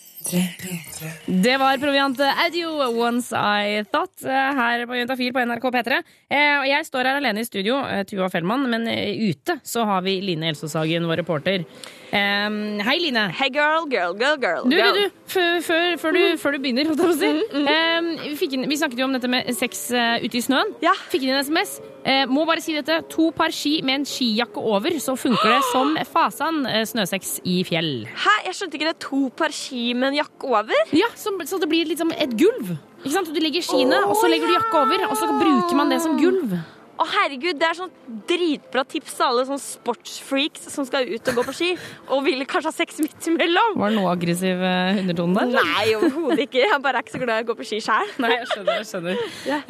Det 1.26 1.56
var 1.58 1.78
Proviant 1.78 2.20
Audio, 2.20 2.70
Once 3.00 3.36
I 3.36 3.84
Thought, 3.84 4.22
eh, 4.24 4.30
her 4.30 4.86
på 4.86 4.98
Juntafil 4.98 5.32
på 5.34 5.42
NRK 5.44 5.70
P3. 5.74 6.02
Eh, 6.30 6.66
jeg 6.70 6.86
står 6.86 7.08
her 7.08 7.20
alene 7.20 7.42
i 7.42 7.48
studio, 7.48 7.80
eh, 7.86 8.04
Tuva 8.04 8.30
Fellmann, 8.30 8.68
men 8.70 8.86
ute 8.86 9.58
så 9.64 9.84
har 9.88 10.02
vi 10.06 10.20
Line 10.20 10.52
Elsåshagen, 10.52 11.06
vår 11.06 11.22
reporter. 11.24 11.64
Eh, 12.10 12.82
hei, 12.82 12.96
Line. 12.98 13.28
Hei, 13.38 13.48
girl, 13.54 13.86
girl, 13.90 14.14
girl, 14.18 14.36
girl. 14.42 14.64
Du, 14.66 14.76
du, 14.76 14.98
du, 14.98 15.10
før, 15.30 16.10
du, 16.16 16.22
før 16.42 16.56
du 16.56 16.62
begynner, 16.64 16.88
holdt 16.90 17.02
jeg 17.04 17.06
på 17.06 17.14
å 17.14 17.18
si. 17.20 17.60
Eh, 17.60 18.08
vi, 18.24 18.32
fikk 18.40 18.56
inn, 18.56 18.66
vi 18.70 18.78
snakket 18.80 19.02
jo 19.02 19.06
om 19.06 19.14
dette 19.14 19.30
med 19.30 19.46
sex 19.54 19.86
uh, 19.94 20.18
ute 20.22 20.40
i 20.40 20.42
snøen. 20.42 20.74
Fikk 21.12 21.26
inn 21.26 21.36
en 21.36 21.44
SMS. 21.46 21.76
Uh, 22.02 22.24
må 22.30 22.44
bare 22.48 22.64
si 22.64 22.74
dette. 22.74 22.98
To 23.14 23.28
par 23.36 23.54
ski 23.54 23.76
med 23.86 24.00
en 24.00 24.08
skijakke 24.08 24.64
over, 24.74 24.98
så 25.02 25.14
funker 25.20 25.54
det 25.54 25.62
som 25.70 25.94
fasan 26.14 26.64
uh, 26.66 26.82
snøsex 26.88 27.38
i 27.46 27.60
fjell. 27.68 27.92
Hæ, 28.10 28.36
jeg 28.48 28.58
skjønte 28.58 28.80
ikke 28.80 28.90
det. 28.90 28.98
To 29.06 29.22
par 29.38 29.54
ski 29.54 29.90
med 29.94 30.10
en 30.10 30.20
jakke 30.24 30.50
over? 30.50 30.84
Ja, 30.96 31.12
så, 31.14 31.34
så 31.46 31.62
det 31.62 31.70
blir 31.70 31.86
liksom 31.92 32.10
et 32.16 32.34
gulv. 32.40 32.74
Ikke 33.04 33.14
sant? 33.14 33.30
Du 33.32 33.40
legger 33.40 33.64
skiene, 33.64 34.02
og 34.08 34.18
så 34.18 34.28
legger 34.28 34.50
du 34.50 34.58
jakka 34.58 34.82
over, 34.82 35.06
og 35.08 35.16
så 35.16 35.30
bruker 35.30 35.78
man 35.78 35.94
det 35.94 36.02
som 36.04 36.18
gulv. 36.20 36.58
Å 37.00 37.06
herregud, 37.08 37.56
Det 37.56 37.64
er 37.64 37.76
sånn 37.78 37.92
dritbra 38.28 38.82
tips 38.84 39.14
til 39.16 39.24
alle 39.24 39.44
sånn 39.48 39.60
sportsfreaks 39.62 40.66
som 40.72 40.84
skal 40.88 41.08
ut 41.08 41.30
og 41.32 41.38
gå 41.38 41.44
på 41.46 41.54
ski, 41.56 41.70
og 42.12 42.26
vil 42.26 42.44
kanskje 42.48 42.68
ha 42.68 42.76
sex 42.76 43.00
midt 43.00 43.28
imellom. 43.30 43.78
Var 43.80 43.94
det 43.94 43.96
noe 43.96 44.10
aggressiv 44.12 44.60
eh, 44.68 45.00
undertone 45.00 45.46
der? 45.48 45.64
Nei, 45.64 45.86
overhodet 45.96 46.44
ikke. 46.44 46.60
Jeg 46.66 46.82
bare 46.84 47.00
er 47.00 47.06
ikke 47.06 47.16
så 47.16 47.22
glad 47.22 47.40
i 47.40 47.46
å 47.46 47.48
gå 47.48 47.56
på 47.62 47.68
ski 47.70 47.80
sjøl. 47.84 48.12
Nei, 48.20 48.34
jeg 48.36 48.50
skjønner. 48.52 48.82
jeg 48.82 48.90
skjønner. 48.90 49.24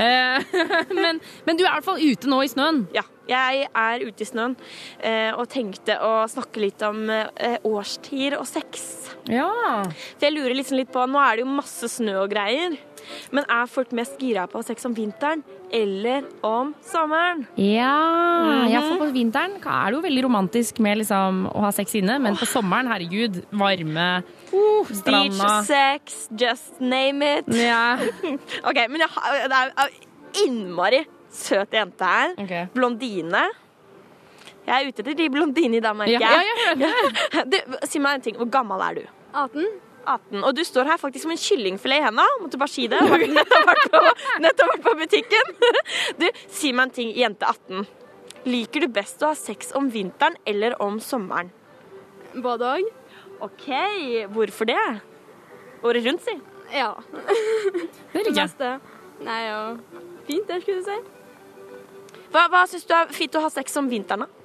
Eh, 0.07 0.59
men, 1.05 1.23
men 1.47 1.61
du 1.61 1.65
er 1.65 1.71
i 1.71 1.75
hvert 1.77 1.87
fall 1.93 2.03
ute 2.03 2.35
nå 2.35 2.43
i 2.43 2.51
snøen. 2.51 2.83
Ja, 2.97 3.07
jeg 3.31 3.69
er 3.71 4.05
ute 4.07 4.25
i 4.25 4.29
snøen 4.29 4.57
eh, 4.99 5.31
og 5.39 5.47
tenkte 5.53 5.97
å 6.05 6.13
snakke 6.31 6.61
litt 6.67 6.83
om 6.87 7.05
eh, 7.11 7.57
årstider 7.67 8.39
og 8.41 8.47
sex. 8.51 8.85
Ja. 9.31 9.49
For 9.87 10.27
jeg 10.27 10.35
lurer 10.37 10.57
liksom 10.59 10.79
litt 10.81 10.91
på, 10.95 11.07
Nå 11.11 11.21
er 11.23 11.39
det 11.41 11.45
jo 11.47 11.51
masse 11.55 11.89
snø 11.93 12.17
og 12.25 12.31
greier, 12.33 12.77
men 13.35 13.47
er 13.51 13.67
folk 13.71 13.93
mest 13.97 14.19
gira 14.23 14.45
på 14.51 14.61
sex 14.67 14.85
om 14.89 14.95
vinteren 14.97 15.43
eller 15.75 16.25
om 16.47 16.73
sommeren? 16.85 17.45
Ja, 17.61 17.95
Mhm. 18.41 18.71
ja, 18.73 18.81
for 18.87 19.05
på 19.05 19.11
vinteren 19.15 19.55
er 19.61 19.91
det 19.91 19.97
jo 19.97 20.03
veldig 20.03 20.25
romantisk 20.27 20.79
med 20.83 20.99
liksom, 20.99 21.45
å 21.53 21.61
ha 21.67 21.71
sex 21.77 21.95
inne, 22.01 22.19
men 22.21 22.35
på 22.37 22.47
sommeren, 22.49 22.89
herregud, 22.91 23.43
varme, 23.53 24.09
Beach, 24.51 24.91
stranda 24.99 25.51
sex, 25.69 26.29
just 26.37 26.81
name 26.81 27.23
it. 27.39 27.47
Ja. 27.55 27.97
OK, 28.69 28.81
men 28.91 28.99
det 29.05 29.09
er 29.55 29.91
innmari 30.45 31.05
søt 31.31 31.75
jente 31.75 32.07
her. 32.07 32.69
Blondine. 32.75 33.45
Jeg 34.67 34.77
er 34.85 34.89
ute 34.91 35.03
etter 35.03 35.17
de 35.19 35.29
blondine 35.33 35.79
i 35.79 35.83
Danmark. 35.83 36.11
Ja, 36.13 36.35
ja, 36.45 36.57
hører 36.77 37.47
Du, 37.53 37.57
si 37.89 37.99
meg 38.03 38.19
en 38.19 38.27
ting. 38.27 38.37
Hvor 38.39 38.51
gammel 38.53 38.83
er 38.85 38.99
du? 39.01 39.07
18. 39.33 39.67
18. 40.07 40.43
Og 40.45 40.53
du 40.57 40.63
står 40.65 40.89
her 40.91 41.01
faktisk 41.01 41.27
som 41.27 41.33
en 41.35 41.41
kyllingfilet 41.41 42.01
i 42.01 42.05
henda. 42.05 42.27
Måtte 42.43 42.61
bare 42.61 42.73
si 42.73 42.87
det. 42.91 43.01
Nettopp 43.01 43.67
vært 43.69 43.87
på, 43.95 44.03
nettopp 44.45 44.73
vært 44.75 44.85
på 44.87 44.95
butikken. 45.05 45.55
Du, 46.21 46.27
si 46.53 46.73
meg 46.77 46.89
en 46.89 46.95
ting, 46.95 47.13
jente 47.17 47.49
18. 47.49 47.87
Liker 48.49 48.85
du 48.85 48.89
best 48.93 49.23
å 49.25 49.33
ha 49.33 49.37
sex 49.39 49.75
om 49.77 49.91
vinteren 49.93 50.37
eller 50.49 50.77
om 50.83 50.99
sommeren? 51.05 51.51
Både 52.41 52.75
òg. 52.79 52.91
OK. 53.45 53.67
Hvorfor 54.35 54.69
det? 54.69 54.81
Året 55.83 56.05
rundt, 56.07 56.25
si. 56.25 56.37
Ja. 56.75 56.93
Det 58.13 58.27
liker 58.27 58.43
jeg. 58.43 58.53
Det 58.61 58.75
Nei, 59.25 59.41
ja. 59.45 59.63
Fint, 60.29 60.47
det 60.49 60.61
skulle 60.63 60.81
du 60.81 60.87
si. 60.89 61.20
Hva, 62.31 62.47
hva 62.51 62.65
syns 62.71 62.87
du 62.87 62.95
er 62.95 63.11
fint 63.15 63.35
å 63.35 63.43
ha 63.45 63.51
sex 63.53 63.75
om 63.81 63.89
vinteren, 63.91 64.27
da? 64.27 64.41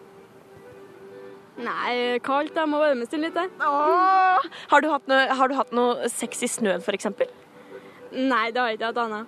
Nei, 1.65 2.19
kaldt. 2.25 2.57
Jeg 2.57 2.67
må 2.67 2.81
varmes 2.81 3.11
til 3.11 3.23
litt. 3.23 3.37
Har, 3.61 4.83
du 4.83 4.89
hatt 4.91 5.07
noe, 5.07 5.25
har 5.39 5.51
du 5.51 5.55
hatt 5.55 5.71
noe 5.75 6.09
sex 6.11 6.43
i 6.43 6.49
snøen, 6.51 6.83
eksempel? 6.97 7.31
Nei, 8.15 8.49
det 8.53 8.61
har 8.61 8.71
jeg 8.71 8.79
ikke 8.79 8.89
hatt 8.91 8.99
Anna. 9.01 9.21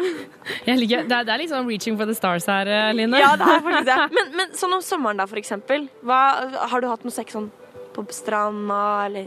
Jeg 0.68 0.78
liker, 0.78 1.06
det, 1.08 1.16
er, 1.16 1.24
det 1.26 1.34
er 1.34 1.42
sånn 1.50 1.66
reaching 1.66 1.96
for 1.98 2.06
the 2.06 2.14
stars 2.14 2.46
her, 2.50 2.68
eh, 2.70 2.90
Line. 2.94 3.18
Ja, 3.18 3.32
det 3.38 3.46
er 3.48 3.62
faktisk 3.64 3.88
det. 3.88 3.96
Men, 4.16 4.28
men 4.38 4.52
sånn 4.58 4.76
om 4.76 4.84
sommeren, 4.84 5.18
da, 5.18 5.26
eksempel. 5.40 5.88
Har 6.06 6.82
du 6.82 6.86
hatt 6.90 7.06
noe 7.06 7.14
sex 7.14 7.34
sånn 7.34 7.48
på 7.96 8.04
stranda, 8.14 8.82
eller? 9.08 9.26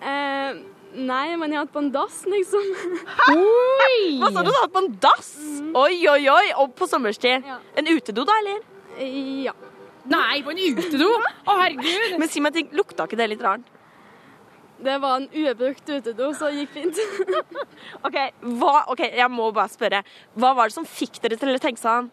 Eh, 0.00 0.62
nei, 0.96 1.36
men 1.36 1.52
jeg 1.52 1.60
har 1.60 1.66
hatt 1.66 1.74
på 1.74 1.82
en 1.84 1.92
dass, 1.94 2.22
liksom. 2.30 2.66
Oi! 3.32 4.16
Hva 4.22 4.32
sa 4.32 4.42
du? 4.42 4.48
Du 4.48 4.54
har 4.54 4.64
hatt 4.64 4.74
på 4.74 4.82
en 4.84 4.92
dass? 5.02 5.30
Oi, 5.76 5.94
oi, 6.10 6.20
oi! 6.32 6.44
Og 6.62 6.74
på 6.78 6.88
sommerstid. 6.90 7.46
En 7.76 7.92
utedo, 7.92 8.26
da, 8.28 8.36
eller? 8.42 8.66
Ja. 9.46 9.54
Nei, 10.06 10.42
på 10.46 10.52
en 10.54 10.60
utedo? 10.62 11.08
Å, 11.46 11.56
herregud! 11.62 12.18
Men 12.20 12.30
si 12.30 12.42
meg 12.44 12.54
ting, 12.56 12.70
lukta 12.76 13.08
ikke 13.08 13.18
det 13.18 13.30
litt 13.34 13.44
rart? 13.44 13.72
Det 14.76 14.98
var 15.00 15.16
en 15.16 15.28
ubrukt 15.32 15.88
utedo, 15.88 16.32
så 16.36 16.50
det 16.50 16.64
gikk 16.64 16.74
fint. 16.74 16.98
OK, 18.06 18.16
hva, 18.60 18.74
ok, 18.92 19.06
jeg 19.08 19.28
må 19.32 19.48
bare 19.56 19.72
spørre. 19.72 20.02
Hva 20.36 20.52
var 20.56 20.68
det 20.68 20.76
som 20.76 20.88
fikk 20.88 21.20
dere 21.24 21.38
til 21.40 21.54
å 21.54 21.62
tenke 21.62 21.80
sånn 21.80 22.10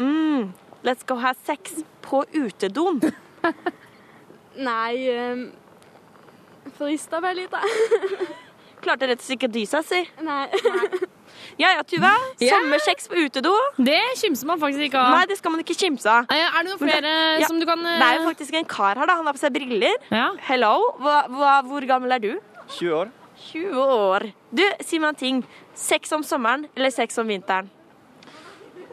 mm, 0.00 0.52
Let's 0.84 1.04
go 1.06 1.18
have 1.20 1.36
sex 1.44 1.82
på 2.04 2.22
utedoen? 2.32 3.02
Nei 4.68 5.04
um, 5.12 5.44
Frista 6.78 7.20
meg 7.22 7.36
litt, 7.38 7.52
da. 7.52 7.60
Klarte 8.84 9.08
rett 9.08 9.20
og 9.20 9.24
slett 9.24 9.38
ikke 9.38 9.48
å 9.48 9.54
dy 9.54 9.64
seg, 9.68 9.84
si. 9.88 10.00
Nei. 10.24 10.44
Ja 11.60 11.70
ja, 11.76 11.82
Tuva. 11.86 12.10
Ja. 12.42 12.56
Sommersex 12.56 13.08
på 13.10 13.18
utedo. 13.26 13.52
Det 13.78 14.00
kimser 14.20 14.48
man 14.48 14.60
faktisk 14.62 14.86
ikke 14.88 15.00
av. 15.00 15.16
Nei, 15.16 15.24
det 15.30 15.36
skal 15.38 15.54
man 15.54 15.62
ikke 15.62 15.76
kimse 15.78 16.10
av. 16.10 16.28
Er 16.32 16.50
det 16.56 16.64
noen 16.68 16.80
flere 16.80 17.12
Ja, 17.40 17.48
som 17.48 17.60
du 17.60 17.66
kan 17.68 17.80
eh, 17.86 17.98
Det 18.00 18.06
er 18.08 18.18
jo 18.20 18.24
faktisk 18.28 18.56
en 18.58 18.68
kar 18.70 18.98
her, 19.00 19.08
da. 19.08 19.16
Han 19.20 19.28
har 19.28 19.36
på 19.36 19.42
seg 19.42 19.54
briller. 19.54 19.98
Ja. 20.14 20.28
Hello. 20.48 20.72
Hva, 21.02 21.18
hva, 21.32 21.52
hvor 21.68 21.86
gammel 21.88 22.16
er 22.16 22.22
du? 22.24 22.32
20 22.78 22.96
år. 23.00 23.12
20 23.50 23.78
år. 23.84 24.26
Du, 24.54 24.64
si 24.86 25.00
meg 25.02 25.14
en 25.14 25.20
ting. 25.20 25.44
Sex 25.78 26.12
om 26.16 26.24
sommeren 26.26 26.66
eller 26.74 26.94
sex 26.94 27.18
om 27.22 27.30
vinteren? 27.30 27.70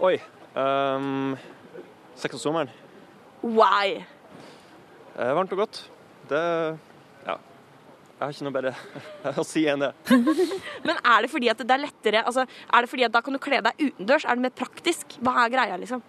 Oi. 0.02 0.16
Um, 0.58 1.36
Sex 2.20 2.36
om 2.38 2.42
sommeren. 2.42 2.72
Why? 3.42 4.02
Eh, 5.18 5.34
varmt 5.38 5.54
og 5.56 5.62
godt. 5.64 5.84
Det. 6.30 6.42
Jeg 8.22 8.28
har 8.28 8.34
ikke 8.36 8.46
noe 8.46 8.54
bedre 8.54 8.72
å 9.42 9.44
si 9.50 9.64
enn 9.66 9.82
det. 9.82 9.88
Men 10.86 11.00
er 11.02 11.24
det 11.26 11.30
fordi 11.34 11.48
at 11.50 11.58
det 11.64 11.74
er 11.74 11.82
lettere 11.82 12.20
altså, 12.22 12.44
Er 12.46 12.86
det 12.86 12.90
fordi 12.92 13.06
at 13.08 13.16
da 13.16 13.22
kan 13.26 13.34
du 13.34 13.40
kle 13.42 13.62
deg 13.66 13.80
utendørs? 13.82 14.28
Er 14.30 14.38
det 14.38 14.44
mer 14.46 14.54
praktisk? 14.60 15.16
Hva 15.26 15.34
er 15.42 15.54
greia, 15.56 15.80
liksom? 15.82 16.04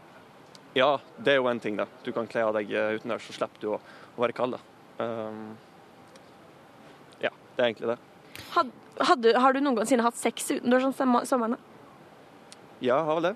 Ja, 0.76 0.90
det 1.16 1.32
er 1.34 1.40
jo 1.40 1.48
en 1.48 1.60
ting, 1.60 1.78
da. 1.80 1.86
Du 2.04 2.12
kan 2.12 2.28
kle 2.28 2.44
av 2.44 2.52
deg 2.58 2.68
eh, 2.72 2.94
utendørs, 2.98 3.24
så 3.30 3.36
slipper 3.38 3.64
du 3.64 3.70
å, 3.74 3.80
å 4.16 4.22
være 4.24 4.36
kald. 4.36 4.58
Um, 5.00 5.54
ja, 7.24 7.32
det 7.56 7.64
er 7.64 7.66
egentlig 7.70 7.90
det. 7.94 7.98
Had, 8.54 8.70
hadde, 9.08 9.34
har 9.40 9.56
du 9.56 9.60
noensinne 9.64 10.04
hatt 10.04 10.16
sex 10.20 10.48
utendørs 10.52 10.86
om 10.88 10.94
sommer- 10.96 11.28
sommeren? 11.28 11.56
Ja, 12.80 12.98
jeg 12.98 13.08
har 13.08 13.20
vel 13.20 13.28
det. 13.30 13.34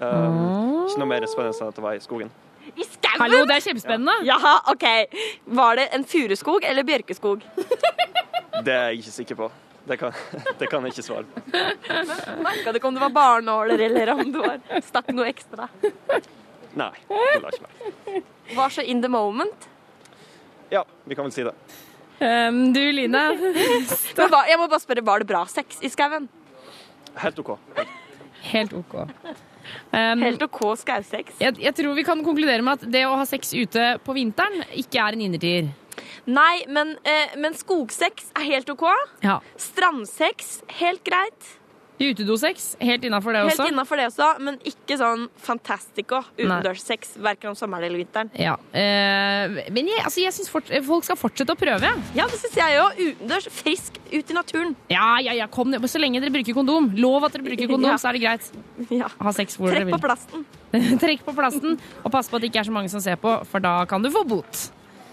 Um, 0.00 0.86
ikke 0.86 1.00
noe 1.00 1.10
mer 1.12 1.28
spennende 1.28 1.56
enn 1.56 1.72
at 1.72 1.80
det 1.80 1.84
var 1.88 1.96
i 1.96 2.04
skogen. 2.04 2.32
I? 2.72 2.84
Hallo, 3.20 3.44
det 3.48 3.56
er 3.56 3.64
kjempespennende. 3.64 4.14
Jaha, 4.28 4.54
OK. 4.72 4.84
Var 5.58 5.78
det 5.80 5.86
en 5.96 6.04
furuskog 6.08 6.64
eller 6.64 6.86
bjørkeskog? 6.86 7.44
Det 8.66 8.72
er 8.72 8.86
jeg 8.88 9.02
ikke 9.02 9.12
sikker 9.12 9.36
på. 9.36 9.46
Det 9.86 9.98
kan, 10.00 10.14
det 10.58 10.66
kan 10.70 10.86
jeg 10.86 10.94
ikke 10.94 11.02
svare 11.04 11.26
på. 11.28 11.42
Merka 12.42 12.72
du 12.72 12.78
ikke 12.80 12.88
om 12.88 12.96
det 12.96 13.02
var 13.04 13.12
barnåler 13.14 13.82
eller 13.86 14.10
om 14.14 14.22
du 14.32 14.38
var, 14.40 14.62
stakk 14.82 15.12
noe 15.14 15.28
ekstra? 15.28 15.68
Nei, 16.76 16.88
det 17.06 17.42
la 17.44 17.52
ikke 17.52 17.66
meg. 17.66 18.24
Var 18.56 18.72
så 18.72 18.82
in 18.82 19.04
the 19.04 19.10
moment. 19.12 19.68
Ja, 20.72 20.82
vi 21.04 21.14
kan 21.14 21.28
vel 21.28 21.36
si 21.36 21.44
det. 21.46 21.52
Um, 22.16 22.72
du, 22.72 22.80
Line. 22.96 23.22
Jeg 24.16 24.58
må 24.58 24.66
bare 24.66 24.80
spørre, 24.80 25.04
Var 25.04 25.20
det 25.20 25.28
bra 25.28 25.44
sex 25.52 25.82
i 25.84 25.92
skauen? 25.92 26.30
Helt 27.20 27.38
OK. 27.44 27.52
Helt 28.50 28.72
OK. 28.76 28.96
Um, 29.92 30.22
Helt 30.24 30.42
OK 30.46 30.60
skausex? 30.80 31.36
Jeg, 31.42 31.58
jeg 31.62 31.74
tror 31.78 31.96
vi 31.98 32.04
kan 32.06 32.22
konkludere 32.26 32.64
med 32.64 32.80
at 32.80 32.92
det 32.92 33.04
å 33.08 33.16
ha 33.18 33.26
sex 33.28 33.54
ute 33.56 33.96
på 34.04 34.16
vinteren 34.16 34.64
ikke 34.76 35.02
er 35.02 35.16
en 35.16 35.26
innertier. 35.28 35.72
Nei, 36.26 36.64
men, 36.68 36.96
eh, 37.06 37.36
men 37.38 37.54
skogsex 37.54 38.32
er 38.36 38.48
helt 38.50 38.70
OK. 38.72 38.84
Ja. 39.22 39.38
Strandsex, 39.60 40.60
helt 40.80 41.04
greit. 41.06 41.52
Utedosex, 41.96 42.74
helt 42.80 43.04
innafor 43.08 43.32
det 43.32 43.40
Helt 43.46 43.54
også. 43.58 43.68
innafor 43.72 43.96
det 43.96 44.06
også, 44.10 44.26
men 44.44 44.58
ikke 44.68 44.98
sånn 45.00 45.22
fantastico 45.40 46.18
utendørssex 46.36 47.14
verken 47.24 47.50
om 47.54 47.56
sommeren 47.56 47.86
eller 47.88 48.02
vinteren. 48.02 48.28
Ja, 48.36 48.52
øh, 48.60 49.56
Men 49.72 49.88
jeg, 49.88 50.02
altså, 50.04 50.20
jeg 50.20 50.34
syns 50.36 50.50
folk 50.52 51.04
skal 51.08 51.16
fortsette 51.16 51.54
å 51.56 51.58
prøve. 51.58 51.88
Ja, 52.18 52.26
det 52.28 52.36
syns 52.42 52.58
jeg 52.60 52.80
òg. 52.82 53.00
Utendørs, 53.06 53.48
frisk, 53.62 53.96
ut 54.12 54.30
i 54.30 54.36
naturen. 54.36 54.76
Ja, 54.92 55.16
ja, 55.24 55.32
ja, 55.40 55.46
kom. 55.48 55.72
Så 55.88 55.98
lenge 56.02 56.20
dere 56.20 56.34
bruker 56.34 56.52
kondom. 56.56 56.90
Lov 57.00 57.24
at 57.24 57.32
dere 57.38 57.46
bruker 57.48 57.66
kondom, 57.72 57.90
Ja. 57.94 57.96
så 58.02 58.10
er 58.12 58.18
det 58.18 58.24
greit. 58.26 58.52
Ja. 58.92 59.08
Ha 59.20 59.32
sex 59.32 59.56
hvor 59.56 59.72
dere 59.72 59.80
Trekk 59.84 59.88
vil. 59.88 59.96
på 59.96 60.04
plasten. 60.04 60.46
Trekk 61.02 61.24
på 61.24 61.32
plasten, 61.36 61.78
og 62.04 62.12
pass 62.12 62.28
på 62.28 62.36
at 62.36 62.42
det 62.44 62.50
ikke 62.52 62.60
er 62.60 62.68
så 62.68 62.74
mange 62.76 62.92
som 62.92 63.00
ser 63.00 63.16
på, 63.16 63.38
for 63.48 63.64
da 63.64 63.78
kan 63.88 64.02
du 64.04 64.10
få 64.12 64.24
bot. 64.28 64.66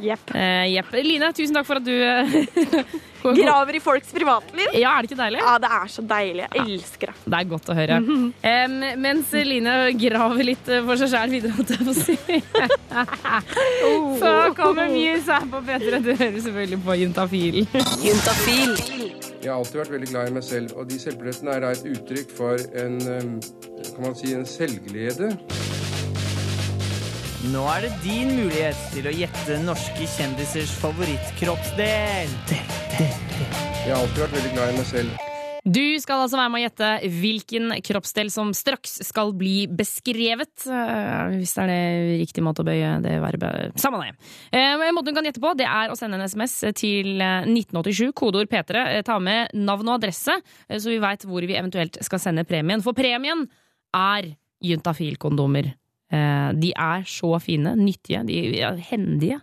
Jepp. 0.04 0.36
Eh, 0.36 0.68
jepp. 0.74 0.94
Line, 1.04 1.32
tusen 1.36 1.56
takk 1.56 1.68
for 1.68 1.80
at 1.80 1.86
du 1.88 1.94
eh, 1.96 2.94
Graver 3.38 3.78
i 3.78 3.80
folks 3.80 4.12
privatliv. 4.12 4.74
Ja, 4.76 4.98
er 4.98 5.06
det 5.06 5.12
ikke 5.12 5.20
deilig? 5.22 5.40
Ja, 5.40 5.54
det 5.64 5.70
er 5.72 5.92
så 5.94 6.04
deilig. 6.04 6.48
Jeg 6.52 6.66
elsker 6.76 7.12
det. 7.14 7.16
Det 7.24 7.40
er 7.40 7.48
godt 7.54 7.70
å 7.72 7.76
høre. 7.78 8.00
Em, 8.52 8.76
mens 9.00 9.32
Line 9.48 9.76
graver 9.96 10.44
litt 10.50 10.68
eh, 10.68 10.84
for 10.84 11.00
seg 11.00 11.14
sjæl 11.14 11.32
videre, 11.38 11.56
holdt 11.56 11.72
jeg 11.72 11.88
på 11.88 11.94
å 11.94 12.00
si. 12.02 12.18
Så 14.24 14.34
kommer 14.60 14.92
Muse 14.92 15.40
her 15.40 15.48
på 15.54 15.64
P3. 15.70 16.02
Du 16.04 16.12
hører 16.12 16.40
selvfølgelig 16.48 16.82
på 16.84 17.00
Juntafil. 17.00 17.62
Juntafil. 18.04 18.76
Jeg 19.44 19.52
har 19.52 19.58
alltid 19.60 19.82
vært 19.82 19.96
veldig 19.98 20.12
glad 20.12 20.30
i 20.30 20.36
meg 20.38 20.46
selv, 20.48 20.76
og 20.80 20.92
de 20.92 21.00
selvbillettene 21.00 21.56
er 21.56 21.66
da 21.66 21.72
et 21.76 21.88
uttrykk 21.96 22.36
for 22.38 22.68
en, 22.80 23.00
um, 23.08 23.34
kan 23.90 24.06
man 24.08 24.16
si, 24.20 24.32
en 24.36 24.48
selvglede. 24.48 25.34
Nå 27.52 27.60
er 27.68 27.84
det 27.84 27.92
din 28.06 28.30
mulighet 28.38 28.78
til 28.94 29.08
å 29.10 29.12
gjette 29.12 29.58
norske 29.66 30.06
kjendisers 30.08 30.72
favorittkroppsdel. 30.80 32.32
Jeg 32.96 33.90
har 33.90 33.98
alltid 33.98 34.22
vært 34.24 34.36
veldig 34.38 34.52
glad 34.54 34.72
i 34.72 34.78
meg 34.78 34.88
selv. 34.88 35.18
Du 35.64 35.82
skal 36.04 36.22
altså 36.24 36.40
være 36.40 36.52
med 36.52 36.60
å 36.60 36.64
gjette 36.66 36.88
hvilken 37.20 37.74
kroppsdel 37.88 38.32
som 38.32 38.54
straks 38.56 38.98
skal 39.08 39.34
bli 39.40 39.66
beskrevet. 39.68 40.52
Eh, 40.68 41.36
Hvis 41.38 41.54
det 41.56 41.66
er 41.66 41.72
det 41.72 42.18
riktig 42.24 42.44
måte 42.48 42.64
å 42.64 42.68
bøye 42.68 42.94
det 43.04 43.14
verbet 43.24 43.80
Samme 43.80 44.02
det. 44.04 44.16
Eh, 44.56 44.80
Måten 44.96 45.12
du 45.12 45.20
kan 45.20 45.28
gjette 45.28 45.44
på, 45.44 45.54
det 45.60 45.68
er 45.68 45.92
å 45.92 46.00
sende 46.00 46.20
en 46.20 46.28
SMS 46.28 46.58
til 46.80 47.20
eh, 47.24 47.48
1987, 47.48 48.12
kodeord 48.16 48.52
P3. 48.52 48.88
Eh, 48.98 49.04
Ta 49.08 49.20
med 49.24 49.52
navn 49.56 49.88
og 49.92 50.00
adresse, 50.00 50.36
eh, 50.68 50.80
så 50.80 50.92
vi 50.96 51.00
veit 51.04 51.24
hvor 51.28 51.44
vi 51.48 51.60
eventuelt 51.60 52.00
skal 52.08 52.24
sende 52.24 52.48
premien. 52.48 52.84
For 52.84 52.96
premien 52.96 53.48
er 53.96 54.34
Juntafil-kondomer. 54.64 55.74
Eh, 56.14 56.50
De 56.62 56.70
er 56.78 57.06
så 57.10 57.32
fine, 57.42 57.74
nyttige, 57.80 58.22
de 58.28 58.62
er 58.62 58.78
hendige. 58.92 59.40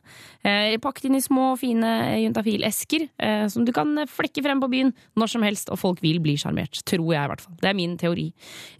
Eh, 0.46 0.76
Pakket 0.80 1.08
inn 1.10 1.18
i 1.18 1.22
små, 1.24 1.50
fine 1.60 1.90
juntafil-esker 2.22 3.08
eh, 3.18 3.46
som 3.52 3.66
du 3.66 3.72
kan 3.76 4.04
flekke 4.08 4.44
frem 4.46 4.62
på 4.62 4.70
byen 4.72 4.92
når 5.18 5.32
som 5.34 5.44
helst, 5.44 5.72
og 5.74 5.80
folk 5.82 6.00
vil 6.04 6.20
bli 6.22 6.36
sjarmert. 6.40 6.80
Tror 6.88 7.10
jeg, 7.12 7.24
i 7.26 7.32
hvert 7.32 7.44
fall. 7.44 7.56
Det 7.60 7.70
er 7.72 7.76
min 7.78 7.96
teori. 8.00 8.28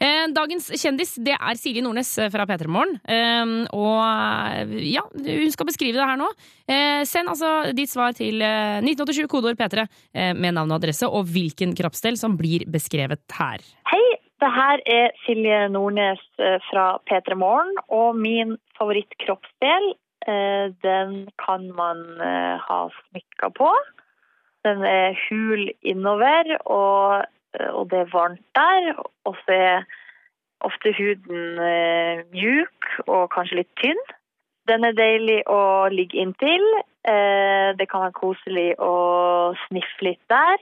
Dagens 0.01 0.71
kjendis 0.79 1.17
det 1.21 1.35
er 1.37 1.59
Silje 1.59 1.83
Nordnes 1.85 2.15
fra 2.33 2.47
P3 2.49 2.71
Morgen. 2.71 2.97
Og 3.75 4.81
ja, 4.87 5.03
hun 5.11 5.53
skal 5.53 5.69
beskrive 5.69 5.99
det 5.99 6.07
her 6.07 6.21
nå. 6.21 6.29
Send 7.11 7.31
altså 7.33 7.51
ditt 7.77 7.91
svar 7.93 8.15
til 8.17 8.41
eh, 8.45 8.79
1987, 8.85 9.27
kodeord 9.31 9.59
P3, 9.59 9.87
eh, 10.15 10.33
med 10.37 10.55
navn 10.57 10.71
og 10.73 10.81
adresse, 10.81 11.09
og 11.09 11.27
hvilken 11.31 11.75
kroppsdel 11.79 12.19
som 12.21 12.37
blir 12.39 12.67
beskrevet 12.71 13.23
her. 13.37 13.65
Hei, 13.91 14.03
det 14.41 14.51
her 14.57 14.81
er 14.89 15.11
Silje 15.25 15.69
Nordnes 15.69 16.23
eh, 16.41 16.59
fra 16.71 16.85
P3 17.09 17.37
Morgen, 17.37 17.73
og 17.89 18.17
min 18.17 18.57
favorittkroppsdel, 18.79 19.89
eh, 20.33 20.67
den 20.85 21.29
kan 21.45 21.67
man 21.77 22.01
eh, 22.25 22.57
ha 22.69 22.79
smykka 22.97 23.51
på. 23.59 23.71
Den 24.65 24.85
er 24.85 25.17
hul 25.27 25.71
innover, 25.83 26.57
og, 26.65 27.25
og 27.73 27.91
det 27.91 27.99
er 27.99 28.13
varmt 28.13 28.45
der, 28.57 28.93
og 29.25 29.37
så 29.45 29.57
er 29.57 29.85
ofte 30.61 30.93
huden 30.99 31.57
mjuk 32.35 32.91
og 33.07 33.31
kanskje 33.33 33.63
litt 33.63 33.73
tynn. 33.81 34.03
Den 34.69 34.85
er 34.85 34.93
deilig 34.93 35.39
å 35.49 35.89
ligge 35.89 36.21
inntil. 36.21 36.67
Det 37.01 37.89
kan 37.89 38.05
være 38.05 38.19
koselig 38.21 38.69
å 38.77 38.93
sniffe 39.65 40.11
litt 40.11 40.23
der, 40.29 40.61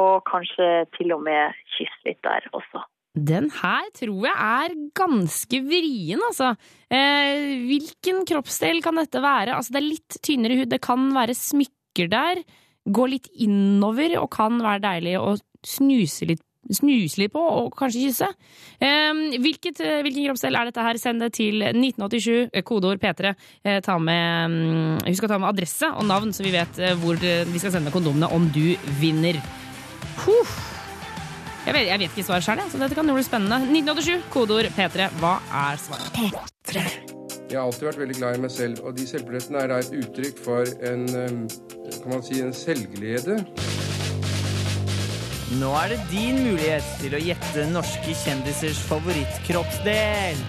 og 0.00 0.24
kanskje 0.24 0.86
til 0.96 1.12
og 1.12 1.26
med 1.28 1.52
kysse 1.76 2.08
litt 2.08 2.22
der 2.24 2.48
også. 2.56 2.86
Den 3.16 3.48
her 3.62 3.86
tror 3.96 4.26
jeg 4.28 4.36
er 4.36 4.74
ganske 4.96 5.60
vrien, 5.64 6.20
altså. 6.28 6.52
Eh, 6.92 7.64
hvilken 7.64 8.26
kroppsdel 8.28 8.82
kan 8.84 9.00
dette 9.00 9.22
være? 9.24 9.56
Altså, 9.56 9.72
det 9.72 9.80
er 9.80 9.86
litt 9.86 10.18
tynnere 10.20 10.58
hud, 10.60 10.68
det 10.68 10.82
kan 10.84 11.08
være 11.16 11.36
smykker 11.36 12.10
der. 12.12 12.42
Gå 12.86 13.06
litt 13.08 13.30
innover 13.32 14.18
og 14.20 14.28
kan 14.36 14.60
være 14.60 14.84
deilig 14.84 15.16
å 15.16 15.32
snuse 15.66 16.28
litt, 16.28 16.44
snuse 16.68 17.22
litt 17.22 17.32
på, 17.32 17.40
og 17.40 17.72
kanskje 17.78 18.04
kysse. 18.04 18.30
Eh, 18.84 19.24
hvilket, 19.40 19.80
hvilken 20.04 20.28
kroppsdel 20.28 20.60
er 20.60 20.68
dette 20.68 20.86
her? 20.90 21.00
Send 21.00 21.24
det 21.24 21.32
til 21.40 21.64
1987, 21.72 22.50
eh, 22.52 22.68
kodeord 22.68 23.00
P3. 23.00 23.32
Eh, 23.64 23.80
ta 23.80 23.96
med, 23.96 24.52
mm, 24.52 25.04
husk 25.08 25.24
å 25.24 25.32
ta 25.32 25.40
med 25.40 25.54
adresse 25.54 25.88
og 25.88 26.04
navn, 26.04 26.36
så 26.36 26.44
vi 26.44 26.52
vet 26.52 26.84
eh, 26.84 26.96
hvor 27.00 27.16
eh, 27.16 27.48
vi 27.48 27.64
skal 27.64 27.78
sende 27.78 27.94
kondomene 27.96 28.28
om 28.28 28.50
du 28.52 28.76
vinner. 29.00 29.40
Huh. 30.20 30.75
Jeg 31.66 31.74
vet, 31.74 31.88
jeg 31.88 31.98
vet 31.98 32.12
ikke 32.14 32.22
svaret 32.28 32.46
sjøl, 32.46 32.60
så 32.70 32.78
dette 32.78 32.94
kan 32.94 33.08
jo 33.10 33.14
bli 33.16 33.24
spennende. 33.26 33.56
1987, 33.74 34.28
kodeord 34.30 34.68
P3. 34.76 35.08
Hva 35.18 35.32
er 35.66 35.80
svaret? 35.82 36.14
Jeg 37.50 37.58
har 37.58 37.64
alltid 37.64 37.88
vært 37.88 37.98
veldig 38.04 38.18
glad 38.20 38.38
i 38.38 38.42
meg 38.44 38.52
selv, 38.54 38.84
og 38.86 38.94
de 38.94 39.06
selvbillettene 39.10 39.64
er 39.64 39.72
da 39.72 39.80
et 39.82 39.90
uttrykk 39.98 40.38
for 40.44 40.70
en, 40.86 41.04
kan 41.10 42.12
man 42.12 42.22
si, 42.26 42.38
en 42.42 42.54
selvglede. 42.54 43.40
Nå 45.58 45.74
er 45.82 45.94
det 45.94 46.00
din 46.10 46.38
mulighet 46.46 46.86
til 47.02 47.18
å 47.18 47.22
gjette 47.22 47.66
norske 47.74 48.14
kjendisers 48.22 48.82
favorittkroppsdel. 48.86 50.42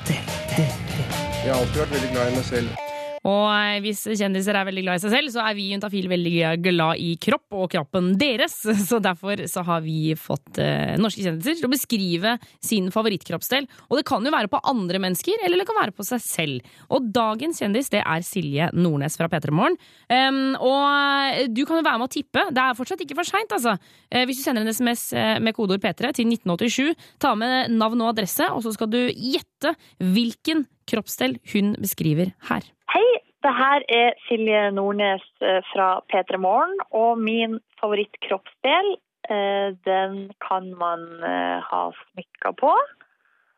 Jeg 0.57 1.49
har 1.49 1.57
alltid 1.57 1.81
vært 1.81 1.97
veldig 1.97 2.13
glad 2.13 2.29
i 2.29 2.37
meg 2.37 2.45
selv. 2.45 2.86
Og 3.27 3.45
eh, 3.51 3.79
hvis 3.83 4.05
kjendiser 4.07 4.55
er 4.55 4.67
veldig 4.67 4.83
glad 4.85 4.99
i 4.99 5.03
seg 5.03 5.13
selv, 5.13 5.31
så 5.33 5.43
er 5.43 5.57
vi 5.57 5.67
i 5.73 6.03
veldig 6.07 6.35
glad 6.63 7.01
i 7.03 7.13
kropp 7.19 7.57
og 7.57 7.67
kroppen 7.73 8.13
deres. 8.19 8.55
Så 8.87 9.01
derfor 9.03 9.41
så 9.51 9.63
har 9.67 9.83
vi 9.83 10.15
fått 10.19 10.59
eh, 10.63 10.95
norske 10.99 11.25
kjendiser 11.25 11.57
til 11.59 11.67
å 11.67 11.73
beskrive 11.73 12.35
sin 12.63 12.89
favorittkroppsdel. 12.93 13.67
Og 13.89 13.99
det 13.99 14.05
kan 14.07 14.23
jo 14.23 14.33
være 14.33 14.51
på 14.51 14.61
andre 14.67 15.01
mennesker, 15.03 15.43
eller 15.43 15.59
det 15.59 15.67
kan 15.67 15.79
være 15.79 15.95
på 15.97 16.05
seg 16.07 16.23
selv. 16.23 16.77
Og 16.93 17.09
dagens 17.13 17.59
kjendis 17.61 17.91
det 17.93 18.03
er 18.03 18.25
Silje 18.25 18.69
Nordnes 18.77 19.19
fra 19.19 19.29
P3 19.31 19.53
Morgen. 19.55 19.77
Um, 20.07 20.55
og 20.63 21.51
du 21.51 21.63
kan 21.67 21.79
jo 21.79 21.85
være 21.85 21.99
med 21.99 22.07
å 22.07 22.13
tippe. 22.13 22.45
Det 22.53 22.63
er 22.63 22.77
fortsatt 22.77 23.03
ikke 23.03 23.17
for 23.19 23.27
seint, 23.27 23.51
altså. 23.53 23.75
Eh, 24.11 24.25
Hvis 24.27 24.39
du 24.39 24.45
sender 24.45 24.63
en 24.63 24.71
SMS 24.71 25.09
eh, 25.17 25.35
med 25.43 25.55
kodeord 25.57 25.83
P3 25.83 26.13
til 26.15 26.31
1987, 26.31 26.95
ta 27.23 27.33
med 27.39 27.75
navn 27.75 28.05
og 28.05 28.13
adresse, 28.13 28.47
og 28.53 28.63
så 28.65 28.73
skal 28.75 28.91
du 28.93 29.01
gjette 29.11 29.75
hvilken 29.99 30.65
kroppsdel 30.87 31.37
hun 31.53 31.75
beskriver 31.81 32.33
her. 32.51 32.76
Hei, 32.87 33.03
det 33.43 33.51
her 33.51 33.83
er 33.91 34.13
Silje 34.29 34.59
Nordnes 34.71 35.23
eh, 35.43 35.59
fra 35.73 35.87
P3 36.07 36.37
Morgen, 36.39 36.77
og 36.95 37.17
min 37.19 37.57
favorittkroppsdel, 37.81 38.93
eh, 39.27 39.73
den 39.83 40.13
kan 40.45 40.69
man 40.79 41.03
eh, 41.19 41.57
ha 41.67 41.81
smykker 41.97 42.53
på. 42.61 42.71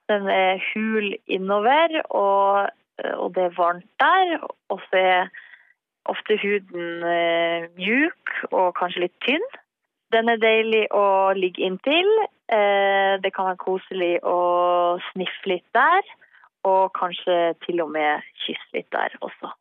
Den 0.09 0.25
er 0.33 0.57
hul 0.71 1.13
innover, 1.27 1.93
og, 2.09 2.71
og 3.21 3.35
det 3.35 3.43
er 3.43 3.53
varmt 3.57 3.85
der, 4.01 4.47
og 4.73 4.81
så 4.87 4.97
er 4.97 5.29
ofte 6.09 6.39
huden 6.41 7.05
mjuk 7.77 8.33
og 8.49 8.73
kanskje 8.79 9.03
litt 9.03 9.19
tynn. 9.27 9.45
Den 10.09 10.33
er 10.33 10.41
deilig 10.41 10.87
å 10.89 11.35
ligge 11.37 11.61
inntil. 11.67 12.09
Det 12.49 13.29
kan 13.35 13.51
være 13.51 13.61
koselig 13.61 14.15
å 14.25 14.39
sniffe 15.11 15.51
litt 15.53 15.67
der, 15.77 16.01
og 16.67 16.91
kanskje 16.97 17.39
til 17.65 17.81
og 17.83 17.91
med 17.93 18.25
kysse 18.43 18.75
litt 18.75 18.89
der 18.95 19.15
også. 19.21 19.51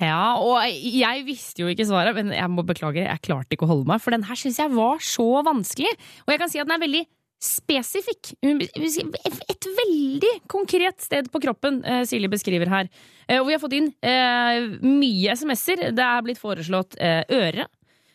Ja, 0.00 0.38
og 0.40 0.62
jeg 0.64 1.24
visste 1.26 1.60
jo 1.60 1.68
ikke 1.68 1.84
svaret, 1.84 2.16
men 2.16 2.32
jeg 2.32 2.48
må 2.48 2.64
beklage, 2.64 3.02
jeg 3.04 3.20
klarte 3.26 3.52
ikke 3.52 3.66
å 3.66 3.72
holde 3.74 3.90
meg, 3.90 4.00
for 4.00 4.14
den 4.16 4.24
her 4.24 4.38
syns 4.40 4.56
jeg 4.62 4.72
var 4.72 5.02
så 5.04 5.26
vanskelig. 5.44 5.90
Og 6.24 6.32
jeg 6.32 6.40
kan 6.40 6.52
si 6.52 6.60
at 6.62 6.70
den 6.70 6.78
er 6.78 6.84
veldig 6.86 7.02
spesifikk. 7.40 8.32
Et 8.44 9.68
veldig 9.80 10.32
konkret 10.52 11.00
sted 11.04 11.28
på 11.32 11.40
kroppen 11.40 11.80
eh, 11.88 12.02
Silje 12.08 12.28
beskriver 12.32 12.68
her. 12.72 12.88
Eh, 13.26 13.40
Og 13.40 13.48
vi 13.48 13.56
har 13.56 13.62
fått 13.62 13.76
inn 13.76 13.90
eh, 14.04 14.66
mye 14.84 15.36
SMS-er. 15.36 15.86
Det 15.96 16.04
er 16.04 16.24
blitt 16.26 16.40
foreslått 16.40 16.96
øre. 17.00 17.68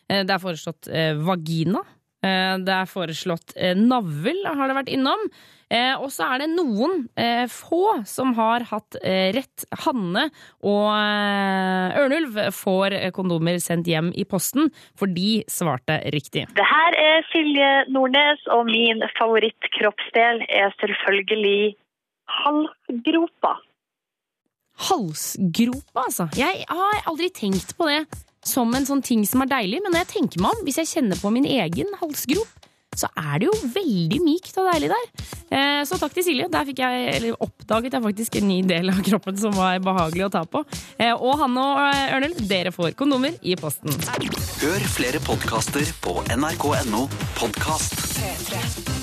Det 0.06 0.30
er 0.30 0.38
foreslått 0.38 0.86
vagina. 1.26 1.80
Det 2.22 2.70
er 2.74 2.86
foreslått 2.86 3.56
navl, 3.74 4.38
har 4.46 4.70
det 4.70 4.76
vært 4.78 4.92
innom. 4.94 5.24
Eh, 5.66 5.94
og 5.98 6.12
så 6.14 6.28
er 6.30 6.44
det 6.44 6.50
noen 6.52 7.08
eh, 7.18 7.44
få 7.50 7.98
som 8.06 8.34
har 8.38 8.66
hatt 8.70 8.98
eh, 9.02 9.32
rett. 9.34 9.64
Hanne 9.86 10.28
og 10.62 10.90
eh, 10.92 11.96
Ørnulv 12.02 12.38
får 12.54 12.94
kondomer 13.16 13.58
sendt 13.62 13.90
hjem 13.90 14.12
i 14.14 14.26
posten, 14.28 14.70
for 14.98 15.10
de 15.10 15.40
svarte 15.50 15.98
riktig. 16.14 16.46
Det 16.54 16.66
her 16.66 16.98
er 17.00 17.26
Silje 17.32 17.70
Nordnes, 17.90 18.44
og 18.54 18.68
min 18.70 19.02
favorittkroppsdel 19.18 20.44
er 20.46 20.70
selvfølgelig 20.78 21.74
halsgropa. 22.42 23.56
Halsgropa, 24.86 26.06
altså. 26.06 26.28
Jeg 26.36 26.66
har 26.68 27.02
aldri 27.08 27.30
tenkt 27.34 27.74
på 27.78 27.88
det 27.90 28.04
som 28.46 28.70
en 28.76 28.86
sånn 28.86 29.02
ting 29.02 29.24
som 29.26 29.42
er 29.42 29.50
deilig, 29.50 29.80
men 29.82 29.94
når 29.94 30.04
jeg 30.04 30.12
tenker 30.14 30.42
meg 30.44 30.54
om, 30.54 30.64
hvis 30.66 30.78
jeg 30.82 30.92
kjenner 30.94 31.18
på 31.18 31.32
min 31.34 31.48
egen 31.48 31.90
halsgrop, 32.00 32.65
så 32.96 33.10
er 33.16 33.38
det 33.42 33.48
jo 33.50 33.56
veldig 33.74 34.20
mykt 34.24 34.56
og 34.60 34.70
deilig 34.72 34.90
der. 34.92 35.06
Eh, 35.50 35.82
Så 35.86 35.98
takk 36.00 36.14
til 36.16 36.24
Silje. 36.26 36.48
Der 36.50 36.64
fikk 36.68 36.80
jeg, 36.82 37.06
eller 37.16 37.36
oppdaget 37.44 37.92
jeg 37.92 38.02
faktisk 38.02 38.36
en 38.40 38.48
ny 38.48 38.60
del 38.66 38.90
av 38.90 39.02
kroppen 39.06 39.38
som 39.38 39.54
var 39.56 39.78
behagelig 39.84 40.26
å 40.26 40.32
ta 40.32 40.44
på. 40.44 40.64
Eh, 40.98 41.12
Og 41.14 41.38
Hanne 41.40 41.60
og 41.60 41.80
Ørnel 41.84 42.26
Ørnulf, 42.26 42.42
dere 42.48 42.72
får 42.74 42.96
kondomer 42.98 43.36
i 43.42 43.54
posten. 43.60 43.92
Hør 44.62 44.86
flere 44.96 45.20
podkaster 45.20 45.86
på 46.02 46.18
nrk.no 46.34 47.06
podkast. 47.38 47.94
P3. 48.16 48.95